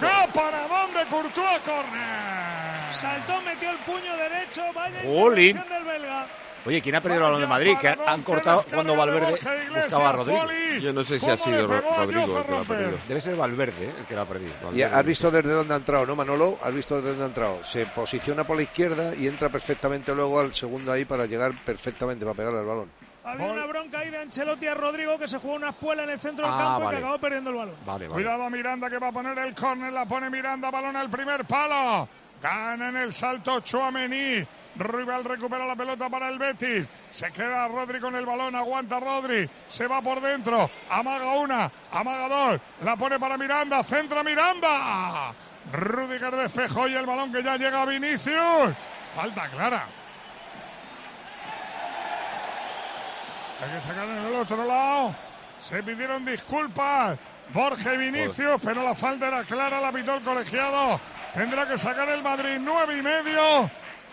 ¡Qué 0.00 0.28
paradón 0.32 0.94
de 0.94 1.04
Courtois, 1.06 1.60
corner! 1.64 2.92
Saltó, 2.92 3.40
metió 3.42 3.70
el 3.70 3.78
puño 3.78 4.16
derecho. 4.16 4.62
Vaya 4.74 5.00
del 5.00 5.84
belga. 5.84 6.26
Oye, 6.66 6.80
¿quién 6.80 6.94
ha 6.94 7.00
perdido 7.02 7.18
el 7.18 7.24
balón 7.24 7.40
de 7.42 7.46
Madrid? 7.46 7.76
Que 7.78 7.88
han- 7.88 8.22
cortado 8.22 8.64
cuando 8.72 8.96
Valverde 8.96 9.38
buscaba 9.76 10.08
a 10.08 10.12
Rodrigo. 10.12 10.46
Yo 10.80 10.92
no 10.92 11.04
sé 11.04 11.20
si 11.20 11.28
ha 11.28 11.36
sido 11.36 11.66
Ro- 11.66 11.82
Rodrigo 11.98 12.38
el 12.38 12.44
que 12.44 12.50
lo 12.50 12.58
ha 12.58 12.64
perdido. 12.64 12.98
Debe 13.06 13.20
ser 13.20 13.36
Valverde 13.36 13.84
¿eh? 13.86 13.94
el 14.00 14.06
que 14.06 14.14
lo 14.14 14.20
ha 14.22 14.26
perdido. 14.26 14.52
Y 14.72 14.82
has 14.82 15.04
visto 15.04 15.30
desde 15.30 15.50
dónde 15.50 15.74
ha 15.74 15.76
entrado, 15.76 16.06
¿no, 16.06 16.16
Manolo? 16.16 16.58
Has 16.62 16.74
visto 16.74 16.96
desde 16.96 17.10
dónde 17.10 17.24
ha 17.24 17.28
entrado. 17.28 17.64
Se 17.64 17.84
posiciona 17.86 18.44
por 18.44 18.56
la 18.56 18.62
izquierda 18.62 19.14
y 19.14 19.28
entra 19.28 19.48
perfectamente 19.50 20.14
luego 20.14 20.40
al 20.40 20.54
segundo 20.54 20.90
ahí 20.92 21.04
para 21.04 21.26
llegar 21.26 21.52
perfectamente, 21.64 22.24
para 22.24 22.34
pegarle 22.36 22.60
al 22.60 22.66
balón. 22.66 22.90
Había 23.26 23.52
una 23.52 23.64
bronca 23.66 24.00
ahí 24.00 24.10
de 24.10 24.18
Ancelotti 24.18 24.66
a 24.66 24.74
Rodrigo 24.74 25.18
que 25.18 25.26
se 25.28 25.38
jugó 25.38 25.54
una 25.54 25.70
espuela 25.70 26.04
en 26.04 26.10
el 26.10 26.20
centro 26.20 26.44
del 26.46 26.54
Ah, 26.54 26.58
campo 26.58 26.80
y 26.80 26.84
vale. 26.84 26.96
que 26.98 27.04
acabó 27.04 27.18
perdiendo 27.20 27.50
el 27.50 27.56
balón. 27.56 27.74
Vale, 27.86 28.08
vale. 28.08 28.22
Cuidado 28.22 28.50
Miranda 28.50 28.90
que 28.90 28.98
va 28.98 29.08
a 29.08 29.12
poner 29.12 29.38
el 29.38 29.54
córner, 29.54 29.92
la 29.92 30.04
pone 30.06 30.28
Miranda, 30.28 30.70
balón 30.70 30.94
al 30.96 31.08
primer 31.10 31.44
palo. 31.46 32.06
Gana 32.44 32.90
en 32.90 32.96
el 32.98 33.14
salto 33.14 33.60
Chouameni. 33.60 34.46
Rival 34.76 35.24
recupera 35.24 35.64
la 35.64 35.74
pelota 35.74 36.10
para 36.10 36.28
el 36.28 36.38
Betis. 36.38 36.86
Se 37.10 37.32
queda 37.32 37.66
Rodri 37.68 37.98
con 37.98 38.14
el 38.14 38.26
balón, 38.26 38.54
aguanta 38.54 39.00
Rodri. 39.00 39.48
Se 39.66 39.86
va 39.86 40.02
por 40.02 40.20
dentro. 40.20 40.70
Amaga 40.90 41.32
una, 41.36 41.72
amaga 41.90 42.28
dos. 42.28 42.60
La 42.82 42.96
pone 42.96 43.18
para 43.18 43.38
Miranda, 43.38 43.82
centra 43.82 44.22
Miranda. 44.22 45.32
Rudiger 45.72 46.36
despejó 46.36 46.86
y 46.86 46.94
el 46.94 47.06
balón 47.06 47.32
que 47.32 47.42
ya 47.42 47.56
llega 47.56 47.80
a 47.80 47.86
Vinicius. 47.86 48.74
Falta 49.14 49.48
clara. 49.48 49.86
Hay 53.62 53.70
que 53.70 53.80
sacar 53.80 54.06
en 54.06 54.18
el 54.18 54.34
otro 54.34 54.66
lado. 54.66 55.14
Se 55.60 55.82
pidieron 55.82 56.26
disculpas. 56.26 57.18
Borja 57.54 57.94
y 57.94 57.96
Vinicius, 57.96 58.60
pero 58.62 58.82
la 58.82 58.94
falta 58.94 59.28
era 59.28 59.44
clara, 59.44 59.80
la 59.80 59.92
pitó 59.92 60.14
el 60.14 60.22
colegiado. 60.22 61.00
Tendrá 61.34 61.66
que 61.66 61.76
sacar 61.78 62.08
el 62.08 62.22
Madrid 62.22 62.58
nueve 62.60 62.96
y 62.98 63.02
medio. 63.02 63.70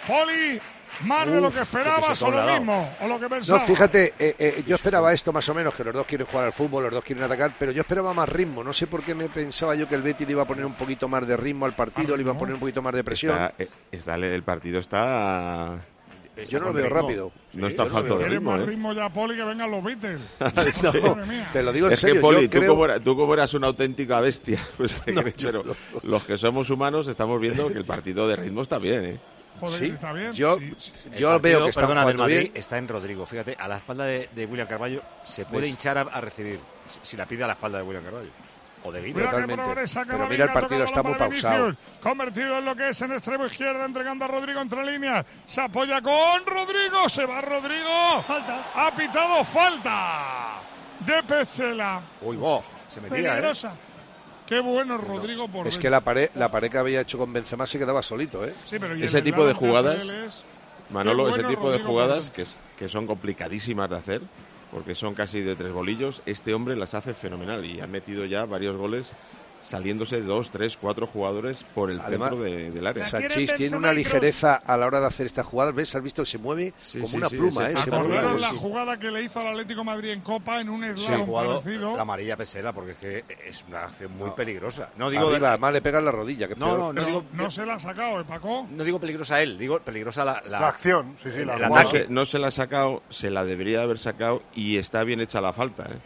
Poli, 0.08 0.60
más 1.04 1.28
de 1.28 1.40
lo 1.40 1.52
que 1.52 1.60
esperabas 1.62 2.20
o 2.24 2.32
lo 2.32 2.42
mismo, 2.44 2.96
o 3.00 3.08
lo 3.08 3.16
que 3.18 3.24
No, 3.26 3.30
pensabas. 3.30 3.64
fíjate, 3.68 4.14
eh, 4.18 4.36
eh, 4.40 4.64
yo 4.66 4.76
esperaba 4.76 5.14
esto 5.14 5.32
más 5.32 5.48
o 5.48 5.54
menos, 5.54 5.76
que 5.76 5.84
los 5.84 5.94
dos 5.94 6.08
quieren 6.08 6.26
jugar 6.26 6.48
al 6.48 6.54
fútbol, 6.54 6.84
los 6.86 6.94
dos 6.94 7.04
quieren 7.04 7.24
atacar, 7.24 7.52
pero 7.60 7.72
yo 7.72 7.82
esperaba 7.82 8.14
más 8.16 8.28
ritmo. 8.28 8.64
No 8.64 8.74
sé 8.74 8.88
por 8.88 9.04
qué 9.04 9.14
me 9.14 9.30
pensaba 9.30 9.76
yo 9.76 9.88
que 9.88 9.94
el 9.94 10.02
Betis 10.02 10.26
le 10.26 10.34
iba 10.34 10.42
a 10.42 10.48
poner 10.48 10.66
un 10.66 10.74
poquito 10.74 11.08
más 11.08 11.28
de 11.28 11.38
ritmo 11.38 11.66
al 11.68 11.74
partido, 11.74 12.16
le 12.18 12.24
iba 12.24 12.32
a 12.34 12.38
poner 12.38 12.56
un 12.56 12.60
poquito 12.60 12.82
más 12.82 12.94
de 12.96 13.04
presión. 13.04 13.34
Está, 13.36 13.54
eh, 13.64 13.70
está- 13.92 14.16
el 14.16 14.44
partido 14.44 14.80
está. 14.80 15.78
Yo 16.50 16.60
no 16.60 16.66
lo 16.68 16.74
veo 16.74 16.90
rápido. 16.90 17.32
No 17.54 17.68
Sí, 17.68 17.72
está 17.74 17.86
falto 17.88 18.18
de 18.18 18.28
ritmo, 18.30 18.52
más 18.52 18.62
¿eh? 18.62 18.66
ritmo 18.66 18.94
ya, 18.94 19.10
Poli, 19.10 19.36
que 19.36 19.44
vengan 19.44 19.70
los 19.72 19.84
Beatles. 19.84 20.22
No, 20.84 20.92
te 21.54 21.64
lo 21.64 21.72
digo 21.74 21.88
en 21.88 21.94
es 21.94 22.00
serio. 22.00 22.16
que, 22.16 22.22
Poli, 22.22 22.42
yo 22.44 22.50
tú, 22.50 22.58
creo... 22.60 22.70
como 22.72 22.86
era- 22.86 23.00
tú 23.00 23.16
como 23.16 23.34
eras 23.34 23.54
una 23.54 23.68
auténtica 23.68 24.20
bestia, 24.22 24.60
pues 24.78 24.96
No, 25.14 25.22
pero 25.42 25.64
los 26.04 26.24
que 26.24 26.38
somos 26.38 26.70
humanos 26.70 27.08
estamos 27.08 27.40
viendo 27.40 27.68
que 27.68 27.78
el 27.80 27.86
partido 27.86 28.28
de 28.28 28.36
ritmo 28.36 28.62
está 28.62 28.78
bien, 28.78 29.06
¿eh? 29.06 29.20
Joder, 29.60 29.80
Sí, 29.80 29.86
está 29.88 30.14
bien. 30.14 30.34
yo- 30.34 30.58
sí, 30.58 30.74
sí. 30.80 30.92
El 31.12 31.18
Yo 31.20 31.30
partido, 31.30 31.40
veo 31.58 31.64
que 31.66 31.70
está 31.70 31.82
perdona, 31.82 32.06
del 32.06 32.18
Madrid 32.18 32.38
bien. 32.40 32.52
está 32.56 32.78
en 32.78 32.88
Rodrigo. 32.88 33.26
Fíjate, 33.26 33.56
a 33.60 33.68
la 33.68 33.78
espalda 33.78 34.06
de, 34.06 34.30
de 34.34 34.46
William 34.46 34.68
Carballo 34.68 35.02
se 35.24 35.46
puede 35.46 35.64
¿Ves? 35.64 35.72
hinchar 35.72 35.98
a, 35.98 36.02
a 36.02 36.22
recibir. 36.22 36.60
Si, 36.88 37.00
si 37.04 37.18
la 37.18 37.26
pide 37.28 37.44
a 37.44 37.48
la 37.48 37.54
espalda 37.54 37.78
de 37.80 37.84
William 37.84 38.04
Carballo. 38.04 38.30
O 38.84 38.92
de 38.92 39.02
Guido. 39.02 39.14
Cuidado 39.14 39.30
que 39.30 39.42
Totalmente. 39.44 39.64
progresa 39.64 40.04
Pero 40.08 40.28
mira, 40.28 40.46
el 40.46 40.52
partido 40.54 40.84
está 40.84 41.04
muy 41.04 41.14
pausado. 41.14 41.76
Convertido 42.02 42.58
en 42.58 42.66
lo 42.66 42.76
que 42.76 42.90
es 42.90 43.02
en 43.02 43.12
extremo 43.12 43.46
izquierda, 43.46 43.86
entregando 43.86 44.26
a 44.26 44.28
Rodrigo 44.28 44.60
entre 44.60 44.84
líneas. 44.86 45.26
Se 45.46 45.62
apoya 45.62 46.02
con 46.02 46.46
Rodrigo, 46.46 47.08
se 47.08 47.26
va 47.26 47.42
Rodrigo. 47.42 48.24
Falta. 48.28 48.72
Ha 48.76 48.96
pitado 48.96 49.44
falta 49.44 50.62
de 51.00 51.24
Petzela. 51.24 52.02
Uy, 52.22 52.38
bo, 52.38 52.64
se 52.88 53.02
metía, 53.02 53.18
¿eh? 53.18 53.24
Peligrosa. 53.24 53.74
Qué 54.48 54.60
bueno 54.60 54.98
Rodrigo 54.98 55.48
por 55.48 55.66
Es 55.68 55.78
que 55.78 55.90
la 55.90 56.02
pared, 56.02 56.30
la 56.36 56.50
pared 56.52 56.70
que 56.70 56.78
había 56.78 57.02
hecho 57.02 57.18
con 57.18 57.32
Benzema 57.32 57.66
se 57.66 57.80
quedaba 57.80 58.02
solito, 58.02 58.46
¿eh? 58.46 58.54
Sí, 58.66 58.78
pero 58.80 58.96
Ese 58.96 59.22
tipo 59.22 59.46
de 59.46 59.54
jugadas, 59.54 60.04
es- 60.06 60.44
Manolo, 60.90 61.26
Qué 61.26 61.30
ese 61.32 61.42
bueno 61.44 61.50
tipo 61.56 61.70
de 61.72 61.78
Rodrigo 61.78 61.90
jugadas 61.90 62.26
por 62.26 62.34
que, 62.34 62.46
que 62.78 62.90
son 62.90 63.08
complicadísimas 63.08 63.90
de 63.90 63.96
hacer, 63.96 64.22
porque 64.72 64.96
son 64.96 65.14
casi 65.14 65.42
de 65.42 65.56
tres 65.56 65.72
bolillos, 65.72 66.22
este 66.26 66.54
hombre 66.54 66.76
las 66.76 66.94
hace 66.94 67.14
fenomenal 67.14 67.66
y 67.66 67.82
ha 67.82 67.88
metido 67.88 68.26
ya 68.26 68.46
varios 68.46 68.78
goles 68.78 69.12
saliéndose 69.64 70.22
dos, 70.22 70.50
tres, 70.50 70.78
cuatro 70.80 71.08
jugadores 71.08 71.64
por 71.76 71.92
el 71.92 72.00
Además, 72.00 72.30
centro 72.30 72.44
de- 72.46 72.72
del 72.72 72.88
área. 72.88 73.04
Sanchís 73.06 73.54
tiene 73.56 73.78
una 73.78 73.94
ligereza 73.94 74.56
a 74.56 74.78
la 74.78 74.86
hora 74.88 75.00
de 75.00 75.08
hacer 75.08 75.26
estas 75.26 75.46
jugadas. 75.46 75.74
¿Ves? 75.76 75.96
¿Has 75.96 76.04
visto 76.04 76.24
que 76.24 76.30
se 76.30 76.38
mueve 76.38 76.74
Sí, 76.80 76.98
como 77.00 77.12
sí, 77.12 77.18
una 77.18 77.30
sí, 77.30 77.38
pluma? 77.38 77.70
¿eh? 77.70 77.74
Se 77.78 77.90
pato 77.90 77.92
mueve, 78.00 78.18
¿Acordaron 78.18 78.32
Rodrigo, 78.40 78.54
la 78.54 78.60
jugada 78.60 79.00
que 79.00 79.12
le 79.12 79.24
hizo 79.24 79.40
al 79.40 79.48
Atlético 79.48 79.82
de 79.82 79.86
Madrid 79.86 80.10
en 80.12 80.22
Copa 80.22 80.60
en 80.62 80.70
un 80.70 80.82
Sí, 80.98 81.04
slalom 81.06 81.22
ha 81.22 81.26
jugado 81.26 81.60
parecido? 81.62 81.96
la 81.96 82.02
amarilla 82.02 82.38
pesera 82.38 82.74
porque 82.74 82.92
es 82.92 82.98
que 82.98 83.24
es 83.48 83.64
una 83.68 83.84
acción 83.86 84.18
muy 84.18 84.28
No. 84.30 84.36
peligrosa. 84.36 84.90
No 84.98 85.10
digo, 85.10 85.30
Arriba, 85.30 85.50
además 85.50 85.74
le 85.74 85.82
pega 85.82 86.00
en 86.00 86.06
la 86.06 86.12
rodilla. 86.12 86.48
Que 86.48 86.56
no, 86.56 86.78
no, 86.78 86.78
no 86.88 86.94
Pero 86.94 87.06
digo, 87.08 87.24
no 87.34 87.52
se 87.52 87.66
la 87.66 87.76
ha 87.76 87.80
sacado, 87.80 88.20
¿eh, 88.22 88.26
Paco? 88.28 88.68
no 88.72 88.84
digo 88.84 89.00
peligrosa 89.00 89.42
él, 89.42 89.58
digo 89.58 89.80
peligrosa 89.80 90.26
la, 90.26 90.42
la- 90.48 90.60
La 90.60 90.68
acción, 90.70 91.16
sí, 91.24 91.30
sí, 91.32 91.46
la 91.46 91.56
el 91.56 91.62
No 91.62 91.68
jugada. 91.68 91.82
ataque. 91.90 92.04
se, 92.06 92.10
no 92.10 92.26
se 92.26 92.40
la 92.40 92.48
ha 92.48 92.52
sacado, 92.52 93.04
se 93.10 93.30
la 93.30 93.44
debería 93.44 93.82
haber 93.82 94.00
sacado 94.00 94.42
y 94.56 94.78
está 94.78 95.04
bien 95.04 95.22
hecha 95.22 95.42
la 95.42 95.54
falta. 95.54 95.84
¿eh? 95.84 95.98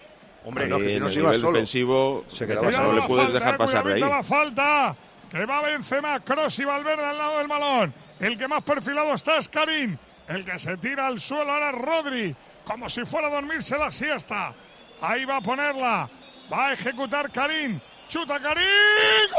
Hombre, 0.45 0.67
no, 0.67 0.77
que 0.77 0.89
si 0.89 0.99
no 0.99 1.07
el 1.07 1.11
se 1.11 1.19
iba 1.19 1.29
nivel 1.29 1.41
solo. 1.41 1.51
defensivo 1.53 2.25
Se 2.29 2.45
quedaba 2.47 2.67
no 2.69 2.77
solo. 2.77 2.93
le 2.93 2.99
la 3.01 3.07
puedes 3.07 3.23
falta, 3.25 3.39
dejar 3.39 3.57
pasar 3.57 3.83
de 3.85 3.93
ahí. 3.95 3.99
la 3.99 4.23
falta. 4.23 4.95
Que 5.31 5.45
va 5.45 5.61
Benzema, 5.61 6.19
Cross 6.19 6.59
y 6.59 6.65
Valverde 6.65 7.03
al 7.05 7.17
lado 7.17 7.37
del 7.39 7.47
balón. 7.47 7.93
El 8.19 8.37
que 8.37 8.47
más 8.47 8.63
perfilado 8.63 9.13
está 9.13 9.37
es 9.37 9.49
Karim. 9.49 9.97
El 10.27 10.45
que 10.45 10.57
se 10.59 10.77
tira 10.77 11.07
al 11.07 11.19
suelo 11.19 11.51
ahora 11.51 11.71
es 11.71 11.75
Rodri. 11.75 12.35
Como 12.63 12.89
si 12.89 13.03
fuera 13.05 13.27
a 13.27 13.31
dormirse 13.31 13.77
la 13.77 13.91
siesta. 13.91 14.53
Ahí 15.01 15.25
va 15.25 15.37
a 15.37 15.41
ponerla. 15.41 16.09
Va 16.51 16.67
a 16.67 16.73
ejecutar 16.73 17.31
Karim. 17.31 17.79
Chuta 18.07 18.39
Karim. 18.39 18.63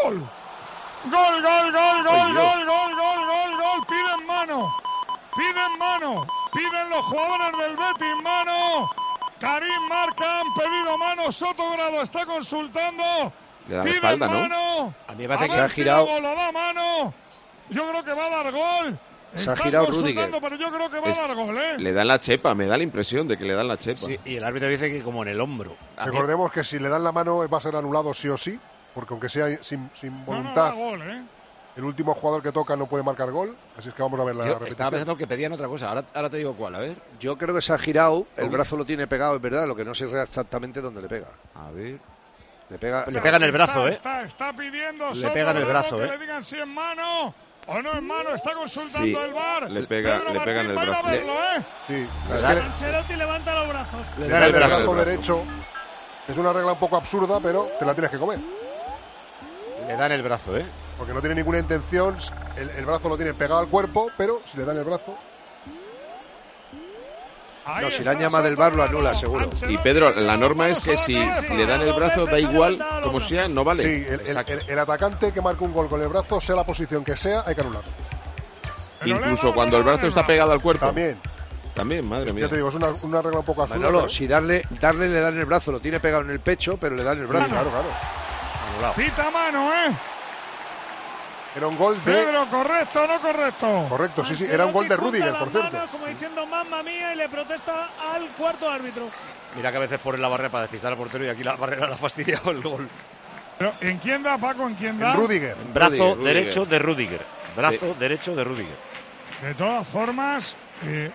Gol. 0.03 0.19
Gol, 1.05 1.43
gol, 1.43 1.73
gol, 1.73 2.03
gol, 2.03 2.11
Ay, 2.11 2.33
gol, 2.35 2.67
gol, 2.67 2.97
gol, 2.97 3.27
gol, 3.27 3.57
gol. 3.57 3.87
Piden 3.87 4.27
mano. 4.27 4.77
Piden 5.37 5.79
mano. 5.79 6.27
Piden 6.53 6.91
los 6.91 7.03
jugadores 7.07 7.53
del 7.59 7.77
Betis 7.77 8.23
mano. 8.25 8.91
Karim 9.41 9.89
marca, 9.89 10.41
han 10.41 10.55
pedido 10.55 10.99
mano. 10.99 11.30
Sotogrado 11.32 12.03
está 12.03 12.24
consultando. 12.26 13.03
Le 13.68 13.74
da 13.76 13.84
la 13.84 13.91
espalda, 13.91 14.28
¿no? 14.28 14.41
mano. 14.41 14.95
A 15.09 15.12
mí 15.12 15.26
me 15.26 15.28
parece 15.28 15.47
que 15.47 15.53
se 15.55 15.61
ha 15.61 15.68
si 15.68 15.74
girado. 15.74 16.07
lo 16.20 16.34
da 16.34 16.53
mano. 16.53 17.14
Yo 17.70 17.89
creo 17.91 18.05
que 18.05 18.12
va 18.12 18.26
a 18.26 18.30
dar 18.43 18.53
gol. 18.53 18.99
Se 19.34 19.41
ha 19.51 19.53
Están 19.53 19.57
girado 19.66 19.84
consultando, 19.87 20.39
Rüdiger. 20.39 20.41
pero 20.41 20.57
yo 20.57 20.70
creo 20.76 20.89
que 20.91 21.01
va 21.01 21.11
Es- 21.11 21.18
a 21.18 21.26
dar 21.26 21.34
gol, 21.37 21.59
¿eh? 21.59 21.74
Le 21.78 21.93
dan 21.93 22.07
la 22.07 22.20
chepa, 22.20 22.55
me 22.55 22.66
da 22.66 22.76
la 22.78 22.84
impresión 22.84 23.26
de 23.26 23.37
que 23.37 23.45
le 23.45 23.55
dan 23.55 23.68
la 23.68 23.76
chepa. 23.76 24.01
Sí, 24.07 24.18
y 24.24 24.37
el 24.37 24.45
árbitro 24.45 24.68
dice 24.68 24.89
que 24.91 25.03
como 25.03 25.22
en 25.22 25.28
el 25.30 25.41
hombro. 25.41 25.76
A 25.97 26.07
mí- 26.07 26.12
Recordemos 26.12 26.51
que 26.53 26.62
si 26.64 26.78
le 26.78 26.89
dan 26.89 27.03
la 27.05 27.12
mano 27.12 27.47
va 27.49 27.59
a 27.59 27.61
ser 27.61 27.74
anulado 27.76 28.14
sí 28.14 28.28
o 28.28 28.39
sí, 28.39 28.59
porque 28.95 29.12
aunque 29.12 29.28
sea 29.28 29.49
sin, 29.62 29.91
sin 30.01 30.12
No, 30.12 30.18
no, 30.20 30.24
voluntad, 30.26 30.64
da 30.66 30.70
gol, 30.72 31.03
¿eh? 31.03 31.22
El 31.77 31.85
último 31.85 32.14
jugador 32.14 32.43
que 32.43 32.53
toca 32.53 32.74
no 32.77 32.87
puede 32.87 33.05
marcar 33.05 33.31
gol. 33.31 33.55
Así 33.79 33.89
es 33.91 33.95
que 33.95 34.03
vamos 34.03 34.18
a 34.18 34.24
ver 34.24 34.35
la 34.35 34.45
Yo 34.45 34.49
repetición. 34.55 34.70
estaba 34.72 34.91
pensando 34.91 35.16
que 35.16 35.27
pedían 35.27 35.53
otra 35.53 35.68
cosa. 35.68 35.89
Ahora, 35.89 36.05
ahora 36.14 36.31
te 36.31 36.39
digo 36.39 36.55
cuál, 36.55 36.74
a 36.74 36.79
ver. 36.79 36.97
Yo 37.20 37.37
creo 37.37 37.55
que 37.55 37.61
se 37.61 37.72
ha 37.72 37.79
girado, 37.79 38.27
el 38.37 38.49
brazo 38.49 38.77
lo 38.77 38.85
tiene 38.85 39.07
pegado, 39.07 39.37
es 39.37 39.43
verdad, 39.43 39.66
lo 39.66 39.77
que 39.77 39.85
no 39.85 39.95
sé 39.95 40.07
exactamente 40.07 40.81
dónde 40.81 41.03
le 41.03 41.09
pega. 41.09 41.27
A 41.55 41.70
ver. 41.70 41.99
Le 42.70 42.79
pega. 42.79 43.05
Le 43.09 43.20
pega 43.20 43.37
en 43.37 43.43
el 43.45 43.53
brazo, 43.53 43.87
¿eh? 43.87 43.93
Está, 43.93 44.22
está 44.22 44.53
pidiendo 44.53 45.11
Le 45.12 45.29
pega 45.31 45.51
en 45.53 45.57
el 45.59 45.64
brazo, 45.66 45.99
que 45.99 46.05
¿eh? 46.05 46.09
le 46.09 46.18
digan 46.18 46.43
si 46.43 46.59
es 46.59 46.66
mano 46.66 47.33
o 47.68 47.83
no 47.83 47.93
es 47.93 48.03
mano. 48.03 48.31
Está 48.35 48.55
consultando 48.55 49.07
Sí, 49.07 49.14
el 49.24 49.33
bar. 49.33 49.70
le 49.70 49.87
pega- 49.87 50.18
Pedro 50.18 50.33
le 50.33 50.41
pega 50.41 50.61
en 50.62 50.70
el 50.70 50.77
brazo. 50.77 51.07
verlo, 51.07 51.33
¿eh? 51.35 51.64
Sí, 51.87 51.93
Le 52.29 52.35
es 52.37 52.43
que 52.43 52.47
Ancelotti 52.47 53.14
levanta 53.16 53.55
los 53.55 53.68
brazos. 53.68 54.07
Le 54.18 54.27
le 54.27 54.29
dan 54.33 54.41
da 54.41 54.47
el 54.47 54.55
el 54.55 54.59
brazo. 54.61 54.77
brazo 54.79 54.95
derecho. 55.05 55.45
Es 56.27 56.37
una 56.39 56.53
regla 56.53 56.72
un 56.72 56.79
poco 56.79 56.97
absurda, 56.97 57.39
pero 57.39 57.70
te 57.79 57.85
la 57.85 57.93
tienes 57.95 58.11
que 58.11 58.18
comer. 58.18 58.41
Le 59.87 59.95
dan 59.97 60.11
el 60.11 60.22
brazo, 60.22 60.57
¿eh? 60.57 60.66
Porque 60.99 61.13
no 61.13 61.21
tiene 61.21 61.35
ninguna 61.35 61.59
intención. 61.59 62.17
El, 62.57 62.71
el 62.71 62.87
brazo 62.87 63.09
lo 63.09 63.17
tiene 63.17 63.35
pegado 63.35 63.61
al 63.61 63.69
cuerpo, 63.69 64.09
pero 64.17 64.41
si 64.51 64.57
le 64.59 64.65
dan 64.65 64.77
el 64.79 64.85
brazo. 64.85 65.17
No, 67.81 67.91
si 67.91 67.97
está 67.99 68.13
la 68.13 68.21
llama 68.21 68.43
del 68.43 68.55
bar 68.55 68.77
lo 68.77 68.85
anula, 68.85 69.13
seguro. 69.13 69.51
Y 69.69 69.77
Pedro, 69.79 70.13
le 70.13 70.23
la 70.23 70.37
norma 70.37 70.69
es 70.69 70.79
que 70.79 70.97
si, 70.99 71.15
le 71.19 71.67
dan 71.67 71.81
el 71.83 71.93
brazo, 71.95 72.25
da 72.25 72.39
igual 72.39 72.79
como 73.03 73.21
sea, 73.21 73.49
no 73.49 73.65
vale. 73.65 73.83
Sí, 73.83 74.05
el, 74.09 74.21
el- 74.21 74.37
el- 74.37 74.69
el 74.71 74.79
atacante 74.79 75.33
que 75.33 75.41
marca 75.43 75.65
un 75.65 75.73
gol 75.75 75.89
con 75.89 76.01
el 76.01 76.07
brazo, 76.09 76.41
sea 76.41 76.55
la 76.55 76.65
posición 76.65 77.05
que 77.05 77.17
sea, 77.17 77.43
hay 77.45 77.57
que 77.57 77.63
anularlo. 77.63 77.91
Le 79.03 79.11
Incluso 79.11 79.53
cuando 79.53 79.77
le 79.77 79.81
el 79.81 79.85
brazo 79.85 80.07
está 80.07 80.25
pegado 80.25 80.53
al 80.53 80.63
cuerpo. 80.63 80.87
También, 80.87 81.19
También, 81.75 82.09
madre 82.09 82.33
mía. 82.33 82.45
ya 82.45 82.51
te 82.51 82.55
digo, 82.57 82.69
es 82.69 82.75
una, 82.77 82.89
una 83.03 83.21
regla 83.21 83.41
un 83.41 83.45
poco. 83.45 83.67
Manolo, 83.67 83.99
pero- 83.99 84.09
si 84.11 84.29
darle, 84.29 84.63
darle 84.81 85.09
le 85.09 85.19
dan 85.21 85.37
el 85.37 85.45
brazo, 85.45 85.73
lo 85.73 85.81
tiene 85.81 85.99
pegado 85.99 86.23
en 86.23 86.31
el 86.31 86.39
pecho, 86.41 86.77
pero 86.81 86.95
le 86.95 87.03
dan 87.03 87.19
el 87.19 87.27
brazo. 87.27 87.49
claro, 87.49 87.69
claro. 87.71 87.89
Anulado. 88.73 88.95
Pita 88.95 89.29
mano, 89.33 89.73
¿eh? 89.75 89.91
Era 91.57 91.69
un 91.69 91.77
gol 91.79 91.97
de. 92.05 92.13
Pedro, 92.13 92.47
¿correcto 92.51 93.07
no 93.07 93.21
correcto? 93.21 93.87
Correcto, 93.89 94.25
sí, 94.27 94.37
sí, 94.37 94.45
era 94.51 94.67
un 94.67 94.73
gol 94.73 94.87
de 94.89 94.97
Rudiger, 94.97 95.39
por 95.39 95.49
cierto. 95.51 95.73
manos 95.73 95.91
como 95.91 96.07
diciendo 96.07 96.47
mamma 96.47 96.83
mía 96.83 97.15
y 97.15 97.17
le 97.17 97.29
protesta 97.31 97.91
al 98.13 98.29
cuarto 98.37 98.69
árbitro. 98.69 99.09
Mira 99.57 99.71
que 99.71 99.77
a 99.79 99.81
veces 99.81 99.99
ponen 100.01 100.21
la 100.21 100.29
barrera 100.29 100.51
para 100.51 100.63
despistar 100.63 100.93
al 100.93 100.99
portero 100.99 101.25
y 101.25 101.29
aquí 101.29 101.43
la 101.43 101.57
barrera 101.57 101.87
la 101.89 101.95
ha 101.95 101.99
fastidiado 101.99 102.51
el 102.51 102.61
gol. 102.61 102.87
Pero, 103.59 103.73
¿En 103.81 103.97
quién 103.99 104.23
da, 104.23 104.37
Paco? 104.37 104.67
¿En 104.69 104.75
quién 104.75 104.99
da? 104.99 105.13
En 105.13 105.17
Rudiger. 105.17 105.57
Brazo 105.73 106.15
Rudiger. 106.15 106.19
derecho 106.35 106.67
de 106.67 106.79
Rudiger. 106.79 107.21
Brazo 107.57 107.95
derecho 107.99 108.37
de 108.37 108.45
Rudiger. 108.45 108.77
De 109.41 109.55
todas 109.55 109.89
formas, 109.89 110.55
eh, 110.85 111.11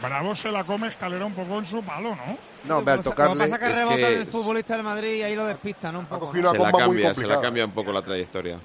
Bravo 0.00 0.34
se 0.34 0.50
la 0.50 0.64
come 0.64 0.88
escalera 0.88 1.26
un 1.26 1.34
poco 1.34 1.58
en 1.58 1.66
su 1.66 1.82
palo, 1.82 2.16
¿no? 2.16 2.38
No, 2.64 2.78
hombre, 2.78 2.92
al 2.92 2.98
Lo 3.00 3.02
que 3.04 3.10
tocarle. 3.10 3.36
pasa 3.36 3.54
es 3.56 3.60
que 3.60 3.66
es 3.66 3.76
rebota 3.76 3.96
que 3.96 4.16
el 4.16 4.26
futbolista 4.28 4.74
del 4.76 4.82
Madrid 4.82 5.14
y 5.16 5.22
ahí 5.22 5.34
lo 5.36 5.44
despista, 5.44 5.92
¿no? 5.92 5.98
Un 5.98 6.04
Ha 6.06 6.08
poco. 6.08 6.26
cogido 6.28 6.50
una 6.52 6.58
Se 6.58 6.64
la 6.64 6.72
cambia, 6.72 7.14
se 7.14 7.26
la 7.26 7.40
cambia 7.42 7.64
un 7.66 7.72
poco 7.72 7.92
la 7.92 8.00
trayectoria. 8.00 8.58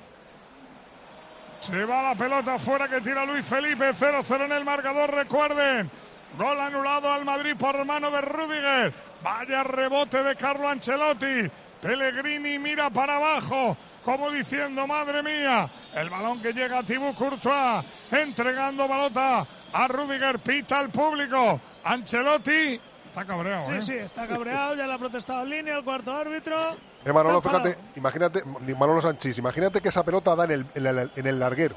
Se 1.63 1.85
va 1.85 2.01
la 2.09 2.15
pelota 2.15 2.59
fuera 2.59 2.89
que 2.89 2.99
tira 2.99 3.25
Luis 3.25 3.45
Felipe. 3.45 3.93
0-0 3.93 4.45
en 4.45 4.51
el 4.51 4.65
marcador, 4.65 5.13
recuerden. 5.13 5.89
Gol 6.37 6.59
anulado 6.59 7.09
al 7.11 7.23
Madrid 7.23 7.55
por 7.57 7.85
mano 7.85 8.11
de 8.11 8.19
Rudiger. 8.19 8.93
Vaya 9.23 9.63
rebote 9.63 10.21
de 10.23 10.35
Carlo 10.35 10.67
Ancelotti. 10.67 11.49
Pellegrini 11.81 12.59
mira 12.59 12.89
para 12.89 13.15
abajo, 13.15 13.77
como 14.03 14.29
diciendo, 14.29 14.85
madre 14.87 15.23
mía. 15.23 15.69
El 15.93 16.09
balón 16.09 16.41
que 16.41 16.51
llega 16.51 16.79
a 16.79 16.83
Thibaut 16.83 17.15
Courtois, 17.15 17.85
entregando 18.11 18.85
balota 18.87 19.47
a 19.71 19.87
Rudiger, 19.87 20.39
pita 20.39 20.79
al 20.79 20.89
público. 20.89 21.61
Ancelotti 21.85 22.79
está 23.05 23.25
cabreado, 23.25 23.67
Sí, 23.67 23.71
¿eh? 23.73 23.81
sí, 23.81 23.93
está 23.93 24.27
cabreado, 24.27 24.75
ya 24.75 24.85
le 24.87 24.93
ha 24.93 24.97
protestado 24.97 25.43
en 25.43 25.49
línea 25.49 25.77
el 25.77 25.83
cuarto 25.85 26.13
árbitro. 26.13 26.75
Eh, 27.05 27.11
Manolo, 27.11 27.41
fíjate, 27.41 27.77
imagínate, 27.95 28.43
Manolo 28.77 29.01
Sanchís, 29.01 29.37
imagínate 29.37 29.81
que 29.81 29.89
esa 29.89 30.03
pelota 30.03 30.35
da 30.35 30.45
en 30.45 30.51
el, 30.51 30.65
en 30.73 30.85
el, 30.87 31.11
en 31.15 31.27
el 31.27 31.39
larguero 31.39 31.75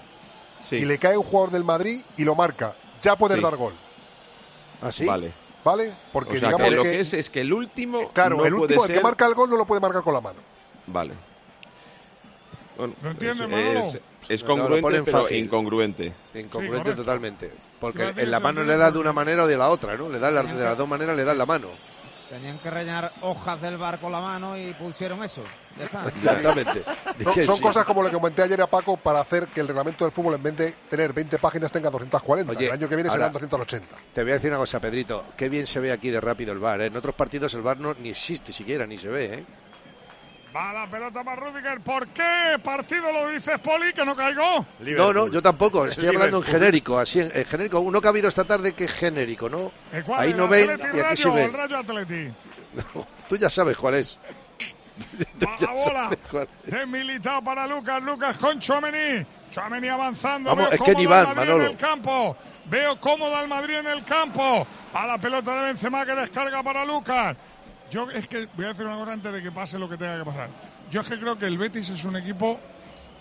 Sí, 0.62 0.76
y 0.76 0.84
le 0.84 0.98
cae 0.98 1.16
un 1.16 1.24
jugador 1.24 1.50
del 1.50 1.64
Madrid 1.64 2.00
y 2.16 2.24
lo 2.24 2.34
marca. 2.34 2.74
Ya 3.02 3.16
puedes 3.16 3.36
Sí. 3.38 3.42
dar 3.42 3.56
gol, 3.56 3.74
¿Así? 4.80 5.04
vale. 5.04 5.32
¿vale? 5.64 5.92
Porque 6.12 6.36
O 6.36 6.40
sea, 6.40 6.48
digamos 6.50 6.68
que 6.70 6.76
lo 6.76 6.82
que, 6.84 6.90
que 6.92 7.00
es 7.00 7.12
es 7.12 7.28
que 7.30 7.40
el 7.40 7.52
último 7.52 8.08
claro, 8.12 8.36
no 8.36 8.44
el 8.46 8.52
puede 8.52 8.62
último, 8.62 8.86
ser... 8.86 8.96
que 8.96 9.02
marca 9.02 9.26
el 9.26 9.34
gol 9.34 9.50
no 9.50 9.56
lo 9.56 9.66
puede 9.66 9.80
marcar 9.80 10.02
con 10.02 10.14
la 10.14 10.20
mano. 10.20 10.38
Vale. 10.86 11.14
Bueno, 12.76 12.94
¿Lo 13.02 13.10
entiende, 13.10 13.44
es, 13.44 13.50
Manolo? 13.50 13.92
es- 14.28 14.42
No, 14.42 14.46
congruente, 14.48 15.02
pero 15.04 15.30
incongruente. 15.30 16.12
Incongruente 16.34 16.92
totalmente. 16.94 17.52
Porque 17.80 18.12
en 18.16 18.30
la 18.30 18.38
mano 18.40 18.60
no 18.62 18.66
le 18.66 18.76
da 18.76 18.90
de 18.90 18.98
una 18.98 19.12
manera 19.12 19.44
o 19.44 19.46
de 19.46 19.56
la 19.56 19.68
otra, 19.70 19.96
¿no? 19.96 20.08
Le 20.08 20.18
da 20.18 20.30
la- 20.30 20.42
de 20.42 20.64
las 20.64 20.76
dos 20.76 20.88
maneras 20.88 21.16
le 21.16 21.24
dan 21.24 21.38
la 21.38 21.46
mano. 21.46 21.68
Tenían 22.28 22.58
que 22.58 22.70
rellenar 22.70 23.12
hojas 23.22 23.60
del 23.62 23.76
bar 23.78 24.00
con 24.00 24.10
la 24.10 24.20
mano 24.20 24.56
y 24.58 24.72
pusieron 24.74 25.22
eso. 25.22 25.42
Ya 25.78 25.84
está. 25.84 26.04
Exactamente. 26.16 26.82
Son, 27.22 27.34
Que 27.34 27.46
son 27.46 27.56
sí. 27.56 27.62
cosas 27.62 27.84
como 27.84 28.02
lo 28.02 28.08
que 28.10 28.16
comenté 28.16 28.42
ayer 28.42 28.60
a 28.60 28.66
Paco 28.66 28.96
para 28.96 29.20
hacer 29.20 29.46
que 29.48 29.60
el 29.60 29.68
reglamento 29.68 30.04
del 30.04 30.10
fútbol 30.12 30.34
en 30.34 30.42
vez 30.42 30.56
de 30.56 30.72
tener 30.90 31.12
20 31.12 31.38
páginas 31.38 31.70
tenga 31.70 31.88
240. 31.90 32.50
Oye, 32.52 32.66
el 32.66 32.72
año 32.72 32.88
que 32.88 32.96
viene 32.96 33.08
ahora- 33.10 33.20
serán 33.28 33.32
280. 33.32 33.96
Te 34.12 34.22
voy 34.22 34.32
a 34.32 34.34
decir 34.34 34.50
una 34.50 34.58
cosa, 34.58 34.80
Pedrito. 34.80 35.24
Qué 35.36 35.48
bien 35.48 35.66
se 35.68 35.78
ve 35.78 35.92
aquí 35.92 36.10
de 36.10 36.20
rápido 36.20 36.52
el 36.52 36.58
bar. 36.58 36.80
¿eh? 36.80 36.86
En 36.86 36.96
otros 36.96 37.14
partidos 37.14 37.54
el 37.54 37.62
bar 37.62 37.78
no 37.78 37.94
ni 37.94 38.08
existe 38.10 38.52
siquiera, 38.52 38.86
ni 38.86 38.98
se 38.98 39.08
ve. 39.08 39.24
¿eh? 39.34 39.44
Va 40.56 40.72
la 40.72 40.86
pelota 40.86 41.22
para 41.22 41.36
Rudiger. 41.36 41.80
¿Por 41.82 42.08
qué 42.08 42.58
partido 42.64 43.12
lo 43.12 43.28
dices, 43.28 43.58
Poli, 43.58 43.92
que 43.92 44.06
no 44.06 44.16
caigo? 44.16 44.64
No, 44.80 45.12
no, 45.12 45.28
yo 45.28 45.42
tampoco. 45.42 45.84
Estoy 45.84 46.06
hablando 46.06 46.38
en 46.38 46.42
genérico, 46.44 46.98
así 46.98 47.20
en, 47.20 47.30
en 47.34 47.44
genérico. 47.44 47.80
Uno 47.80 48.00
que 48.00 48.06
ha 48.08 48.10
habido 48.10 48.28
esta 48.28 48.44
tarde 48.44 48.72
que 48.72 48.84
es 48.84 48.92
genérico, 48.94 49.50
¿no? 49.50 49.70
Ahí 50.16 50.30
¿El 50.30 50.36
no 50.38 50.48
ven 50.48 50.70
Atleti 50.70 50.96
y 50.96 51.00
aquí 51.00 51.16
sí 51.22 51.28
ven. 51.28 51.38
el 51.44 51.52
Rayo 51.52 51.76
Atleti? 51.76 52.32
Tú 53.28 53.36
ya 53.36 53.50
sabes 53.50 53.76
cuál 53.76 53.96
es. 53.96 54.18
Va 55.44 55.50
la 55.60 55.72
bola. 55.74 56.02
sabes 56.04 56.18
cuál 56.30 56.48
es. 56.66 56.72
Es 56.72 56.88
militado 56.88 57.42
para 57.42 57.66
Lucas. 57.66 58.02
Lucas 58.02 58.36
con 58.38 58.58
Chouameni. 58.58 59.26
Chouameni 59.50 59.88
avanzando. 59.88 60.50
Vamos, 60.56 60.70
Veo 60.70 60.74
es 60.74 60.80
que 60.80 60.94
ni 60.94 61.04
van, 61.04 61.24
Madrid 61.24 61.36
Manolo. 61.38 61.64
en 61.64 61.70
el 61.72 61.76
campo. 61.76 62.36
Veo 62.64 62.98
cómodo 62.98 63.36
al 63.36 63.46
Madrid 63.46 63.74
en 63.74 63.88
el 63.88 64.04
campo. 64.04 64.66
A 64.94 65.06
la 65.06 65.18
pelota 65.18 65.54
de 65.54 65.66
Benzema 65.66 66.06
que 66.06 66.14
descarga 66.14 66.62
para 66.62 66.82
Lucas. 66.86 67.36
Yo 67.90 68.10
es 68.10 68.28
que 68.28 68.48
voy 68.54 68.64
a 68.64 68.68
decir 68.68 68.86
una 68.86 68.96
cosa 68.96 69.12
antes 69.12 69.32
de 69.32 69.42
que 69.42 69.52
pase 69.52 69.78
lo 69.78 69.88
que 69.88 69.96
tenga 69.96 70.18
que 70.18 70.24
pasar. 70.24 70.48
Yo 70.90 71.00
es 71.00 71.08
que 71.08 71.18
creo 71.18 71.38
que 71.38 71.46
el 71.46 71.58
Betis 71.58 71.88
es 71.90 72.04
un 72.04 72.16
equipo 72.16 72.58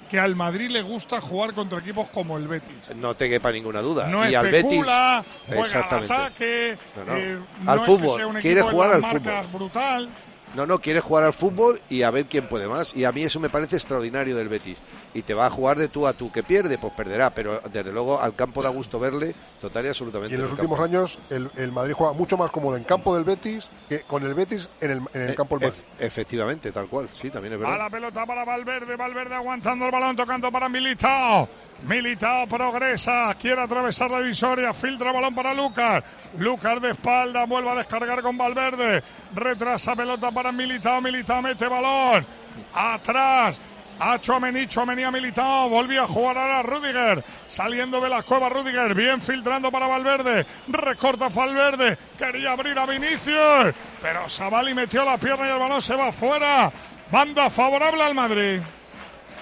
que 0.10 0.20
al 0.20 0.36
Madrid 0.36 0.70
le 0.70 0.82
gusta 0.82 1.20
jugar 1.22 1.54
contra 1.54 1.80
equipos 1.80 2.10
como 2.10 2.38
el 2.38 2.48
Betis. 2.48 2.96
No 2.96 3.16
te 3.16 3.30
quepa 3.30 3.52
ninguna 3.52 3.82
duda. 3.82 4.08
No 4.08 4.28
y 4.30 4.36
al 4.36 4.46
Betis. 4.46 4.64
especula, 4.66 5.26
juega 5.48 5.80
al 5.90 6.04
ataque, 6.04 6.78
No, 6.96 7.06
no. 7.06 7.16
eh, 7.18 7.40
Al 7.66 7.76
no 7.78 7.82
es 7.82 7.86
fútbol, 7.88 8.08
que 8.10 8.16
sea 8.16 8.28
un 8.28 8.36
quiere 8.38 8.62
jugar 8.62 8.92
al 8.94 9.04
fútbol. 9.04 9.48
brutal. 9.54 10.10
No, 10.56 10.66
no, 10.66 10.80
quiere 10.80 11.00
jugar 11.02 11.24
al 11.26 11.34
fútbol 11.34 11.82
y 11.90 12.04
a 12.04 12.12
ver 12.12 12.26
quién 12.28 12.48
puede 12.48 12.68
más. 12.68 12.96
Y 12.96 13.04
a 13.04 13.12
mí 13.12 13.24
eso 13.24 13.40
me 13.40 13.50
parece 13.50 13.76
extraordinario 13.76 14.36
del 14.38 14.48
Betis. 14.48 14.78
Y 15.16 15.22
te 15.24 15.34
va 15.34 15.48
a 15.48 15.50
jugar 15.50 15.78
de 15.80 15.88
tú 15.88 16.06
a 16.06 16.14
tú. 16.14 16.32
Que 16.32 16.44
pierde, 16.44 16.78
pues 16.78 16.94
perderá. 16.94 17.30
Pero 17.32 17.60
desde 17.72 17.92
luego 17.92 18.22
al 18.22 18.36
campo 18.36 18.62
da 18.62 18.70
gusto 18.70 19.00
verle 19.00 19.34
total 19.60 19.86
y 19.86 19.88
absolutamente. 19.88 20.34
Y 20.34 20.36
en 20.36 20.44
los 20.44 20.52
últimos 20.52 20.78
campo. 20.80 20.84
años 20.98 21.18
el, 21.32 21.50
el 21.56 21.72
Madrid 21.72 21.94
juega 21.98 22.14
mucho 22.14 22.38
más 22.38 22.52
cómodo 22.52 22.76
en 22.78 22.84
campo 22.84 23.16
del 23.16 23.24
Betis 23.24 23.68
que 23.90 24.02
con 24.02 24.24
el 24.24 24.34
Betis 24.34 24.70
en 24.82 24.92
el, 24.92 24.98
en 25.14 25.22
el 25.24 25.30
Eh, 25.32 25.36
campo 25.36 25.58
del 25.58 25.70
Madrid. 25.70 25.84
ef- 25.98 26.06
efectivamente, 26.06 26.72
tal 26.72 26.88
cual. 26.88 27.08
Sí, 27.20 27.32
también 27.32 27.54
es 27.54 27.60
A 27.60 27.64
verdad. 27.64 27.78
la 27.86 27.90
pelota 27.90 28.26
para 28.26 28.44
Valverde, 28.46 28.96
Valverde 28.96 29.36
aguantando 29.36 29.86
el 29.86 29.92
balón, 29.92 30.16
tocando 30.16 30.52
para 30.52 30.68
Militao. 30.70 31.48
Militao 31.88 32.48
progresa, 32.48 33.36
quiere 33.40 33.62
atravesar 33.62 34.10
la 34.12 34.20
divisoria, 34.20 34.74
filtra 34.74 35.12
balón 35.14 35.34
para 35.34 35.54
Lucas. 35.54 36.04
Lucas 36.40 36.82
de 36.82 36.92
espalda, 36.92 37.46
vuelve 37.46 37.70
a 37.70 37.76
descargar 37.76 38.22
con 38.22 38.38
Valverde. 38.38 39.02
Retrasa 39.34 39.96
pelota 39.96 40.30
para 40.32 40.52
Militao, 40.52 41.00
Militao 41.02 41.42
mete 41.42 41.68
balón. 41.68 42.26
Atrás, 42.74 43.58
A 43.98 44.20
Chouameni, 44.20 44.68
Chouameni 44.68 45.04
ha 45.04 45.12
militado, 45.12 45.70
volvió 45.70 46.04
a 46.04 46.08
jugar 46.08 46.38
ahora 46.38 46.62
Rudiger, 46.64 47.24
saliendo 47.48 48.02
de 48.02 48.10
la 48.10 48.24
cueva 48.24 48.50
Rudiger, 48.50 48.94
bien 48.94 49.22
filtrando 49.22 49.72
para 49.72 49.88
Valverde, 49.88 50.46
recorta 50.68 51.30
Valverde, 51.30 51.98
quería 52.18 52.52
abrir 52.52 52.78
a 52.78 52.86
Vinicius, 52.86 53.74
pero 54.02 54.28
Sabali 54.28 54.74
metió 54.74 55.06
la 55.06 55.18
pierna 55.18 55.48
y 55.48 55.52
el 55.52 55.60
balón 55.60 55.82
se 55.82 55.96
va 55.96 56.12
fuera. 56.12 56.72
Banda 57.10 57.50
favorable 57.50 58.04
al 58.04 58.14
Madrid. 58.16 58.60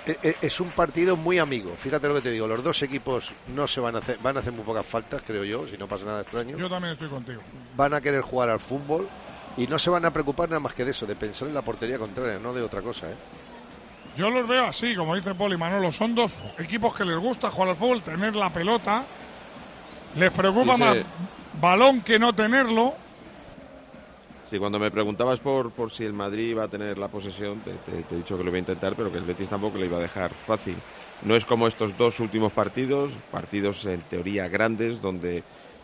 E- 0.05 0.17
e- 0.21 0.35
Es 0.41 0.59
un 0.59 0.69
partido 0.69 1.15
muy 1.15 1.39
amigo. 1.39 1.73
Fíjate 1.77 2.07
lo 2.09 2.15
que 2.15 2.21
te 2.21 2.31
digo. 2.31 2.45
Los 2.45 2.61
dos 2.63 2.81
equipos 2.83 3.31
no 3.55 3.65
se 3.67 3.79
van 3.79 3.95
a 3.95 3.99
hacer, 3.99 4.17
van 4.21 4.35
a 4.37 4.41
hacer 4.41 4.51
muy 4.53 4.65
pocas 4.65 4.85
faltas, 4.85 5.21
creo 5.25 5.43
yo, 5.45 5.65
si 5.65 5.77
no 5.77 5.87
pasa 5.87 6.05
nada 6.05 6.21
extraño. 6.21 6.57
Yo 6.57 6.69
también 6.69 6.91
estoy 6.93 7.07
contigo. 7.07 7.41
Van 7.75 7.93
a 7.93 8.01
querer 8.01 8.21
jugar 8.21 8.49
al 8.49 8.59
fútbol 8.59 9.07
y 9.57 9.65
no 9.65 9.79
se 9.79 9.89
van 9.89 10.03
a 10.05 10.11
preocupar 10.11 10.49
nada 10.49 10.59
más 10.59 10.73
que 10.73 10.83
de 10.85 10.91
eso, 10.91 11.05
de 11.07 11.15
pensar 11.15 11.47
en 11.47 11.53
la 11.55 11.61
portería 11.61 11.97
contraria, 11.97 12.37
no 12.37 12.53
de 12.53 12.61
otra 12.61 12.81
cosa. 12.81 13.09
¿eh? 13.09 13.15
Yo 14.15 14.29
los 14.29 14.47
veo 14.47 14.65
así, 14.65 14.95
como 14.95 15.15
dice 15.15 15.33
Poli 15.33 15.57
Manolo, 15.57 15.91
son 15.91 16.13
dos 16.13 16.33
equipos 16.59 16.95
que 16.95 17.03
les 17.03 17.17
gusta 17.17 17.49
jugar 17.49 17.69
al 17.69 17.75
fútbol, 17.75 18.03
tener 18.03 18.35
la 18.35 18.51
pelota, 18.53 19.05
les 20.15 20.31
preocupa 20.31 20.77
más 20.77 20.97
balón 21.59 22.01
que 22.01 22.19
no 22.19 22.33
tenerlo. 22.33 22.93
Sí, 24.51 24.59
cuando 24.59 24.77
me 24.77 24.91
preguntabas 24.91 25.39
por, 25.39 25.71
por 25.71 25.91
si 25.91 26.03
el 26.03 26.13
Madrid 26.13 26.49
iba 26.49 26.63
a 26.65 26.67
tener 26.67 26.99
la 26.99 27.07
posesión, 27.07 27.61
te, 27.61 27.71
te- 27.73 28.03
te 28.03 28.13
he 28.13 28.17
dicho 28.19 28.37
que 28.37 28.43
lo 28.43 28.49
iba 28.49 28.57
a 28.57 28.59
intentar, 28.59 28.95
pero 28.95 29.11
que 29.11 29.17
el 29.17 29.23
Betis 29.23 29.49
tampoco 29.49 29.79
le 29.79 29.87
iba 29.87 29.97
a 29.97 30.01
dejar 30.01 30.31
fácil. 30.45 30.75
No 31.23 31.35
es 31.35 31.43
como 31.45 31.67
estos 31.67 31.97
dos 31.97 32.19
últimos 32.19 32.51
partidos, 32.51 33.11
partidos 33.31 33.83
en 33.85 34.01
teoría 34.01 34.47
grandes, 34.47 35.01
donde 35.01 35.43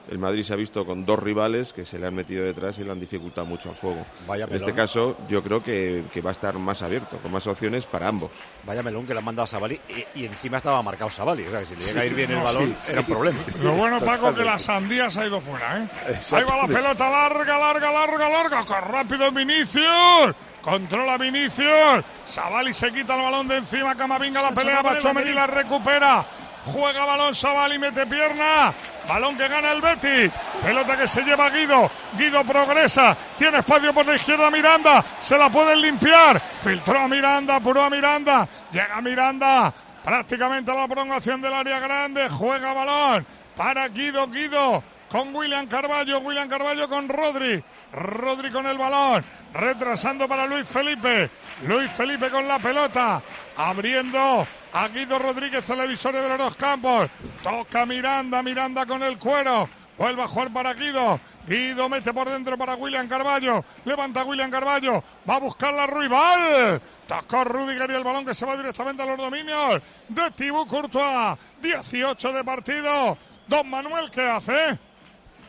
el 0.09 0.17
Madrid 0.19 0.43
se 0.43 0.53
ha 0.53 0.55
visto 0.55 0.85
con 0.85 1.05
dos 1.05 1.19
rivales 1.19 1.71
que 1.73 1.85
se 1.85 1.99
le 1.99 2.07
han 2.07 2.15
metido 2.15 2.43
detrás 2.43 2.77
y 2.79 2.83
le 2.83 2.91
han 2.91 2.99
dificultado 2.99 3.45
mucho 3.45 3.69
el 3.69 3.75
juego. 3.75 4.05
Vaya 4.27 4.45
en 4.45 4.55
este 4.55 4.73
caso, 4.73 5.17
yo 5.29 5.43
creo 5.43 5.63
que, 5.63 6.03
que 6.13 6.21
va 6.21 6.31
a 6.31 6.33
estar 6.33 6.55
más 6.57 6.81
abierto, 6.81 7.17
con 7.17 7.31
más 7.31 7.45
opciones 7.47 7.85
para 7.85 8.07
ambos. 8.07 8.31
Vaya 8.65 8.81
melón 8.83 9.05
que 9.05 9.13
le 9.13 9.19
han 9.19 9.25
mandado 9.25 9.43
a 9.43 9.47
Sabali 9.47 9.79
y, 10.15 10.21
y 10.21 10.25
encima 10.25 10.57
estaba 10.57 10.81
marcado 10.81 11.09
Sabali. 11.09 11.43
O 11.45 11.49
sea, 11.51 11.59
que 11.59 11.65
si 11.67 11.75
le 11.75 11.85
llega 11.85 12.01
a 12.01 12.05
ir 12.05 12.13
bien 12.15 12.31
el 12.31 12.37
No, 12.39 12.43
balón, 12.43 12.65
sí, 12.65 12.91
era 12.91 13.01
un 13.01 13.05
sí. 13.05 13.11
problema. 13.11 13.39
Lo 13.61 13.73
bueno, 13.73 13.99
Paco, 13.99 14.33
que 14.33 14.43
la 14.43 14.57
sandía 14.59 15.09
se 15.09 15.21
ha 15.21 15.27
ido 15.27 15.39
fuera, 15.39 15.77
¿eh? 15.79 15.87
Ahí 16.31 16.43
va 16.43 16.57
la 16.57 16.67
pelota 16.67 17.09
larga, 17.09 17.57
larga, 17.57 17.91
larga, 17.91 18.29
larga. 18.29 18.65
¡Qué 18.65 18.81
rápido 18.81 19.31
Vinicius! 19.31 20.35
Controla 20.61 21.17
Vinicius. 21.17 22.03
Sabali 22.25 22.73
se 22.73 22.91
quita 22.91 23.15
el 23.15 23.21
balón 23.21 23.47
de 23.47 23.57
encima. 23.57 23.95
Camavinga 23.95 24.41
la 24.41 24.51
pelea. 24.51 24.81
Bachomeni 24.81 25.31
la 25.33 25.47
recupera. 25.47 26.25
Juega 26.65 27.05
balón 27.05 27.33
Sabali, 27.33 27.79
mete 27.79 28.05
pierna. 28.05 28.73
Balón 29.09 29.35
que 29.35 29.47
gana 29.47 29.71
el 29.71 29.81
Betis. 29.81 30.31
Pelota 30.61 30.95
que 30.95 31.07
se 31.07 31.23
lleva 31.23 31.49
Guido. 31.49 31.89
Guido 32.15 32.43
progresa. 32.43 33.17
Tiene 33.35 33.57
espacio 33.57 33.91
por 33.91 34.05
la 34.05 34.13
izquierda 34.13 34.51
Miranda. 34.51 35.03
Se 35.19 35.35
la 35.35 35.49
pueden 35.49 35.81
limpiar. 35.81 36.39
Filtró 36.61 36.99
a 36.99 37.07
Miranda, 37.07 37.55
apuró 37.55 37.81
a 37.81 37.89
Miranda. 37.89 38.47
Llega 38.71 39.01
Miranda. 39.01 39.73
Prácticamente 40.03 40.69
a 40.69 40.75
la 40.75 40.87
prolongación 40.87 41.41
del 41.41 41.55
área 41.55 41.79
grande. 41.79 42.29
Juega 42.29 42.71
balón 42.71 43.25
para 43.57 43.87
Guido. 43.87 44.27
Guido 44.27 44.83
con 45.09 45.35
William 45.35 45.65
Carballo. 45.65 46.19
William 46.19 46.47
Carballo 46.47 46.87
con 46.87 47.09
Rodri. 47.09 47.63
Rodri 47.93 48.51
con 48.51 48.65
el 48.67 48.77
balón. 48.77 49.23
Retrasando 49.53 50.27
para 50.27 50.45
Luis 50.45 50.67
Felipe. 50.67 51.29
Luis 51.65 51.91
Felipe 51.91 52.29
con 52.29 52.47
la 52.47 52.59
pelota. 52.59 53.21
Abriendo 53.57 54.47
a 54.71 54.87
Guido 54.87 55.17
Rodríguez, 55.17 55.65
televisores 55.65 56.21
de 56.21 56.29
los 56.29 56.37
dos 56.37 56.55
campos. 56.55 57.09
Toca 57.43 57.85
Miranda. 57.85 58.43
Miranda 58.43 58.85
con 58.85 59.01
el 59.03 59.17
cuero. 59.17 59.69
Vuelve 59.97 60.23
a 60.23 60.27
jugar 60.27 60.53
para 60.53 60.73
Guido. 60.73 61.19
Guido 61.47 61.89
mete 61.89 62.13
por 62.13 62.29
dentro 62.29 62.57
para 62.57 62.75
William 62.75 63.07
Carballo. 63.07 63.65
Levanta 63.85 64.23
William 64.23 64.51
Carballo. 64.51 65.03
Va 65.27 65.35
a 65.35 65.39
buscar 65.39 65.73
la 65.73 65.87
rival. 65.87 66.81
Tocó 67.07 67.43
Rudiger 67.43 67.89
y 67.89 67.95
el 67.95 68.03
balón 68.03 68.23
que 68.23 68.35
se 68.35 68.45
va 68.45 68.55
directamente 68.55 69.01
a 69.01 69.07
los 69.07 69.17
dominios 69.17 69.81
de 70.07 70.31
Thibaut 70.31 70.69
Courtois. 70.69 71.37
18 71.59 72.33
de 72.33 72.43
partido. 72.43 73.17
Don 73.47 73.67
Manuel, 73.67 74.11
¿qué 74.11 74.29
hace? 74.29 74.77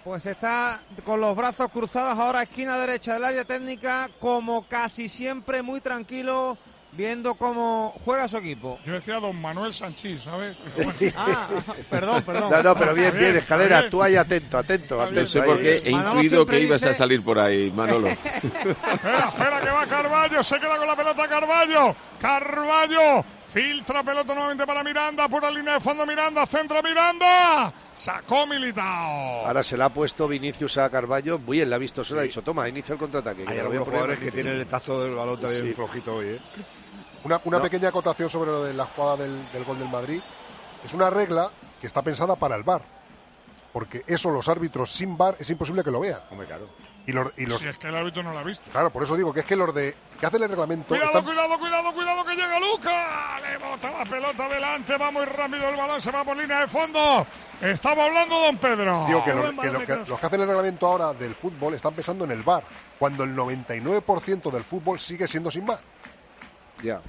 Pues 0.04 0.24
está 0.24 0.80
con 1.04 1.20
los 1.20 1.36
brazos 1.36 1.68
cruzados 1.70 2.18
ahora 2.18 2.42
esquina 2.42 2.78
derecha 2.78 3.14
del 3.14 3.24
área 3.24 3.44
técnica, 3.44 4.08
como 4.18 4.66
casi 4.66 5.10
siempre 5.10 5.62
muy 5.62 5.82
tranquilo, 5.82 6.56
viendo 6.92 7.34
cómo 7.34 7.94
juega 8.02 8.26
su 8.26 8.38
equipo. 8.38 8.78
Yo 8.86 8.94
decía 8.94 9.20
Don 9.20 9.38
Manuel 9.38 9.74
Sanchís, 9.74 10.22
¿sabes? 10.22 10.56
Ah, 11.16 11.48
perdón, 11.90 12.22
perdón. 12.22 12.50
No, 12.50 12.62
no, 12.62 12.74
pero 12.76 12.94
bien, 12.94 13.16
bien, 13.16 13.36
escalera, 13.36 13.90
tú 13.90 14.02
ahí 14.02 14.16
atento, 14.16 14.56
atento, 14.56 14.96
No 14.96 15.02
atento. 15.02 15.26
sé 15.26 15.40
ahí. 15.40 15.46
por 15.46 15.60
qué 15.60 15.82
he 15.84 15.90
Manolo 15.92 16.10
intuido 16.14 16.36
siempre 16.36 16.58
que 16.58 16.64
ibas 16.64 16.82
a 16.82 16.94
salir 16.94 17.22
por 17.22 17.38
ahí, 17.38 17.70
Manolo. 17.70 18.08
Espera, 18.08 19.28
espera, 19.28 19.60
que 19.60 19.70
va 19.70 19.86
Carballo. 19.86 20.42
Se 20.42 20.58
queda 20.58 20.78
con 20.78 20.86
la 20.86 20.96
pelota 20.96 21.28
Carballo. 21.28 21.94
Carballo. 22.18 23.24
Filtra 23.52 24.02
pelota 24.04 24.32
nuevamente 24.32 24.64
para 24.66 24.84
Miranda. 24.84 25.28
Pura 25.28 25.50
línea 25.50 25.74
de 25.74 25.80
fondo 25.80 26.06
Miranda. 26.06 26.46
Centro 26.46 26.80
Miranda. 26.82 27.72
Sacó 27.94 28.46
Militao. 28.46 29.46
Ahora 29.46 29.62
se 29.64 29.76
la 29.76 29.86
ha 29.86 29.88
puesto 29.90 30.28
Vinicius 30.28 30.78
a 30.78 30.88
Carballo, 30.88 31.38
bien, 31.38 31.68
la 31.68 31.76
ha 31.76 31.78
visto, 31.78 32.04
se 32.04 32.14
lo 32.14 32.20
ha 32.20 32.22
dicho, 32.22 32.42
toma, 32.42 32.68
inicia 32.68 32.92
el 32.92 32.98
contraataque. 32.98 33.44
que 33.44 33.52
Hay 33.52 33.58
algunos 33.58 33.84
jugadores 33.84 34.18
que 34.20 34.30
tienen 34.30 34.54
el 34.54 34.66
tacto 34.66 35.02
del 35.02 35.14
balón 35.14 35.38
también 35.40 35.64
Sí. 35.66 35.74
flojito 35.74 36.14
hoy, 36.16 36.28
¿eh? 36.28 36.40
Una, 37.24 37.40
una 37.44 37.58
No. 37.58 37.62
pequeña 37.64 37.88
acotación 37.88 38.30
sobre 38.30 38.50
lo 38.50 38.64
de 38.64 38.72
la 38.72 38.86
jugada 38.86 39.18
del, 39.18 39.50
del 39.52 39.64
gol 39.64 39.78
del 39.78 39.88
Madrid. 39.88 40.22
Es 40.84 40.94
una 40.94 41.10
regla 41.10 41.50
que 41.80 41.86
está 41.88 42.00
pensada 42.02 42.36
para 42.36 42.54
el 42.56 42.62
VAR. 42.62 42.82
Porque 43.72 44.02
eso 44.06 44.30
los 44.30 44.48
árbitros 44.48 44.90
sin 44.92 45.16
VAR 45.18 45.36
es 45.38 45.50
imposible 45.50 45.84
que 45.84 45.90
lo 45.90 46.00
vean. 46.00 46.20
Hombre, 46.30 46.46
claro. 46.46 46.68
Y 47.10 47.12
los, 47.12 47.32
y 47.36 47.46
los- 47.46 47.58
Si 47.60 47.66
es 47.68 47.76
que 47.76 47.88
el 47.88 47.96
árbitro 47.96 48.22
no 48.22 48.32
lo 48.32 48.38
ha 48.38 48.42
visto. 48.44 48.70
claro, 48.70 48.90
por 48.90 49.02
eso 49.02 49.16
digo 49.16 49.32
que 49.34 49.40
es 49.40 49.46
que 49.46 49.56
los 49.56 49.74
de 49.74 49.96
que 50.20 50.26
hacen 50.26 50.42
el 50.42 50.48
reglamento 50.48 50.86
Cuidado, 50.88 51.08
están- 51.08 51.24
cuidado, 51.24 51.58
cuidado, 51.58 51.92
cuidado 51.92 52.24
que 52.24 52.34
llega 52.36 52.60
Luca. 52.60 53.40
Le 53.40 53.56
bota 53.58 53.90
la 53.90 54.04
pelota 54.04 54.44
adelante. 54.44 54.96
Va 54.96 55.10
muy 55.10 55.24
rápido 55.24 55.68
el 55.68 55.76
balón. 55.76 56.00
Se 56.00 56.10
va 56.10 56.22
por 56.24 56.36
línea 56.36 56.60
de 56.60 56.68
fondo. 56.68 57.26
Estaba 57.60 58.04
hablando 58.04 58.38
Don 58.40 58.56
Pedro. 58.58 59.04
Digo 59.06 59.24
que, 59.24 59.34
los, 59.34 59.50
que 59.50 59.70
los 59.70 59.82
que- 59.84 59.96
los 59.96 60.20
que 60.20 60.26
hacen 60.26 60.40
el 60.40 60.46
reglamento 60.46 60.86
ahora 60.86 61.12
del 61.12 61.34
fútbol 61.34 61.74
están 61.74 61.94
pensando 61.94 62.24
en 62.24 62.30
el 62.30 62.42
VAR, 62.42 62.62
cuando 62.98 63.24
el 63.24 63.34
99% 63.34 64.50
del 64.50 64.64
fútbol 64.64 64.98
sigue 65.00 65.26
siendo 65.26 65.50
sin 65.50 65.66
VAR. 65.66 65.80
Ya. 66.82 67.00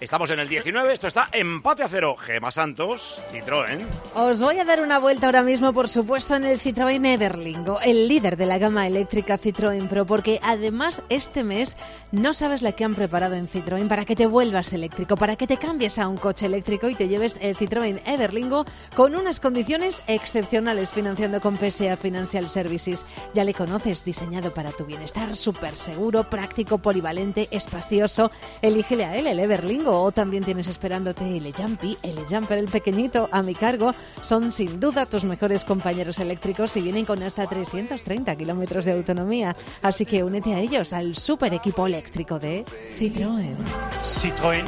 Estamos 0.00 0.30
en 0.30 0.40
el 0.40 0.48
19, 0.48 0.94
esto 0.94 1.08
está 1.08 1.28
empate 1.30 1.82
a 1.82 1.88
cero. 1.88 2.16
Gema 2.16 2.50
Santos, 2.50 3.20
Citroën. 3.30 3.86
Os 4.14 4.40
voy 4.40 4.58
a 4.58 4.64
dar 4.64 4.80
una 4.80 4.98
vuelta 4.98 5.26
ahora 5.26 5.42
mismo, 5.42 5.74
por 5.74 5.90
supuesto, 5.90 6.36
en 6.36 6.44
el 6.44 6.58
Citroën 6.58 7.04
Everlingo, 7.04 7.78
el 7.82 8.08
líder 8.08 8.38
de 8.38 8.46
la 8.46 8.56
gama 8.56 8.86
eléctrica 8.86 9.38
Citroën 9.38 9.88
Pro, 9.88 10.06
porque 10.06 10.40
además 10.42 11.02
este 11.10 11.44
mes 11.44 11.76
no 12.12 12.32
sabes 12.32 12.62
la 12.62 12.72
que 12.72 12.84
han 12.84 12.94
preparado 12.94 13.34
en 13.34 13.46
Citroën 13.46 13.88
para 13.88 14.06
que 14.06 14.16
te 14.16 14.26
vuelvas 14.26 14.72
eléctrico, 14.72 15.16
para 15.16 15.36
que 15.36 15.46
te 15.46 15.58
cambies 15.58 15.98
a 15.98 16.08
un 16.08 16.16
coche 16.16 16.46
eléctrico 16.46 16.88
y 16.88 16.94
te 16.94 17.08
lleves 17.08 17.38
el 17.42 17.54
Citroën 17.54 18.00
Everlingo 18.06 18.64
con 18.96 19.14
unas 19.14 19.38
condiciones 19.38 20.02
excepcionales 20.06 20.92
financiando 20.92 21.42
con 21.42 21.58
PSA 21.58 21.98
Financial 21.98 22.48
Services. 22.48 23.04
Ya 23.34 23.44
le 23.44 23.52
conoces, 23.52 24.06
diseñado 24.06 24.54
para 24.54 24.72
tu 24.72 24.86
bienestar, 24.86 25.36
súper 25.36 25.76
seguro, 25.76 26.30
práctico, 26.30 26.78
polivalente, 26.78 27.48
espacioso. 27.50 28.30
Elígele 28.62 29.04
a 29.04 29.16
él 29.16 29.26
el 29.26 29.38
Everlingo 29.38 29.89
o 29.92 30.12
también 30.12 30.44
tienes 30.44 30.66
esperándote 30.66 31.36
el 31.36 31.52
Jumpy, 31.52 31.96
el 32.02 32.16
Jumper, 32.26 32.58
el 32.58 32.68
pequeñito 32.68 33.28
a 33.32 33.42
mi 33.42 33.54
cargo. 33.54 33.94
Son 34.20 34.52
sin 34.52 34.80
duda 34.80 35.06
tus 35.06 35.24
mejores 35.24 35.64
compañeros 35.64 36.18
eléctricos 36.18 36.76
y 36.76 36.82
vienen 36.82 37.04
con 37.04 37.22
hasta 37.22 37.46
330 37.46 38.36
kilómetros 38.36 38.84
de 38.84 38.92
autonomía. 38.92 39.56
Así 39.82 40.06
que 40.06 40.22
únete 40.22 40.54
a 40.54 40.58
ellos, 40.58 40.92
al 40.92 41.16
super 41.16 41.52
equipo 41.54 41.86
eléctrico 41.86 42.38
de 42.38 42.64
Citroën. 42.98 43.56
Citroën. 44.02 44.64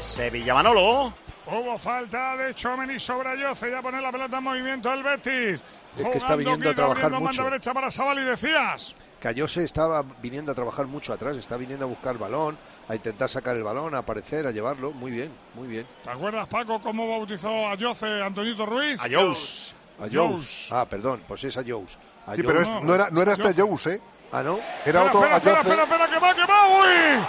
Sevilla 0.00 0.54
Manolo. 0.54 1.12
Hubo 1.46 1.78
falta 1.78 2.36
de 2.36 2.54
Chomeni 2.54 2.98
sobre 3.00 3.30
Ayoce. 3.30 3.70
Ya 3.70 3.82
pone 3.82 4.00
la 4.00 4.12
pelota 4.12 4.38
en 4.38 4.44
movimiento 4.44 4.92
el 4.92 5.02
Betis. 5.02 5.60
Es 5.98 6.06
que 6.06 6.18
está 6.18 6.36
viniendo 6.36 6.70
a 6.70 6.74
trabajar 6.74 7.10
mucho. 7.10 7.24
Banda 7.24 7.44
derecha 7.44 7.74
para 7.74 7.90
Sabali, 7.90 8.22
decías. 8.22 8.94
Cayose 9.22 9.62
estaba 9.62 10.02
viniendo 10.20 10.50
a 10.50 10.54
trabajar 10.56 10.86
mucho 10.86 11.12
atrás, 11.12 11.36
está 11.36 11.56
viniendo 11.56 11.84
a 11.84 11.88
buscar 11.88 12.18
balón, 12.18 12.58
a 12.88 12.96
intentar 12.96 13.28
sacar 13.28 13.54
el 13.54 13.62
balón, 13.62 13.94
a 13.94 13.98
aparecer, 13.98 14.48
a 14.48 14.50
llevarlo. 14.50 14.90
Muy 14.90 15.12
bien, 15.12 15.30
muy 15.54 15.68
bien. 15.68 15.86
¿Te 16.02 16.10
acuerdas, 16.10 16.48
Paco, 16.48 16.82
cómo 16.82 17.08
bautizó 17.08 17.68
a 17.68 17.76
Yoce 17.76 18.20
Antonito 18.20 18.66
Ruiz? 18.66 19.00
A 19.00 19.06
Jous. 19.08 19.76
A 20.00 20.08
Jous. 20.12 20.68
Ah, 20.72 20.84
perdón, 20.90 21.22
pues 21.28 21.44
es 21.44 21.56
a 21.56 21.62
Jous. 21.64 21.96
A 22.26 22.34
Sí, 22.34 22.42
Jous. 22.42 22.46
pero 22.46 22.62
es- 22.62 22.82
no, 22.82 22.94
era, 22.96 23.10
no 23.10 23.22
era 23.22 23.34
este 23.34 23.54
Jous, 23.62 23.86
¿eh? 23.86 24.00
Ah, 24.32 24.42
¿no? 24.42 24.58
Era 24.84 25.04
espera, 25.04 25.06
otro 25.06 25.20
espera, 25.24 25.36
espera, 25.36 25.60
espera, 25.60 25.82
espera, 25.84 26.08
que 26.08 26.18
va, 26.18 26.34
que 26.34 26.44
va, 26.52 26.68
uy. 26.80 27.26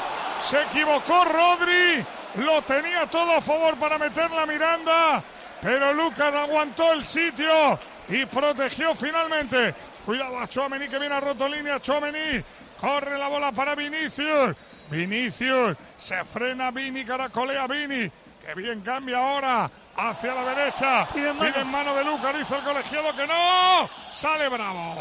Se 0.49 0.61
equivocó 0.63 1.25
Rodri. 1.25 2.03
Lo 2.43 2.63
tenía 2.63 3.05
todo 3.05 3.33
a 3.37 3.41
favor 3.41 3.75
para 3.77 3.99
meter 3.99 4.31
la 4.31 4.47
Miranda. 4.47 5.23
Pero 5.61 5.93
Lucas 5.93 6.33
aguantó 6.33 6.91
el 6.93 7.05
sitio 7.05 7.79
y 8.09 8.25
protegió 8.25 8.95
finalmente. 8.95 9.75
Cuidado 10.05 10.37
a 10.37 10.47
Chouameni 10.47 10.87
que 10.87 10.99
viene 10.99 11.15
a 11.15 11.19
roto 11.19 11.47
línea. 11.47 11.79
Chouameni 11.79 12.43
corre 12.79 13.17
la 13.17 13.27
bola 13.27 13.51
para 13.51 13.75
Vinicius. 13.75 14.55
Vinicius 14.89 15.77
se 15.97 16.23
frena 16.25 16.71
Vini, 16.71 17.05
caracolea 17.05 17.67
Vini. 17.67 18.11
Que 18.45 18.53
bien 18.53 18.81
cambia 18.81 19.17
ahora 19.19 19.71
hacia 19.95 20.35
la 20.35 20.53
derecha. 20.53 21.07
Pide 21.13 21.31
mano. 21.31 21.51
Pide 21.51 21.61
en 21.61 21.67
mano 21.67 21.95
de 21.95 22.03
Lucas. 22.03 22.37
Dice 22.37 22.55
el 22.55 22.63
colegiado 22.63 23.15
que 23.15 23.25
no. 23.25 23.89
Sale 24.11 24.49
bravo. 24.49 24.95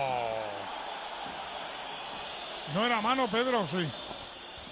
No 2.74 2.86
era 2.86 3.00
mano, 3.00 3.28
Pedro, 3.28 3.66
sí. 3.66 3.90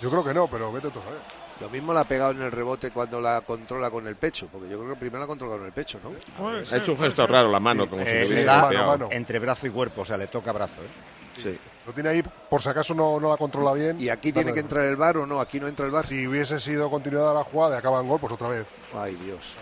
Yo 0.00 0.08
creo 0.08 0.24
que 0.24 0.32
no, 0.32 0.46
pero 0.46 0.72
vete 0.72 0.90
tú 0.90 1.00
a 1.00 1.02
saber. 1.02 1.39
Lo 1.60 1.68
mismo 1.68 1.92
la 1.92 2.00
ha 2.00 2.04
pegado 2.04 2.30
en 2.30 2.40
el 2.42 2.50
rebote 2.50 2.90
cuando 2.90 3.20
la 3.20 3.42
controla 3.42 3.90
con 3.90 4.06
el 4.06 4.16
pecho, 4.16 4.48
porque 4.50 4.68
yo 4.68 4.78
creo 4.78 4.94
que 4.94 5.00
primero 5.00 5.20
la 5.20 5.26
controla 5.26 5.56
con 5.58 5.66
el 5.66 5.72
pecho, 5.72 6.00
¿no? 6.02 6.10
Ha 6.48 6.76
hecho 6.78 6.92
un 6.92 6.98
gesto 6.98 7.26
raro 7.26 7.50
la 7.50 7.60
mano, 7.60 7.88
como 7.88 8.02
si 8.02 8.08
Eh, 8.08 8.28
le 8.28 8.44
da 8.44 8.62
golpeado. 8.62 9.08
entre 9.10 9.38
brazo 9.38 9.66
y 9.66 9.70
cuerpo, 9.70 10.00
o 10.00 10.04
sea, 10.04 10.16
le 10.16 10.28
toca 10.28 10.52
brazo. 10.52 10.80
¿eh? 10.80 11.40
Sí. 11.42 11.58
Lo 11.86 11.92
tiene 11.92 12.08
ahí, 12.10 12.22
por 12.22 12.62
si 12.62 12.68
acaso 12.70 12.94
no, 12.94 13.20
no 13.20 13.28
la 13.28 13.36
controla 13.36 13.72
bien. 13.74 14.00
¿Y 14.00 14.08
aquí 14.08 14.32
tiene 14.32 14.52
que 14.54 14.60
entrar 14.60 14.84
el 14.86 14.96
bar 14.96 15.18
o 15.18 15.26
no? 15.26 15.38
Aquí 15.40 15.60
no 15.60 15.68
entra 15.68 15.84
el 15.84 15.92
bar. 15.92 16.06
Si 16.06 16.26
hubiese 16.26 16.58
sido 16.60 16.88
continuada 16.90 17.34
la 17.34 17.44
jugada 17.44 17.76
y 17.76 17.78
acaba 17.78 18.00
en 18.00 18.08
gol, 18.08 18.18
pues 18.20 18.32
otra 18.32 18.48
vez. 18.48 18.66
Ay, 18.94 19.14
Dios. 19.16 19.52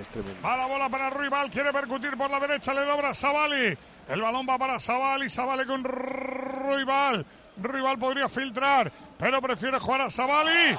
Es 0.00 0.08
tremendo. 0.08 0.40
Va 0.46 0.56
la 0.56 0.66
bola 0.66 0.88
para 0.88 1.10
Ruibal, 1.10 1.50
quiere 1.50 1.72
percutir 1.72 2.16
por 2.16 2.30
la 2.30 2.38
derecha, 2.40 2.72
le 2.72 2.84
dobra 2.84 3.10
a 3.10 3.14
Savali. 3.14 3.76
El 4.08 4.22
balón 4.22 4.46
va 4.48 4.56
para 4.56 4.80
Savali, 4.80 5.28
Savali 5.28 5.66
con 5.66 5.82
Ruibal. 5.84 7.26
Ruibal 7.60 7.98
podría 7.98 8.28
filtrar, 8.28 8.90
pero 9.18 9.42
prefiere 9.42 9.78
jugar 9.78 10.02
a 10.02 10.10
Savali. 10.10 10.76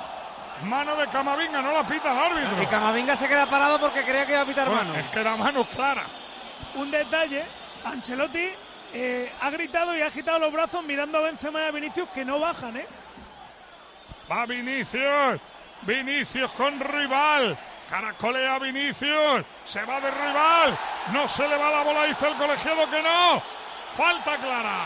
Mano 0.63 0.95
de 0.95 1.07
Camavinga, 1.07 1.61
no 1.61 1.71
la 1.71 1.83
pita 1.85 2.11
el 2.11 2.17
árbitro. 2.17 2.61
Y 2.61 2.65
Camavinga 2.67 3.15
se 3.15 3.27
queda 3.27 3.45
parado 3.47 3.79
porque 3.79 4.03
creía 4.03 4.25
que 4.25 4.33
iba 4.33 4.41
a 4.41 4.45
pitar 4.45 4.67
Bueno, 4.67 4.83
mano. 4.83 4.99
Es 4.99 5.09
que 5.09 5.19
era 5.19 5.35
mano 5.35 5.65
clara. 5.65 6.05
Un 6.75 6.91
detalle, 6.91 7.45
Ancelotti 7.83 8.49
eh, 8.93 9.31
ha 9.41 9.49
gritado 9.49 9.97
y 9.97 10.01
ha 10.01 10.07
agitado 10.07 10.39
los 10.39 10.51
brazos 10.53 10.83
mirando 10.83 11.17
a 11.17 11.21
Benzema 11.21 11.61
y 11.61 11.63
a 11.65 11.71
Vinicius 11.71 12.09
que 12.09 12.23
no 12.23 12.39
bajan, 12.39 12.77
¿eh? 12.77 12.87
Va 14.31 14.45
Vinicius. 14.45 15.39
Vinicius 15.81 16.53
con 16.53 16.79
rival. 16.79 17.57
Caracolea 17.89 18.59
Vinicius. 18.59 19.43
Se 19.65 19.83
va 19.83 19.99
de 19.99 20.11
rival. 20.11 20.77
No 21.11 21.27
se 21.27 21.47
le 21.47 21.57
va 21.57 21.71
la 21.71 21.81
bola. 21.81 22.03
Dice 22.03 22.27
el 22.27 22.35
colegiado 22.35 22.89
que 22.89 23.01
no. 23.01 23.41
Falta 23.97 24.37
clara. 24.37 24.85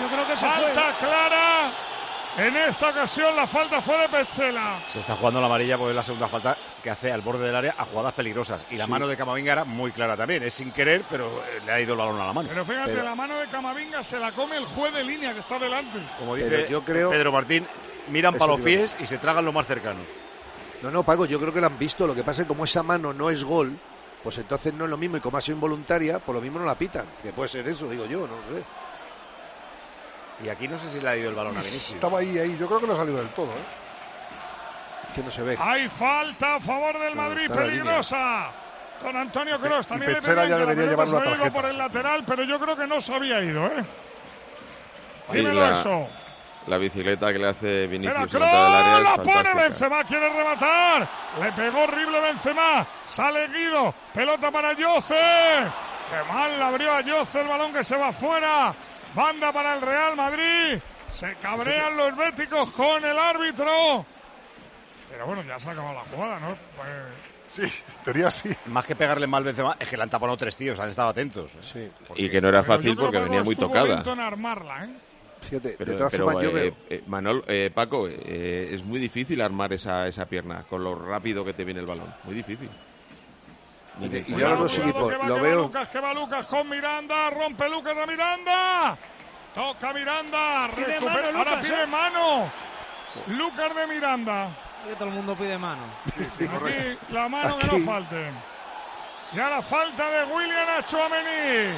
Yo 0.00 0.06
creo 0.08 0.26
que 0.26 0.36
se 0.36 0.46
Falta 0.46 0.82
fue. 0.82 1.06
clara. 1.08 1.70
En 2.36 2.56
esta 2.56 2.88
ocasión 2.90 3.36
la 3.36 3.46
falta 3.46 3.80
fue 3.80 3.96
de 3.96 4.08
Petzela. 4.08 4.82
Se 4.88 4.98
está 4.98 5.14
jugando 5.14 5.40
la 5.40 5.46
amarilla 5.46 5.78
porque 5.78 5.90
es 5.90 5.96
la 5.96 6.02
segunda 6.02 6.26
falta 6.28 6.58
que 6.82 6.90
hace 6.90 7.12
al 7.12 7.20
borde 7.20 7.46
del 7.46 7.54
área 7.54 7.76
a 7.78 7.84
jugadas 7.84 8.12
peligrosas. 8.12 8.64
Y 8.70 8.76
la 8.76 8.86
Sí. 8.86 8.90
mano 8.90 9.06
de 9.06 9.16
Camavinga 9.16 9.52
era 9.52 9.64
muy 9.64 9.92
clara 9.92 10.16
también. 10.16 10.42
Es 10.42 10.54
sin 10.54 10.72
querer, 10.72 11.04
pero 11.08 11.26
eh, 11.44 11.60
le 11.64 11.70
ha 11.72 11.80
ido 11.80 11.92
el 11.92 11.98
balón 11.98 12.20
a 12.20 12.26
la 12.26 12.32
mano. 12.32 12.48
Pero 12.48 12.64
fíjate, 12.64 13.02
la 13.02 13.14
mano 13.14 13.36
de 13.38 13.46
Camavinga 13.46 14.02
se 14.02 14.18
la 14.18 14.32
come 14.32 14.56
el 14.56 14.66
juez 14.66 14.92
de 14.92 15.04
línea 15.04 15.32
que 15.32 15.40
está 15.40 15.60
delante. 15.60 15.98
Como 16.18 16.34
Pero 16.34 16.44
dice 16.48 16.66
yo 16.68 16.82
creo- 16.82 17.10
Pedro 17.10 17.30
Martín, 17.30 17.68
miran 18.08 18.34
Eso 18.34 18.40
para 18.40 18.52
los 18.52 18.60
pies 18.62 18.96
y 18.98 19.06
se 19.06 19.18
tragan 19.18 19.44
lo 19.44 19.52
más 19.52 19.66
cercano. 19.68 20.00
No, 20.82 20.90
no, 20.90 21.04
Paco, 21.04 21.26
yo 21.26 21.38
creo 21.38 21.52
que 21.54 21.60
lo 21.60 21.68
han 21.68 21.78
visto. 21.78 22.04
Lo 22.04 22.16
que 22.16 22.24
pasa 22.24 22.42
es 22.42 22.46
que 22.46 22.48
como 22.48 22.64
esa 22.64 22.82
mano 22.82 23.12
no 23.12 23.30
es 23.30 23.44
gol, 23.44 23.78
pues 24.24 24.38
entonces 24.38 24.74
no 24.74 24.84
es 24.84 24.90
lo 24.90 24.96
mismo. 24.96 25.16
Y 25.18 25.20
como 25.20 25.36
ha 25.36 25.40
sido 25.40 25.54
involuntaria, 25.54 26.18
por 26.18 26.34
lo 26.34 26.40
mismo 26.40 26.58
no 26.58 26.66
la 26.66 26.74
pitan. 26.74 27.06
Que 27.22 27.32
puede 27.32 27.48
ser 27.48 27.66
eso, 27.68 27.88
digo 27.88 28.06
yo, 28.06 28.26
no 28.26 28.34
lo 28.36 28.58
sé. 28.58 28.64
Y 30.42 30.48
aquí 30.48 30.66
no 30.66 30.76
sé 30.76 30.88
si 30.90 31.00
le 31.00 31.08
ha 31.08 31.16
ido 31.16 31.30
el 31.30 31.34
balón 31.36 31.56
a 31.56 31.60
Vinicius. 31.60 31.92
Estaba 31.94 32.18
ahí, 32.18 32.38
ahí. 32.38 32.56
Yo 32.58 32.66
creo 32.66 32.80
que 32.80 32.86
no 32.86 32.94
ha 32.94 32.96
salido 32.96 33.18
del 33.18 33.28
todo, 33.28 33.46
¿eh? 33.52 35.12
Que 35.14 35.22
no 35.22 35.30
se 35.30 35.42
ve. 35.42 35.56
Hay 35.60 35.88
falta 35.88 36.56
a 36.56 36.60
favor 36.60 36.98
del 36.98 37.14
No, 37.14 37.22
Madrid, 37.22 37.48
peligrosa. 37.50 38.50
Con 39.00 39.16
Antonio 39.16 39.60
Cross. 39.60 39.86
Y 39.86 39.88
También 39.90 40.12
le 40.14 40.20
pedían 40.22 40.48
ya 40.48 40.54
que 40.56 40.60
debería 40.66 40.90
llevar 40.90 41.08
una 41.08 41.22
tarjeta. 41.22 41.52
por 41.52 41.64
el 41.66 41.78
lateral, 41.78 42.24
pero 42.26 42.42
yo 42.44 42.58
creo 42.58 42.76
que 42.76 42.86
no 42.86 43.00
se 43.00 43.14
había 43.14 43.40
ido, 43.42 43.66
¿eh? 43.66 43.84
Y 45.32 45.36
Dímelo 45.36 45.60
la, 45.60 45.72
eso. 45.72 46.08
la 46.66 46.78
bicicleta 46.78 47.32
que 47.32 47.38
le 47.38 47.48
hace 47.48 47.86
Vinicius 47.86 48.34
en 48.34 48.40
la 48.40 49.00
la 49.00 49.14
pone 49.16 49.24
fantástica. 49.32 49.54
Benzema, 49.54 50.04
quiere 50.04 50.28
rematar. 50.30 51.08
Le 51.40 51.52
pegó 51.52 51.82
horrible 51.84 52.20
Benzema. 52.20 52.86
Sale 53.06 53.48
Guido, 53.48 53.94
pelota 54.12 54.50
para 54.50 54.72
Yoce. 54.72 55.14
Qué 55.14 56.32
mal 56.32 56.58
la 56.58 56.68
abrió 56.68 56.92
a 56.92 57.00
Yoce 57.02 57.40
el 57.40 57.48
balón 57.48 57.72
que 57.72 57.84
se 57.84 57.96
va 57.96 58.12
fuera. 58.12 58.74
Banda 59.14 59.52
para 59.52 59.74
el 59.74 59.80
Real 59.82 60.16
Madrid. 60.16 60.78
Se 61.08 61.34
cabrean 61.36 61.96
los 61.96 62.16
béticos 62.16 62.70
con 62.72 63.04
el 63.04 63.18
árbitro. 63.18 64.04
Pero 65.10 65.26
bueno, 65.26 65.42
ya 65.42 65.60
se 65.60 65.68
ha 65.68 65.72
acabado 65.72 65.94
la 65.94 66.00
jugada, 66.00 66.40
¿no? 66.40 66.48
Pues- 66.76 67.34
Sí, 67.54 67.62
en 67.62 68.04
teoría 68.04 68.32
sí. 68.32 68.48
Más 68.66 68.84
que 68.84 68.96
pegarle 68.96 69.28
mal 69.28 69.44
Benzema, 69.44 69.76
es 69.78 69.88
que 69.88 69.96
le 69.96 70.02
han 70.02 70.10
tapado 70.10 70.36
tres 70.36 70.56
tíos, 70.56 70.80
han 70.80 70.88
estado 70.88 71.10
atentos. 71.10 71.52
Sí. 71.60 71.88
Y 72.16 72.28
que 72.28 72.40
no 72.40 72.48
era 72.48 72.64
fácil 72.64 72.96
porque 72.96 73.18
que 73.18 73.22
venía 73.24 73.44
muy 73.44 73.54
tocada. 73.54 74.02
armarla, 74.26 74.86
¿eh? 74.86 74.88
Fíjate, 75.40 75.68
de 75.68 75.76
Pero, 75.76 75.96
todas 75.96 76.10
pero, 76.10 76.24
formas 76.24 76.42
yo 76.42 76.50
eh, 76.50 76.52
veo. 76.52 76.74
eh, 76.90 77.04
Manol, 77.06 77.44
eh, 77.46 77.70
Paco, 77.72 78.08
eh, 78.08 78.70
es 78.72 78.82
muy 78.82 78.98
difícil 78.98 79.40
armar 79.40 79.72
esa, 79.72 80.08
esa 80.08 80.26
pierna 80.26 80.64
con 80.64 80.82
lo 80.82 80.96
rápido 80.96 81.44
que 81.44 81.52
te 81.52 81.64
viene 81.64 81.78
el 81.78 81.86
balón. 81.86 82.12
Muy 82.24 82.34
difícil. 82.34 82.68
Y 84.00 84.08
de- 84.08 84.24
y 84.26 84.32
yo 84.36 84.48
los 84.48 84.58
dos 84.58 84.78
equipos 84.78 85.10
que 85.10 85.16
va, 85.16 85.26
lo 85.28 85.34
que 85.36 85.40
veo. 85.40 85.62
Lucas, 85.62 85.88
que 85.88 86.00
va 86.00 86.14
Lucas 86.14 86.46
con 86.46 86.68
Miranda, 86.68 87.30
rompe 87.30 87.68
Lucas 87.68 87.96
a 87.96 88.06
Miranda. 88.06 88.98
Toca 89.54 89.92
Miranda, 89.92 90.68
Pide 90.74 90.98
recupera- 90.98 91.22
mano, 91.32 91.38
ahora 91.38 91.50
Lucas, 91.52 91.66
pide 91.68 91.82
¿eh? 91.82 91.86
mano. 91.86 92.50
Lucas 93.28 93.76
de 93.76 93.86
Miranda. 93.86 94.48
Que 94.84 94.94
todo 94.96 95.08
el 95.08 95.14
mundo 95.14 95.36
pide 95.36 95.56
mano. 95.56 95.82
Aquí 96.06 96.98
la 97.12 97.28
mano 97.28 97.56
que 97.58 97.66
Aquí. 97.66 97.78
no 97.78 97.84
falte. 97.86 98.30
Y 99.32 99.38
ahora 99.38 99.62
falta 99.62 100.10
de 100.10 100.24
William 100.34 100.68
Achuamení. 100.78 101.74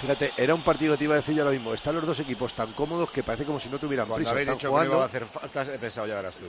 Fíjate, 0.00 0.32
era 0.36 0.54
un 0.54 0.62
partido 0.62 0.94
que 0.94 0.98
te 0.98 1.04
iba 1.04 1.14
a 1.14 1.18
decir 1.18 1.34
yo 1.34 1.44
lo 1.44 1.50
mismo. 1.50 1.72
Están 1.74 1.94
los 1.94 2.04
dos 2.06 2.18
equipos 2.20 2.54
tan 2.54 2.72
cómodos 2.72 3.10
que 3.10 3.22
parece 3.22 3.44
como 3.44 3.60
si 3.60 3.68
no 3.68 3.78
tuvieran 3.78 4.06
Cuando 4.06 4.16
prisa. 4.16 4.32
habéis 4.32 4.48
Están 4.48 4.58
dicho 4.58 4.68
que 4.68 4.70
jugando. 4.72 4.94
iba 4.94 5.02
a 5.02 5.06
hacer 5.06 5.26
faltas, 5.26 5.68
he 5.68 5.78
pensado, 5.78 6.06
ya 6.06 6.16
verás 6.16 6.36
tú. 6.36 6.46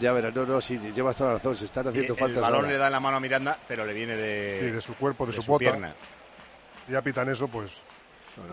Ya 0.00 0.12
verás, 0.12 0.34
no, 0.34 0.44
no, 0.44 0.60
sí, 0.60 0.76
sí, 0.76 0.92
llevas 0.92 1.14
toda 1.16 1.30
la 1.30 1.36
razón. 1.38 1.54
Se 1.56 1.64
están 1.66 1.86
haciendo 1.88 2.14
el 2.14 2.18
faltas. 2.18 2.40
balón 2.42 2.56
ahora. 2.60 2.68
le 2.72 2.78
da 2.78 2.86
en 2.86 2.92
la 2.92 3.00
mano 3.00 3.16
a 3.16 3.20
Miranda, 3.20 3.58
pero 3.68 3.84
le 3.84 3.92
viene 3.92 4.16
de, 4.16 4.58
Sí, 4.60 4.70
de 4.70 4.80
su 4.80 4.94
cuerpo, 4.94 5.24
de, 5.24 5.30
de 5.32 5.36
su, 5.36 5.42
su 5.42 5.52
bota. 5.52 5.60
pierna. 5.60 5.94
Ya 6.88 7.00
pitan 7.02 7.28
eso, 7.28 7.48
pues. 7.48 7.72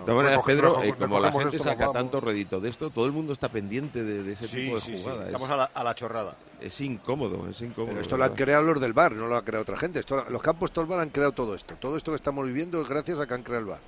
Maneras, 0.05 0.37
Recoge- 0.37 0.45
Pedro, 0.45 0.83
eh, 0.83 0.93
como 0.93 1.19
la 1.19 1.31
gente 1.31 1.57
esto, 1.57 1.67
saca 1.67 1.91
tanto 1.91 2.21
rédito 2.21 2.59
de 2.61 2.69
esto, 2.69 2.91
todo 2.91 3.07
el 3.07 3.11
mundo 3.11 3.33
está 3.33 3.49
pendiente 3.49 4.03
de, 4.03 4.21
de 4.21 4.33
ese 4.33 4.47
Sí, 4.47 4.57
tipo 4.65 4.75
de 4.75 4.81
sí, 4.81 4.95
sí. 4.95 5.03
jugadas. 5.03 5.25
Estamos 5.25 5.49
Es- 5.49 5.53
a 5.53 5.57
la, 5.57 5.63
a 5.73 5.83
la 5.83 5.95
chorrada. 5.95 6.35
Es 6.61 6.79
incómodo, 6.81 7.49
es 7.49 7.59
incómodo. 7.61 7.87
Pero 7.89 8.01
esto 8.01 8.15
lo 8.15 8.23
han 8.25 8.35
creado 8.35 8.61
los 8.61 8.79
del 8.79 8.93
bar, 8.93 9.13
no 9.13 9.25
lo 9.25 9.35
ha 9.35 9.43
creado 9.43 9.63
otra 9.63 9.77
gente. 9.77 9.99
Esto, 9.99 10.23
los 10.29 10.41
campos 10.43 10.71
del 10.71 10.85
bar 10.85 10.99
han 10.99 11.09
creado 11.09 11.31
todo 11.31 11.55
esto. 11.55 11.73
Todo 11.79 11.97
esto 11.97 12.11
que 12.11 12.17
estamos 12.17 12.45
viviendo 12.45 12.79
es 12.79 12.87
gracias 12.87 13.17
a 13.17 13.25
que 13.25 13.33
han 13.33 13.41
creado 13.41 13.61
el 13.63 13.69
bar. 13.71 13.79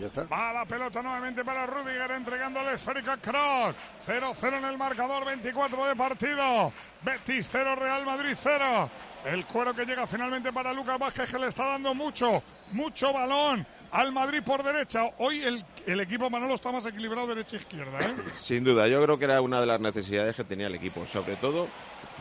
Ya 0.00 0.06
está. 0.06 0.24
Va 0.24 0.52
la 0.52 0.64
pelota 0.64 1.02
nuevamente 1.02 1.44
para 1.44 1.66
Rudiger 1.66 2.10
entregando 2.12 2.60
el 2.60 2.74
esférico 2.74 3.10
a 3.10 3.16
Cross. 3.18 3.76
0-0 4.06 4.58
en 4.58 4.64
el 4.64 4.78
marcador, 4.78 5.24
24 5.24 5.86
de 5.86 5.96
partido. 5.96 6.72
Betis 7.02 7.48
0, 7.52 7.76
Real 7.76 8.04
Madrid 8.04 8.34
0. 8.34 8.90
El 9.26 9.44
cuero 9.46 9.74
que 9.74 9.84
llega 9.84 10.06
finalmente 10.06 10.52
para 10.52 10.72
Lucas 10.72 10.98
Vázquez 10.98 11.30
que 11.30 11.38
le 11.38 11.48
está 11.48 11.66
dando 11.66 11.94
mucho, 11.94 12.42
mucho 12.72 13.12
balón 13.12 13.64
al 13.92 14.10
Madrid 14.10 14.42
por 14.42 14.62
derecha. 14.62 15.02
Hoy 15.18 15.42
el, 15.42 15.64
el 15.86 16.00
equipo 16.00 16.28
Manolo 16.28 16.54
está 16.54 16.72
más 16.72 16.84
equilibrado 16.86 17.28
derecha-izquierda. 17.28 18.00
¿eh? 18.00 18.14
Sin 18.40 18.64
duda, 18.64 18.88
yo 18.88 19.02
creo 19.02 19.18
que 19.18 19.26
era 19.26 19.40
una 19.40 19.60
de 19.60 19.66
las 19.66 19.80
necesidades 19.80 20.34
que 20.34 20.44
tenía 20.44 20.66
el 20.66 20.74
equipo, 20.74 21.06
sobre 21.06 21.36
todo 21.36 21.68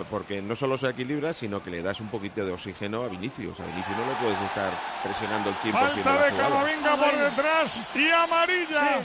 porque 0.10 0.42
no 0.42 0.56
solo 0.56 0.78
se 0.78 0.90
equilibra, 0.90 1.34
sino 1.34 1.62
que 1.64 1.70
le 1.70 1.82
das 1.82 2.00
un 2.00 2.10
poquito 2.10 2.46
de 2.46 2.52
oxígeno 2.52 3.04
a 3.04 3.08
Vinicius. 3.08 3.60
A 3.60 3.66
Vinicius 3.66 3.98
no 3.98 4.06
le 4.06 4.14
puedes 4.16 4.42
estar 4.42 4.72
presionando 5.04 5.50
el 5.50 5.56
100% 5.58 5.64
de 5.64 5.72
Falta 5.72 6.14
la 6.14 6.24
de 6.24 6.32
jugada. 6.32 6.50
Camavinga 6.50 6.98
por 6.98 7.18
detrás 7.18 7.84
y 7.94 8.10
amarilla. 8.10 9.02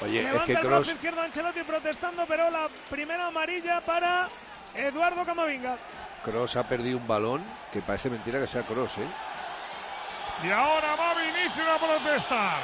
Oye, 0.00 0.18
es 0.20 0.24
Levanta 0.24 0.46
que 0.46 0.52
el 0.52 0.66
brazo 0.66 0.92
izquierdo 0.92 1.20
Ancelotti 1.20 1.62
protestando, 1.62 2.24
pero 2.26 2.50
la 2.50 2.68
primera 2.88 3.26
amarilla 3.26 3.80
para 3.82 4.28
Eduardo 4.74 5.24
Camavinga. 5.26 5.76
Kroos 6.24 6.56
ha 6.56 6.66
perdido 6.66 6.98
un 6.98 7.06
balón 7.06 7.42
que 7.72 7.82
parece 7.82 8.08
mentira 8.08 8.40
que 8.40 8.46
sea 8.46 8.62
Cross, 8.62 8.98
¿eh? 8.98 10.46
Y 10.46 10.50
ahora 10.50 10.96
va 10.96 11.14
Vinicius 11.14 11.66
a 11.68 11.78
protestar. 11.78 12.60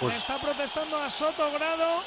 Pues- 0.00 0.16
Está 0.16 0.36
protestando 0.38 0.98
a 1.00 1.08
Soto 1.08 1.50
Grado 1.52 2.02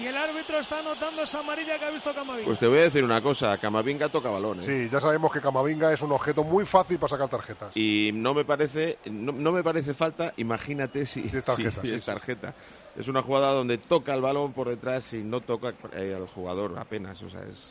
y 0.00 0.06
el 0.06 0.16
árbitro 0.16 0.58
está 0.58 0.78
anotando 0.80 1.22
esa 1.22 1.40
amarilla 1.40 1.78
que 1.78 1.84
ha 1.84 1.90
visto 1.90 2.14
Camavinga. 2.14 2.46
Pues 2.46 2.58
te 2.58 2.66
voy 2.66 2.78
a 2.78 2.82
decir 2.82 3.04
una 3.04 3.20
cosa, 3.22 3.56
Camavinga 3.58 4.08
toca 4.08 4.30
balones. 4.30 4.64
Sí, 4.66 4.88
ya 4.90 5.00
sabemos 5.00 5.32
que 5.32 5.40
Camavinga 5.40 5.92
es 5.92 6.00
un 6.00 6.12
objeto 6.12 6.42
muy 6.44 6.64
fácil 6.64 6.98
para 6.98 7.10
sacar 7.10 7.28
tarjetas. 7.28 7.76
Y 7.76 8.10
no 8.14 8.34
me 8.34 8.44
parece, 8.44 8.98
no, 9.06 9.32
no 9.32 9.52
me 9.52 9.62
parece 9.62 9.94
falta, 9.94 10.32
imagínate 10.36 11.06
si, 11.06 11.28
Si 11.28 11.36
es 11.36 11.44
tarjeta, 11.44 11.80
si 11.82 11.88
sí, 11.88 11.94
es 11.94 12.00
sí. 12.02 12.06
tarjeta. 12.06 12.54
Es 12.96 13.06
una 13.08 13.22
jugada 13.22 13.52
donde 13.52 13.78
toca 13.78 14.14
el 14.14 14.20
balón 14.20 14.52
por 14.52 14.68
detrás 14.68 15.12
y 15.12 15.22
no 15.22 15.40
toca 15.40 15.74
eh, 15.92 16.14
al 16.16 16.26
jugador 16.26 16.76
apenas, 16.78 17.22
o 17.22 17.30
sea, 17.30 17.42
es... 17.42 17.70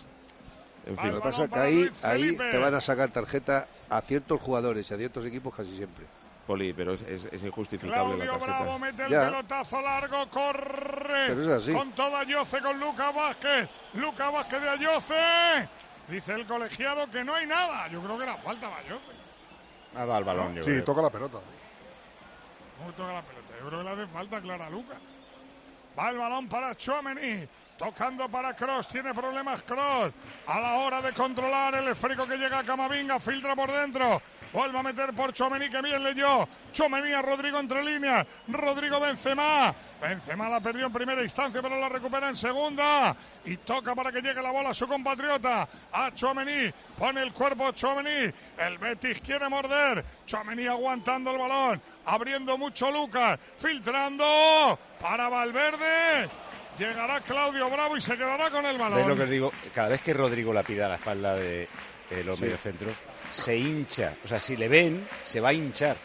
En 0.86 0.98
fin. 0.98 1.10
Lo 1.10 1.16
que 1.16 1.22
pasa 1.22 1.44
es 1.44 1.50
que 1.52 1.60
ahí, 1.60 1.90
ahí 2.04 2.38
te 2.38 2.58
van 2.58 2.74
a 2.74 2.82
sacar 2.82 3.12
tarjeta 3.12 3.68
a 3.90 4.02
ciertos 4.02 4.40
jugadores 4.42 4.90
y 4.90 4.94
a 4.94 4.98
ciertos 4.98 5.26
equipos 5.26 5.54
casi 5.54 5.76
siempre. 5.76 6.06
Poli, 6.48 6.74
pero 6.74 6.94
es, 6.94 7.02
es- 7.02 7.26
es 7.32 7.44
injustificable 7.44 8.18
la 8.18 8.24
Claudio 8.24 8.32
tarjeta. 8.40 8.60
Bravo 8.64 8.80
mete 8.80 9.04
el 9.04 9.10
Ya. 9.10 9.26
pelotazo 9.30 9.82
largo, 9.82 10.30
corre. 10.32 10.99
Pero 11.28 11.42
es 11.44 11.64
así. 11.64 11.74
Con 11.74 11.92
toda 11.94 12.20
Ayoce, 12.22 12.62
con 12.62 12.80
Lucas 12.80 13.14
Vázquez. 13.16 13.70
Lucas 13.94 14.32
Vázquez 14.34 14.62
de 14.62 14.70
Ayoce. 14.70 15.70
Dice 16.08 16.34
el 16.34 16.46
colegiado 16.46 17.10
que 17.10 17.24
no 17.24 17.36
hay 17.36 17.46
nada. 17.46 17.88
Yo 17.88 18.02
creo 18.02 18.18
que 18.18 18.24
era 18.24 18.36
falta 18.38 18.68
a 18.68 18.78
Ayoce. 18.78 19.12
Ha 19.96 20.06
dado 20.06 20.18
el 20.20 20.24
balón, 20.24 20.56
yo 20.56 20.64
Sí, 20.64 20.70
creo. 20.72 20.84
toca 20.84 21.02
la 21.02 21.10
pelota. 21.10 21.40
¿Cómo 22.78 22.92
toca 22.94 23.14
la 23.14 23.22
pelota? 23.22 23.48
Yo 23.60 23.68
creo 23.68 23.80
que 23.80 23.84
le 23.84 23.92
hace 24.04 24.08
falta 24.14 24.38
a 24.38 24.42
Clara 24.42 24.70
Lucas. 24.70 24.98
Va 25.98 26.10
el 26.10 26.18
balón 26.18 26.48
para 26.48 26.76
Chouameni. 26.76 27.48
Tocando 27.78 28.28
para 28.28 28.54
Cross, 28.56 28.90
tiene 28.90 29.14
problemas 29.14 29.64
Cross. 29.64 30.14
A 30.48 30.60
la 30.60 30.74
hora 30.80 31.02
de 31.02 31.14
controlar 31.14 31.76
el 31.76 31.88
esférico 31.88 32.28
que 32.28 32.38
llega 32.38 32.60
a 32.60 32.64
Camavinga, 32.64 33.20
filtra 33.22 33.56
por 33.56 33.72
dentro. 33.72 34.22
Vuelve 34.52 34.80
a 34.80 34.84
meter 34.84 35.14
por 35.14 35.32
Chomení, 35.34 35.70
que 35.70 35.82
bien 35.82 36.04
leyó. 36.04 36.48
Chomení 36.74 37.12
a 37.14 37.22
Rodrigo 37.22 37.60
entre 37.60 37.84
líneas. 37.84 38.26
Rodrigo 38.48 39.00
Benzema. 39.00 39.74
Benzema 40.02 40.50
la 40.50 40.60
perdió 40.60 40.88
en 40.88 40.94
primera 40.94 41.22
instancia, 41.22 41.62
pero 41.62 41.80
la 41.80 41.88
recupera 41.90 42.30
en 42.30 42.36
segunda. 42.36 43.16
Y 43.46 43.58
toca 43.58 43.94
para 43.94 44.12
que 44.12 44.22
llegue 44.22 44.42
la 44.42 44.52
bola 44.52 44.70
a 44.70 44.74
su 44.74 44.88
compatriota. 44.88 45.68
A 45.92 46.12
Chomení. 46.16 46.72
Pone 46.98 47.22
el 47.22 47.32
cuerpo 47.32 47.72
Chomení. 47.74 48.32
El 48.58 48.78
Betis 48.80 49.22
quiere 49.22 49.48
morder. 49.50 50.04
Chomení 50.26 50.66
aguantando 50.68 51.32
el 51.32 51.38
balón. 51.38 51.82
Abriendo 52.06 52.58
mucho 52.58 52.90
Lucas. 52.92 53.40
Filtrando 53.60 54.80
para 55.00 55.30
Valverde. 55.30 56.30
Llegará 56.78 57.20
Claudio 57.22 57.70
Bravo 57.70 57.98
y 57.98 58.02
se 58.02 58.16
quedará 58.18 58.50
con 58.50 58.66
el 58.66 58.78
balón. 58.78 58.96
¿Veis 58.96 59.08
lo 59.08 59.16
que 59.16 59.24
os 59.24 59.30
digo? 59.30 59.52
Cada 59.74 59.90
vez 59.90 60.02
que 60.02 60.14
Rodrigo 60.14 60.54
la 60.54 60.64
pida 60.64 60.86
a 60.86 60.90
la 60.90 60.96
espalda 60.96 61.36
de 61.36 61.68
los 62.26 62.38
Sí. 62.38 62.44
mediocentros, 62.46 62.94
se 63.32 63.58
hincha. 63.58 64.16
O 64.24 64.28
sea, 64.28 64.40
si 64.40 64.56
le 64.58 64.68
ven, 64.68 65.08
se 65.24 65.40
va 65.40 65.50
a 65.50 65.54
hinchar. 65.54 65.98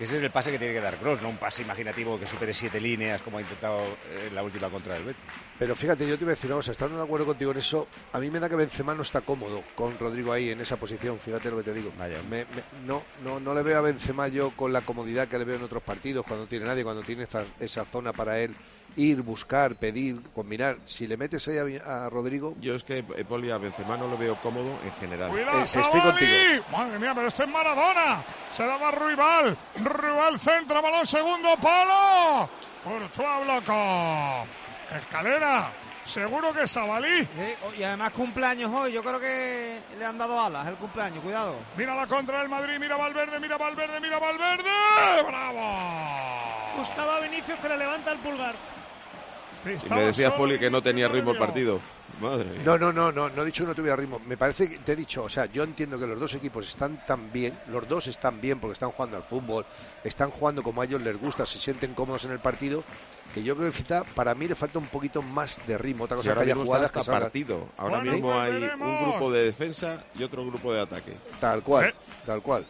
Ese 0.00 0.16
es 0.16 0.22
el 0.22 0.30
pase 0.30 0.52
que 0.52 0.60
tiene 0.60 0.74
que 0.74 0.80
dar 0.80 0.96
Cross, 0.96 1.20
no 1.22 1.28
un 1.28 1.38
pase 1.38 1.62
imaginativo 1.62 2.20
que 2.20 2.24
supere 2.26 2.54
siete 2.54 2.80
líneas 2.80 3.20
como 3.20 3.38
ha 3.38 3.40
intentado 3.40 3.80
eh, 3.82 4.26
en 4.28 4.34
la 4.36 4.44
última 4.44 4.70
contra 4.70 4.96
el 4.96 5.02
Betis. 5.02 5.20
Pero 5.58 5.74
fíjate, 5.74 6.06
yo 6.06 6.16
te 6.16 6.22
iba 6.22 6.30
a 6.30 6.36
decir 6.36 6.52
estando 6.70 6.96
de 6.98 7.02
acuerdo 7.02 7.26
contigo 7.26 7.50
en 7.50 7.58
eso, 7.58 7.88
a 8.12 8.20
mí 8.20 8.30
me 8.30 8.38
da 8.38 8.48
que 8.48 8.54
Benzema 8.54 8.94
no 8.94 9.02
está 9.02 9.22
cómodo 9.22 9.64
con 9.74 9.98
Rodrigo 9.98 10.32
ahí 10.32 10.50
en 10.50 10.60
esa 10.60 10.76
posición, 10.76 11.18
fíjate 11.18 11.50
lo 11.50 11.56
que 11.56 11.64
te 11.64 11.74
digo. 11.74 11.90
Me- 11.98 12.44
me- 12.44 12.46
no, 12.86 13.02
no, 13.24 13.40
no 13.40 13.52
le 13.52 13.62
veo 13.64 13.76
a 13.76 13.80
Benzema 13.80 14.28
yo 14.28 14.52
con 14.52 14.72
la 14.72 14.82
comodidad 14.82 15.26
que 15.26 15.36
le 15.36 15.44
veo 15.44 15.56
en 15.56 15.64
otros 15.64 15.82
partidos, 15.82 16.24
cuando 16.24 16.46
tiene 16.46 16.66
nadie, 16.66 16.84
cuando 16.84 17.02
tiene 17.02 17.24
esta- 17.24 17.44
esa 17.58 17.84
zona 17.84 18.12
para 18.12 18.38
él 18.38 18.54
ir, 18.98 19.22
buscar, 19.22 19.74
pedir, 19.76 20.20
combinar. 20.34 20.76
Si 20.84 21.06
le 21.06 21.16
metes 21.16 21.46
ahí 21.48 21.78
a, 21.78 22.06
a 22.06 22.10
Rodrigo... 22.10 22.54
Yo 22.60 22.74
es 22.74 22.82
que 22.84 22.98
eh, 22.98 23.24
Poli 23.26 23.50
a 23.50 23.56
Benzema 23.58 23.96
no 23.96 24.06
lo 24.08 24.18
veo 24.18 24.36
cómodo 24.42 24.78
en 24.84 24.92
general. 25.00 25.30
Cuidado, 25.30 25.60
Eh, 25.60 25.64
estoy 25.64 25.82
contigo. 26.00 26.64
Madre 26.70 26.98
mía, 26.98 27.12
pero 27.14 27.28
este 27.28 27.44
es 27.44 27.48
Maradona. 27.48 28.22
Se 28.50 28.66
la 28.66 28.76
va 28.76 28.90
Ruibal. 28.90 29.56
Ruibal 29.76 30.38
centra, 30.38 30.80
balón 30.80 31.06
segundo 31.06 31.56
palo. 31.62 32.48
Courtois 32.84 33.44
bloco. 33.44 34.46
Escalera. 34.96 35.70
Seguro 36.04 36.52
que 36.54 36.62
es 36.62 36.70
Sabalí. 36.70 37.18
Sí, 37.20 37.54
oh, 37.66 37.74
y 37.78 37.82
además 37.82 38.12
cumpleaños 38.12 38.72
hoy, 38.74 38.92
yo 38.92 39.02
creo 39.02 39.20
que 39.20 39.78
le 39.98 40.04
han 40.06 40.16
dado 40.16 40.40
alas 40.40 40.66
el 40.66 40.76
cumpleaños, 40.76 41.22
cuidado. 41.22 41.56
Mira 41.76 41.94
la 41.94 42.06
contra 42.06 42.38
del 42.38 42.48
Madrid, 42.48 42.78
mira 42.80 42.96
Valverde, 42.96 43.38
mira 43.38 43.58
Valverde, 43.58 44.00
mira 44.00 44.18
Valverde. 44.18 44.70
¡Bravo! 45.26 46.78
Buscaba 46.78 47.16
a 47.16 47.20
Vinicius 47.20 47.58
que 47.60 47.68
le 47.68 47.76
levanta 47.76 48.12
el 48.12 48.18
pulgar. 48.20 48.54
Y 49.64 49.88
me 49.90 50.02
decías, 50.04 50.32
Poli, 50.32 50.58
que 50.58 50.70
no 50.70 50.82
tenía 50.82 51.08
ritmo 51.08 51.32
el 51.32 51.38
partido. 51.38 51.80
Madre 52.20 52.44
mía. 52.46 52.62
No, 52.64 52.78
no, 52.78 52.92
no, 52.92 53.12
no, 53.12 53.28
no 53.28 53.42
he 53.42 53.46
dicho 53.46 53.62
que 53.64 53.68
no 53.68 53.74
tuviera 53.74 53.94
ritmo. 53.94 54.20
Me 54.26 54.36
parece 54.36 54.66
que 54.68 54.78
te 54.78 54.92
he 54.92 54.96
dicho, 54.96 55.24
o 55.24 55.28
sea, 55.28 55.46
yo 55.46 55.62
entiendo 55.62 55.98
que 55.98 56.06
los 56.06 56.18
dos 56.18 56.34
equipos 56.34 56.66
están 56.66 57.04
tan 57.06 57.30
bien, 57.32 57.56
los 57.68 57.86
dos 57.88 58.06
están 58.06 58.40
bien 58.40 58.58
porque 58.60 58.72
están 58.72 58.90
jugando 58.90 59.16
al 59.16 59.22
fútbol, 59.22 59.66
están 60.02 60.30
jugando 60.30 60.62
como 60.62 60.80
a 60.80 60.84
ellos 60.86 61.00
les 61.02 61.20
gusta, 61.20 61.44
se 61.46 61.58
sienten 61.58 61.94
cómodos 61.94 62.24
en 62.24 62.32
el 62.32 62.38
partido, 62.40 62.82
que 63.34 63.42
yo 63.42 63.56
creo 63.56 63.70
que 63.70 63.76
quizá 63.82 64.04
para 64.04 64.34
mí 64.34 64.48
le 64.48 64.54
falta 64.54 64.78
un 64.78 64.86
poquito 64.86 65.20
más 65.22 65.60
de 65.66 65.76
ritmo. 65.78 66.04
Otra 66.04 66.16
Si 66.16 66.22
cosa 66.28 66.34
que 66.34 66.42
haya 66.50 66.54
jugadas 66.54 66.90
que 66.90 67.02
partido. 67.04 67.68
Ahora 67.76 67.96
Bueno, 67.98 68.12
mismo 68.12 68.40
hay 68.40 68.52
veremos. 68.54 68.88
un 68.88 69.10
grupo 69.10 69.30
de 69.30 69.44
defensa 69.44 70.02
y 70.14 70.22
otro 70.22 70.44
grupo 70.46 70.72
de 70.72 70.80
ataque. 70.80 71.12
Tal 71.38 71.62
cual, 71.62 71.86
Eh. 71.88 71.94
tal 72.24 72.42
cual. 72.42 72.66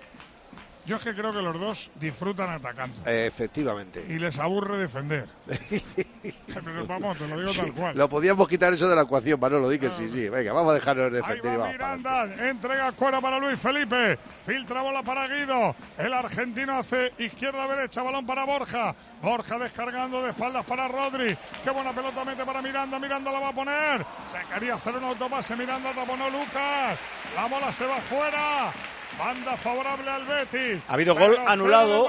Yo 0.89 0.97
es 0.97 1.03
que 1.03 1.15
creo 1.15 1.35
que 1.35 1.43
los 1.43 1.61
dos 1.61 1.91
disfrutan 1.97 2.49
atacando. 2.49 2.99
Efectivamente. 3.05 4.03
Y 4.09 4.19
les 4.19 4.39
aburre 4.39 4.79
defender. 4.79 5.29
Pero 6.55 6.87
vamos, 6.87 7.19
te 7.19 7.29
lo 7.29 7.39
digo 7.39 7.53
tal 7.53 7.75
cual. 7.75 7.95
Lo 7.99 8.09
podíamos 8.09 8.49
quitar 8.49 8.73
eso 8.73 8.89
de 8.89 8.97
la 8.97 9.03
ecuación, 9.03 9.39
Manolo, 9.39 9.69
di 9.69 9.79
que 9.79 9.91
sí, 9.91 10.09
sí. 10.09 10.31
Venga, 10.31 10.55
vamos 10.55 10.71
a 10.71 10.75
dejarnos 10.77 11.13
de 11.13 11.19
Ahí 11.19 11.25
defender 11.25 11.53
y 11.53 11.57
va 11.59 11.65
vamos. 11.65 11.77
para 11.77 11.97
Miranda, 11.97 12.49
entrega 12.49 12.93
cuero 12.93 13.21
para 13.21 13.39
Luis 13.39 13.61
Felipe, 13.61 14.19
filtra 14.47 14.81
bola 14.81 15.03
para 15.03 15.29
Guido, 15.29 15.77
el 15.99 16.15
argentino 16.15 16.79
hace 16.79 17.13
izquierda-derecha, 17.19 18.03
balón 18.03 18.25
para 18.25 18.47
Borja, 18.47 18.95
Borja 19.21 19.59
descargando 19.59 20.23
de 20.23 20.31
espaldas 20.31 20.65
para 20.65 20.89
Rodri, 20.89 21.37
qué 21.63 21.71
buena 21.71 21.93
pelota 21.93 22.25
mete 22.25 22.47
para 22.47 22.63
Miranda, 22.63 22.99
Miranda 22.99 23.31
la 23.31 23.41
va 23.41 23.49
a 23.51 23.53
poner, 23.53 24.07
se 24.33 24.55
quería 24.55 24.77
hacer 24.77 24.97
un 24.97 25.05
autopase, 25.05 25.55
Miranda 25.55 25.93
taponó 25.93 26.31
Lucas, 26.31 26.99
la 27.37 27.47
bola 27.47 27.71
se 27.73 27.85
va 27.85 27.99
fuera, 27.99 28.73
banda 29.19 29.57
favorable 29.57 30.09
al 30.09 30.25
Betis. 30.25 30.83
Ha 30.87 30.95
habido 30.95 31.15
gol 31.15 31.37
anulado 31.47 32.07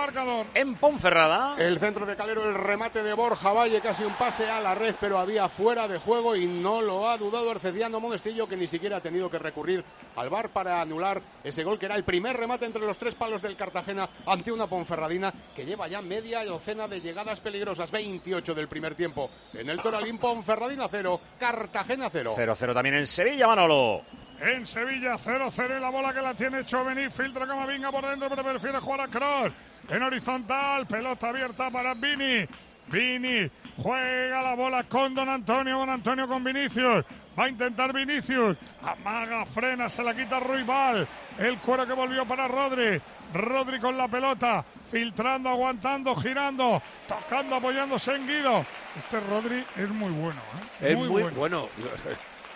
en 0.54 0.76
Ponferrada. 0.76 1.56
El 1.58 1.80
centro 1.80 2.06
de 2.06 2.16
Calero, 2.16 2.48
el 2.48 2.54
remate 2.54 3.02
de 3.02 3.14
Borja 3.14 3.52
Valle, 3.52 3.82
casi 3.82 4.04
un 4.04 4.14
pase 4.14 4.50
a 4.50 4.60
la 4.60 4.76
red, 4.76 4.96
pero 5.00 5.18
había 5.18 5.50
fuera 5.50 5.88
de 5.88 5.98
juego 5.98 6.36
y 6.36 6.46
no 6.46 6.82
lo 6.82 7.10
ha 7.10 7.18
dudado 7.18 7.50
Arcediano 7.50 8.00
Monestillo, 8.00 8.48
que 8.48 8.56
ni 8.56 8.68
siquiera 8.68 8.98
ha 8.98 9.02
tenido 9.02 9.30
que 9.30 9.40
recurrir 9.40 9.84
al 10.16 10.30
VAR 10.30 10.50
para 10.50 10.82
anular 10.82 11.22
ese 11.44 11.64
gol, 11.64 11.80
que 11.80 11.88
era 11.88 11.96
el 11.96 12.04
primer 12.04 12.38
remate 12.38 12.66
entre 12.66 12.86
los 12.86 12.98
tres 12.98 13.16
palos 13.16 13.42
del 13.42 13.58
Cartagena 13.58 14.08
ante 14.26 14.52
una 14.52 14.68
Ponferradina 14.68 15.34
que 15.56 15.66
lleva 15.66 15.88
ya 15.88 16.02
media 16.02 16.46
docena 16.46 16.88
de 16.88 17.02
llegadas 17.02 17.40
peligrosas, 17.40 17.92
28 17.92 18.54
del 18.54 18.68
primer 18.68 18.94
tiempo. 18.96 19.30
En 19.54 19.70
el 19.70 19.82
Toralín, 19.82 20.20
Ponferradina 20.20 20.88
0, 20.90 21.20
Cartagena 21.40 22.10
0. 22.12 22.36
0-0 22.38 22.74
también 22.74 22.96
en 22.96 23.08
Sevilla, 23.08 23.48
Manolo. 23.48 24.04
En 24.42 24.66
Sevilla 24.66 25.18
0-0 25.18 25.78
y 25.78 25.82
la 25.82 25.90
bola 25.90 26.14
que 26.14 26.22
la 26.22 26.34
tiene 26.34 26.66
Chomení, 26.66 27.10
filtra 27.10 27.46
Camavinga 27.46 27.92
por 27.92 28.08
dentro, 28.08 28.30
pero 28.30 28.44
prefiere 28.44 28.80
jugar 28.80 29.02
a 29.02 29.08
Cross. 29.08 29.54
En 29.90 30.02
horizontal, 30.02 30.88
pelota 30.88 31.30
abierta 31.30 31.70
para 31.70 31.94
Vini. 31.94 32.46
Vini 32.88 33.50
juega 33.78 34.42
la 34.42 34.56
bola 34.56 34.84
con 34.84 35.14
Don 35.14 35.30
Antonio, 35.30 35.78
Don 35.78 35.90
Antonio 35.90 36.28
con 36.28 36.44
Vinicius. 36.44 37.06
Va 37.38 37.46
a 37.46 37.50
intentar 37.50 37.94
Vinicius. 37.94 38.58
Amaga, 38.82 39.46
frena, 39.46 39.90
se 39.90 40.04
la 40.04 40.14
quita 40.14 40.40
Ruibal. 40.40 41.08
El 41.38 41.58
cuero 41.60 41.86
que 41.86 41.94
volvió 41.94 42.26
para 42.26 42.48
Rodri. 42.48 43.02
Rodri 43.34 43.80
con 43.80 43.96
la 43.96 44.08
pelota, 44.08 44.66
filtrando, 44.90 45.50
aguantando, 45.50 46.16
girando, 46.16 46.82
tocando, 47.08 47.58
apoyándose 47.58 48.16
en 48.16 48.28
Guido. 48.28 48.66
Este 48.98 49.20
Rodri 49.20 49.64
es 49.76 49.90
muy 49.90 50.12
bueno. 50.12 50.42
¿eh? 50.82 50.92
Es 50.92 50.98
muy, 50.98 51.08
bueno. 51.08 51.70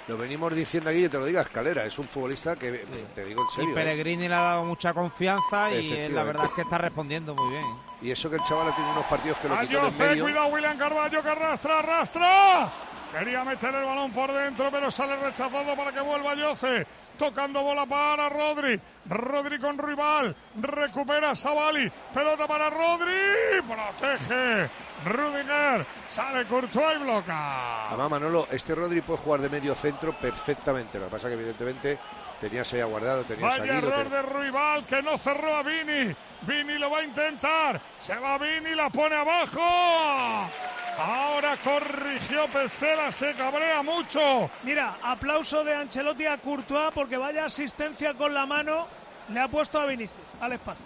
Lo 0.08 0.18
venimos 0.18 0.54
diciendo 0.54 0.90
aquí, 0.90 1.06
y 1.06 1.10
te 1.10 1.18
lo 1.18 1.26
diga 1.26 1.42
Escalera, 1.42 1.86
es 1.86 1.98
un 1.98 2.08
futbolista 2.08 2.58
que, 2.58 2.86
te 3.16 3.24
digo 3.24 3.42
en 3.42 3.48
Y 3.48 3.56
serio. 3.56 3.72
¿eh? 3.72 3.74
Pellegrini 3.74 4.28
le 4.28 4.36
ha 4.36 4.42
dado 4.42 4.66
mucha 4.66 4.94
confianza 4.94 5.72
y 5.72 5.94
eh, 5.94 6.10
la 6.10 6.24
verdad 6.24 6.46
es 6.46 6.52
que 6.52 6.62
está 6.62 6.78
respondiendo 6.78 7.34
muy 7.34 7.50
bien. 7.52 7.66
Y 8.02 8.12
eso 8.12 8.30
que 8.30 8.36
el 8.36 8.42
chaval 8.42 8.68
ha 8.68 8.76
tenido 8.76 8.92
unos 8.92 9.06
partidos 9.06 9.38
que 9.38 9.48
lo 9.48 9.60
quitó 9.62 9.88
en 9.88 9.98
medio. 9.98 10.24
cuidado 10.26 10.48
William 10.48 10.78
Carballo 10.78 11.24
que 11.24 11.30
arrastra, 11.30 11.80
arrastra. 11.80 12.72
Quería 13.18 13.44
meter 13.46 13.76
el 13.76 13.86
balón 13.86 14.12
por 14.12 14.34
dentro, 14.34 14.70
pero 14.72 14.92
sale 14.92 15.16
rechazado 15.16 15.76
para 15.76 15.92
que 15.94 16.02
vuelva 16.02 16.32
Ayoce. 16.32 16.86
Tocando 17.18 17.62
bola 17.62 17.86
para 17.86 18.30
Rodri. 18.30 18.80
Rodri 19.06 19.60
con 19.60 19.78
rival. 19.78 20.36
Recupera 20.60 21.36
Savali. 21.36 21.92
Pelota 22.14 22.48
para 22.48 22.70
Rodri. 22.70 23.62
Protege. 23.68 24.70
Rudiger. 25.06 25.86
Sale 26.08 26.46
Courtois 26.46 26.96
y 26.96 27.04
bloca. 27.04 27.90
Además, 27.90 28.10
Manolo, 28.10 28.48
este 28.52 28.74
Rodri 28.74 29.02
puede 29.02 29.20
jugar 29.20 29.42
de 29.42 29.50
medio 29.50 29.76
centro 29.76 30.14
perfectamente. 30.14 30.98
Lo 30.98 31.06
que 31.06 31.12
pasa 31.12 31.28
que, 31.28 31.34
evidentemente, 31.34 32.00
tenías 32.40 32.72
ahí 32.74 32.82
aguardado, 32.82 33.24
tenías 33.24 33.58
Vaya 33.58 33.78
error 33.78 34.10
de 34.10 34.22
Ruibal 34.22 34.86
que 34.86 35.02
no 35.02 35.18
cerró 35.18 35.56
a 35.58 35.64
Vini. 35.64 36.16
Vini 36.42 36.78
lo 36.78 36.90
va 36.90 37.00
a 37.00 37.04
intentar. 37.04 37.82
Se 38.00 38.16
va 38.16 38.38
Vini, 38.38 38.76
la 38.76 38.90
pone 38.90 39.16
abajo. 39.16 40.50
Ahora 40.98 41.58
corrigió 41.58 42.48
Pesela, 42.48 43.12
se 43.12 43.34
cabrea 43.34 43.82
mucho. 43.82 44.50
Mira, 44.64 44.98
aplauso 45.02 45.64
de 45.64 45.74
Ancelotti 45.76 46.26
a 46.26 46.38
Courtois 46.38 46.92
porque 46.94 47.18
vaya 47.18 47.46
asistencia 47.46 48.14
con 48.14 48.34
la 48.34 48.46
mano 48.46 48.88
le 49.30 49.40
ha 49.40 49.48
puesto 49.48 49.80
a 49.80 49.86
Vinicius 49.86 50.28
al 50.40 50.54
espacio. 50.54 50.86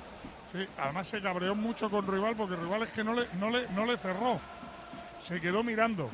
Sí, 0.54 0.66
además 0.78 1.08
se 1.08 1.22
cabreó 1.22 1.56
mucho 1.56 1.90
con 1.90 2.08
Rival 2.08 2.36
porque 2.36 2.56
Rival 2.56 2.84
es 2.84 2.92
que 2.92 3.04
no 3.04 3.14
le, 3.14 3.28
no 3.34 3.50
le, 3.50 3.68
no 3.70 3.86
le 3.86 3.98
cerró. 3.98 4.40
Se 5.22 5.42
quedó 5.42 5.64
mirando. 5.64 6.10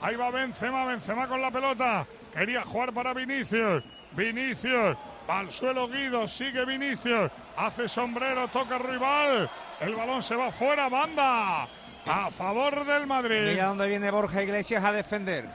Ahí 0.00 0.14
va 0.16 0.30
Benzema, 0.30 0.84
Benzema 0.84 1.26
con 1.26 1.40
la 1.40 1.50
pelota. 1.50 2.06
Quería 2.32 2.62
jugar 2.62 2.92
para 2.92 3.12
Vinicius. 3.12 3.82
Vinicius. 4.12 4.96
Va 5.28 5.40
al 5.40 5.52
suelo 5.52 5.88
Guido, 5.88 6.26
sigue 6.28 6.64
Vinicius. 6.64 7.30
Hace 7.56 7.88
sombrero, 7.88 8.48
toca 8.48 8.78
Rival. 8.78 9.50
El 9.80 9.94
balón 9.94 10.22
se 10.22 10.36
va 10.36 10.50
fuera, 10.50 10.88
banda. 10.88 11.68
A 12.06 12.30
favor 12.30 12.84
del 12.84 13.06
Madrid. 13.06 13.50
Mira 13.50 13.66
dónde 13.66 13.88
viene 13.88 14.10
Borja 14.10 14.42
Iglesias 14.42 14.84
a 14.84 14.92
defender. 14.92 15.48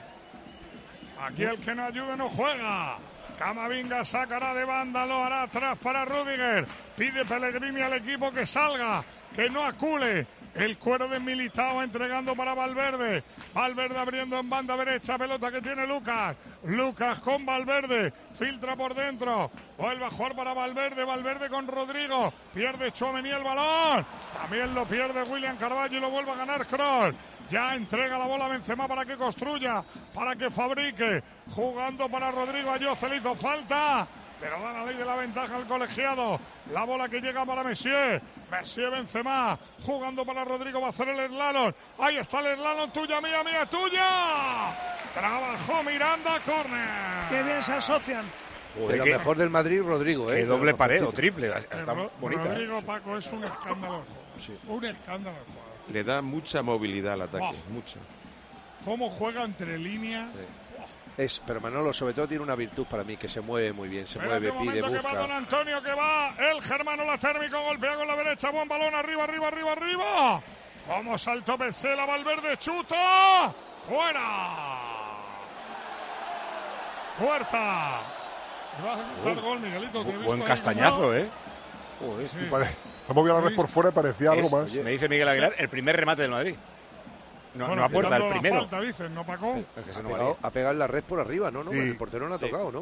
Aquí 1.20 1.44
el 1.44 1.58
que 1.58 1.74
no 1.74 1.84
ayude 1.84 2.16
no 2.16 2.28
juega. 2.30 2.98
Camavinga 3.38 4.04
sacará 4.04 4.54
de 4.54 4.64
banda, 4.64 5.06
lo 5.06 5.22
hará 5.22 5.42
atrás 5.42 5.78
para 5.78 6.04
Rudiger. 6.04 6.66
Pide 6.96 7.24
Pellegrini 7.24 7.82
al 7.82 7.92
equipo 7.94 8.32
que 8.32 8.46
salga, 8.46 9.04
que 9.34 9.48
no 9.48 9.64
acule. 9.64 10.26
El 10.54 10.78
cuero 10.78 11.08
de 11.08 11.20
Militao 11.20 11.82
entregando 11.82 12.34
para 12.34 12.54
Valverde. 12.54 13.22
Valverde 13.54 13.98
abriendo 13.98 14.38
en 14.38 14.50
banda 14.50 14.76
derecha, 14.76 15.18
pelota 15.18 15.50
que 15.52 15.62
tiene 15.62 15.86
Lucas. 15.86 16.36
Lucas 16.64 17.20
con 17.20 17.46
Valverde, 17.46 18.12
filtra 18.32 18.74
por 18.74 18.94
dentro. 18.94 19.50
Vuelve 19.76 20.04
a 20.04 20.10
jugar 20.10 20.34
para 20.34 20.54
Valverde, 20.54 21.04
Valverde 21.04 21.48
con 21.48 21.66
Rodrigo. 21.66 22.32
Pierde 22.52 22.92
Chomení 22.92 23.30
el 23.30 23.44
balón. 23.44 24.04
También 24.34 24.74
lo 24.74 24.84
pierde 24.84 25.22
William 25.22 25.56
Carvalho 25.56 25.96
y 25.96 26.00
lo 26.00 26.10
vuelve 26.10 26.32
a 26.32 26.36
ganar 26.36 26.66
Kroos. 26.66 27.14
Ya 27.48 27.74
entrega 27.74 28.18
la 28.18 28.26
bola 28.26 28.46
a 28.46 28.48
Benzema 28.48 28.86
para 28.86 29.06
que 29.06 29.16
construya, 29.16 29.82
para 30.12 30.36
que 30.36 30.50
fabrique. 30.50 31.22
Jugando 31.54 32.08
para 32.08 32.30
Rodrigo 32.30 32.70
Ayoce, 32.70 33.08
le 33.08 33.16
hizo 33.16 33.34
falta. 33.34 34.06
Pero 34.40 34.60
da 34.60 34.72
la 34.72 34.84
ley 34.84 34.96
de 34.96 35.04
la 35.04 35.16
ventaja 35.16 35.56
al 35.56 35.66
colegiado. 35.66 36.40
La 36.72 36.84
bola 36.84 37.08
que 37.08 37.20
llega 37.20 37.44
para 37.44 37.62
Messier. 37.64 38.20
Messier 38.50 38.90
Benzema 38.90 39.58
jugando 39.84 40.24
para 40.24 40.44
Rodrigo. 40.44 40.80
Va 40.80 40.86
a 40.88 40.90
hacer 40.90 41.08
el 41.08 41.28
slalom. 41.28 41.72
Ahí 41.98 42.16
está 42.16 42.40
el 42.40 42.56
slalom. 42.56 42.90
Tuya, 42.92 43.20
mía, 43.20 43.42
mía, 43.42 43.66
tuya. 43.66 44.76
Trabajó 45.14 45.82
Miranda, 45.82 46.40
córner. 46.44 46.88
Qué 47.28 47.42
bien 47.42 47.62
se 47.62 47.72
asocian. 47.72 48.24
De 48.88 48.96
lo 48.96 49.04
mejor 49.06 49.36
del 49.36 49.50
Madrid, 49.50 49.82
Rodrigo. 49.82 50.30
¿eh? 50.30 50.36
Qué 50.36 50.44
doble 50.44 50.74
pared 50.74 51.04
o 51.04 51.10
triple. 51.12 51.48
Está 51.48 51.94
Ro- 51.94 52.12
bonita. 52.20 52.44
¿eh? 52.44 52.48
Rodrigo 52.48 52.82
Paco 52.82 53.16
es 53.16 53.26
un 53.32 53.42
escándalo. 53.44 54.04
el 54.36 54.44
juego. 54.44 54.76
Un 54.76 54.84
escándalo. 54.84 55.36
el 55.36 55.44
juego. 55.44 55.68
Le 55.92 56.04
da 56.04 56.22
mucha 56.22 56.62
movilidad 56.62 57.14
al 57.14 57.22
ataque, 57.22 57.56
mucha. 57.70 57.98
Cómo 58.84 59.10
juega 59.10 59.42
entre 59.44 59.78
líneas. 59.78 60.28
Es, 61.18 61.42
pero 61.44 61.60
Manolo 61.60 61.92
sobre 61.92 62.14
todo 62.14 62.26
tiene 62.28 62.44
una 62.44 62.54
virtud 62.54 62.86
para 62.86 63.02
mí, 63.04 63.16
que 63.16 63.28
se 63.28 63.40
mueve 63.40 63.72
muy 63.72 63.88
bien, 63.88 64.06
se 64.06 64.18
Espérate 64.20 64.40
mueve, 64.52 64.52
pide, 64.72 64.80
momento 64.82 65.00
que 65.00 65.06
va 65.08 65.14
Don 65.14 65.20
busca. 65.26 65.36
Antonio, 65.36 65.82
que 65.82 65.92
va 65.92 66.28
el 66.50 66.62
germano 66.62 67.04
la 67.04 67.18
térmico, 67.18 67.60
golpea 67.60 67.94
con 67.96 68.06
la 68.06 68.14
derecha, 68.16 68.50
buen 68.50 68.68
balón, 68.68 68.94
arriba, 68.94 69.24
arriba, 69.24 69.48
arriba, 69.48 69.72
arriba. 69.72 70.42
Como 70.86 71.18
saltó 71.18 71.58
Pesela, 71.58 72.06
Valverde, 72.06 72.56
chuta. 72.58 73.52
Fuera. 73.86 74.20
Puerta. 77.18 78.00
Uh, 79.24 79.40
gol, 79.40 79.58
Miguelito. 79.60 80.02
te 80.04 80.08
he 80.10 80.12
visto 80.12 80.24
Buen 80.26 80.40
ahí 80.42 80.46
castañazo, 80.46 80.96
como- 81.00 81.14
¿eh? 81.14 81.28
Sí. 82.30 82.38
Pare- 82.48 82.76
Se 83.08 83.12
movió 83.12 83.34
la 83.34 83.40
red 83.48 83.56
por 83.56 83.66
fuera 83.66 83.88
y 83.88 83.92
parecía 83.92 84.30
algo 84.30 84.46
Es- 84.46 84.52
más. 84.52 84.72
Me 84.72 84.90
dice 84.92 85.08
Miguel 85.08 85.26
Aguilar, 85.28 85.54
el 85.58 85.68
primer 85.68 85.96
remate 85.96 86.22
del 86.22 86.30
Madrid. 86.30 86.54
No, 87.58 87.66
Bueno, 87.66 87.80
no 87.82 87.86
a 87.86 87.88
puerta, 87.88 88.16
el 88.16 88.22
la 88.22 88.30
primero. 88.30 88.56
falta, 88.60 88.80
dicen, 88.80 89.14
¿no, 89.14 89.26
Paco? 89.26 89.56
Es 89.76 89.84
que 89.84 89.92
se 89.92 90.00
Ha 90.00 90.02
no 90.02 90.08
pegado, 90.10 90.36
ha 90.42 90.50
pegado 90.50 90.72
en 90.72 90.78
la 90.78 90.86
red 90.86 91.02
por 91.04 91.20
arriba, 91.20 91.50
¿no? 91.50 91.64
no 91.64 91.70
Sí. 91.72 91.78
El 91.78 91.96
portero 91.96 92.28
no 92.28 92.34
ha 92.34 92.38
Sí. 92.38 92.44
tocado, 92.46 92.70
¿no? 92.72 92.80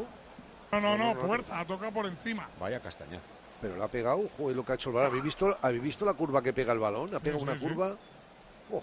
No, 0.73 0.81
no, 0.81 0.81
no, 0.81 0.97
No, 0.99 1.15
no, 1.15 1.15
no. 1.23 1.27
puerta, 1.27 1.61
ha 1.61 1.65
tocado 1.65 1.93
por 1.93 2.07
encima. 2.07 2.47
Vaya 2.61 2.79
castañazo. 2.81 3.25
Pero 3.61 3.77
lo 3.77 3.85
ha 3.85 3.89
pegado, 3.89 4.29
joder, 4.37 4.55
lo 4.57 4.65
que 4.65 4.73
ha 4.73 4.75
hecho 4.75 4.91
el 4.91 4.95
balón. 4.97 5.09
¿Habéis 5.11 5.25
visto, 5.25 5.57
¿Habéis 5.63 5.83
visto 5.83 6.05
la 6.05 6.13
curva 6.13 6.43
que 6.43 6.53
pega 6.53 6.73
el 6.73 6.79
balón? 6.79 7.15
Ha 7.15 7.21
pegado 7.21 7.39
Sí, 7.39 7.45
una 7.45 7.55
sí, 7.55 7.59
sí. 7.61 7.67
curva. 7.67 7.97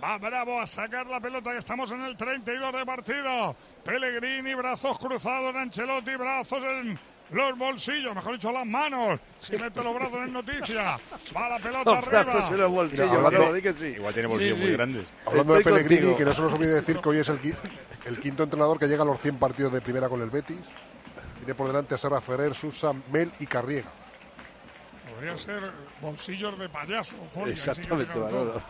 Va 0.01 0.17
Bravo 0.17 0.61
a 0.61 0.65
sacar 0.65 1.05
la 1.07 1.19
pelota, 1.19 1.51
que 1.51 1.57
estamos 1.57 1.91
en 1.91 2.01
el 2.03 2.15
32 2.17 2.73
de 2.73 2.85
partido. 2.85 3.55
Pellegrini, 3.83 4.53
brazos 4.55 4.97
cruzados, 4.97 5.53
Ancelotti, 5.55 6.15
brazos 6.15 6.63
en 6.63 6.97
los 7.31 7.57
bolsillos, 7.57 8.13
mejor 8.13 8.33
dicho, 8.33 8.51
las 8.51 8.65
manos. 8.65 9.19
Si 9.39 9.57
mete 9.57 9.83
los 9.83 9.93
brazos 9.95 10.17
en 10.17 10.33
noticia. 10.33 10.97
Va 11.35 11.49
la 11.49 11.57
pelota 11.59 11.91
brazos 12.01 12.13
arriba. 12.13 12.57
los 12.57 12.71
bolsillos, 12.71 13.09
Mira, 13.09 13.25
hablando- 13.27 13.61
que 13.61 13.73
sí. 13.73 13.85
Igual 13.87 14.13
tiene 14.13 14.27
bolsillos 14.29 14.57
Sí, 14.57 14.63
muy 14.63 14.73
grandes. 14.73 15.13
Hablando 15.25 15.53
de 15.55 15.61
Pellegrini, 15.63 16.01
contigo. 16.01 16.17
que 16.17 16.25
no 16.25 16.33
se 16.33 16.41
nos 16.41 16.53
olvide 16.53 16.73
decir 16.73 16.99
que 16.99 17.09
hoy 17.09 17.17
es 17.17 17.29
el, 17.29 17.41
qui- 17.41 17.55
el 18.05 18.19
quinto 18.19 18.43
entrenador 18.43 18.77
que 18.79 18.87
llega 18.87 19.03
a 19.03 19.05
los 19.05 19.19
100 19.19 19.37
partidos 19.37 19.71
de 19.73 19.81
primera 19.81 20.09
con 20.09 20.21
el 20.21 20.29
Betis. 20.29 20.57
Tiene 21.39 21.55
por 21.55 21.67
delante 21.67 21.95
a 21.95 21.97
Serra 21.97 22.21
Ferrer, 22.21 22.53
Susan, 22.53 23.03
Mel 23.11 23.31
y 23.39 23.45
Carriega. 23.47 23.91
Podría 25.13 25.37
ser 25.37 25.71
bolsillos 26.01 26.57
de 26.57 26.69
payaso. 26.69 27.15
Exactamente. 27.47 28.17
Manolo. 28.17 28.61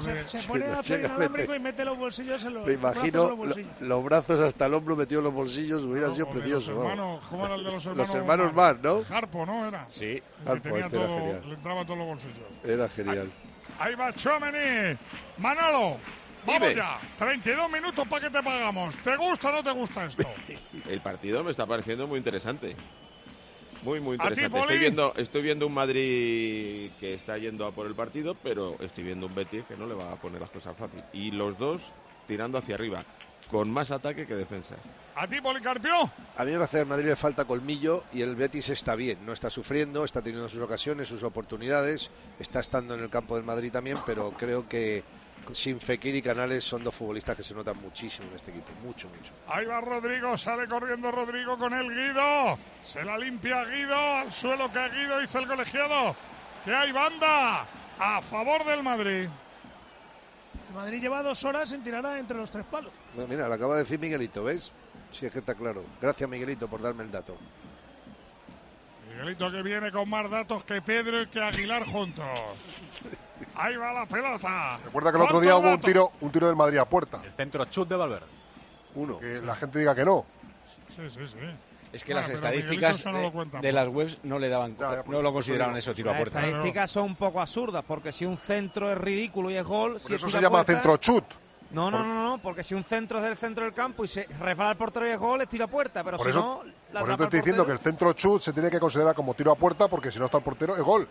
Se, 0.00 0.28
se 0.28 0.46
pone 0.48 0.66
a 0.66 0.78
hacer 0.78 1.00
inalámbrico 1.00 1.54
y 1.54 1.58
mete 1.58 1.84
los 1.84 1.98
bolsillos 1.98 2.44
en 2.44 2.54
los 2.54 2.66
Me 2.66 2.76
brazos 2.76 2.96
imagino 2.98 3.28
los 3.28 3.36
bolsillos. 3.36 3.80
lo- 3.80 3.88
los 3.88 4.04
brazos 4.04 4.40
hasta 4.40 4.66
el 4.66 4.74
hombro 4.74 4.94
metidos 4.96 5.20
en 5.20 5.24
los 5.24 5.34
bolsillos, 5.34 5.82
hubiera 5.82 6.08
No, 6.08 6.14
sido 6.14 6.30
precioso. 6.30 6.72
Los 6.72 6.80
hermanos, 6.82 7.24
¿Cómo 7.28 7.46
era 7.46 7.54
el 7.56 7.64
de 7.64 7.72
los 7.72 7.86
hermanos? 7.86 8.06
Los 8.08 8.14
hermanos 8.14 8.54
Marr, 8.54 8.78
¿no? 8.82 9.04
Harpo, 9.10 9.46
¿no? 9.46 9.66
Era. 9.66 9.86
Sí. 9.90 10.22
Harpo, 10.46 10.62
tenía 10.62 10.80
este 10.80 10.96
era 10.96 11.06
todo, 11.06 11.16
genial. 11.18 11.42
le 11.48 11.54
entraba 11.54 11.84
todos 11.84 11.98
los 11.98 12.06
bolsillos. 12.06 12.36
Era 12.64 12.88
genial. 12.90 13.30
Ahí 13.78 13.94
va 13.94 14.12
Chomeni. 14.12 14.98
Manolo, 15.38 15.96
vamos 16.46 16.60
Dime. 16.68 16.74
ya. 16.74 16.98
32 17.18 17.70
minutos 17.70 18.06
para 18.06 18.22
que 18.28 18.30
te 18.30 18.42
pagamos. 18.42 18.96
¿Te 18.98 19.16
gusta 19.16 19.48
o 19.48 19.52
no 19.52 19.62
te 19.64 19.70
gusta 19.72 20.04
esto? 20.04 20.22
El 20.88 21.00
partido 21.00 21.42
me 21.42 21.50
está 21.50 21.66
pareciendo 21.66 22.06
muy 22.06 22.18
interesante. 22.18 22.76
Muy, 23.82 24.00
muy 24.00 24.16
¿A 24.16 24.24
ti, 24.24 24.28
interesante. 24.28 24.50
Poli? 24.50 24.62
Estoy 24.62 24.78
viendo, 24.78 25.14
estoy 25.16 25.42
viendo 25.42 25.66
un 25.66 25.74
Madrid 25.74 26.90
que 27.00 27.14
está 27.14 27.38
yendo 27.38 27.66
a 27.66 27.72
por 27.72 27.86
el 27.86 27.94
partido, 27.94 28.34
pero 28.34 28.76
estoy 28.80 29.04
viendo 29.04 29.26
un 29.26 29.34
Betis 29.34 29.64
que 29.64 29.76
no 29.76 29.86
le 29.86 29.94
va 29.94 30.12
a 30.12 30.16
poner 30.16 30.40
las 30.40 30.50
cosas 30.50 30.76
fácil. 30.76 31.02
Y 31.12 31.30
los 31.30 31.58
dos 31.58 31.80
tirando 32.26 32.58
hacia 32.58 32.74
arriba, 32.74 33.04
con 33.50 33.70
más 33.70 33.90
ataque 33.90 34.26
que 34.26 34.34
defensa. 34.34 34.76
¿A 35.16 35.26
ti, 35.26 35.40
Policarpio? 35.40 36.10
A 36.36 36.44
mí 36.44 36.52
me 36.52 36.58
parece 36.58 36.76
que 36.76 36.80
al 36.82 36.86
Madrid 36.86 37.08
le 37.08 37.16
falta 37.16 37.44
colmillo 37.44 38.04
y 38.12 38.22
el 38.22 38.36
Betis 38.36 38.68
está 38.68 38.94
bien, 38.94 39.18
no 39.26 39.32
está 39.32 39.50
sufriendo, 39.50 40.04
está 40.04 40.22
teniendo 40.22 40.48
sus 40.48 40.60
ocasiones, 40.60 41.08
sus 41.08 41.22
oportunidades, 41.22 42.10
está 42.38 42.60
estando 42.60 42.94
en 42.94 43.00
el 43.00 43.10
campo 43.10 43.34
del 43.34 43.44
Madrid 43.44 43.72
también, 43.72 43.98
pero 44.06 44.30
creo 44.32 44.68
que 44.68 45.02
sin 45.52 45.80
Fekir 45.80 46.14
y 46.14 46.22
Canales 46.22 46.64
son 46.64 46.84
dos 46.84 46.94
futbolistas 46.94 47.36
que 47.36 47.42
se 47.42 47.54
notan 47.54 47.76
muchísimo 47.80 48.28
en 48.28 48.36
este 48.36 48.50
equipo, 48.50 48.68
mucho, 48.82 49.08
mucho. 49.08 49.32
Ahí 49.48 49.66
va 49.66 49.80
Rodrigo, 49.80 50.36
sale 50.38 50.68
corriendo 50.68 51.10
Rodrigo 51.10 51.58
con 51.58 51.72
el 51.74 51.88
Guido. 51.90 52.58
Se 52.84 53.04
la 53.04 53.18
limpia 53.18 53.64
Guido, 53.64 53.96
al 53.96 54.32
suelo 54.32 54.70
que 54.72 54.88
Guido 54.88 55.18
dice 55.18 55.38
el 55.38 55.46
colegiado. 55.46 56.16
Que 56.64 56.74
hay 56.74 56.92
banda 56.92 57.66
a 57.98 58.22
favor 58.22 58.64
del 58.64 58.82
Madrid. 58.82 59.28
El 60.68 60.74
Madrid 60.74 61.00
lleva 61.00 61.22
dos 61.22 61.44
horas 61.44 61.72
en 61.72 61.82
tirar 61.82 62.04
entre 62.16 62.36
los 62.36 62.50
tres 62.50 62.64
palos. 62.66 62.92
Bueno, 63.14 63.28
Mira, 63.28 63.48
lo 63.48 63.54
acaba 63.54 63.74
de 63.76 63.82
decir 63.82 63.98
Miguelito, 63.98 64.44
¿ves? 64.44 64.72
Sí, 65.10 65.26
es 65.26 65.32
que 65.32 65.40
está 65.40 65.54
claro. 65.54 65.84
Gracias, 66.00 66.28
Miguelito, 66.28 66.68
por 66.68 66.80
darme 66.80 67.02
el 67.02 67.10
dato. 67.10 67.36
Miguelito 69.08 69.50
que 69.50 69.62
viene 69.62 69.90
con 69.90 70.08
más 70.08 70.30
datos 70.30 70.64
que 70.64 70.80
Pedro 70.80 71.22
y 71.22 71.26
que 71.26 71.42
Aguilar 71.42 71.84
juntos. 71.84 72.28
Ahí 73.62 73.76
va 73.76 73.92
la 73.92 74.06
pelota. 74.06 74.78
Recuerda 74.84 75.10
que 75.12 75.16
el 75.18 75.22
otro 75.24 75.40
día 75.40 75.50
¿Cuántos 75.52 75.68
hubo 75.68 75.74
un 75.74 75.80
tiro, 75.82 76.12
un 76.22 76.32
tiro 76.32 76.46
del 76.46 76.56
Madrid 76.56 76.78
a 76.78 76.84
puerta. 76.86 77.20
El 77.24 77.32
centro 77.32 77.64
chut 77.66 77.88
de 77.88 77.96
Valverde. 77.96 78.26
Uno. 78.94 79.18
Que 79.18 79.40
la 79.42 79.54
gente 79.56 79.78
diga 79.78 79.94
que 79.94 80.04
no. 80.04 80.24
Sí, 80.96 81.02
sí, 81.10 81.26
sí. 81.28 81.36
Es 81.92 82.04
que 82.04 82.12
Bueno, 82.12 82.28
las 82.28 82.36
estadísticas 82.36 83.04
no 83.04 83.18
de- 83.18 83.30
cuenta, 83.32 83.56
de, 83.58 83.62
pues. 83.62 83.74
las 83.74 83.88
webs 83.88 84.18
no 84.22 84.38
le 84.38 84.48
daban, 84.48 84.76
no 85.06 85.22
lo 85.22 85.32
consideraban 85.32 85.76
eso 85.76 85.92
tiro 85.92 86.10
a 86.10 86.12
Las 86.12 86.20
puerta. 86.22 86.40
estadísticas 86.46 86.90
son 86.90 87.04
un 87.04 87.16
poco 87.16 87.40
absurdas, 87.40 87.82
porque 87.86 88.12
si 88.12 88.24
un 88.24 88.36
centro 88.36 88.90
es 88.92 88.96
ridículo 88.98 89.50
y 89.50 89.56
es 89.56 89.64
gol, 89.64 89.98
si 90.00 90.14
es 90.14 90.20
eso 90.20 90.30
se 90.30 90.40
llama 90.40 90.58
puerta- 90.64 90.72
centro 90.72 90.96
chut. 90.98 91.24
No, 91.72 91.90
no, 91.90 91.98
Por- 91.98 92.06
no, 92.06 92.14
no, 92.30 92.38
porque 92.38 92.62
si 92.62 92.74
un 92.74 92.82
centro 92.84 93.18
es 93.18 93.24
del 93.24 93.36
centro 93.36 93.64
del 93.64 93.72
campo 93.74 94.04
y 94.04 94.08
se 94.08 94.24
resbala 94.40 94.70
el 94.72 94.76
portero 94.76 95.06
y 95.06 95.10
es 95.10 95.18
gol, 95.18 95.40
es 95.42 95.48
tiro 95.48 95.64
a 95.64 95.68
puerta, 95.68 96.02
pero 96.04 96.16
Por 96.16 96.26
si 96.26 96.30
eso, 96.30 96.40
no, 96.40 96.62
la 96.92 97.00
por 97.00 97.08
eso 97.10 97.18
te 97.18 97.24
estoy 97.24 97.38
diciendo 97.40 97.66
que 97.66 97.72
el 97.72 97.78
centro 97.78 98.12
chut 98.12 98.40
se 98.40 98.52
tiene 98.52 98.70
que 98.70 98.80
considerar 98.80 99.14
como 99.14 99.34
tiro 99.34 99.52
a 99.52 99.54
puerta 99.56 99.86
porque 99.88 100.10
si 100.10 100.18
no 100.18 100.24
está 100.26 100.38
el 100.38 100.44
portero 100.44 100.76
es 100.76 100.82
gol. 100.82 101.08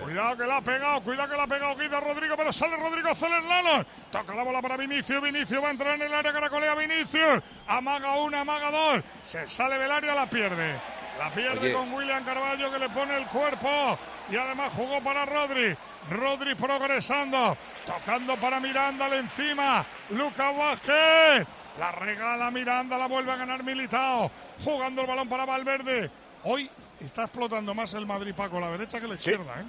Cuidado 0.00 0.36
que 0.36 0.46
la 0.46 0.56
ha 0.56 0.60
pegado, 0.60 1.00
cuidado 1.02 1.28
que 1.28 1.36
la 1.36 1.42
ha 1.42 1.46
pegado 1.46 1.76
Guido 1.76 2.00
Rodrigo, 2.00 2.36
pero 2.36 2.52
sale 2.52 2.76
Rodrigo 2.76 3.14
Celer 3.14 3.42
Lalo. 3.44 3.84
Toca 4.10 4.34
la 4.34 4.42
bola 4.42 4.62
para 4.62 4.76
Vinicius, 4.76 5.22
Vinicius 5.22 5.62
va 5.62 5.68
a 5.68 5.70
entrar 5.72 5.94
en 5.94 6.02
el 6.02 6.14
área, 6.14 6.32
caracolea 6.32 6.74
Vinicius. 6.74 7.42
Amaga 7.66 8.16
una, 8.16 8.40
amaga 8.40 8.70
dos. 8.70 9.04
Se 9.24 9.46
sale 9.46 9.78
del 9.78 9.90
área, 9.90 10.14
la 10.14 10.28
pierde. 10.28 10.76
La 11.18 11.30
pierde 11.30 11.58
Oye. 11.58 11.72
con 11.72 11.92
William 11.92 12.24
Carballo 12.24 12.70
que 12.70 12.78
le 12.78 12.88
pone 12.90 13.16
el 13.16 13.26
cuerpo. 13.26 13.98
Y 14.30 14.36
además 14.36 14.72
jugó 14.74 15.02
para 15.02 15.26
Rodri. 15.26 15.76
Rodri 16.10 16.54
progresando. 16.54 17.56
Tocando 17.84 18.36
para 18.36 18.60
Miranda 18.60 19.06
al 19.06 19.14
encima. 19.14 19.84
Lucas 20.10 20.56
Vázquez. 20.56 21.46
La 21.78 21.92
regala 21.92 22.50
Miranda, 22.50 22.96
la 22.96 23.06
vuelve 23.06 23.32
a 23.32 23.36
ganar 23.36 23.62
Militao. 23.62 24.30
Jugando 24.64 25.02
el 25.02 25.06
balón 25.08 25.28
para 25.28 25.44
Valverde. 25.44 26.10
Hoy 26.44 26.70
está 27.00 27.24
explotando 27.24 27.74
más 27.74 27.92
el 27.94 28.06
Madrid 28.06 28.34
Paco 28.34 28.58
la 28.60 28.70
derecha 28.70 29.00
que 29.00 29.08
la 29.08 29.14
izquierda, 29.14 29.60
¿eh? 29.60 29.64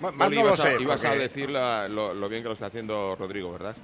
Bueno, 0.00 0.16
no 0.18 0.28
lo 0.30 0.40
ibas, 0.40 0.60
a, 0.60 0.62
sé, 0.64 0.76
ibas 0.82 1.04
a 1.04 1.08
porque- 1.08 1.18
decir 1.20 1.50
la- 1.50 1.88
lo, 1.88 2.12
lo 2.14 2.28
bien 2.28 2.42
que 2.42 2.48
lo 2.48 2.54
está 2.54 2.66
haciendo 2.66 3.14
Rodrigo, 3.16 3.52
¿verdad? 3.52 3.76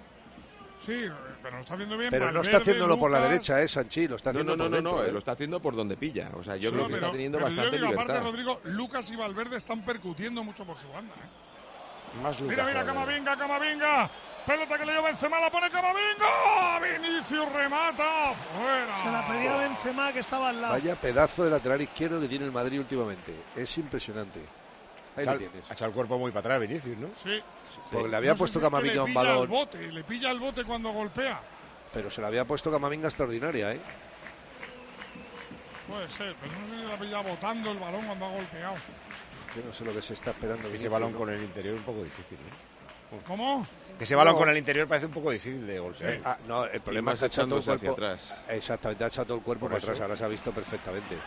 Sí, 0.84 1.04
pero 1.42 1.56
lo 1.56 1.60
está 1.62 1.74
haciendo 1.74 1.96
bien. 1.98 2.10
Pero 2.10 2.26
no 2.26 2.32
Valverde, 2.32 2.48
está 2.48 2.58
haciéndolo 2.62 2.98
por 2.98 3.10
la 3.10 3.18
Lucas. 3.18 3.30
derecha, 3.30 3.62
¿eh, 3.62 3.68
Sanchi? 3.68 4.08
Lo 4.08 4.16
está 4.16 4.32
No, 4.32 4.38
haciendo 4.40 4.56
no, 4.56 4.64
no, 4.64 4.64
por 4.64 4.70
no, 4.70 4.76
dentro, 4.76 5.02
no, 5.02 5.04
¿eh? 5.08 5.12
lo 5.12 5.18
está 5.18 5.32
haciendo 5.32 5.60
por 5.60 5.76
donde 5.76 5.96
pilla. 5.96 6.30
O 6.34 6.42
sea, 6.42 6.56
yo 6.56 6.70
No, 6.70 6.76
creo 6.76 6.86
que 6.88 6.94
pero- 6.94 7.06
está 7.06 7.12
teniendo 7.12 7.38
pero 7.38 7.50
yo 7.50 7.54
bastante 7.56 7.76
digo, 7.76 7.90
libertad. 7.90 8.16
aparte, 8.16 8.30
Rodrigo, 8.30 8.60
Lucas 8.64 9.10
y 9.10 9.16
Valverde 9.16 9.56
están 9.58 9.82
percutiendo 9.84 10.42
mucho 10.42 10.64
por 10.64 10.76
su 10.78 10.88
banda. 10.88 11.14
¿eh? 11.14 12.20
Más 12.22 12.40
Mira, 12.40 12.64
mira, 12.64 12.84
Camavinga, 12.84 13.36
Camavinga. 13.36 14.10
Pelota 14.46 14.78
que 14.78 14.86
le 14.86 14.92
lleva 14.92 15.06
Benzema, 15.06 15.38
la 15.40 15.50
pone 15.50 15.70
Camavinga. 15.70 16.80
Vinicius 16.98 17.52
remata. 17.52 18.34
Fuera. 18.34 19.02
Se 19.02 19.10
la 19.10 19.26
pedía 19.28 19.56
Benzema 19.56 20.12
que 20.12 20.18
estaba 20.20 20.48
al 20.48 20.60
lado. 20.60 20.72
Vaya 20.74 20.96
pedazo 20.96 21.44
de 21.44 21.50
lateral 21.50 21.80
izquierdo 21.82 22.20
que 22.20 22.28
tiene 22.28 22.46
el 22.46 22.52
Madrid 22.52 22.78
últimamente. 22.80 23.34
Es 23.54 23.76
impresionante. 23.78 24.40
Ahí 24.40 24.46
Ha 24.46 25.16
lo 25.16 25.22
echado- 25.22 25.38
tienes. 25.38 25.70
ha 25.70 25.74
echado 25.74 25.88
el 25.90 25.94
cuerpo 25.94 26.18
muy 26.18 26.30
para 26.30 26.40
atrás, 26.56 26.60
Vinicius, 26.68 26.96
¿no? 26.98 27.08
Sí. 27.22 27.40
Porque 27.92 28.08
le 28.08 28.16
había 28.16 28.32
No 28.32 28.38
puesto 28.38 28.58
si 28.58 28.64
es 28.64 28.68
que 28.68 28.70
Camavinga 28.70 28.94
le 28.94 29.00
un 29.00 29.06
pilla 29.06 29.20
balón. 29.20 29.42
El 29.42 29.48
bote, 29.48 29.78
le 29.92 30.04
pilla 30.04 30.30
el 30.30 30.38
bote 30.40 30.64
cuando 30.64 30.90
golpea. 30.90 31.40
Pero 31.92 32.10
se 32.10 32.20
le 32.20 32.26
había 32.26 32.44
puesto 32.44 32.70
Camavinga 32.70 33.08
extraordinaria, 33.08 33.72
¿eh? 33.72 33.80
Puede 35.88 36.08
ser, 36.10 36.34
pero 36.40 36.52
no 36.52 36.68
sé 36.68 36.76
si 36.76 36.82
la 36.88 36.96
pilla 36.98 37.20
botando 37.20 37.70
el 37.72 37.78
balón 37.78 38.06
cuando 38.06 38.24
ha 38.26 38.30
golpeado. 38.30 38.74
Yo 39.56 39.62
no 39.66 39.74
sé 39.74 39.84
lo 39.84 39.92
que 39.92 40.02
se 40.02 40.14
está 40.14 40.30
esperando. 40.30 40.68
Ese 40.68 40.88
balón 40.88 41.12
¿no? 41.12 41.18
con 41.18 41.30
el 41.30 41.42
interior 41.42 41.74
es 41.74 41.80
un 41.80 41.86
poco 41.86 42.04
difícil, 42.04 42.38
¿eh? 42.38 42.69
¿Cómo? 43.26 43.66
Que 43.98 44.04
ese 44.04 44.14
balón 44.14 44.34
No. 44.34 44.38
con 44.38 44.48
el 44.48 44.56
interior 44.56 44.86
parece 44.88 45.06
un 45.06 45.12
poco 45.12 45.30
difícil 45.30 45.66
de 45.66 45.78
golpear. 45.78 46.20
Ah, 46.24 46.36
no, 46.46 46.64
el 46.64 46.80
problema 46.80 47.12
es 47.12 47.18
que 47.18 47.24
ha 47.24 47.28
echado 47.28 47.56
el 47.58 47.62
cuerpo. 47.64 47.72
hacia 47.72 47.90
atrás. 47.90 48.34
Exactamente, 48.48 49.04
ha 49.04 49.06
echado 49.08 49.26
todo 49.26 49.36
el 49.38 49.42
cuerpo 49.44 49.66
Por 49.66 49.72
para 49.72 49.82
atrás. 49.82 50.00
Ahora 50.00 50.16
se 50.16 50.24
ha 50.24 50.28
visto 50.28 50.52
perfectamente. 50.52 51.18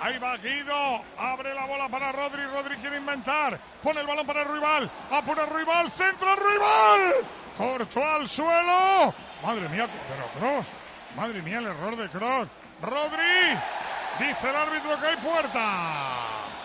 Ahí 0.00 0.18
va 0.18 0.36
Guido, 0.36 1.02
abre 1.16 1.54
la 1.54 1.66
bola 1.66 1.88
para 1.88 2.12
Rodri, 2.12 2.44
Rodri 2.46 2.76
quiere 2.76 2.98
inventar, 2.98 3.58
pone 3.82 4.00
el 4.00 4.06
balón 4.06 4.26
para 4.26 4.42
el 4.42 4.48
rival, 4.48 4.90
apura 5.10 5.44
el 5.44 5.50
rival, 5.50 5.90
centro 5.90 6.32
el 6.32 6.36
rival, 6.38 7.14
cortó 7.56 8.04
al 8.04 8.28
suelo, 8.28 9.14
madre 9.42 9.66
mía, 9.70 9.88
pero 10.08 10.26
Cross, 10.38 10.66
madre 11.16 11.40
mía 11.40 11.58
el 11.60 11.66
error 11.68 11.96
de 11.96 12.08
Cross, 12.10 12.48
Rodri, 12.82 13.58
Dice 14.18 14.48
el 14.50 14.56
árbitro 14.56 14.98
que 15.00 15.06
hay 15.06 15.16
puerta. 15.16 16.16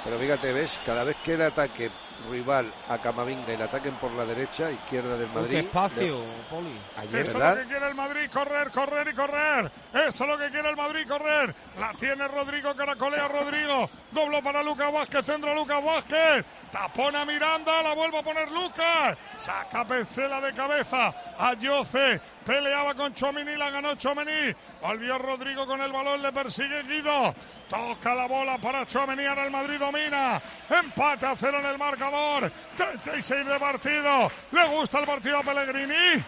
Pero 0.03 0.17
fíjate, 0.19 0.51
ves, 0.53 0.79
cada 0.85 1.03
vez 1.05 1.15
que 1.23 1.33
el 1.33 1.41
ataque 1.43 1.89
rival 2.29 2.71
a 2.89 2.97
Camavinga 2.97 3.53
y 3.53 3.57
le 3.57 3.63
ataquen 3.63 3.95
por 3.95 4.11
la 4.11 4.25
derecha, 4.25 4.69
izquierda 4.71 5.17
del 5.17 5.29
Madrid. 5.29 5.49
qué 5.51 5.59
espacio, 5.59 6.19
le- 6.19 6.43
Poli. 6.49 6.79
Ayer, 6.97 7.21
Esto 7.21 7.37
es 7.37 7.49
lo 7.55 7.61
que 7.61 7.67
quiere 7.67 7.87
el 7.87 7.95
Madrid, 7.95 8.29
correr, 8.31 8.71
correr 8.71 9.07
y 9.07 9.13
correr. 9.13 9.71
Esto 9.93 10.23
es 10.23 10.29
lo 10.29 10.37
que 10.37 10.49
quiere 10.49 10.69
el 10.69 10.75
Madrid, 10.75 11.07
correr. 11.07 11.55
La 11.79 11.93
tiene 11.93 12.27
Rodrigo, 12.27 12.75
caracolea 12.75 13.27
Rodrigo. 13.27 13.89
Doblo 14.11 14.41
para 14.43 14.61
Lucas 14.63 14.91
Vázquez, 14.91 15.25
centro 15.25 15.53
Lucas 15.55 15.83
Vázquez. 15.83 16.45
Tapona 16.71 17.25
Miranda, 17.25 17.81
la 17.83 17.93
vuelve 17.93 18.19
a 18.19 18.23
poner 18.23 18.49
Lucas. 18.51 19.17
Saca 19.39 19.85
Petzela 19.85 20.39
de 20.39 20.53
cabeza 20.53 21.13
a 21.37 21.53
Yoce. 21.55 22.21
Peleaba 22.45 22.95
con 22.95 23.13
Chomini, 23.13 23.55
la 23.55 23.69
ganó 23.69 23.95
Chomini. 23.95 24.53
Volvió 24.81 25.17
Rodrigo 25.17 25.65
con 25.65 25.81
el 25.81 25.91
balón, 25.91 26.21
le 26.21 26.31
persigue 26.31 26.83
Guido. 26.83 27.33
Toca 27.69 28.15
la 28.15 28.25
bola 28.27 28.57
para 28.57 28.85
Chomini, 28.87 29.25
ahora 29.25 29.45
el 29.45 29.51
Madrid 29.51 29.79
domina. 29.79 30.41
Empate 30.69 31.25
a 31.25 31.35
cero 31.35 31.59
en 31.59 31.65
el 31.67 31.77
marcador. 31.77 32.51
36 32.75 33.45
de 33.45 33.59
partido. 33.59 34.31
¿Le 34.51 34.67
gusta 34.67 34.99
el 34.99 35.05
partido 35.05 35.37
a 35.37 35.43
Pellegrini? 35.43 36.23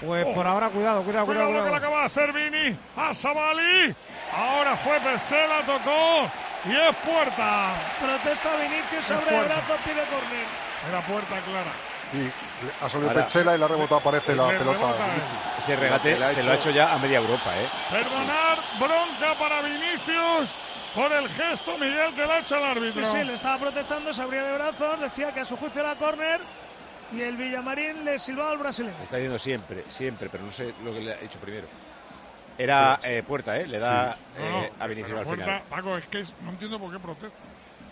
Pues 0.00 0.24
Oh. 0.28 0.34
por 0.34 0.46
ahora, 0.46 0.68
cuidado, 0.68 1.02
cuidado, 1.02 1.26
cuidado. 1.26 1.46
Cuidado 1.48 1.52
lo 1.52 1.64
que 1.64 1.70
le 1.70 1.76
acaba 1.76 2.00
de 2.00 2.06
hacer 2.06 2.32
Vini 2.32 2.78
a 2.96 3.12
Sabali. 3.12 3.94
Ahora 4.32 4.76
fue 4.76 5.00
Pesela, 5.00 5.64
tocó 5.66 6.30
y 6.66 6.76
es 6.76 6.94
puerta. 6.96 7.72
Protesta 8.00 8.50
Vinicius 8.56 9.06
sobre 9.06 9.36
el 9.38 9.44
brazo, 9.46 9.74
pide 9.84 10.02
córner. 10.04 10.46
Era 10.88 11.00
puerta 11.00 11.40
clara. 11.40 11.72
Y 12.12 12.84
ha 12.84 12.88
salido 12.88 13.10
Ahora- 13.10 13.24
Pechela 13.26 13.54
y 13.54 13.58
la 13.58 13.64
ha 13.66 13.68
rebotado, 13.68 13.96
aparece 14.00 14.34
la 14.34 14.48
pelota. 14.48 14.72
rebota. 14.72 15.06
Ese 15.58 15.76
regate 15.76 16.16
se 16.32 16.42
lo 16.42 16.52
ha 16.52 16.54
hecho- 16.54 16.70
ya 16.70 16.92
a 16.94 16.98
media 16.98 17.18
Europa, 17.18 17.50
¿eh? 17.56 17.68
Perdonar, 17.90 18.58
bronca 18.78 19.38
para 19.38 19.60
Vinicius 19.62 20.54
por 20.94 21.12
el 21.12 21.28
gesto, 21.28 21.76
Miguel, 21.78 22.14
que 22.14 22.26
le 22.26 22.32
ha 22.32 22.38
hecho 22.38 22.56
el 22.56 22.64
árbitro. 22.64 23.04
Sí, 23.04 23.10
sí, 23.18 23.24
le 23.24 23.34
estaba 23.34 23.58
protestando, 23.58 24.12
se 24.14 24.22
abría 24.22 24.42
de 24.42 24.52
brazos, 24.54 25.00
decía 25.00 25.32
que 25.32 25.40
a 25.40 25.44
su 25.44 25.56
juicio 25.58 25.82
era 25.82 25.94
córner 25.96 26.40
y 27.12 27.20
el 27.20 27.36
Villamarín 27.36 28.04
le 28.04 28.18
silbaba 28.18 28.52
al 28.52 28.58
brasileño. 28.58 28.96
Está 29.02 29.16
diciendo 29.16 29.38
siempre, 29.38 29.84
siempre, 29.88 30.28
pero 30.30 30.44
no 30.44 30.50
sé 30.50 30.72
lo 30.82 30.92
que 30.94 31.00
le 31.00 31.12
ha 31.12 31.20
hecho 31.20 31.38
primero. 31.38 31.66
Era 32.56 32.98
eh, 33.04 33.22
puerta, 33.26 33.56
¿eh? 33.56 33.66
Le 33.66 33.78
da 33.78 34.16
No, 34.38 34.62
eh, 34.64 34.72
a 34.80 34.86
Vinicius 34.88 35.16
al 35.18 35.24
puerta, 35.24 35.44
final. 35.44 35.62
Paco, 35.70 35.96
es 35.96 36.06
que 36.08 36.20
es- 36.20 36.34
no 36.42 36.50
entiendo 36.50 36.78
por 36.80 36.90
qué 36.90 36.98
protesta. 36.98 37.36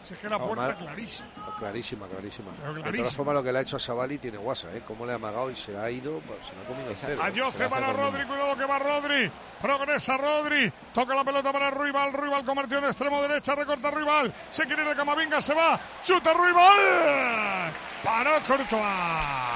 Si 0.06 0.14
es 0.14 0.20
que 0.20 0.28
No, 0.28 0.38
puerta 0.38 0.62
mal- 0.66 0.76
clarísima. 0.76 1.28
Clarísima, 1.58 2.06
clarísima. 2.06 2.50
De 2.84 2.98
todas 2.98 3.14
formas, 3.14 3.34
lo 3.34 3.42
que 3.42 3.52
le 3.52 3.58
ha 3.58 3.62
hecho 3.62 3.76
a 3.76 3.80
Sabali 3.80 4.18
tiene 4.18 4.36
guasa, 4.38 4.68
¿eh? 4.74 4.82
Cómo 4.86 5.04
le 5.04 5.12
ha 5.12 5.14
amagado 5.16 5.50
y 5.50 5.56
se 5.56 5.76
ha 5.76 5.90
ido, 5.90 6.20
pues, 6.20 6.38
se 6.46 6.54
lo 6.54 6.62
ha 6.62 6.64
comido 6.64 6.90
entero. 6.90 7.22
A 7.22 7.30
Jose 7.46 7.68
para 7.68 7.92
Rodri, 7.92 8.24
cuidado 8.24 8.56
que 8.56 8.64
va 8.64 8.78
Rodri. 8.78 9.30
Progresa 9.60 10.16
Rodri. 10.16 10.72
Toca 10.92 11.14
la 11.14 11.24
pelota 11.24 11.52
para 11.52 11.70
Ruibal. 11.70 12.12
Ruibal 12.12 12.44
convirtió 12.44 12.78
en 12.78 12.84
extremo 12.84 13.20
derecha. 13.22 13.54
Recorta 13.54 13.90
Ruibal. 13.90 14.32
Se 14.50 14.64
quiere 14.66 14.82
ir 14.82 14.88
de 14.88 14.94
Camavinga. 14.94 15.40
Se 15.40 15.54
va. 15.54 15.80
Chuta 16.04 16.32
Ruibal. 16.34 17.72
Paró 18.04 18.30
Courtois. 18.46 18.82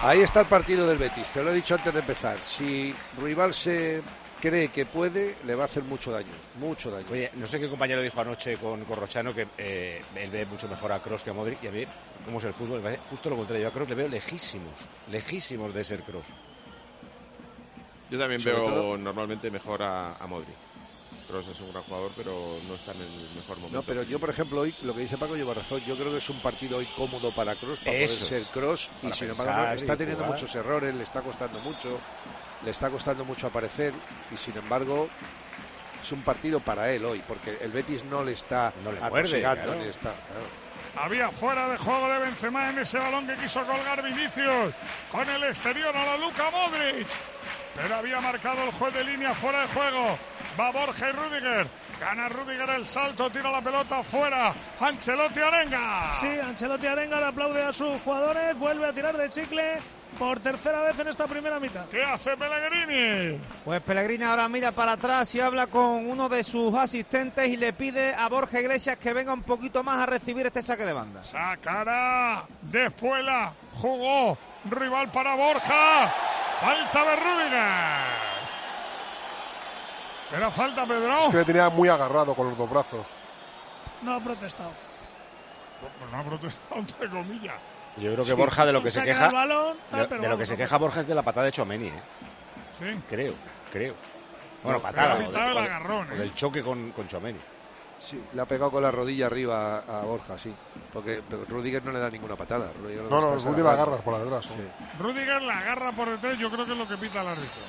Ahí 0.03 0.23
está 0.23 0.41
el 0.41 0.47
partido 0.47 0.87
del 0.89 0.99
Betis, 0.99 1.29
te 1.31 1.43
lo 1.43 1.51
he 1.51 1.55
dicho 1.55 1.75
antes 1.75 1.93
de 1.93 2.01
empezar. 2.01 2.39
Si 2.39 2.93
Rival 3.19 3.53
se 3.55 4.03
cree 4.41 4.69
que 4.69 4.87
puede, 4.87 5.37
le 5.45 5.55
va 5.55 5.63
a 5.63 5.67
hacer 5.67 5.83
mucho 5.85 6.11
daño, 6.11 6.33
mucho 6.59 6.91
daño. 6.91 7.07
Oye, 7.11 7.31
no 7.35 7.47
sé 7.47 7.61
qué 7.61 7.69
compañero 7.69 8.03
dijo 8.03 8.21
anoche 8.21 8.57
con 8.57 8.85
Corrochano 8.85 9.35
que 9.35 9.47
eh, 9.59 10.03
él 10.17 10.31
ve 10.31 10.47
mucho 10.47 10.69
mejor 10.69 10.93
a 10.93 11.01
Cross 11.01 11.23
que 11.23 11.31
a 11.31 11.33
Modric 11.35 11.63
y 11.63 11.69
a 11.69 11.71
mí, 11.71 11.85
cómo 12.25 12.39
es 12.39 12.45
el 12.45 12.55
fútbol, 12.55 12.83
justo 13.09 13.31
lo 13.31 13.37
contrario. 13.37 13.63
Yo 13.65 13.69
a 13.69 13.73
Cross 13.73 13.89
le 13.91 13.95
veo 13.95 14.09
lejísimos, 14.09 14.75
lejísimos 15.11 15.73
de 15.75 15.85
ser 15.85 16.03
Cross. 16.03 16.27
Yo 18.11 18.19
también 18.19 18.41
Sobre 18.41 18.57
veo 18.57 18.65
todo- 18.67 18.99
normalmente 18.99 19.51
mejor 19.51 19.83
a, 19.83 20.15
a 20.17 20.27
Modric. 20.27 20.57
Kroos 21.29 21.47
es 21.47 21.61
un 21.61 21.71
gran 21.71 21.85
jugador, 21.85 22.11
pero 22.17 22.59
no 22.67 22.75
está 22.75 22.91
en 22.91 23.03
el 23.03 23.09
mejor 23.37 23.57
momento. 23.59 23.77
No, 23.79 23.83
pero 23.85 24.03
yo, 24.03 24.19
por 24.19 24.31
ejemplo, 24.31 24.63
hoy 24.63 24.75
lo 24.83 24.93
que 24.95 25.03
dice 25.03 25.17
Paco 25.17 25.37
lleva 25.37 25.55
razón. 25.55 25.81
Yo 25.87 25.97
creo 25.97 26.11
que 26.11 26.19
es 26.19 26.29
un 26.29 26.41
partido 26.41 26.79
hoy 26.79 26.87
cómodo 26.97 27.31
para 27.31 27.55
Cross, 27.55 27.79
para 27.79 27.97
Eso. 27.99 28.25
poder 28.27 28.43
ser 28.43 28.53
Cross. 28.53 28.91
Y 29.05 29.13
sin 29.13 29.31
embargo, 29.31 29.75
está 29.75 29.97
teniendo 29.97 30.25
jugar. 30.25 30.37
muchos 30.41 30.53
errores, 30.57 30.93
le 30.93 31.05
está 31.05 31.21
costando 31.23 31.61
mucho, 31.61 32.01
le 32.65 32.71
está 32.71 32.91
costando 32.91 33.25
mucho 33.25 33.47
aparecer. 33.47 33.93
Y 34.31 34.37
sin 34.37 34.57
embargo, 34.57 35.09
es 36.01 36.13
un 36.13 36.23
partido 36.23 36.61
para 36.61 36.91
él 36.91 37.05
hoy, 37.05 37.23
porque 37.27 37.59
el 37.61 37.73
Betis 37.73 38.05
no 38.05 38.25
le 38.25 38.33
está 38.33 38.73
le 38.85 39.01
muerde, 39.09 39.41
claro. 39.41 39.75
ni 39.75 39.85
le 39.85 39.91
está. 39.91 40.13
claro. 40.13 40.71
Había 40.97 41.31
fuera 41.31 41.69
de 41.69 41.79
juego 41.79 42.09
de 42.09 42.19
Benzema 42.19 42.71
en 42.71 42.79
ese 42.79 42.99
balón 42.99 43.27
que 43.27 43.35
quiso 43.37 43.65
colgar 43.65 44.03
Vinicius. 44.03 44.75
Con 45.11 45.29
el 45.29 45.45
exterior 45.45 45.97
a 45.97 46.05
la 46.05 46.17
Luca 46.17 46.51
Modric. 46.51 47.07
Pero 47.77 47.95
había 47.95 48.21
marcado 48.21 48.65
el 48.65 48.73
juez 48.73 48.93
de 48.95 49.05
línea 49.05 49.33
fuera 49.35 49.63
de 49.63 49.69
juego. 49.69 50.19
Va 50.59 50.73
Borja 50.73 51.09
y 51.09 51.13
Rudiger. 51.13 51.69
Gana 52.01 52.29
Rudiger 52.29 52.71
el 52.71 52.87
salto, 52.89 53.31
tira 53.31 53.53
la 53.53 53.63
pelota 53.63 54.03
fuera. 54.03 54.53
Ancelotti 54.81 55.39
arenga. 55.39 56.17
Sí, 56.19 56.27
Ancelotti 56.27 56.87
Arenga 56.89 57.21
le 57.21 57.27
aplaude 57.27 57.63
a 57.63 57.73
sus 57.73 58.01
jugadores, 58.03 58.59
vuelve 58.59 58.87
a 58.87 58.93
tirar 58.93 59.17
de 59.17 59.31
chicle 59.31 59.79
por 60.19 60.41
tercera 60.41 60.83
vez 60.83 60.99
en 60.99 61.09
esta 61.09 61.27
primera 61.27 61.59
mitad. 61.59 61.87
¿Qué 61.87 62.03
hace 62.03 62.37
Pellegrini? 62.37 63.41
Pues 63.65 63.81
Pellegrini 63.83 64.25
ahora 64.25 64.49
mira 64.49 64.73
para 64.73 64.93
atrás 64.93 65.35
y 65.35 65.41
habla 65.41 65.67
con 65.67 66.07
uno 66.07 66.29
de 66.29 66.45
sus 66.45 66.75
asistentes 66.75 67.49
y 67.49 67.57
le 67.57 67.73
pide 67.73 68.15
a 68.15 68.29
Borja 68.29 68.61
Iglesias 68.61 68.97
que 68.99 69.13
venga 69.13 69.33
un 69.33 69.43
poquito 69.43 69.83
más 69.83 69.99
a 69.99 70.07
recibir 70.07 70.47
este 70.47 70.63
saque 70.63 70.85
de 70.85 70.93
banda. 70.93 71.25
Sacará 71.25 72.45
de 72.63 72.87
espuela. 72.87 73.53
Jugó. 73.81 74.37
Rival 74.65 75.11
para 75.11 75.35
Borja. 75.35 76.13
Falta 76.61 77.05
de 77.05 77.17
Rudiger. 77.17 78.31
Era 80.37 80.51
falta, 80.51 80.87
Pedro. 80.87 81.25
Es 81.25 81.31
que 81.31 81.37
le 81.39 81.45
tenía 81.45 81.71
muy 81.71 81.89
agarrado 81.89 82.35
con 82.35 82.49
los 82.51 82.59
dos 82.59 82.71
brazos. 82.71 83.07
No 84.03 84.15
ha 84.15 84.21
protestado. 84.21 84.73
No 86.13 86.19
ha 86.19 86.23
protestado, 86.23 86.81
entre 86.81 87.09
comillas. 87.09 87.57
Yo 87.97 88.13
creo 88.13 88.25
que 88.25 88.31
Sí. 88.31 88.37
Borja 88.37 88.67
de 88.67 88.73
lo 88.73 88.83
que 88.83 88.91
se 88.91 89.03
queja, 89.03 89.27
el 89.27 89.33
balón, 89.33 89.77
tal, 89.91 90.09
de- 90.09 90.29
lo 90.29 90.39
que 90.39 90.47
se 90.47 90.57
queja 90.57 90.79
Borja 90.79 91.01
es 91.01 91.07
de 91.07 91.15
la 91.15 91.23
patada 91.23 91.47
de 91.47 91.53
Chomeni, 91.53 91.89
¿eh? 91.89 92.03
Sí. 92.79 93.01
Creo, 93.09 93.35
creo. 93.73 93.95
Bueno, 94.63 94.79
No, 94.79 94.83
patada. 94.83 95.15
o 95.15 95.19
del- 95.19 95.33
del 95.33 95.43
o 95.43 95.49
del- 95.49 95.59
agarrón, 95.59 96.11
o 96.11 96.15
¿eh? 96.15 96.19
del 96.19 96.35
choque 96.35 96.63
con, 96.63 96.93
con 96.93 97.09
Chomeni. 97.09 97.39
Sí, 97.99 98.19
le 98.33 98.41
ha 98.41 98.47
pegado 98.47 98.71
con 98.71 98.83
la 98.83 98.91
rodilla 98.91 99.27
arriba 99.27 99.81
a, 99.87 100.01
a 100.01 100.03
Borja, 100.05 100.39
sí. 100.39 100.55
Porque 100.93 101.21
pero 101.29 101.45
Rudiger 101.47 101.85
no 101.85 101.93
le 101.93 101.99
da 101.99 102.09
ninguna 102.09 102.35
patada. 102.37 102.71
Rudiger 102.81 103.03
No, 103.05 103.21
no, 103.21 103.37
es 103.37 103.45
Rudy 103.45 103.63
la 103.63 103.73
agarra 103.73 103.97
por 103.99 104.19
detrás. 104.19 104.49
¿no? 104.51 105.05
Rudiger 105.05 105.43
la 105.43 105.59
agarra 105.59 105.93
por 105.93 106.09
detrás, 106.09 106.39
yo 106.39 106.51
creo 106.51 106.65
que 106.65 106.73
es 106.73 106.79
lo 106.79 106.89
que 106.89 106.97
pita 106.97 107.21
el 107.21 107.29
árbitro. 107.29 107.61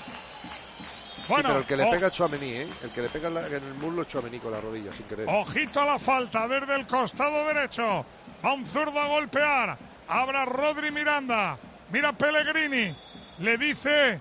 Sí, 1.28 1.34
pero 1.36 1.58
el 1.60 1.66
que 1.66 1.76
le 1.78 1.86
pega 1.86 2.08
a 2.08 2.12
Chouameni, 2.12 2.52
¿eh? 2.54 2.70
El 2.82 2.92
que 2.92 3.02
le 3.02 3.10
pega 3.10 3.28
en, 3.30 3.54
el 3.54 3.74
muslo 3.76 4.02
es 4.02 4.08
Chouameni 4.08 4.40
con 4.40 4.52
la 4.52 4.60
rodilla, 4.62 4.92
sin 4.94 5.06
querer. 5.06 5.28
Ojito 5.30 5.82
a 5.82 5.86
la 5.86 6.00
falta 6.00 6.48
desde 6.48 6.76
el 6.76 6.88
costado 6.88 7.46
derecho. 7.48 8.06
Va 8.44 8.54
un 8.54 8.66
zurdo 8.66 9.00
a 9.00 9.08
golpear. 9.08 9.78
Abra 10.12 10.44
Rodri 10.44 10.92
Miranda. 10.92 11.58
Mira 11.90 12.12
Pellegrini. 12.12 12.94
Le 13.40 13.58
dice 13.58 14.20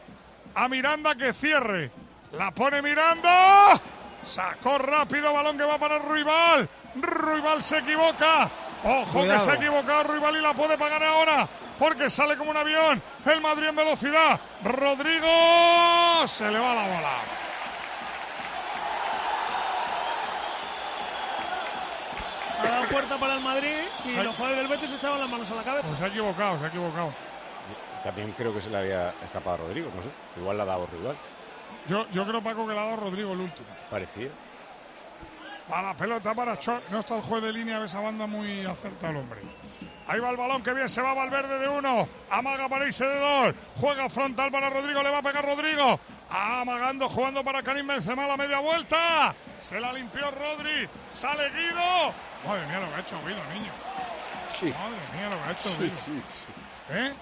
a 0.55 0.69
Miranda 0.69 1.17
que 1.17 1.33
cierre. 1.33 1.91
La 2.33 2.53
pone 2.53 2.81
Miranda. 2.81 3.81
Sacó 4.25 4.79
rápido 4.79 5.33
balón 5.33 5.59
que 5.59 5.65
va 5.65 5.79
para 5.79 5.99
Ruibal. 5.99 6.69
Ruibal 6.95 7.61
se 7.63 7.79
equivoca. 7.79 8.49
Ojo 8.85 9.21
Cuidado. 9.21 9.39
que 9.39 9.45
se 9.45 9.51
ha 9.51 9.55
equivocado 9.55 10.05
Ruibal 10.05 10.37
y 10.37 10.41
la 10.41 10.55
puede 10.55 10.79
pagar 10.79 11.03
ahora. 11.03 11.49
Porque 11.77 12.09
sale 12.09 12.37
como 12.37 12.53
un 12.53 12.57
avión. 12.57 13.03
El 13.27 13.41
Madrid 13.41 13.69
en 13.69 13.77
velocidad. 13.77 14.39
Rodrigo. 14.63 16.29
Se 16.29 16.49
le 16.49 16.59
va 16.61 16.73
la 16.73 16.83
bola. 16.83 17.50
Dado 22.71 22.89
puerta 22.89 23.19
para 23.19 23.35
el 23.35 23.41
Madrid 23.41 23.79
y 24.05 24.13
los 24.13 24.35
jugadores 24.37 24.59
del 24.59 24.69
Betis 24.69 24.93
echaban 24.93 25.21
las 25.21 25.29
manos 25.29 25.51
a 25.51 25.55
la 25.57 25.63
cabeza. 25.63 25.89
Pues 25.89 25.99
se 25.99 26.05
ha 26.05 26.09
equivocado, 26.09 26.59
se 26.59 26.65
ha 26.65 26.69
equivocado. 26.69 27.13
También 28.05 28.33
creo 28.33 28.55
que 28.55 28.61
se 28.61 28.71
le 28.71 28.79
había 28.79 29.11
escapado 29.25 29.55
a 29.55 29.57
Rodrigo, 29.59 29.91
no 29.95 30.03
sé. 30.03 30.11
Igual 30.37 30.57
la 30.57 30.63
ha 30.63 30.67
dado 30.67 30.87
rival. 30.87 31.17
Yo, 31.89 32.07
yo 32.11 32.27
creo, 32.27 32.43
Paco, 32.43 32.67
que 32.67 32.73
le 32.73 32.79
ha 32.79 32.85
dado 32.85 32.97
Rodrigo 32.97 33.33
el 33.33 33.41
último. 33.41 33.69
Parecía. 33.91 34.29
Va 35.71 35.83
la 35.83 35.95
pelota 35.95 36.35
para 36.35 36.59
Cho. 36.59 36.81
No 36.91 37.01
está 37.01 37.17
el 37.17 37.23
juez 37.23 37.43
de 37.43 37.53
línea 37.53 37.81
de 37.81 37.87
esa 37.87 38.01
banda 38.01 38.27
muy 38.27 38.65
acertado 38.65 39.13
el 39.13 39.19
hombre. 39.19 39.41
Ahí 40.07 40.19
va 40.19 40.31
el 40.31 40.37
balón, 40.37 40.63
que 40.63 40.73
bien 40.73 40.89
se 40.89 41.03
va 41.03 41.15
Valverde 41.15 41.59
de 41.59 41.69
uno. 41.69 42.09
Amaga 42.31 42.69
para 42.69 42.87
irse 42.87 43.05
de 43.05 43.19
dos. 43.19 43.55
Juega 43.81 44.09
frontal 44.09 44.51
para 44.51 44.71
Rodrigo, 44.71 45.03
le 45.03 45.11
va 45.11 45.19
a 45.19 45.23
pegar 45.23 45.45
Rodrigo. 45.45 46.01
Amagando, 46.31 47.09
jugando 47.09 47.43
para 47.43 47.63
Karim 47.63 47.87
Benzema 47.87 48.27
la 48.27 48.37
media 48.37 48.61
vuelta. 48.61 49.35
Se 49.61 49.81
la 49.81 49.93
limpió 49.93 50.31
Rodri. 50.31 50.89
Sale 51.13 51.51
Guido. 51.51 52.15
Madre 52.47 52.67
mía 52.69 52.81
lo 52.81 52.89
que 52.89 52.95
ha 52.95 53.01
hecho 53.01 53.17
Guido, 53.27 53.45
niño. 53.53 53.73
Sí. 54.59 54.67
Madre 54.73 55.19
mía 55.19 55.29
lo 55.31 55.37
que 55.43 55.49
ha 55.49 55.53
hecho 55.53 55.69
Sí, 55.71 55.77
Guido. 55.79 55.95
sí, 56.07 56.23
¿Eh? 56.91 57.13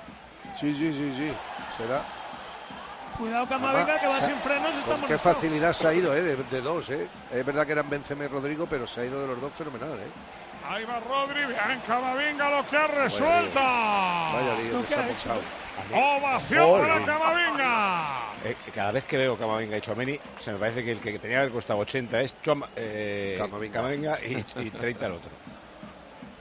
sí, 0.60 0.74
sí, 0.74 0.92
sí, 0.92 1.12
sí. 1.16 1.32
Será. 1.76 2.02
Cuidado 3.16 3.48
Camavinga 3.48 3.98
que 3.98 4.06
va 4.06 4.20
sin 4.20 4.36
frenos 4.36 4.72
está 4.76 4.92
Con 4.96 5.06
qué 5.06 5.18
facilidad 5.18 5.72
se 5.72 5.88
ha 5.88 5.92
ido, 5.94 6.14
¿eh? 6.14 6.22
De, 6.22 6.36
de 6.36 6.60
dos, 6.60 6.88
¿eh? 6.90 7.08
Es 7.32 7.44
verdad 7.44 7.66
que 7.66 7.72
eran 7.72 7.90
Benzema 7.90 8.24
y 8.24 8.28
Rodrigo, 8.28 8.66
pero 8.68 8.86
se 8.86 9.00
ha 9.00 9.04
ido 9.06 9.20
de 9.22 9.26
los 9.26 9.40
dos 9.40 9.52
fenomenal, 9.52 9.98
¿eh? 9.98 10.06
Ahí 10.68 10.84
va 10.84 11.00
Rodri, 11.00 11.46
bien 11.46 11.80
Camavinga 11.86 12.50
lo 12.50 12.66
que 12.66 12.76
ha 12.76 12.86
resuelto. 12.86 13.58
Vaya 13.60 14.54
lío 14.62 14.72
Lo 14.74 14.80
que 14.82 14.86
que 14.88 14.94
se 14.94 15.00
ha 15.00 15.02
ha 15.04 15.08
hecho. 15.10 15.28
montado. 15.28 15.58
Ovación 16.18 16.66
Joder. 16.66 16.88
para 16.88 17.04
Camavinga. 17.04 18.06
Eh, 18.44 18.56
cada 18.74 18.92
vez 18.92 19.04
que 19.04 19.16
veo 19.16 19.38
Camavinga 19.38 19.76
y 19.76 19.80
Chouameni, 19.80 20.20
se 20.38 20.52
me 20.52 20.58
parece 20.58 20.84
que 20.84 20.92
el 20.92 21.00
que 21.00 21.18
tenía 21.18 21.36
que 21.36 21.40
haber 21.42 21.52
costado 21.52 21.78
80 21.80 22.20
es 22.20 22.36
Chouam- 22.42 22.66
eh, 22.76 23.38
Camavinga, 23.72 24.18
y, 24.20 24.44
y 24.66 24.70
30 24.70 25.06
el 25.06 25.12
otro. 25.12 25.30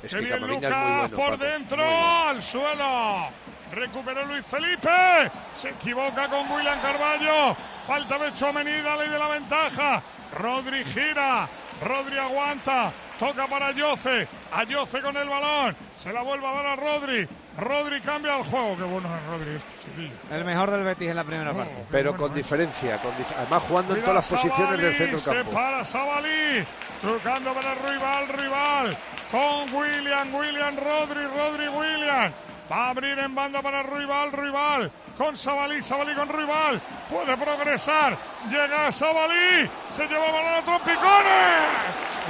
Es 0.04 0.14
que 0.14 0.20
bien 0.20 0.32
Camavinga 0.32 0.68
es 0.68 0.74
Lucas 0.74 0.78
muy 0.84 0.92
bueno, 1.00 1.16
por 1.16 1.32
Paco, 1.40 1.44
dentro, 1.46 1.78
muy 1.78 1.86
bueno. 1.86 2.28
al 2.28 2.44
suelo. 2.44 3.28
Recuperó 3.72 4.26
Luis 4.26 4.46
Felipe. 4.46 5.32
Se 5.54 5.70
equivoca 5.70 6.28
con 6.30 6.52
William 6.52 6.80
Carballo. 6.82 7.56
Falta 7.86 8.18
de 8.18 8.34
Chomení, 8.34 8.82
dale 8.82 9.08
de 9.10 9.20
la 9.20 9.28
ventaja. 9.30 10.02
Rodri 10.38 10.84
gira. 10.86 11.48
Rodri 11.82 12.18
aguanta. 12.18 12.92
Toca 13.20 13.48
para 13.48 13.68
Ayoce. 13.68 14.28
Ayoce 14.52 15.02
con 15.02 15.16
el 15.18 15.28
balón. 15.28 15.76
Se 15.96 16.12
la 16.14 16.22
vuelve 16.22 16.48
a 16.48 16.52
dar 16.54 16.66
a 16.68 16.76
Rodri. 16.76 17.28
Rodri 17.58 18.00
cambia 18.02 18.38
el 18.38 18.44
juego. 18.44 18.78
Qué 18.78 18.84
bueno 18.84 19.10
es 19.16 19.26
Rodri 19.26 19.56
este 19.56 19.70
chiquillo. 19.84 20.14
El 20.32 20.46
mejor 20.46 20.70
del 20.70 20.84
Betis 20.84 21.10
en 21.10 21.16
la 21.16 21.24
primera 21.24 21.54
parte. 21.54 21.74
Pero 21.92 22.16
con 22.16 22.34
diferencia, 22.34 23.02
con 23.02 23.12
dif- 23.14 23.34
además 23.36 23.64
jugando 23.68 23.96
en 23.96 24.02
todas 24.02 24.16
las 24.16 24.30
posiciones 24.30 24.80
del 24.80 24.94
centro 24.96 25.20
Se 25.20 25.32
campo. 25.34 25.52
para 25.52 25.84
Sabalí. 25.86 26.64
Trucando 27.02 27.54
para 27.54 27.74
el 27.74 27.80
rival, 27.80 28.28
rival. 28.30 28.98
Con 29.32 29.74
William, 29.74 30.34
William, 30.36 30.76
Rodri, 30.78 31.26
Rodri, 31.26 31.68
William. 31.68 32.32
Va 32.72 32.88
a 32.88 32.90
abrir 32.90 33.18
en 33.18 33.34
banda 33.34 33.62
para 33.62 33.82
el 33.82 33.88
rival, 33.88 34.32
rival. 34.32 34.92
Con 35.18 35.36
Sabalí, 35.36 35.82
Sabalí 35.82 36.14
con 36.14 36.30
rival. 36.30 36.82
Puede 37.10 37.36
progresar. 37.38 38.18
Llega 38.50 38.92
Sabalí. 38.92 39.70
Se 39.92 40.08
lleva 40.08 40.32
balón 40.32 40.54
a 40.54 40.64
trompicones. 40.64 41.64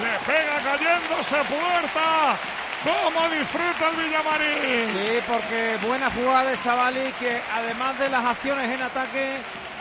Le 0.02 0.26
pega 0.26 0.58
cayéndose 0.64 1.36
puerta. 1.50 2.38
¿Cómo 2.84 3.30
disfruta 3.30 3.90
el 3.90 3.96
Villamarín? 3.98 4.94
Sí, 4.94 5.20
porque 5.28 5.78
buena 5.86 6.12
jugada 6.12 6.52
de 6.52 6.58
Savali 6.58 7.12
que 7.20 7.42
además 7.54 7.98
de 7.98 8.10
las 8.10 8.24
acciones 8.24 8.70
en 8.70 8.82
ataque 8.82 9.38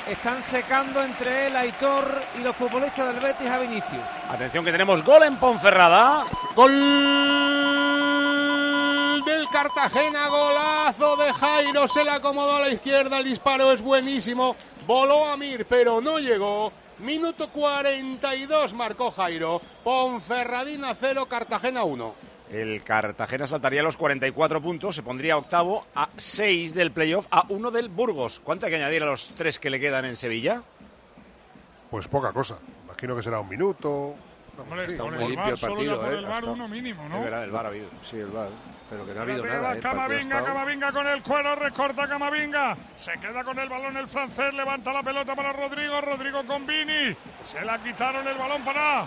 están 0.08 0.42
secando 0.42 1.02
entre 1.02 1.48
él, 1.48 1.56
Aitor 1.56 2.22
y 2.38 2.42
los 2.42 2.56
futbolistas 2.56 3.06
del 3.12 3.20
Betis 3.20 3.48
a 3.48 3.58
Vinicius. 3.58 4.02
Atención 4.30 4.64
que 4.64 4.72
tenemos 4.72 5.02
gol 5.02 5.24
en 5.24 5.36
Ponferrada. 5.36 6.24
Gol 6.54 6.72
Cartagena, 9.56 10.28
golazo 10.28 11.16
de 11.16 11.32
Jairo, 11.32 11.88
se 11.88 12.04
le 12.04 12.10
acomodó 12.10 12.56
a 12.56 12.60
la 12.60 12.68
izquierda, 12.68 13.20
el 13.20 13.24
disparo 13.24 13.72
es 13.72 13.80
buenísimo, 13.80 14.54
voló 14.86 15.30
a 15.30 15.38
Mir, 15.38 15.64
pero 15.64 16.02
no 16.02 16.18
llegó. 16.18 16.70
Minuto 16.98 17.48
42 17.48 18.74
marcó 18.74 19.10
Jairo, 19.10 19.62
Ponferradina 19.82 20.94
0, 20.94 21.24
Cartagena 21.24 21.84
1. 21.84 22.14
El 22.50 22.84
Cartagena 22.84 23.46
saltaría 23.46 23.82
los 23.82 23.96
44 23.96 24.60
puntos, 24.60 24.94
se 24.94 25.02
pondría 25.02 25.38
octavo 25.38 25.86
a 25.94 26.10
6 26.14 26.74
del 26.74 26.92
playoff, 26.92 27.26
a 27.30 27.46
1 27.48 27.70
del 27.70 27.88
Burgos. 27.88 28.42
¿Cuánto 28.44 28.66
hay 28.66 28.72
que 28.72 28.76
añadir 28.76 29.04
a 29.04 29.06
los 29.06 29.32
tres 29.38 29.58
que 29.58 29.70
le 29.70 29.80
quedan 29.80 30.04
en 30.04 30.16
Sevilla? 30.16 30.62
Pues 31.90 32.08
poca 32.08 32.30
cosa. 32.34 32.58
Imagino 32.84 33.16
que 33.16 33.22
será 33.22 33.40
un 33.40 33.48
minuto. 33.48 34.16
Hombre, 34.58 34.84
Está 34.86 35.02
con 35.02 35.14
muy 35.14 35.24
el 35.34 35.38
el 35.38 35.56
solo 35.56 35.74
partido, 35.74 35.96
ya 35.96 36.02
por 36.04 36.12
¿eh? 36.14 36.18
el 36.18 36.24
Hasta- 36.26 36.50
uno 36.50 36.68
mínimo, 36.68 37.08
¿no? 37.08 37.16
Es 37.18 37.24
verdad, 37.24 37.44
el 37.44 37.50
VAR 37.50 37.66
ha 37.66 37.68
habido. 37.68 37.88
Sí, 38.02 38.16
el 38.16 38.26
VAR. 38.26 38.48
Pero 38.88 39.04
que 39.04 39.14
no 39.14 39.20
ha 39.20 39.22
habido 39.24 39.44
nada. 39.44 39.74
¿eh? 39.76 39.80
Camavinga, 39.80 40.20
estado- 40.20 40.44
Camavinga 40.46 40.92
con 40.92 41.06
el 41.08 41.22
cuero, 41.22 41.54
recorta 41.56 42.06
Camavinga. 42.08 42.76
Se 42.96 43.12
queda 43.18 43.42
con 43.44 43.58
el 43.58 43.68
balón 43.68 43.96
el 43.96 44.08
francés, 44.08 44.54
levanta 44.54 44.92
la 44.92 45.02
pelota 45.02 45.34
para 45.34 45.52
Rodrigo, 45.52 46.00
Rodrigo 46.00 46.44
con 46.46 46.64
Vini. 46.66 47.16
Se 47.44 47.64
la 47.64 47.78
quitaron 47.82 48.26
el 48.28 48.38
balón 48.38 48.64
para 48.64 49.04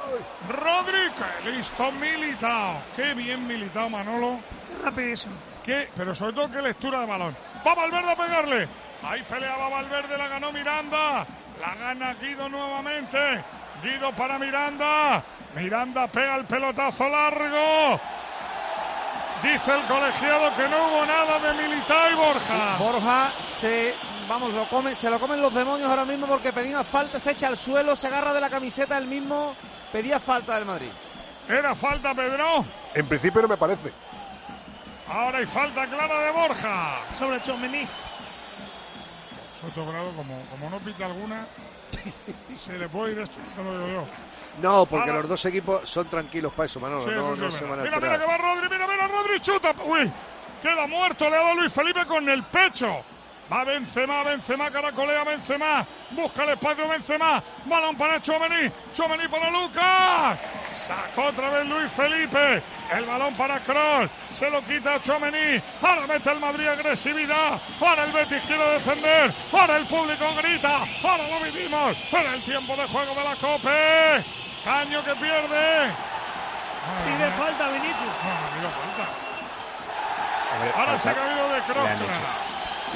Rodri. 0.50 1.12
Qué 1.44 1.50
listo 1.52 1.92
Militao. 1.94 2.82
Qué 2.96 3.14
bien 3.14 3.48
Militao, 3.48 3.90
Manolo. 3.90 4.40
Rapidísimo. 4.84 5.34
Qué, 5.64 5.90
pero 5.96 6.14
sobre 6.14 6.34
todo 6.34 6.52
qué 6.52 6.62
lectura 6.62 7.00
de 7.02 7.06
balón. 7.06 7.36
Va 7.66 7.74
Valverde 7.76 8.12
a 8.12 8.16
pegarle. 8.16 8.68
Ahí 9.04 9.24
peleaba 9.30 9.70
Valverde, 9.70 10.18
la 10.18 10.28
ganó 10.28 10.52
Miranda. 10.52 11.26
La 11.62 11.76
gana 11.76 12.14
Guido 12.16 12.50
nuevamente. 12.50 13.18
Guido 13.82 14.12
para 14.14 14.38
Miranda. 14.38 15.24
Miranda 15.56 16.08
pega 16.08 16.36
el 16.36 16.46
pelotazo 16.46 17.10
largo. 17.10 18.00
Dice 19.42 19.74
el 19.74 19.86
colegiado 19.86 20.54
que 20.56 20.68
no 20.68 20.88
hubo 20.88 21.06
nada 21.06 21.40
de 21.40 21.64
Militao 21.64 22.12
y 22.12 22.16
Borja. 22.16 22.78
Borja 22.78 23.32
se, 23.40 23.96
vamos, 24.28 24.54
lo 24.54 24.68
come, 24.68 24.94
se 24.96 25.10
lo 25.10 25.18
comen 25.18 25.42
los 25.42 25.54
demonios 25.54 25.90
ahora 25.90 26.04
mismo 26.04 26.28
porque 26.28 26.52
pedía 26.52 26.84
falta, 26.84 27.20
se 27.20 27.32
echa 27.32 27.48
al 27.48 27.58
suelo, 27.58 27.96
se 27.96 28.08
agarra 28.08 28.34
de 28.34 28.42
la 28.42 28.50
camiseta 28.50 28.98
él 28.98 29.08
mismo, 29.08 29.56
pedía 29.94 30.20
falta 30.20 30.56
del 30.56 30.66
Madrid. 30.66 30.92
Era 31.48 31.74
falta, 31.74 32.14
Pedro. 32.14 32.66
En 32.94 33.08
principio 33.08 33.42
no 33.42 33.48
me 33.48 33.58
parece. 33.58 33.94
Ahora 35.08 35.40
hay 35.40 35.46
falta 35.46 35.88
clara 35.88 36.20
de 36.20 36.32
Borja. 36.32 37.00
Sobre 37.18 37.42
Chomení. 37.42 37.88
Sotogrado, 39.60 40.12
como, 40.16 40.42
como 40.52 40.70
no 40.70 40.80
pita 40.80 41.06
alguna, 41.06 41.48
se 42.60 42.78
le 42.78 42.88
puede 42.88 43.14
ir 43.14 43.20
esto, 43.20 43.40
lo 43.58 43.72
digo 43.72 43.88
yo. 43.88 44.06
No, 44.62 44.86
porque 44.86 45.10
Ahora- 45.10 45.22
los 45.22 45.30
dos 45.30 45.46
equipos 45.46 45.90
son 45.90 46.08
tranquilos 46.10 46.52
para 46.54 46.66
eso, 46.68 46.80
Manolo. 46.80 47.04
Sí, 47.06 47.12
no 47.16 47.36
sí, 47.36 47.42
no 47.42 47.52
se 47.52 47.64
verdad. 47.66 47.70
van 47.70 47.80
a 47.80 47.84
Mira, 47.84 48.00
mira 48.00 48.20
que 48.20 48.26
va 48.26 48.38
Rodri, 48.38 48.70
mira, 48.70 48.88
mira, 48.88 49.08
Rodri 49.08 49.40
chuta. 49.40 49.74
Uy, 49.86 50.12
queda 50.62 50.88
muerto, 50.88 51.30
le 51.30 51.36
ha 51.38 51.42
dado 51.42 51.56
Luis 51.56 51.72
Felipe 51.74 52.06
con 52.06 52.28
el 52.30 52.44
pecho. 52.44 53.04
Va 53.52 53.64
Benzema, 53.64 54.22
Benzema, 54.24 54.70
caracolea 54.70 55.24
Benzema. 55.24 55.84
Busca 56.12 56.44
el 56.44 56.50
espacio 56.50 56.88
Benzema. 56.88 57.42
Balón 57.66 57.96
para 57.98 58.22
Chomení. 58.22 58.72
Chomení 58.94 59.28
para 59.28 59.50
Lucas. 59.50 60.38
Sacó 60.86 61.26
otra 61.30 61.50
vez 61.50 61.66
Luis 61.66 61.92
Felipe. 61.92 62.62
El 62.96 63.06
balón 63.06 63.34
para 63.36 63.60
Kroos. 63.62 64.08
Se 64.30 64.52
lo 64.52 64.62
quita 64.64 65.02
Chomení. 65.02 65.60
Ahora 65.82 66.06
mete 66.06 66.30
el 66.32 66.40
Madrid 66.40 66.68
agresividad. 66.68 67.60
Ahora 67.82 68.04
el 68.04 68.12
Betis 68.12 68.44
quiere 68.46 68.64
defender. 68.74 69.34
Ahora 69.52 69.78
el 69.78 69.88
público 69.88 70.26
grita. 70.38 70.82
Ahora 71.04 71.28
lo 71.28 71.40
vivimos. 71.44 71.98
En 72.12 72.34
el 72.34 72.44
tiempo 72.44 72.76
de 72.76 72.86
juego 72.88 73.16
de 73.16 73.24
la 73.24 73.36
Cope. 73.36 74.26
Caño 74.70 75.04
que 75.04 75.16
pierde. 75.16 75.90
Pide 77.06 77.32
falta 77.32 77.70
Vinicius. 77.70 78.14
No, 78.62 78.70
falta. 78.70 79.10
Hombre, 80.54 80.72
Ahora 80.76 81.00
se 81.00 81.10
ha 81.10 81.14
caído 81.16 81.50
de 81.50 81.62
Kroos. 81.62 81.90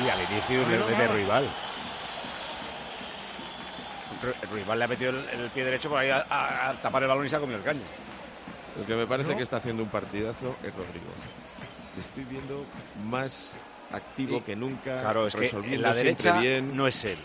Y 0.06 0.10
al 0.10 0.22
inicio 0.22 0.62
No 0.62 0.88
le 0.88 0.92
nada. 0.98 1.08
rival. 1.16 1.50
Rival 4.52 4.78
le 4.80 4.86
ha 4.86 4.88
metido 4.88 5.10
el, 5.10 5.30
el 5.30 5.50
pie 5.50 5.66
derecho 5.66 5.90
por 5.90 5.98
ahí 5.98 6.12
a, 6.12 6.26
a- 6.30 6.70
a 6.70 6.74
tapar 6.82 7.02
el 7.02 7.10
balón 7.10 7.26
y 7.26 7.30
se 7.30 7.36
ha 7.38 7.40
comido 7.40 7.58
el 7.58 7.64
caño. 7.66 7.82
El 8.80 8.86
que 8.86 8.94
me 8.96 9.08
parece 9.08 9.32
¿No? 9.32 9.38
que 9.38 9.44
está 9.44 9.58
haciendo 9.58 9.82
un 9.82 9.90
partidazo 9.90 10.56
es 10.64 10.74
Rodrigo. 10.76 11.12
Le 11.96 12.02
estoy 12.04 12.24
viendo 12.26 12.66
más 13.04 13.56
activo 13.92 14.38
Y- 14.38 14.42
que 14.42 14.56
nunca. 14.56 15.02
Claro, 15.02 15.26
es 15.26 15.36
que 15.36 15.48
en 15.50 15.82
la 15.82 15.94
derecha 15.96 16.34
bien. 16.40 16.78
no 16.78 16.86
es 16.88 17.04
él. 17.04 17.18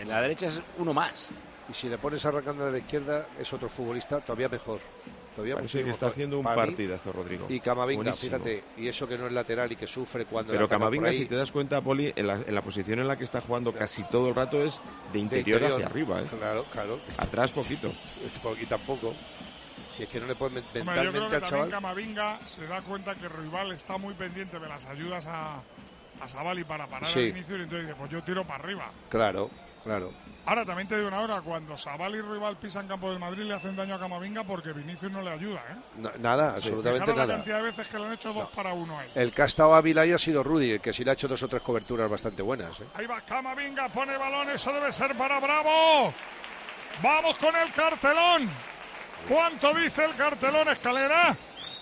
En 0.00 0.08
la 0.08 0.20
derecha 0.20 0.46
es 0.48 0.60
uno 0.78 0.92
más. 0.92 1.28
Y 1.70 1.74
si 1.74 1.88
le 1.88 1.98
pones 1.98 2.24
arrancando 2.24 2.64
de 2.64 2.72
la 2.72 2.78
izquierda, 2.78 3.26
es 3.38 3.52
otro 3.52 3.68
futbolista 3.68 4.20
todavía 4.20 4.48
mejor. 4.48 4.80
Todavía 5.36 5.54
Parece 5.56 5.78
muchísimo 5.78 5.84
que 5.84 5.90
está 5.92 6.06
mejor. 6.06 6.12
haciendo 6.14 6.38
un 6.38 6.44
Para 6.44 6.56
partidazo, 6.56 7.12
Rodrigo. 7.12 7.46
Y 7.48 7.60
Camavinga, 7.60 8.02
Buenísimo. 8.02 8.30
fíjate, 8.38 8.64
y 8.78 8.88
eso 8.88 9.06
que 9.06 9.16
no 9.18 9.26
es 9.26 9.32
lateral 9.32 9.70
y 9.70 9.76
que 9.76 9.86
sufre 9.86 10.24
cuando 10.24 10.52
Pero 10.52 10.68
Camavinga, 10.68 11.12
si 11.12 11.26
te 11.26 11.36
das 11.36 11.52
cuenta, 11.52 11.80
Poli, 11.80 12.12
en 12.16 12.26
la, 12.26 12.34
en 12.44 12.54
la 12.54 12.62
posición 12.62 12.98
en 13.00 13.06
la 13.06 13.16
que 13.16 13.24
está 13.24 13.40
jugando 13.42 13.72
casi 13.72 14.02
todo 14.04 14.30
el 14.30 14.34
rato 14.34 14.60
es 14.62 14.74
de 14.76 14.80
de 15.12 15.18
interior, 15.20 15.62
hacia 15.64 15.86
arriba. 15.86 16.20
¿eh? 16.22 16.26
Claro, 16.36 16.64
claro. 16.72 16.98
Atrás 17.18 17.50
poquito. 17.52 17.92
Y 18.60 18.66
tampoco. 18.66 19.14
Si 19.90 20.02
es 20.02 20.08
que 20.08 20.20
no 20.20 20.26
le 20.26 20.34
puedes 20.34 20.56
Hombre, 20.56 20.74
yo 20.80 20.84
creo 20.84 20.94
mentalmente 21.12 21.28
que 21.30 21.36
al 21.36 21.40
también 21.42 21.50
chaval. 21.50 21.70
Camavinga 21.70 22.46
se 22.46 22.66
da 22.66 22.82
cuenta 22.82 23.14
que 23.14 23.28
Rival 23.28 23.72
está 23.72 23.96
muy 23.98 24.14
pendiente 24.14 24.58
de 24.58 24.68
las 24.68 24.84
ayudas 24.86 25.24
a, 25.26 25.62
a 26.20 26.28
Savali 26.28 26.64
para 26.64 26.86
parar 26.86 27.08
Sí. 27.08 27.20
al 27.20 27.28
inicio 27.28 27.56
y 27.56 27.62
entonces 27.62 27.86
dice, 27.88 27.98
pues 27.98 28.10
yo 28.10 28.22
tiro 28.22 28.44
para 28.44 28.64
arriba. 28.64 28.90
Claro, 29.08 29.50
claro. 29.84 30.12
Ahora 30.46 30.64
también 30.64 30.88
te 30.88 30.96
digo 30.96 31.08
una 31.08 31.20
hora, 31.20 31.42
cuando 31.42 31.76
Savali 31.76 32.18
y 32.18 32.22
Rival 32.22 32.56
pisan 32.56 32.88
campo 32.88 33.10
del 33.10 33.18
Madrid 33.18 33.42
le 33.42 33.52
hacen 33.54 33.76
daño 33.76 33.96
a 33.96 33.98
Camavinga 33.98 34.44
porque 34.44 34.72
Vinicius 34.72 35.12
no 35.12 35.20
le 35.20 35.30
ayuda, 35.30 35.60
¿eh? 35.70 35.76
No- 35.96 36.10
nada, 36.20 36.54
absolutamente 36.54 37.00
Fijaros 37.00 37.16
la 37.16 37.22
nada. 37.26 37.34
cantidad 37.34 37.56
de 37.58 37.62
veces 37.64 37.86
que 37.88 37.98
le 37.98 38.06
han 38.06 38.12
hecho 38.14 38.32
dos 38.32 38.48
para 38.50 38.72
uno 38.72 38.98
a 38.98 39.04
él. 39.04 39.10
El 39.14 39.30
que 39.32 39.42
ha 39.42 39.44
estado 39.44 39.74
Ávila 39.74 40.02
ha 40.02 40.18
sido 40.18 40.42
Rudy, 40.42 40.70
el 40.72 40.80
que 40.80 40.94
sí 40.94 41.04
le 41.04 41.10
ha 41.10 41.12
hecho 41.14 41.28
dos 41.28 41.42
o 41.42 41.48
tres 41.48 41.62
coberturas 41.62 42.10
bastante 42.10 42.40
buenas. 42.40 42.80
¿eh? 42.80 42.84
Ahí 42.94 43.04
va 43.06 43.20
Camavinga, 43.20 43.90
pone 43.90 44.16
balón, 44.16 44.48
eso 44.48 44.72
debe 44.72 44.90
ser 44.90 45.14
para 45.18 45.38
Bravo. 45.38 46.14
Vamos 47.02 47.36
con 47.36 47.54
el 47.54 47.70
cartelón. 47.70 48.48
¿Cuánto 49.28 49.74
dice 49.74 50.04
el 50.06 50.14
cartelón, 50.14 50.68
Escalera? 50.68 51.36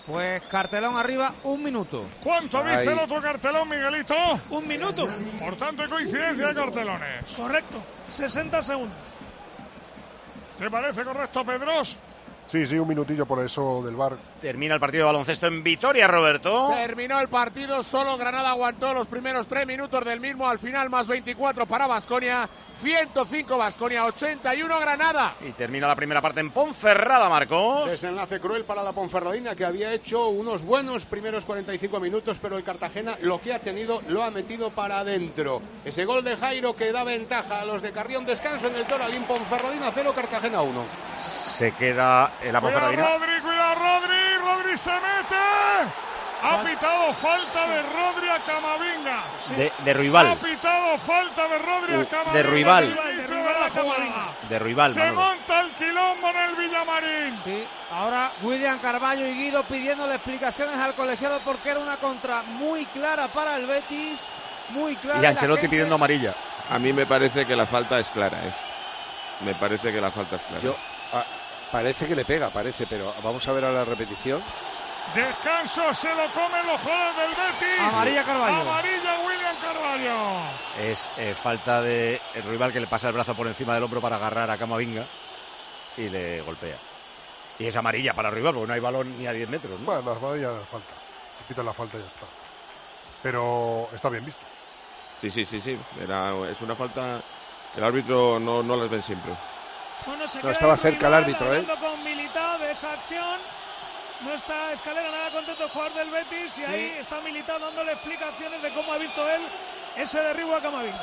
Pues 0.07 0.41
cartelón 0.43 0.95
arriba, 0.97 1.35
un 1.43 1.61
minuto. 1.61 2.05
¿Cuánto 2.23 2.59
Ahí. 2.59 2.77
dice 2.77 2.93
el 2.93 2.99
otro 2.99 3.21
cartelón, 3.21 3.67
Miguelito? 3.67 4.15
Un 4.51 4.65
minuto. 4.65 5.05
Por 5.37 5.57
tanto, 5.57 5.83
hay 5.83 5.89
coincidencia 5.89 6.47
de 6.47 6.55
cartelones. 6.55 7.25
Correcto. 7.35 7.83
60 8.09 8.61
segundos. 8.61 8.97
¿Te 10.57 10.71
parece 10.71 11.03
correcto, 11.03 11.43
Pedros? 11.43 11.97
Sí, 12.47 12.65
sí, 12.65 12.79
un 12.79 12.87
minutillo 12.87 13.25
por 13.25 13.43
eso 13.43 13.83
del 13.83 13.97
bar. 13.97 14.17
Termina 14.39 14.75
el 14.75 14.79
partido 14.79 15.03
de 15.03 15.07
baloncesto 15.11 15.47
en 15.47 15.61
Vitoria, 15.61 16.07
Roberto. 16.07 16.69
Terminó 16.73 17.19
el 17.19 17.27
partido, 17.27 17.83
solo 17.83 18.15
Granada 18.17 18.51
aguantó 18.51 18.93
los 18.93 19.05
primeros 19.07 19.47
tres 19.47 19.67
minutos 19.67 20.05
del 20.05 20.21
mismo, 20.21 20.47
al 20.47 20.57
final 20.57 20.89
más 20.89 21.07
24 21.07 21.65
para 21.65 21.87
Basconia, 21.87 22.47
105 22.81 23.57
Basconia, 23.57 24.05
81 24.05 24.79
Granada. 24.79 25.35
Y 25.41 25.51
termina 25.51 25.87
la 25.87 25.95
primera 25.95 26.21
parte 26.21 26.39
en 26.39 26.51
Ponferrada, 26.51 27.27
Marcos. 27.29 27.89
Desenlace 27.89 28.39
cruel 28.39 28.63
para 28.65 28.83
la 28.83 28.93
Ponferradina 28.93 29.55
que 29.55 29.65
había 29.65 29.91
hecho 29.93 30.27
unos 30.27 30.63
buenos 30.63 31.05
primeros 31.05 31.45
45 31.45 31.99
minutos, 31.99 32.37
pero 32.41 32.57
el 32.57 32.63
Cartagena 32.63 33.17
lo 33.21 33.41
que 33.41 33.53
ha 33.53 33.59
tenido 33.59 34.01
lo 34.07 34.23
ha 34.23 34.31
metido 34.31 34.69
para 34.71 34.99
adentro. 34.99 35.61
Ese 35.85 36.05
gol 36.05 36.23
de 36.23 36.37
Jairo 36.37 36.75
que 36.75 36.91
da 36.91 37.03
ventaja 37.03 37.61
a 37.61 37.65
los 37.65 37.81
de 37.81 37.91
Carrión, 37.91 38.25
descanso 38.25 38.67
en 38.67 38.75
el 38.75 38.85
Toralín, 38.85 39.23
Ponferradina 39.23 39.91
0, 39.93 40.13
Cartagena 40.15 40.61
1. 40.61 40.85
Se 41.19 41.71
queda 41.73 42.33
en 42.41 42.53
la 42.53 42.61
Cuidado 42.61 42.81
Ponferradina. 42.81 43.17
Rodri, 43.17 43.41
cuidado 43.41 43.75
Rodri, 43.75 44.37
Rodri 44.43 44.77
se 44.77 44.91
mete. 44.91 46.06
Ha 46.43 46.61
pitado 46.61 47.13
falta 47.15 47.67
de 47.67 47.81
Rodri 47.81 48.29
a 48.29 48.39
Camavinga. 48.39 49.23
De, 49.55 49.71
de 49.83 49.93
Ruibal. 49.93 50.27
Ha 50.27 50.35
pitado 50.35 50.97
falta 50.99 51.47
de 51.47 51.57
Rodri 51.57 51.93
a 51.95 51.99
Uh, 51.99 52.05
Camavinga. 52.07 52.33
de 52.33 52.43
Ruibal. 52.43 52.95
de. 52.95 54.47
De 54.49 54.59
Ruibal, 54.59 54.93
Se 54.93 54.99
Manolo. 54.99 55.21
monta 55.21 55.61
el 55.61 55.71
quilombo 55.71 56.29
en 56.29 56.37
el 56.37 56.55
Villamarín. 56.55 57.39
Sí, 57.43 57.63
ahora 57.91 58.31
William 58.41 58.79
Carballo 58.79 59.25
y 59.27 59.33
Guido 59.33 59.63
pidiéndole 59.63 60.15
explicaciones 60.15 60.77
al 60.77 60.95
colegiado 60.95 61.39
porque 61.43 61.69
era 61.71 61.79
una 61.79 61.97
contra 61.97 62.43
muy 62.43 62.85
clara 62.87 63.27
para 63.29 63.55
el 63.57 63.65
Betis, 63.65 64.19
muy 64.69 64.95
clara. 64.97 65.21
Y 65.21 65.25
Ancelotti 65.25 65.61
gente- 65.61 65.71
pidiendo 65.75 65.95
amarilla. 65.95 66.35
A 66.69 66.77
mí 66.79 66.93
me 66.93 67.05
parece 67.05 67.45
que 67.45 67.55
la 67.55 67.65
falta 67.65 67.99
es 67.99 68.09
clara, 68.09 68.37
¿eh? 68.45 68.53
Me 69.41 69.55
parece 69.55 69.91
que 69.91 69.99
la 70.01 70.11
falta 70.11 70.35
es 70.37 70.41
clara. 70.43 70.61
Yo, 70.63 70.75
ah, 71.13 71.23
parece 71.71 72.07
que 72.07 72.15
le 72.15 72.25
pega, 72.25 72.49
parece, 72.49 72.85
pero 72.87 73.13
vamos 73.23 73.47
a 73.47 73.51
ver 73.53 73.65
a 73.65 73.71
la 73.71 73.85
repetición. 73.85 74.41
Descanso, 75.15 75.93
se 75.93 76.09
lo 76.13 76.29
comen 76.31 76.67
los 76.67 76.79
jugadores 76.81 77.15
del 77.15 77.29
Betis. 77.29 77.79
Amarilla 77.81 78.23
Carballo. 78.23 78.61
Amarilla 78.61 79.19
William 79.25 79.55
Carballo. 79.61 80.41
Es 80.79 81.09
eh, 81.17 81.33
falta 81.33 81.81
de 81.81 82.21
el 82.35 82.43
rival 82.43 82.71
que 82.73 82.79
le 82.79 82.87
pasa 82.87 83.07
el 83.07 83.13
brazo 83.13 83.33
por 83.33 83.47
encima 83.47 83.73
del 83.73 83.83
hombro 83.83 84.01
para 84.01 84.17
agarrar 84.17 84.49
a 84.51 84.57
Camavinga 84.57 85.05
y 85.95 86.09
le 86.09 86.41
golpea. 86.41 86.77
Y 87.57 87.65
es 87.65 87.75
amarilla 87.75 88.13
para 88.13 88.29
el 88.29 88.35
rival 88.35 88.53
porque 88.53 88.67
no 88.67 88.73
hay 88.73 88.79
balón 88.79 89.17
ni 89.17 89.25
a 89.25 89.33
10 89.33 89.49
metros. 89.49 89.79
¿no? 89.79 89.85
Bueno, 89.85 90.01
la 90.01 90.17
amarilla 90.17 90.47
no 90.49 90.65
falta. 90.65 90.93
Pitan 91.47 91.65
la 91.65 91.73
falta 91.73 91.97
y 91.97 92.01
ya 92.01 92.07
está. 92.07 92.25
Pero 93.23 93.89
está 93.93 94.09
bien 94.09 94.25
visto. 94.25 94.41
Sí, 95.21 95.31
sí, 95.31 95.45
sí, 95.45 95.59
sí. 95.61 95.79
Era, 95.99 96.33
es 96.49 96.61
una 96.61 96.75
falta 96.75 97.21
que 97.73 97.79
el 97.79 97.83
árbitro 97.85 98.39
no, 98.39 98.61
no 98.61 98.75
las 98.75 98.89
ven 98.89 99.01
siempre. 99.01 99.33
Bueno, 100.05 100.25
No, 100.43 100.51
estaba 100.51 100.77
cerca 100.77 101.07
el 101.07 101.13
árbitro, 101.15 101.55
¿eh? 101.55 101.65
con 101.79 102.03
Militao 102.03 102.59
de 102.59 102.71
esa 102.71 102.93
acción. 102.93 103.39
No 104.23 104.33
está 104.33 104.71
Escalera 104.71 105.11
nada 105.11 105.29
contento 105.29 105.63
el 105.63 105.69
jugador 105.69 105.93
del 105.93 106.09
Betis 106.09 106.57
y 106.57 106.63
ahí 106.63 106.97
está 106.99 107.21
Militao 107.21 107.59
dándole 107.59 107.91
explicaciones 107.93 108.61
de 108.61 108.69
cómo 108.71 108.91
ha 108.91 108.97
visto 108.97 109.29
él 109.29 109.41
ese 109.95 110.19
derribo 110.21 110.55
a 110.55 110.61
Camavinga. 110.61 110.99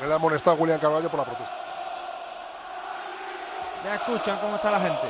Le 0.00 0.10
ha 0.10 0.16
amonestado 0.16 0.56
a 0.56 0.60
William 0.60 0.80
Carvalho 0.80 1.08
por 1.10 1.20
la 1.20 1.26
protesta. 1.26 1.54
Ya 3.84 3.94
escuchan 3.96 4.38
cómo 4.38 4.56
está 4.56 4.70
la 4.70 4.80
gente. 4.80 5.08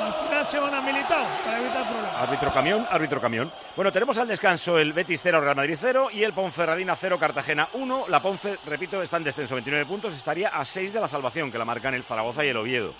Al 0.00 0.12
final 0.12 0.46
se 0.46 0.58
van 0.58 0.74
a 0.74 0.80
Militao 0.80 1.26
para 1.44 1.58
evitar 1.60 1.88
problemas. 1.88 2.14
Árbitro 2.16 2.52
camión, 2.52 2.86
árbitro 2.90 3.20
camión. 3.20 3.52
Bueno, 3.76 3.92
tenemos 3.92 4.18
al 4.18 4.26
descanso 4.26 4.78
el 4.78 4.92
Betis 4.92 5.20
0, 5.22 5.40
Real 5.40 5.56
Madrid 5.56 5.78
0 5.80 6.08
y 6.12 6.24
el 6.24 6.32
Ponferradina 6.32 6.96
0, 6.96 7.18
Cartagena 7.18 7.68
1. 7.72 8.06
La 8.08 8.20
Ponce, 8.20 8.58
repito, 8.66 9.00
está 9.00 9.16
en 9.16 9.24
descenso, 9.24 9.54
29 9.54 9.86
puntos, 9.86 10.14
estaría 10.14 10.48
a 10.48 10.64
6 10.64 10.92
de 10.92 11.00
la 11.00 11.08
salvación 11.08 11.52
que 11.52 11.58
la 11.58 11.64
marcan 11.64 11.94
el 11.94 12.02
Zaragoza 12.02 12.44
y 12.44 12.48
el 12.48 12.56
Oviedo. 12.56 12.92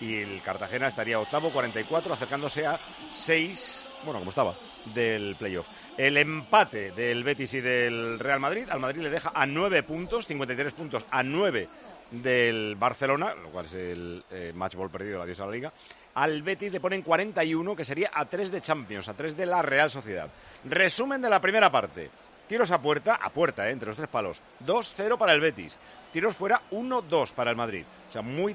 Y 0.00 0.16
el 0.16 0.42
Cartagena 0.42 0.88
estaría 0.88 1.18
octavo, 1.18 1.50
44, 1.50 2.12
acercándose 2.12 2.66
a 2.66 2.78
6, 3.10 3.88
bueno, 4.04 4.18
como 4.18 4.30
estaba, 4.30 4.54
del 4.94 5.36
playoff. 5.36 5.66
El 5.96 6.16
empate 6.18 6.90
del 6.92 7.24
Betis 7.24 7.54
y 7.54 7.60
del 7.60 8.18
Real 8.18 8.40
Madrid, 8.40 8.68
al 8.68 8.80
Madrid 8.80 9.02
le 9.02 9.10
deja 9.10 9.32
a 9.34 9.46
9 9.46 9.82
puntos, 9.82 10.26
53 10.26 10.72
puntos 10.74 11.06
a 11.10 11.22
9 11.22 11.68
del 12.10 12.76
Barcelona, 12.76 13.34
lo 13.34 13.50
cual 13.50 13.64
es 13.64 13.74
el 13.74 14.24
eh, 14.30 14.52
match 14.54 14.74
ball 14.74 14.90
perdido, 14.90 15.18
la 15.18 15.26
diosa 15.26 15.44
de 15.44 15.48
la 15.48 15.54
liga. 15.54 15.72
Al 16.14 16.42
Betis 16.42 16.72
le 16.72 16.80
ponen 16.80 17.02
41, 17.02 17.76
que 17.76 17.84
sería 17.84 18.10
a 18.12 18.24
3 18.24 18.50
de 18.50 18.60
Champions, 18.60 19.08
a 19.08 19.14
3 19.14 19.36
de 19.36 19.46
la 19.46 19.62
Real 19.62 19.90
Sociedad. 19.90 20.30
Resumen 20.64 21.20
de 21.20 21.30
la 21.30 21.40
primera 21.40 21.70
parte. 21.70 22.10
Tiros 22.46 22.70
a 22.70 22.80
puerta, 22.80 23.16
a 23.16 23.30
puerta, 23.30 23.68
eh, 23.68 23.72
entre 23.72 23.88
los 23.88 23.96
tres 23.96 24.08
palos. 24.08 24.40
2-0 24.64 25.18
para 25.18 25.32
el 25.32 25.40
Betis. 25.40 25.76
Tiros 26.12 26.36
fuera, 26.36 26.62
1-2 26.70 27.32
para 27.32 27.50
el 27.50 27.56
Madrid. 27.56 27.84
O 28.08 28.12
sea, 28.12 28.22
muy, 28.22 28.54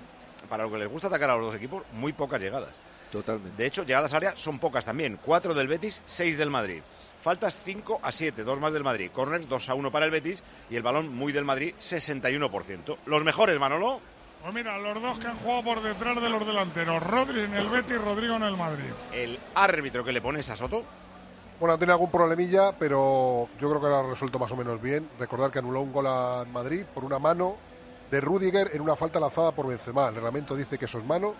para 0.50 0.64
lo 0.64 0.72
que 0.72 0.78
les 0.78 0.90
gusta 0.90 1.08
atacar 1.08 1.30
a 1.30 1.36
los 1.36 1.46
dos 1.46 1.56
equipos, 1.56 1.84
muy 1.94 2.14
pocas 2.14 2.42
llegadas. 2.42 2.80
Totalmente. 3.12 3.62
De 3.62 3.68
hecho, 3.68 3.84
llegadas 3.84 4.14
a 4.14 4.18
área 4.18 4.34
son 4.36 4.60
pocas 4.60 4.86
también. 4.86 5.20
4 5.24 5.54
del 5.54 5.68
Betis, 5.68 6.02
6 6.06 6.38
del 6.38 6.50
Madrid. 6.50 6.82
Faltas 7.22 7.60
5 7.64 8.00
a 8.02 8.12
7, 8.12 8.44
2 8.44 8.60
más 8.60 8.74
del 8.74 8.84
Madrid. 8.84 9.12
Corners 9.14 9.48
2 9.48 9.70
a 9.70 9.76
1 9.76 9.92
para 9.92 10.06
el 10.06 10.12
Betis 10.12 10.42
y 10.70 10.76
el 10.76 10.82
balón 10.82 11.14
muy 11.14 11.32
del 11.32 11.46
Madrid, 11.46 11.76
61%. 11.80 12.98
Los 13.06 13.24
mejores, 13.24 13.60
Manolo. 13.60 14.00
Pues 14.42 14.54
mira, 14.56 14.80
los 14.80 15.00
dos 15.00 15.20
que 15.20 15.28
han 15.28 15.38
jugado 15.38 15.64
por 15.64 15.84
detrás 15.84 16.20
de 16.20 16.30
los 16.30 16.46
delanteros. 16.48 17.04
Rodri 17.04 17.42
en 17.42 17.54
el 17.54 17.70
Betis, 17.70 18.02
Rodrigo 18.02 18.38
en 18.38 18.44
el 18.44 18.58
Madrid. 18.58 18.90
El 19.12 19.40
árbitro 19.54 20.04
que 20.04 20.12
le 20.12 20.22
pones 20.22 20.50
a 20.50 20.56
Soto. 20.56 20.84
Bueno, 21.60 21.78
tenido 21.78 21.94
algún 21.94 22.10
problemilla, 22.10 22.72
pero 22.72 23.48
yo 23.60 23.70
creo 23.70 23.80
que 23.80 23.88
lo 23.88 23.98
ha 23.98 24.10
resuelto 24.10 24.40
más 24.40 24.52
o 24.52 24.56
menos 24.56 24.82
bien. 24.82 25.08
Recordar 25.20 25.52
que 25.52 25.60
anuló 25.60 25.82
un 25.82 25.94
gol 25.94 26.08
a 26.08 26.44
Madrid 26.52 26.86
por 26.92 27.06
una 27.06 27.20
mano 27.20 27.56
de 28.12 28.20
Rudiger 28.22 28.72
en 28.74 28.82
una 28.82 28.96
falta 28.96 29.20
lanzada 29.20 29.52
por 29.54 29.68
Benzema. 29.68 30.10
El 30.10 30.16
reglamento 30.16 30.56
dice 30.56 30.78
que 30.78 30.86
eso 30.86 31.00
es 31.00 31.06
mano, 31.06 31.34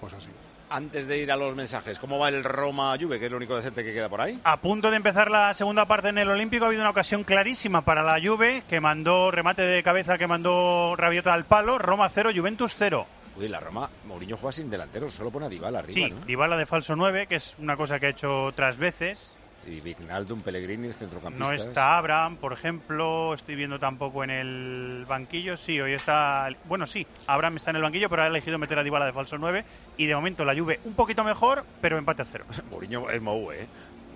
pues 0.00 0.12
así. 0.12 0.28
Antes 0.68 1.06
de 1.06 1.18
ir 1.18 1.30
a 1.30 1.36
los 1.36 1.54
mensajes, 1.54 1.98
¿cómo 1.98 2.18
va 2.18 2.28
el 2.30 2.44
Roma-Juve, 2.44 3.18
que 3.18 3.26
es 3.26 3.30
lo 3.30 3.36
único 3.36 3.56
decente 3.56 3.84
que 3.84 3.92
queda 3.92 4.08
por 4.08 4.20
ahí? 4.22 4.40
A 4.44 4.56
punto 4.58 4.90
de 4.90 4.96
empezar 4.96 5.30
la 5.30 5.52
segunda 5.52 5.84
parte 5.86 6.08
en 6.08 6.16
el 6.18 6.30
Olímpico 6.30 6.64
ha 6.64 6.68
habido 6.68 6.82
una 6.82 6.90
ocasión 6.90 7.24
clarísima 7.24 7.82
para 7.82 8.02
la 8.02 8.18
Juve, 8.22 8.62
que 8.68 8.80
mandó 8.80 9.30
remate 9.30 9.62
de 9.62 9.82
cabeza 9.82 10.16
que 10.16 10.26
mandó 10.26 10.94
Rabiota 10.96 11.34
al 11.34 11.44
palo, 11.44 11.76
Roma 11.78 12.08
0, 12.08 12.30
Juventus 12.34 12.74
0. 12.78 13.06
Uy, 13.36 13.48
la 13.48 13.60
Roma, 13.60 13.88
Mourinho 14.06 14.36
juega 14.38 14.52
sin 14.52 14.70
delanteros, 14.70 15.12
solo 15.12 15.30
pone 15.30 15.46
a 15.46 15.48
Dybala 15.50 15.80
arriba, 15.80 15.94
Sí, 15.94 16.10
¿no? 16.10 16.24
Dybala 16.24 16.56
de 16.56 16.66
falso 16.66 16.96
9, 16.96 17.26
que 17.26 17.36
es 17.36 17.54
una 17.58 17.76
cosa 17.76 17.98
que 18.00 18.06
ha 18.06 18.10
hecho 18.10 18.44
otras 18.44 18.76
veces. 18.78 19.34
Y 19.66 19.80
Vignaldum, 19.80 20.40
Pellegrini, 20.40 20.88
el 20.88 20.94
centrocampista. 20.94 21.44
No 21.44 21.52
está 21.52 21.96
Abraham, 21.98 22.36
por 22.36 22.52
ejemplo, 22.52 23.32
estoy 23.34 23.54
viendo 23.54 23.78
tampoco 23.78 24.24
en 24.24 24.30
el 24.30 25.04
banquillo. 25.06 25.56
Sí, 25.56 25.80
hoy 25.80 25.92
está. 25.94 26.48
Bueno, 26.64 26.86
sí, 26.86 27.06
Abraham 27.26 27.56
está 27.56 27.70
en 27.70 27.76
el 27.76 27.82
banquillo, 27.82 28.08
pero 28.08 28.22
ha 28.22 28.26
elegido 28.26 28.58
meter 28.58 28.78
a 28.78 28.82
Dybala 28.82 29.06
de 29.06 29.12
falso 29.12 29.38
9. 29.38 29.64
Y 29.98 30.06
de 30.06 30.14
momento 30.14 30.44
la 30.44 30.54
Juve 30.54 30.80
un 30.84 30.94
poquito 30.94 31.22
mejor, 31.22 31.64
pero 31.80 31.96
empate 31.96 32.22
a 32.22 32.24
cero. 32.24 32.44
Mourinho 32.70 33.08
es 33.08 33.22
Mou, 33.22 33.52
¿eh? 33.52 33.66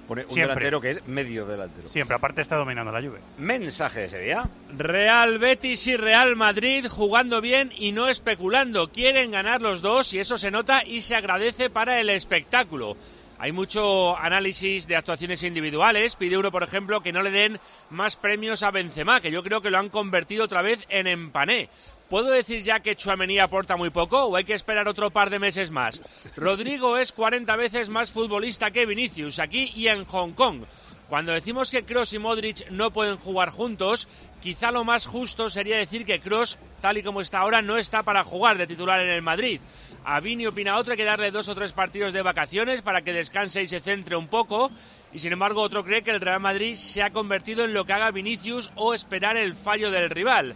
Pone 0.09 0.23
un 0.23 0.29
Siempre. 0.31 0.55
delantero 0.55 0.81
que 0.81 0.91
es 0.93 1.09
medio 1.09 1.47
delantero. 1.47 1.89
Siempre, 1.89 2.15
aparte 2.15 2.41
está 2.41 2.57
dominando 2.57 2.93
la 2.93 3.01
Juve. 3.01 3.19
Mensaje 3.39 4.03
de 4.03 4.09
Sevilla. 4.09 4.49
Real 4.77 5.39
Betis 5.39 5.85
y 5.89 5.97
Real 5.97 6.37
Madrid 6.37 6.87
jugando 6.89 7.41
bien 7.41 7.73
y 7.77 7.91
no 7.91 8.09
especulando. 8.09 8.89
Quieren 8.93 9.33
ganar 9.33 9.63
los 9.63 9.83
dos 9.83 10.15
y 10.15 10.21
eso 10.21 10.39
se 10.39 10.53
nota 10.53 10.85
y 10.85 11.03
se 11.03 11.17
agradece 11.17 11.71
para 11.71 11.99
el 12.01 12.09
espectáculo. 12.11 12.97
Hay 13.39 13.53
mucho 13.53 14.17
análisis 14.17 14.87
de 14.87 14.97
actuaciones 14.97 15.43
individuales. 15.43 16.17
Pide 16.17 16.39
uno, 16.39 16.51
por 16.51 16.63
ejemplo, 16.63 17.03
que 17.03 17.13
no 17.13 17.23
le 17.23 17.31
den 17.31 17.59
más 17.91 18.17
premios 18.17 18.63
a 18.63 18.71
Benzema, 18.71 19.21
que 19.21 19.31
yo 19.31 19.43
creo 19.43 19.61
que 19.61 19.71
lo 19.71 19.79
han 19.79 19.91
convertido 19.91 20.45
otra 20.45 20.63
vez 20.63 20.85
en 20.89 21.07
empané. 21.07 21.69
¿Puedo 22.09 22.31
decir 22.31 22.63
ya 22.63 22.81
que 22.81 22.97
Chuamení 22.97 23.39
aporta 23.39 23.77
muy 23.77 23.91
poco 23.91 24.25
o 24.25 24.37
hay 24.37 24.45
que 24.45 24.55
esperar 24.55 24.89
otro 24.89 25.11
par 25.11 25.29
de 25.29 25.39
meses 25.39 25.71
más? 25.71 26.01
Rodrigo 26.37 26.97
es 26.97 27.13
40 27.13 27.55
veces 27.57 27.89
más 27.89 28.13
futbolista 28.13 28.71
que 28.71 28.87
Vinicius 28.87 29.39
aquí 29.39 29.73
y 29.75 29.89
en 29.89 30.05
Hong 30.05 30.33
Kong. 30.33 30.63
Cuando 31.09 31.33
decimos 31.33 31.71
que 31.71 31.85
Cross 31.85 32.15
y 32.15 32.19
Modric 32.19 32.71
no 32.71 32.91
pueden 32.91 33.17
jugar 33.17 33.51
juntos, 33.51 34.09
quizá 34.41 34.73
lo 34.73 34.85
más 34.85 35.07
justo 35.07 35.51
sería 35.51 35.79
decir 35.79 36.05
que 36.05 36.21
Cross, 36.21 36.59
tal 36.81 36.99
y 36.99 37.03
como 37.03 37.21
está 37.21 37.41
ahora, 37.41 37.63
no 37.63 37.77
está 37.77 38.03
para 38.03 38.25
jugar 38.25 38.59
de 38.59 38.67
titular 38.67 39.01
en 39.01 39.11
el 39.11 39.23
Madrid. 39.23 39.61
A 40.09 40.21
Vini 40.21 40.47
opina 40.47 40.77
otro, 40.77 40.95
que 40.95 41.03
darle 41.03 41.33
dos 41.33 41.49
o 41.49 41.55
tres 41.57 41.73
partidos 41.73 42.13
de 42.13 42.23
vacaciones 42.23 42.81
para 42.81 43.03
que 43.03 43.13
descanse 43.13 43.63
y 43.63 43.67
se 43.67 43.81
centre 43.81 44.15
un 44.15 44.29
poco. 44.29 44.71
Y 45.13 45.19
sin 45.19 45.33
embargo, 45.33 45.61
otro 45.61 45.85
cree 45.85 46.05
que 46.05 46.13
el 46.13 46.21
Real 46.21 46.39
Madrid 46.39 46.77
se 46.77 47.03
ha 47.03 47.11
convertido 47.11 47.65
en 47.65 47.75
lo 47.75 47.85
que 47.85 47.93
haga 47.93 48.13
Vinicius 48.13 48.71
o 48.77 48.95
esperar 48.95 49.37
el 49.37 49.55
fallo 49.55 49.91
del 49.91 50.09
rival. 50.09 50.55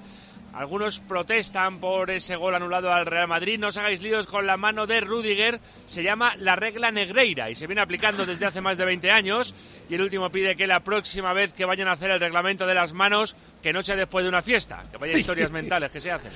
Algunos 0.53 0.99
protestan 1.01 1.79
por 1.79 2.11
ese 2.11 2.35
gol 2.37 2.55
anulado 2.55 2.93
al 2.93 3.07
Real 3.07 3.29
Madrid. 3.29 3.59
No 3.59 3.69
os 3.69 3.77
hagáis 3.77 4.03
líos 4.03 4.27
con 4.27 4.47
la 4.47 4.57
mano 4.57 4.87
de 4.87 5.01
Rudiger. 5.01 5.61
Se 5.87 6.03
llama 6.03 6.35
la 6.37 6.57
regla 6.57 6.91
negreira 6.91 7.49
y 7.51 7.55
se 7.55 7.67
viene 7.67 7.81
aplicando 7.83 8.27
desde 8.27 8.47
hace 8.47 8.61
más 8.61 8.77
de 8.77 8.85
20 8.85 9.11
años. 9.13 9.55
Y 9.89 9.95
el 9.95 10.03
último 10.03 10.31
pide 10.31 10.57
que 10.57 10.67
la 10.67 10.81
próxima 10.81 11.33
vez 11.33 11.53
que 11.53 11.65
vayan 11.65 11.89
a 11.89 11.93
hacer 11.93 12.11
el 12.11 12.21
reglamento 12.21 12.67
de 12.67 12.75
las 12.75 12.93
manos, 12.93 13.37
que 13.63 13.73
no 13.73 13.83
sea 13.83 13.95
después 13.97 14.25
de 14.25 14.29
una 14.29 14.43
fiesta. 14.43 14.85
Que 14.91 14.97
vaya 14.99 15.17
historias 15.17 15.51
mentales 15.53 15.93
que 15.93 16.01
se 16.01 16.11
hacen. 16.11 16.33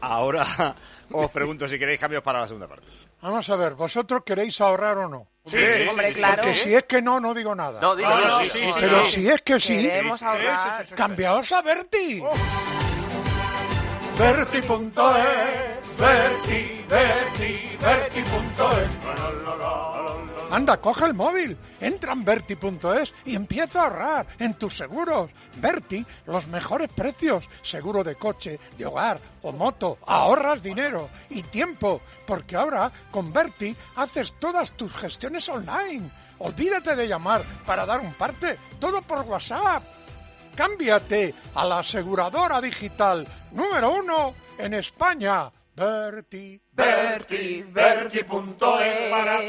Ahora 0.00 0.74
os 1.10 1.30
pregunto 1.30 1.68
si 1.68 1.78
queréis 1.78 2.00
cambios 2.00 2.22
para 2.22 2.40
la 2.40 2.46
segunda 2.46 2.66
parte. 2.68 2.86
Vamos 3.22 3.48
a 3.48 3.56
ver, 3.56 3.74
¿vosotros 3.74 4.22
queréis 4.26 4.60
ahorrar 4.60 4.98
o 4.98 5.08
no? 5.08 5.26
Sí, 5.46 5.56
sí, 5.58 5.88
hombre, 5.88 6.08
sí, 6.08 6.14
claro. 6.14 6.36
Porque 6.42 6.54
si 6.54 6.74
es 6.74 6.82
que 6.84 7.00
no, 7.00 7.20
no 7.20 7.32
digo 7.32 7.54
nada. 7.54 7.80
No, 7.80 7.94
digo, 7.96 8.10
no, 8.10 8.38
sí, 8.40 8.50
sí, 8.50 8.58
sí, 8.66 8.72
Pero 8.80 9.04
sí. 9.04 9.10
si 9.12 9.28
es 9.28 9.42
que 9.42 9.60
sí, 9.60 9.82
Queremos 9.82 10.22
ahorrar. 10.22 10.86
cambiaos 10.94 11.52
a 11.52 11.62
Berti. 11.62 12.22
Berti.es 14.18 15.98
Berti, 15.98 16.84
Berti, 16.88 17.76
Berti.es. 17.80 18.90
Anda, 20.52 20.76
coge 20.76 21.06
el 21.06 21.14
móvil, 21.14 21.56
entra 21.80 22.12
en 22.12 22.24
Berti.es 22.24 23.12
y 23.24 23.34
empieza 23.34 23.80
a 23.80 23.84
ahorrar 23.86 24.26
en 24.38 24.54
tus 24.54 24.76
seguros. 24.76 25.32
Berti, 25.56 26.06
los 26.26 26.46
mejores 26.46 26.90
precios. 26.92 27.48
Seguro 27.62 28.04
de 28.04 28.14
coche, 28.14 28.60
de 28.78 28.86
hogar 28.86 29.18
o 29.42 29.50
moto. 29.50 29.98
Ahorras 30.06 30.62
dinero 30.62 31.08
y 31.28 31.42
tiempo, 31.42 32.00
porque 32.24 32.54
ahora 32.54 32.92
con 33.10 33.32
Berti 33.32 33.74
haces 33.96 34.34
todas 34.38 34.70
tus 34.72 34.92
gestiones 34.94 35.48
online. 35.48 36.08
Olvídate 36.38 36.94
de 36.94 37.08
llamar 37.08 37.42
para 37.66 37.84
dar 37.84 37.98
un 37.98 38.12
parte, 38.14 38.58
todo 38.78 39.02
por 39.02 39.22
WhatsApp. 39.22 39.82
Cámbiate 40.54 41.34
a 41.54 41.64
la 41.64 41.80
aseguradora 41.80 42.60
digital 42.60 43.26
número 43.52 43.90
uno 43.90 44.34
en 44.58 44.74
España. 44.74 45.50
Berti. 45.74 46.60
Berti, 46.72 47.62
Berti.es 47.62 49.10
para... 49.10 49.40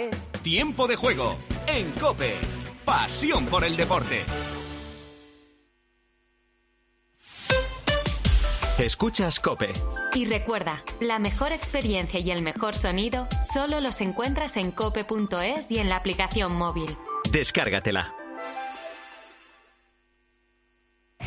Tiempo 0.41 0.88
de 0.88 0.95
juego 0.95 1.38
en 1.68 1.91
Cope. 1.94 2.36
Pasión 2.84 3.45
por 3.45 3.64
el 3.64 3.77
deporte. 3.77 4.23
Escuchas 8.77 9.40
Cope. 9.40 9.72
Y 10.14 10.26
recuerda, 10.26 10.84
la 10.99 11.18
mejor 11.18 11.52
experiencia 11.53 12.19
y 12.19 12.30
el 12.32 12.41
mejor 12.41 12.76
sonido 12.76 13.27
solo 13.41 13.80
los 13.80 14.02
encuentras 14.02 14.57
en 14.57 14.72
cope.es 14.72 15.72
y 15.72 15.80
en 15.80 15.88
la 15.88 15.95
aplicación 15.95 16.53
móvil. 16.53 16.90
Descárgatela. 17.32 18.24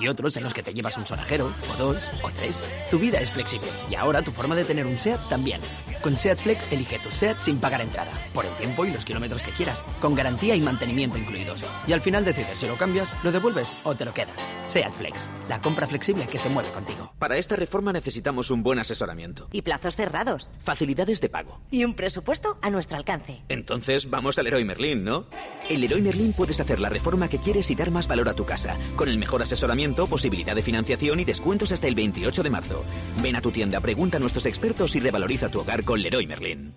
y 0.00 0.08
otros 0.08 0.36
en 0.36 0.44
los 0.44 0.54
que 0.54 0.62
te 0.62 0.74
llevas 0.74 0.96
un 0.96 1.06
sonajero, 1.06 1.52
o 1.72 1.76
dos, 1.76 2.10
o 2.22 2.30
tres. 2.30 2.64
Tu 2.90 2.98
vida 2.98 3.18
es 3.18 3.32
flexible 3.32 3.68
y 3.90 3.94
ahora 3.94 4.22
tu 4.22 4.30
forma 4.30 4.54
de 4.54 4.64
tener 4.64 4.86
un 4.86 4.98
SEAT 4.98 5.28
también. 5.28 5.60
Con 6.02 6.16
SEAT 6.16 6.38
Flex 6.38 6.72
elige 6.72 6.98
tu 6.98 7.10
SEAT 7.10 7.40
sin 7.40 7.58
pagar 7.58 7.82
entrada, 7.82 8.10
por 8.32 8.46
el 8.46 8.54
tiempo 8.56 8.86
y 8.86 8.90
los 8.90 9.04
kilómetros 9.04 9.42
que 9.42 9.50
quieras, 9.50 9.84
con 10.00 10.14
garantía 10.14 10.54
y 10.54 10.60
mantenimiento 10.60 11.18
incluidos. 11.18 11.62
Y 11.86 11.92
al 11.92 12.00
final 12.00 12.24
decides 12.24 12.58
si 12.58 12.66
lo 12.66 12.76
cambias, 12.76 13.14
lo 13.22 13.32
devuelves 13.32 13.76
o 13.84 13.94
te 13.94 14.04
lo 14.06 14.14
quedas. 14.14 14.36
SEAT 14.64 14.94
Flex, 14.94 15.28
la 15.48 15.60
compra 15.60 15.86
flexible 15.86 16.26
que 16.26 16.38
se 16.38 16.48
mueve 16.48 16.70
contigo. 16.70 17.12
Para 17.18 17.36
esta 17.36 17.56
reforma 17.56 17.92
necesitamos 17.92 18.50
un 18.50 18.62
buen 18.62 18.78
asesoramiento. 18.78 19.48
Y 19.52 19.62
plazos 19.62 19.96
cerrados. 19.96 20.52
Facilidades 20.64 21.20
de 21.20 21.28
pago. 21.28 21.60
Y 21.70 21.84
un 21.84 21.94
presupuesto 21.94 22.58
a 22.62 22.70
nuestro 22.70 22.96
alcance. 22.96 23.42
Entonces 23.48 24.08
vamos 24.08 24.38
al 24.38 24.44
Leroy 24.44 24.64
Merlin, 24.64 25.04
¿no? 25.04 25.26
En 25.68 25.80
Leroy 25.80 26.00
Merlin 26.00 26.32
puedes 26.32 26.60
hacer 26.60 26.80
la 26.80 26.88
reforma 26.88 27.28
que 27.28 27.38
quieres 27.38 27.70
y 27.70 27.74
dar 27.74 27.90
más 27.90 28.08
valor 28.08 28.28
a 28.28 28.34
tu 28.34 28.46
casa, 28.46 28.76
con 28.96 29.08
el 29.08 29.18
mejor 29.18 29.42
asesoramiento, 29.42 29.89
posibilidad 29.94 30.54
de 30.54 30.62
financiación 30.62 31.20
y 31.20 31.24
descuentos 31.24 31.72
hasta 31.72 31.86
el 31.86 31.94
28 31.94 32.42
de 32.42 32.50
marzo. 32.50 32.84
Ven 33.22 33.36
a 33.36 33.40
tu 33.40 33.50
tienda, 33.50 33.80
pregunta 33.80 34.16
a 34.16 34.20
nuestros 34.20 34.46
expertos 34.46 34.94
y 34.96 35.00
revaloriza 35.00 35.48
tu 35.48 35.60
hogar 35.60 35.84
con 35.84 36.00
Leroy 36.02 36.26
Merlin. 36.26 36.72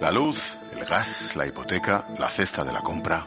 La 0.00 0.10
luz, 0.10 0.56
el 0.76 0.84
gas, 0.84 1.36
la 1.36 1.46
hipoteca, 1.46 2.06
la 2.18 2.28
cesta 2.28 2.64
de 2.64 2.72
la 2.72 2.80
compra. 2.80 3.26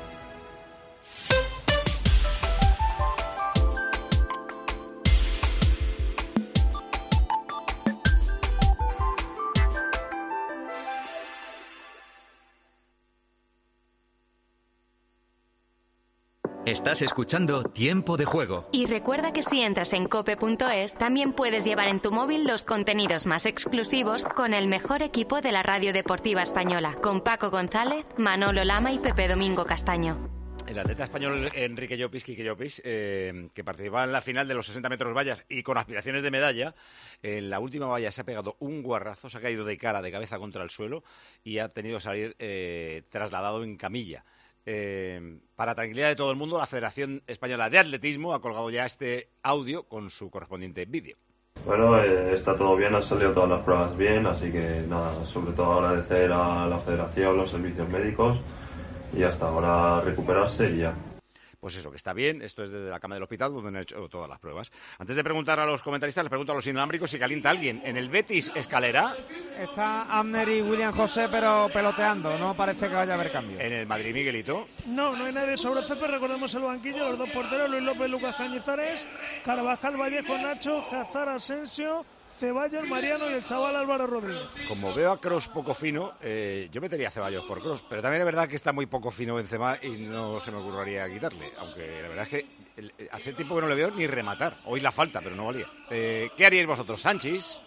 Estás 16.71 17.01
escuchando 17.01 17.63
Tiempo 17.63 18.15
de 18.15 18.23
Juego. 18.23 18.65
Y 18.71 18.85
recuerda 18.85 19.33
que 19.33 19.43
si 19.43 19.61
entras 19.61 19.91
en 19.91 20.07
cope.es, 20.07 20.95
también 20.95 21.33
puedes 21.33 21.65
llevar 21.65 21.89
en 21.89 21.99
tu 21.99 22.13
móvil 22.13 22.47
los 22.47 22.63
contenidos 22.63 23.25
más 23.25 23.45
exclusivos 23.45 24.23
con 24.23 24.53
el 24.53 24.69
mejor 24.69 25.03
equipo 25.03 25.41
de 25.41 25.51
la 25.51 25.63
radio 25.63 25.91
deportiva 25.91 26.41
española, 26.41 26.95
con 27.03 27.25
Paco 27.25 27.51
González, 27.51 28.05
Manolo 28.17 28.63
Lama 28.63 28.93
y 28.93 28.99
Pepe 28.99 29.27
Domingo 29.27 29.65
Castaño. 29.65 30.29
El 30.65 30.79
atleta 30.79 31.03
español 31.03 31.49
Enrique 31.55 31.97
Llopis, 31.97 32.23
Quique 32.23 32.45
Llopis, 32.45 32.81
eh, 32.85 33.49
que 33.53 33.65
participaba 33.65 34.05
en 34.05 34.13
la 34.13 34.21
final 34.21 34.47
de 34.47 34.53
los 34.53 34.65
60 34.67 34.87
metros 34.87 35.13
vallas 35.13 35.43
y 35.49 35.63
con 35.63 35.77
aspiraciones 35.77 36.23
de 36.23 36.31
medalla, 36.31 36.73
en 37.21 37.49
la 37.49 37.59
última 37.59 37.87
valla 37.87 38.13
se 38.13 38.21
ha 38.21 38.23
pegado 38.23 38.55
un 38.59 38.81
guarrazo, 38.81 39.29
se 39.29 39.39
ha 39.39 39.41
caído 39.41 39.65
de 39.65 39.77
cara, 39.77 40.01
de 40.01 40.09
cabeza 40.09 40.39
contra 40.39 40.63
el 40.63 40.69
suelo 40.69 41.03
y 41.43 41.57
ha 41.57 41.67
tenido 41.67 41.97
que 41.97 42.03
salir 42.03 42.35
eh, 42.39 43.03
trasladado 43.09 43.61
en 43.65 43.75
camilla. 43.75 44.23
Eh, 44.65 45.39
para 45.55 45.75
tranquilidad 45.75 46.09
de 46.09 46.15
todo 46.15 46.31
el 46.31 46.37
mundo, 46.37 46.57
la 46.57 46.67
Federación 46.67 47.23
Española 47.27 47.69
de 47.69 47.79
Atletismo 47.79 48.33
ha 48.33 48.41
colgado 48.41 48.69
ya 48.69 48.85
este 48.85 49.29
audio 49.43 49.83
con 49.83 50.09
su 50.09 50.29
correspondiente 50.29 50.85
vídeo. 50.85 51.17
Bueno, 51.65 52.01
eh, 52.01 52.33
está 52.33 52.55
todo 52.55 52.75
bien, 52.75 52.95
han 52.95 53.03
salido 53.03 53.33
todas 53.33 53.49
las 53.49 53.61
pruebas 53.61 53.95
bien, 53.95 54.25
así 54.25 54.51
que 54.51 54.83
nada, 54.87 55.25
sobre 55.25 55.53
todo 55.53 55.73
agradecer 55.73 56.31
a 56.31 56.67
la 56.67 56.79
Federación, 56.79 57.37
los 57.37 57.51
servicios 57.51 57.87
médicos 57.89 58.39
y 59.15 59.23
hasta 59.23 59.47
ahora 59.47 60.01
recuperarse 60.01 60.69
y 60.71 60.77
ya. 60.79 60.95
Pues 61.61 61.75
eso, 61.75 61.91
que 61.91 61.97
está 61.97 62.11
bien. 62.13 62.41
Esto 62.41 62.63
es 62.63 62.71
desde 62.71 62.89
la 62.89 62.99
cama 62.99 63.13
del 63.13 63.21
hospital 63.21 63.53
donde 63.53 63.69
han 63.69 63.75
hecho 63.75 64.09
todas 64.09 64.27
las 64.27 64.39
pruebas. 64.39 64.71
Antes 64.97 65.15
de 65.15 65.23
preguntar 65.23 65.59
a 65.59 65.65
los 65.67 65.83
comentaristas, 65.83 66.23
les 66.23 66.29
pregunto 66.29 66.53
a 66.53 66.55
los 66.55 66.65
inalámbricos 66.65 67.11
si 67.11 67.19
calienta 67.19 67.51
alguien. 67.51 67.83
¿En 67.85 67.97
el 67.97 68.09
Betis 68.09 68.51
escalera? 68.55 69.15
Está 69.59 70.17
Amner 70.17 70.49
y 70.49 70.63
William 70.63 70.91
José, 70.91 71.27
pero 71.29 71.69
peloteando. 71.71 72.35
No 72.39 72.55
parece 72.55 72.89
que 72.89 72.95
vaya 72.95 73.11
a 73.11 73.15
haber 73.15 73.31
cambio. 73.31 73.59
¿En 73.59 73.73
el 73.73 73.85
Madrid 73.85 74.11
Miguelito? 74.11 74.65
No, 74.87 75.15
no 75.15 75.25
hay 75.25 75.33
nadie 75.33 75.55
sobre 75.55 75.83
césped. 75.83 76.07
Recordemos 76.07 76.51
el 76.55 76.63
banquillo, 76.63 77.09
los 77.09 77.19
dos 77.19 77.29
porteros, 77.29 77.69
Luis 77.69 77.83
López, 77.83 78.09
Lucas 78.09 78.35
Cañizares, 78.37 79.05
Carvajal, 79.45 79.97
Vallejo, 79.97 80.35
Nacho, 80.39 80.81
Jazar, 80.89 81.29
Asensio, 81.29 82.03
Ceballos, 82.41 82.89
Mariano 82.89 83.29
y 83.29 83.33
el 83.35 83.45
chaval 83.45 83.75
Álvaro 83.75 84.07
Rodríguez. 84.07 84.41
Como 84.67 84.91
veo 84.95 85.11
a 85.11 85.21
Cross 85.21 85.47
poco 85.47 85.75
fino, 85.75 86.13
eh, 86.21 86.69
yo 86.71 86.81
metería 86.81 87.09
a 87.09 87.11
Ceballos 87.11 87.45
por 87.45 87.61
Cross, 87.61 87.83
pero 87.87 88.01
también 88.01 88.21
es 88.21 88.25
verdad 88.25 88.49
que 88.49 88.55
está 88.55 88.73
muy 88.73 88.87
poco 88.87 89.11
fino 89.11 89.35
Benzema 89.35 89.77
y 89.83 89.89
no 89.89 90.39
se 90.39 90.49
me 90.51 90.57
ocurriría 90.57 91.07
quitarle, 91.07 91.53
aunque 91.59 92.01
la 92.01 92.07
verdad 92.09 92.23
es 92.23 92.29
que 92.29 92.45
el- 92.77 92.91
hace 93.11 93.33
tiempo 93.33 93.53
que 93.55 93.61
no 93.61 93.67
le 93.67 93.75
veo 93.75 93.91
ni 93.91 94.07
rematar. 94.07 94.55
Hoy 94.65 94.79
la 94.79 94.91
falta, 94.91 95.21
pero 95.21 95.35
no 95.35 95.45
valía. 95.45 95.67
Eh, 95.91 96.31
¿Qué 96.35 96.43
haríais 96.47 96.65
vosotros, 96.65 96.99
Sánchez? 96.99 97.59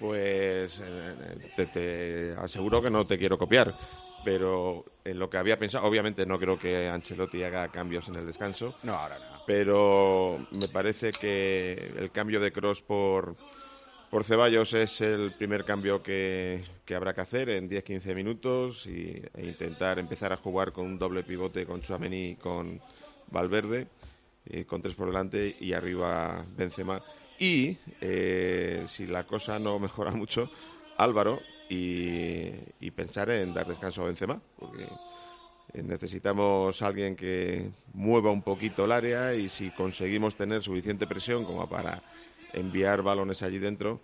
Pues 0.00 0.80
eh, 0.82 1.50
te, 1.54 1.66
te 1.66 2.34
aseguro 2.36 2.82
que 2.82 2.90
no 2.90 3.06
te 3.06 3.16
quiero 3.16 3.38
copiar, 3.38 3.72
pero 4.24 4.84
en 5.04 5.20
lo 5.20 5.30
que 5.30 5.36
había 5.38 5.56
pensado, 5.56 5.86
obviamente 5.86 6.26
no 6.26 6.36
creo 6.36 6.58
que 6.58 6.88
Ancelotti 6.88 7.44
haga 7.44 7.68
cambios 7.68 8.08
en 8.08 8.16
el 8.16 8.26
descanso. 8.26 8.74
No, 8.82 8.94
ahora 8.96 9.20
no. 9.20 9.31
Pero 9.46 10.46
me 10.52 10.68
parece 10.68 11.12
que 11.12 11.92
el 11.98 12.10
cambio 12.10 12.40
de 12.40 12.52
Cross 12.52 12.82
por, 12.82 13.36
por 14.10 14.24
Ceballos 14.24 14.72
es 14.72 15.00
el 15.00 15.32
primer 15.32 15.64
cambio 15.64 16.02
que, 16.02 16.64
que 16.84 16.94
habrá 16.94 17.14
que 17.14 17.22
hacer 17.22 17.50
en 17.50 17.68
10-15 17.68 18.14
minutos 18.14 18.86
y, 18.86 19.22
e 19.34 19.46
intentar 19.46 19.98
empezar 19.98 20.32
a 20.32 20.36
jugar 20.36 20.72
con 20.72 20.86
un 20.86 20.98
doble 20.98 21.24
pivote 21.24 21.66
con 21.66 21.82
Chouameni 21.82 22.30
y 22.30 22.34
con 22.36 22.80
Valverde, 23.30 23.88
eh, 24.46 24.64
con 24.64 24.82
tres 24.82 24.94
por 24.94 25.08
delante 25.08 25.56
y 25.58 25.72
arriba 25.72 26.44
Benzema. 26.56 27.02
Y 27.38 27.76
eh, 28.00 28.84
si 28.88 29.06
la 29.06 29.24
cosa 29.24 29.58
no 29.58 29.78
mejora 29.78 30.10
mucho, 30.12 30.50
Álvaro 30.98 31.40
y, 31.68 32.50
y 32.80 32.90
pensar 32.92 33.30
en 33.30 33.54
dar 33.54 33.66
descanso 33.66 34.02
a 34.02 34.06
Benzema, 34.06 34.40
porque 34.58 34.86
necesitamos 35.74 36.82
alguien 36.82 37.16
que 37.16 37.70
mueva 37.94 38.30
un 38.30 38.42
poquito 38.42 38.84
el 38.84 38.92
área 38.92 39.34
y 39.34 39.48
si 39.48 39.70
conseguimos 39.70 40.34
tener 40.34 40.62
suficiente 40.62 41.06
presión 41.06 41.44
como 41.44 41.68
para 41.68 42.02
enviar 42.52 43.02
balones 43.02 43.42
allí 43.42 43.58
dentro, 43.58 44.00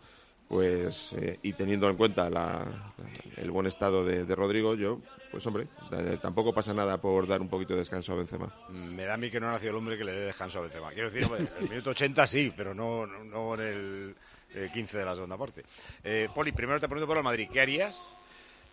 pues 0.48 1.10
eh, 1.12 1.38
y 1.42 1.52
teniendo 1.52 1.90
en 1.90 1.96
cuenta 1.96 2.30
la, 2.30 2.94
el 3.36 3.50
buen 3.50 3.66
estado 3.66 4.04
de, 4.04 4.24
de 4.24 4.34
Rodrigo, 4.34 4.74
yo, 4.74 5.00
pues 5.30 5.46
hombre, 5.46 5.68
eh, 5.92 6.18
tampoco 6.22 6.54
pasa 6.54 6.72
nada 6.72 6.98
por 6.98 7.26
dar 7.26 7.42
un 7.42 7.48
poquito 7.48 7.74
de 7.74 7.80
descanso 7.80 8.12
a 8.12 8.16
Benzema. 8.16 8.50
Me 8.70 9.04
da 9.04 9.14
a 9.14 9.16
mí 9.18 9.30
que 9.30 9.38
no 9.38 9.48
ha 9.48 9.52
nacido 9.52 9.72
el 9.72 9.76
hombre 9.76 9.98
que 9.98 10.04
le 10.04 10.12
dé 10.12 10.26
descanso 10.26 10.58
a 10.58 10.62
Benzema. 10.62 10.90
Quiero 10.90 11.10
decir, 11.10 11.26
hombre, 11.26 11.46
el 11.60 11.68
minuto 11.68 11.90
80 11.90 12.26
sí, 12.26 12.52
pero 12.56 12.74
no, 12.74 13.06
no, 13.06 13.24
no 13.24 13.54
en 13.54 13.60
el 13.60 14.14
eh, 14.54 14.70
15 14.72 14.98
de 14.98 15.04
la 15.04 15.14
segunda 15.14 15.36
parte. 15.36 15.64
Eh, 16.02 16.28
Poli, 16.34 16.52
primero 16.52 16.80
te 16.80 16.88
pregunto 16.88 17.06
por 17.06 17.18
el 17.18 17.22
Madrid. 17.22 17.48
¿Qué 17.52 17.60
harías? 17.60 18.00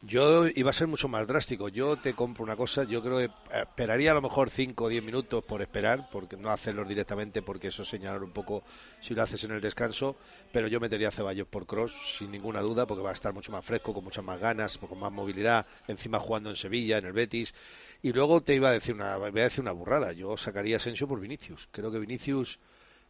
Yo 0.02 0.48
iba 0.48 0.70
a 0.70 0.74
ser 0.74 0.88
mucho 0.88 1.08
más 1.08 1.26
drástico. 1.26 1.68
Yo 1.70 1.96
te 1.96 2.14
compro 2.14 2.44
una 2.44 2.56
cosa, 2.56 2.84
yo 2.84 3.02
creo 3.02 3.18
que 3.18 3.26
eh, 3.26 3.62
esperaría 3.62 4.12
a 4.12 4.14
lo 4.14 4.22
mejor 4.22 4.50
5 4.50 4.84
o 4.84 4.90
10 4.90 5.04
minutos 5.04 5.44
por 5.44 5.62
esperar, 5.62 6.10
porque 6.12 6.38
no 6.38 6.52
hacerlo 6.52 6.86
directamente, 6.86 7.42
porque 7.42 7.70
eso 7.70 7.84
señalar 7.84 8.24
un 8.24 8.32
poco 8.32 8.64
si 9.02 9.16
lo 9.16 9.24
haces 9.24 9.44
en 9.46 9.52
el 9.52 9.62
descanso. 9.62 10.16
Pero 10.52 10.68
yo 10.68 10.80
metería 10.80 11.08
a 11.08 11.12
Ceballos 11.12 11.48
por 11.48 11.66
cross, 11.66 11.94
sin 12.18 12.32
ninguna 12.32 12.62
duda, 12.62 12.86
porque 12.86 13.04
va 13.04 13.10
a 13.10 13.14
estar 13.14 13.34
mucho 13.34 13.52
más 13.52 13.66
fresco, 13.66 13.94
con 13.94 14.04
muchas 14.04 14.24
más 14.24 14.40
ganas, 14.40 14.78
con 14.78 15.00
más 15.00 15.12
movilidad, 15.12 15.66
encima 15.88 16.20
jugando 16.20 16.52
en 16.52 16.56
Sevilla, 16.56 17.00
en 17.00 17.06
el 17.06 17.14
Betis. 17.14 17.54
Y 18.04 18.14
luego 18.14 18.44
te 18.44 18.54
iba 18.54 18.70
a 18.70 18.74
decir 18.74 18.94
una, 18.94 19.18
voy 19.18 19.40
a 19.40 19.44
decir 19.46 19.62
una 19.62 19.72
burrada. 19.72 20.14
Yo 20.14 20.38
sacaría 20.38 20.76
a 20.76 20.78
Asensio 20.78 21.08
por 21.08 21.20
Vinicius. 21.20 21.68
Creo 21.72 21.92
que 21.92 21.98
Vinicius. 22.00 22.60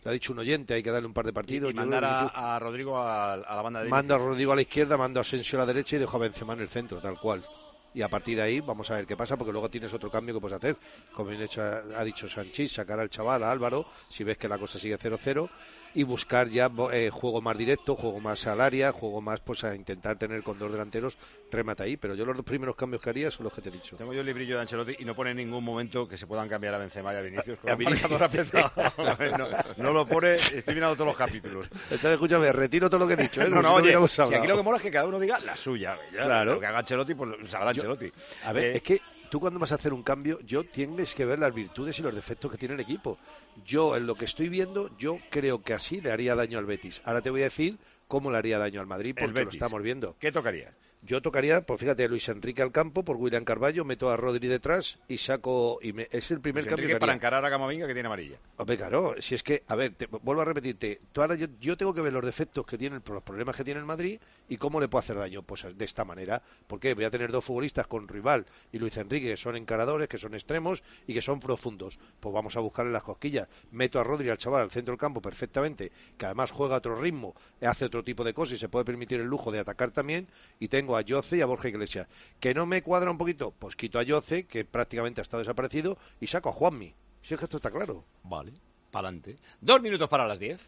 Lo 0.06 0.12
ha 0.12 0.14
dicho 0.14 0.34
un 0.34 0.40
oyente, 0.40 0.76
hay 0.76 0.84
que 0.84 0.92
darle 0.92 1.08
un 1.08 1.16
par 1.16 1.26
de 1.26 1.34
partidos. 1.34 1.72
Y 1.72 1.74
mandar 1.74 2.04
que 2.04 2.32
a, 2.36 2.60
Rodrigo 2.60 2.96
a, 2.96 3.34
a 3.34 3.56
la 3.56 3.62
banda 3.64 3.84
de 3.84 3.90
Mando 3.90 4.14
a 4.14 4.20
Rodrigo 4.20 4.52
a 4.52 4.56
la 4.56 4.62
izquierda, 4.62 4.98
mando 4.98 5.20
a 5.20 5.22
Asensio 5.22 5.58
a 5.58 5.62
la 5.62 5.66
derecha 5.66 5.96
y 5.96 6.00
dejo 6.00 6.16
a 6.18 6.20
Benzema 6.20 6.54
en 6.54 6.60
el 6.60 6.68
centro, 6.68 7.02
tal 7.02 7.20
cual. 7.20 7.44
Y 7.92 8.04
a 8.04 8.08
partir 8.08 8.36
de 8.36 8.44
ahí 8.44 8.60
vamos 8.60 8.92
a 8.92 8.96
ver 8.96 9.08
qué 9.08 9.18
pasa, 9.18 9.36
porque 9.36 9.52
luego 9.52 9.68
tienes 9.68 9.92
otro 9.96 10.12
cambio 10.12 10.36
que 10.36 10.42
puedes 10.42 10.58
hacer. 10.58 10.78
Como 11.12 11.32
bien 11.32 11.42
hecho, 11.42 11.64
ha 11.64 12.04
dicho 12.04 12.30
Sanchís, 12.30 12.72
sacar 12.72 13.00
al 13.00 13.10
chaval, 13.10 13.44
a 13.44 13.50
Álvaro, 13.50 13.88
si 14.08 14.24
ves 14.24 14.38
que 14.38 14.48
la 14.48 14.60
cosa 14.60 14.78
sigue 14.78 14.96
0-0, 14.96 15.50
y 15.96 16.04
buscar 16.04 16.50
ya 16.50 16.70
eh, 16.92 17.10
juego 17.10 17.42
más 17.42 17.58
directo, 17.58 17.96
juego 17.96 18.20
más 18.20 18.46
al 18.48 18.62
área, 18.62 18.92
juego 18.92 19.22
más 19.22 19.40
pues 19.40 19.64
a 19.64 19.74
intentar 19.74 20.18
tener 20.18 20.44
con 20.44 20.60
dos 20.60 20.72
delanteros, 20.72 21.18
remata 21.50 21.84
ahí. 21.84 21.96
Pero 21.98 22.16
yo 22.16 22.26
los 22.26 22.36
dos 22.36 22.46
primeros 22.46 22.76
cambios 22.76 23.02
que 23.02 23.10
haría 23.10 23.32
son 23.32 23.46
los 23.46 23.54
que 23.54 23.62
te 23.62 23.70
he 23.70 23.72
dicho. 23.72 23.96
Tengo 23.96 24.14
yo 24.14 24.20
el 24.20 24.26
librillo 24.26 24.56
de 24.56 24.62
Ancelotti 24.62 24.98
y 25.00 25.06
no 25.06 25.16
pone 25.16 25.32
en 25.32 25.38
ningún 25.38 25.64
momento 25.64 26.08
que 26.08 26.18
se 26.18 26.28
puedan 26.28 26.50
cambiar 26.50 26.74
a 26.76 26.78
Benzema 26.78 27.14
y 27.14 27.16
a 27.18 27.22
Vinicius. 27.22 27.60
Con 27.60 27.72
A 27.72 27.76
marcador 27.78 28.30
Vinicius. 28.30 28.64
no, 29.38 29.48
no 29.78 29.94
lo 29.94 30.06
pone, 30.06 30.36
estoy 30.36 30.76
mirando 30.76 30.96
todos 30.96 31.08
los 31.08 31.18
capítulos. 31.18 31.66
Entonces, 31.72 32.12
escúchame, 32.12 32.52
retiro 32.52 32.90
todo 32.90 33.00
lo 33.00 33.08
que 33.08 33.14
he 33.14 33.18
dicho. 33.18 33.42
¿eh? 33.42 33.50
No, 33.50 33.62
no, 33.62 33.82
si 33.82 33.96
oye, 33.96 34.08
si 34.10 34.22
aquí 34.34 34.48
lo 34.48 34.58
que 34.58 34.64
mola 34.64 34.78
es 34.78 34.84
que 34.84 34.92
cada 34.92 35.08
uno 35.08 35.20
diga 35.20 35.40
la 35.40 35.56
suya. 35.56 35.98
ya, 36.14 36.24
Claro. 36.26 36.56
Lo 36.56 36.60
que 36.60 36.66
haga 36.66 36.80
Ancelotti, 36.80 37.16
pues 37.16 37.50
sabrá 37.50 37.70
Ancelotti. 37.70 38.12
A 38.44 38.52
ver, 38.52 38.64
Eh, 38.66 38.76
es 38.76 38.82
que 38.82 39.02
tú 39.36 39.42
cuando 39.42 39.60
vas 39.60 39.74
a 39.74 39.76
hacer 39.76 39.92
un 39.92 40.02
cambio, 40.02 40.40
yo 40.46 40.64
tienes 40.64 41.14
que 41.14 41.26
ver 41.26 41.40
las 41.40 41.54
virtudes 41.54 42.00
y 42.00 42.02
los 42.02 42.16
defectos 42.16 42.50
que 42.50 42.58
tiene 42.58 42.76
el 42.76 42.80
equipo. 42.80 43.18
Yo, 43.66 43.98
en 43.98 44.08
lo 44.08 44.16
que 44.16 44.24
estoy 44.24 44.48
viendo, 44.48 44.96
yo 44.98 45.20
creo 45.30 45.62
que 45.62 45.74
así 45.74 46.00
le 46.00 46.10
haría 46.10 46.36
daño 46.36 46.58
al 46.58 46.66
Betis. 46.66 47.02
Ahora 47.04 47.20
te 47.20 47.30
voy 47.32 47.42
a 47.42 47.52
decir 47.52 47.78
cómo 48.08 48.32
le 48.32 48.38
haría 48.38 48.58
daño 48.58 48.80
al 48.80 48.88
Madrid, 48.88 49.14
El 49.18 49.26
porque 49.26 49.44
lo 49.44 49.50
estamos 49.50 49.84
viendo. 49.84 50.16
¿Qué 50.20 50.32
tocaría? 50.32 50.74
Yo 51.06 51.22
tocaría, 51.22 51.62
pues 51.62 51.80
fíjate, 51.80 52.08
Luis 52.10 52.28
Enrique 52.30 52.64
al 52.64 52.72
campo 52.72 53.06
por 53.06 53.18
William 53.18 53.44
Carballo, 53.46 53.86
meto 53.86 54.10
a 54.10 54.18
Rodri 54.18 54.48
detrás 54.48 54.98
y 55.08 55.20
saco. 55.20 55.78
y 55.82 55.94
me- 55.94 56.08
Es 56.12 56.32
el 56.32 56.42
primer 56.42 56.64
Luis 56.64 56.70
cambio 56.72 56.88
que 56.88 57.00
para 57.00 57.14
encarar 57.14 57.46
a 57.46 57.50
Camavinga 57.52 57.86
que 57.86 57.94
tiene 57.94 58.08
amarilla. 58.08 58.38
Hombre, 58.58 58.76
claro, 58.78 59.14
si 59.20 59.36
es 59.36 59.44
que, 59.44 59.64
a 59.68 59.76
ver, 59.76 59.94
te- 59.94 60.08
vuelvo 60.08 60.42
a 60.42 60.46
repetirte, 60.46 61.02
tú 61.12 61.22
ahora 61.22 61.36
yo, 61.36 61.46
yo 61.60 61.78
tengo 61.78 61.94
que 61.94 62.02
ver 62.02 62.12
los 62.12 62.26
defectos 62.26 62.66
que 62.66 62.78
tiene, 62.78 63.02
los 63.08 63.22
problemas 63.24 63.56
que 63.56 63.64
tiene 63.64 63.80
el 63.80 63.86
Madrid 63.86 64.20
y 64.50 64.58
cómo 64.58 64.80
le 64.80 64.88
puedo 64.88 65.02
hacer 65.02 65.16
daño. 65.18 65.44
Pues 65.44 65.68
de 65.78 65.86
esta 65.86 66.06
manera, 66.06 66.42
porque 66.66 66.96
voy 66.96 67.04
a 67.04 67.12
tener 67.12 67.32
dos 67.32 67.46
futbolistas 67.46 67.86
con 67.86 68.08
rival 68.08 68.46
y 68.72 68.80
Luis 68.80 68.98
Enrique 68.98 69.28
que 69.28 69.38
son 69.38 69.56
encaradores, 69.58 70.08
que 70.08 70.18
son 70.18 70.34
extremos 70.34 70.82
y 71.06 71.14
que 71.14 71.22
son 71.22 71.40
profundos. 71.40 72.00
Pues 72.20 72.34
vamos 72.34 72.56
a 72.58 72.62
buscarle 72.62 72.92
las 72.92 73.04
cosquillas. 73.04 73.48
Meto 73.70 74.00
a 74.00 74.04
Rodri 74.04 74.30
al 74.30 74.40
chaval 74.40 74.64
al 74.64 74.72
centro 74.72 74.94
del 74.94 75.00
campo 75.00 75.22
perfectamente, 75.22 75.92
que 76.18 76.26
además 76.26 76.50
juega 76.50 76.76
a 76.76 76.78
otro 76.80 76.96
ritmo, 77.00 77.36
hace 77.62 77.86
otro 77.86 78.04
tipo 78.04 78.24
de 78.24 78.34
cosas 78.34 78.56
y 78.56 78.58
se 78.58 78.70
puede 78.70 78.86
permitir 78.86 79.20
el 79.20 79.28
lujo 79.28 79.52
de 79.52 79.60
atacar 79.60 79.92
también. 79.92 80.28
Y 80.60 80.68
tengo 80.70 80.95
a 80.98 81.02
Yoce 81.02 81.38
y 81.38 81.42
a 81.42 81.46
Borja 81.46 81.70
Iglesias. 81.70 82.08
¿Que 82.40 82.54
no 82.54 82.66
me 82.66 82.82
cuadra 82.82 83.12
un 83.12 83.18
poquito? 83.18 83.52
Pues 83.58 83.76
quito 83.76 84.00
a 84.00 84.04
Yoce, 84.04 84.46
que 84.46 84.66
prácticamente 84.66 85.22
ha 85.22 85.24
estado 85.24 85.42
desaparecido, 85.42 85.98
y 86.20 86.28
saco 86.28 86.50
a 86.50 86.54
Juanmi. 86.54 86.94
Si 87.22 87.34
es 87.34 87.40
que 87.40 87.46
esto 87.46 87.58
está 87.58 87.72
claro. 87.72 88.04
Vale, 88.24 88.54
para 88.92 89.08
adelante. 89.08 89.38
Dos 89.62 89.82
minutos 89.82 90.08
para 90.08 90.28
las 90.28 90.40
diez. 90.40 90.60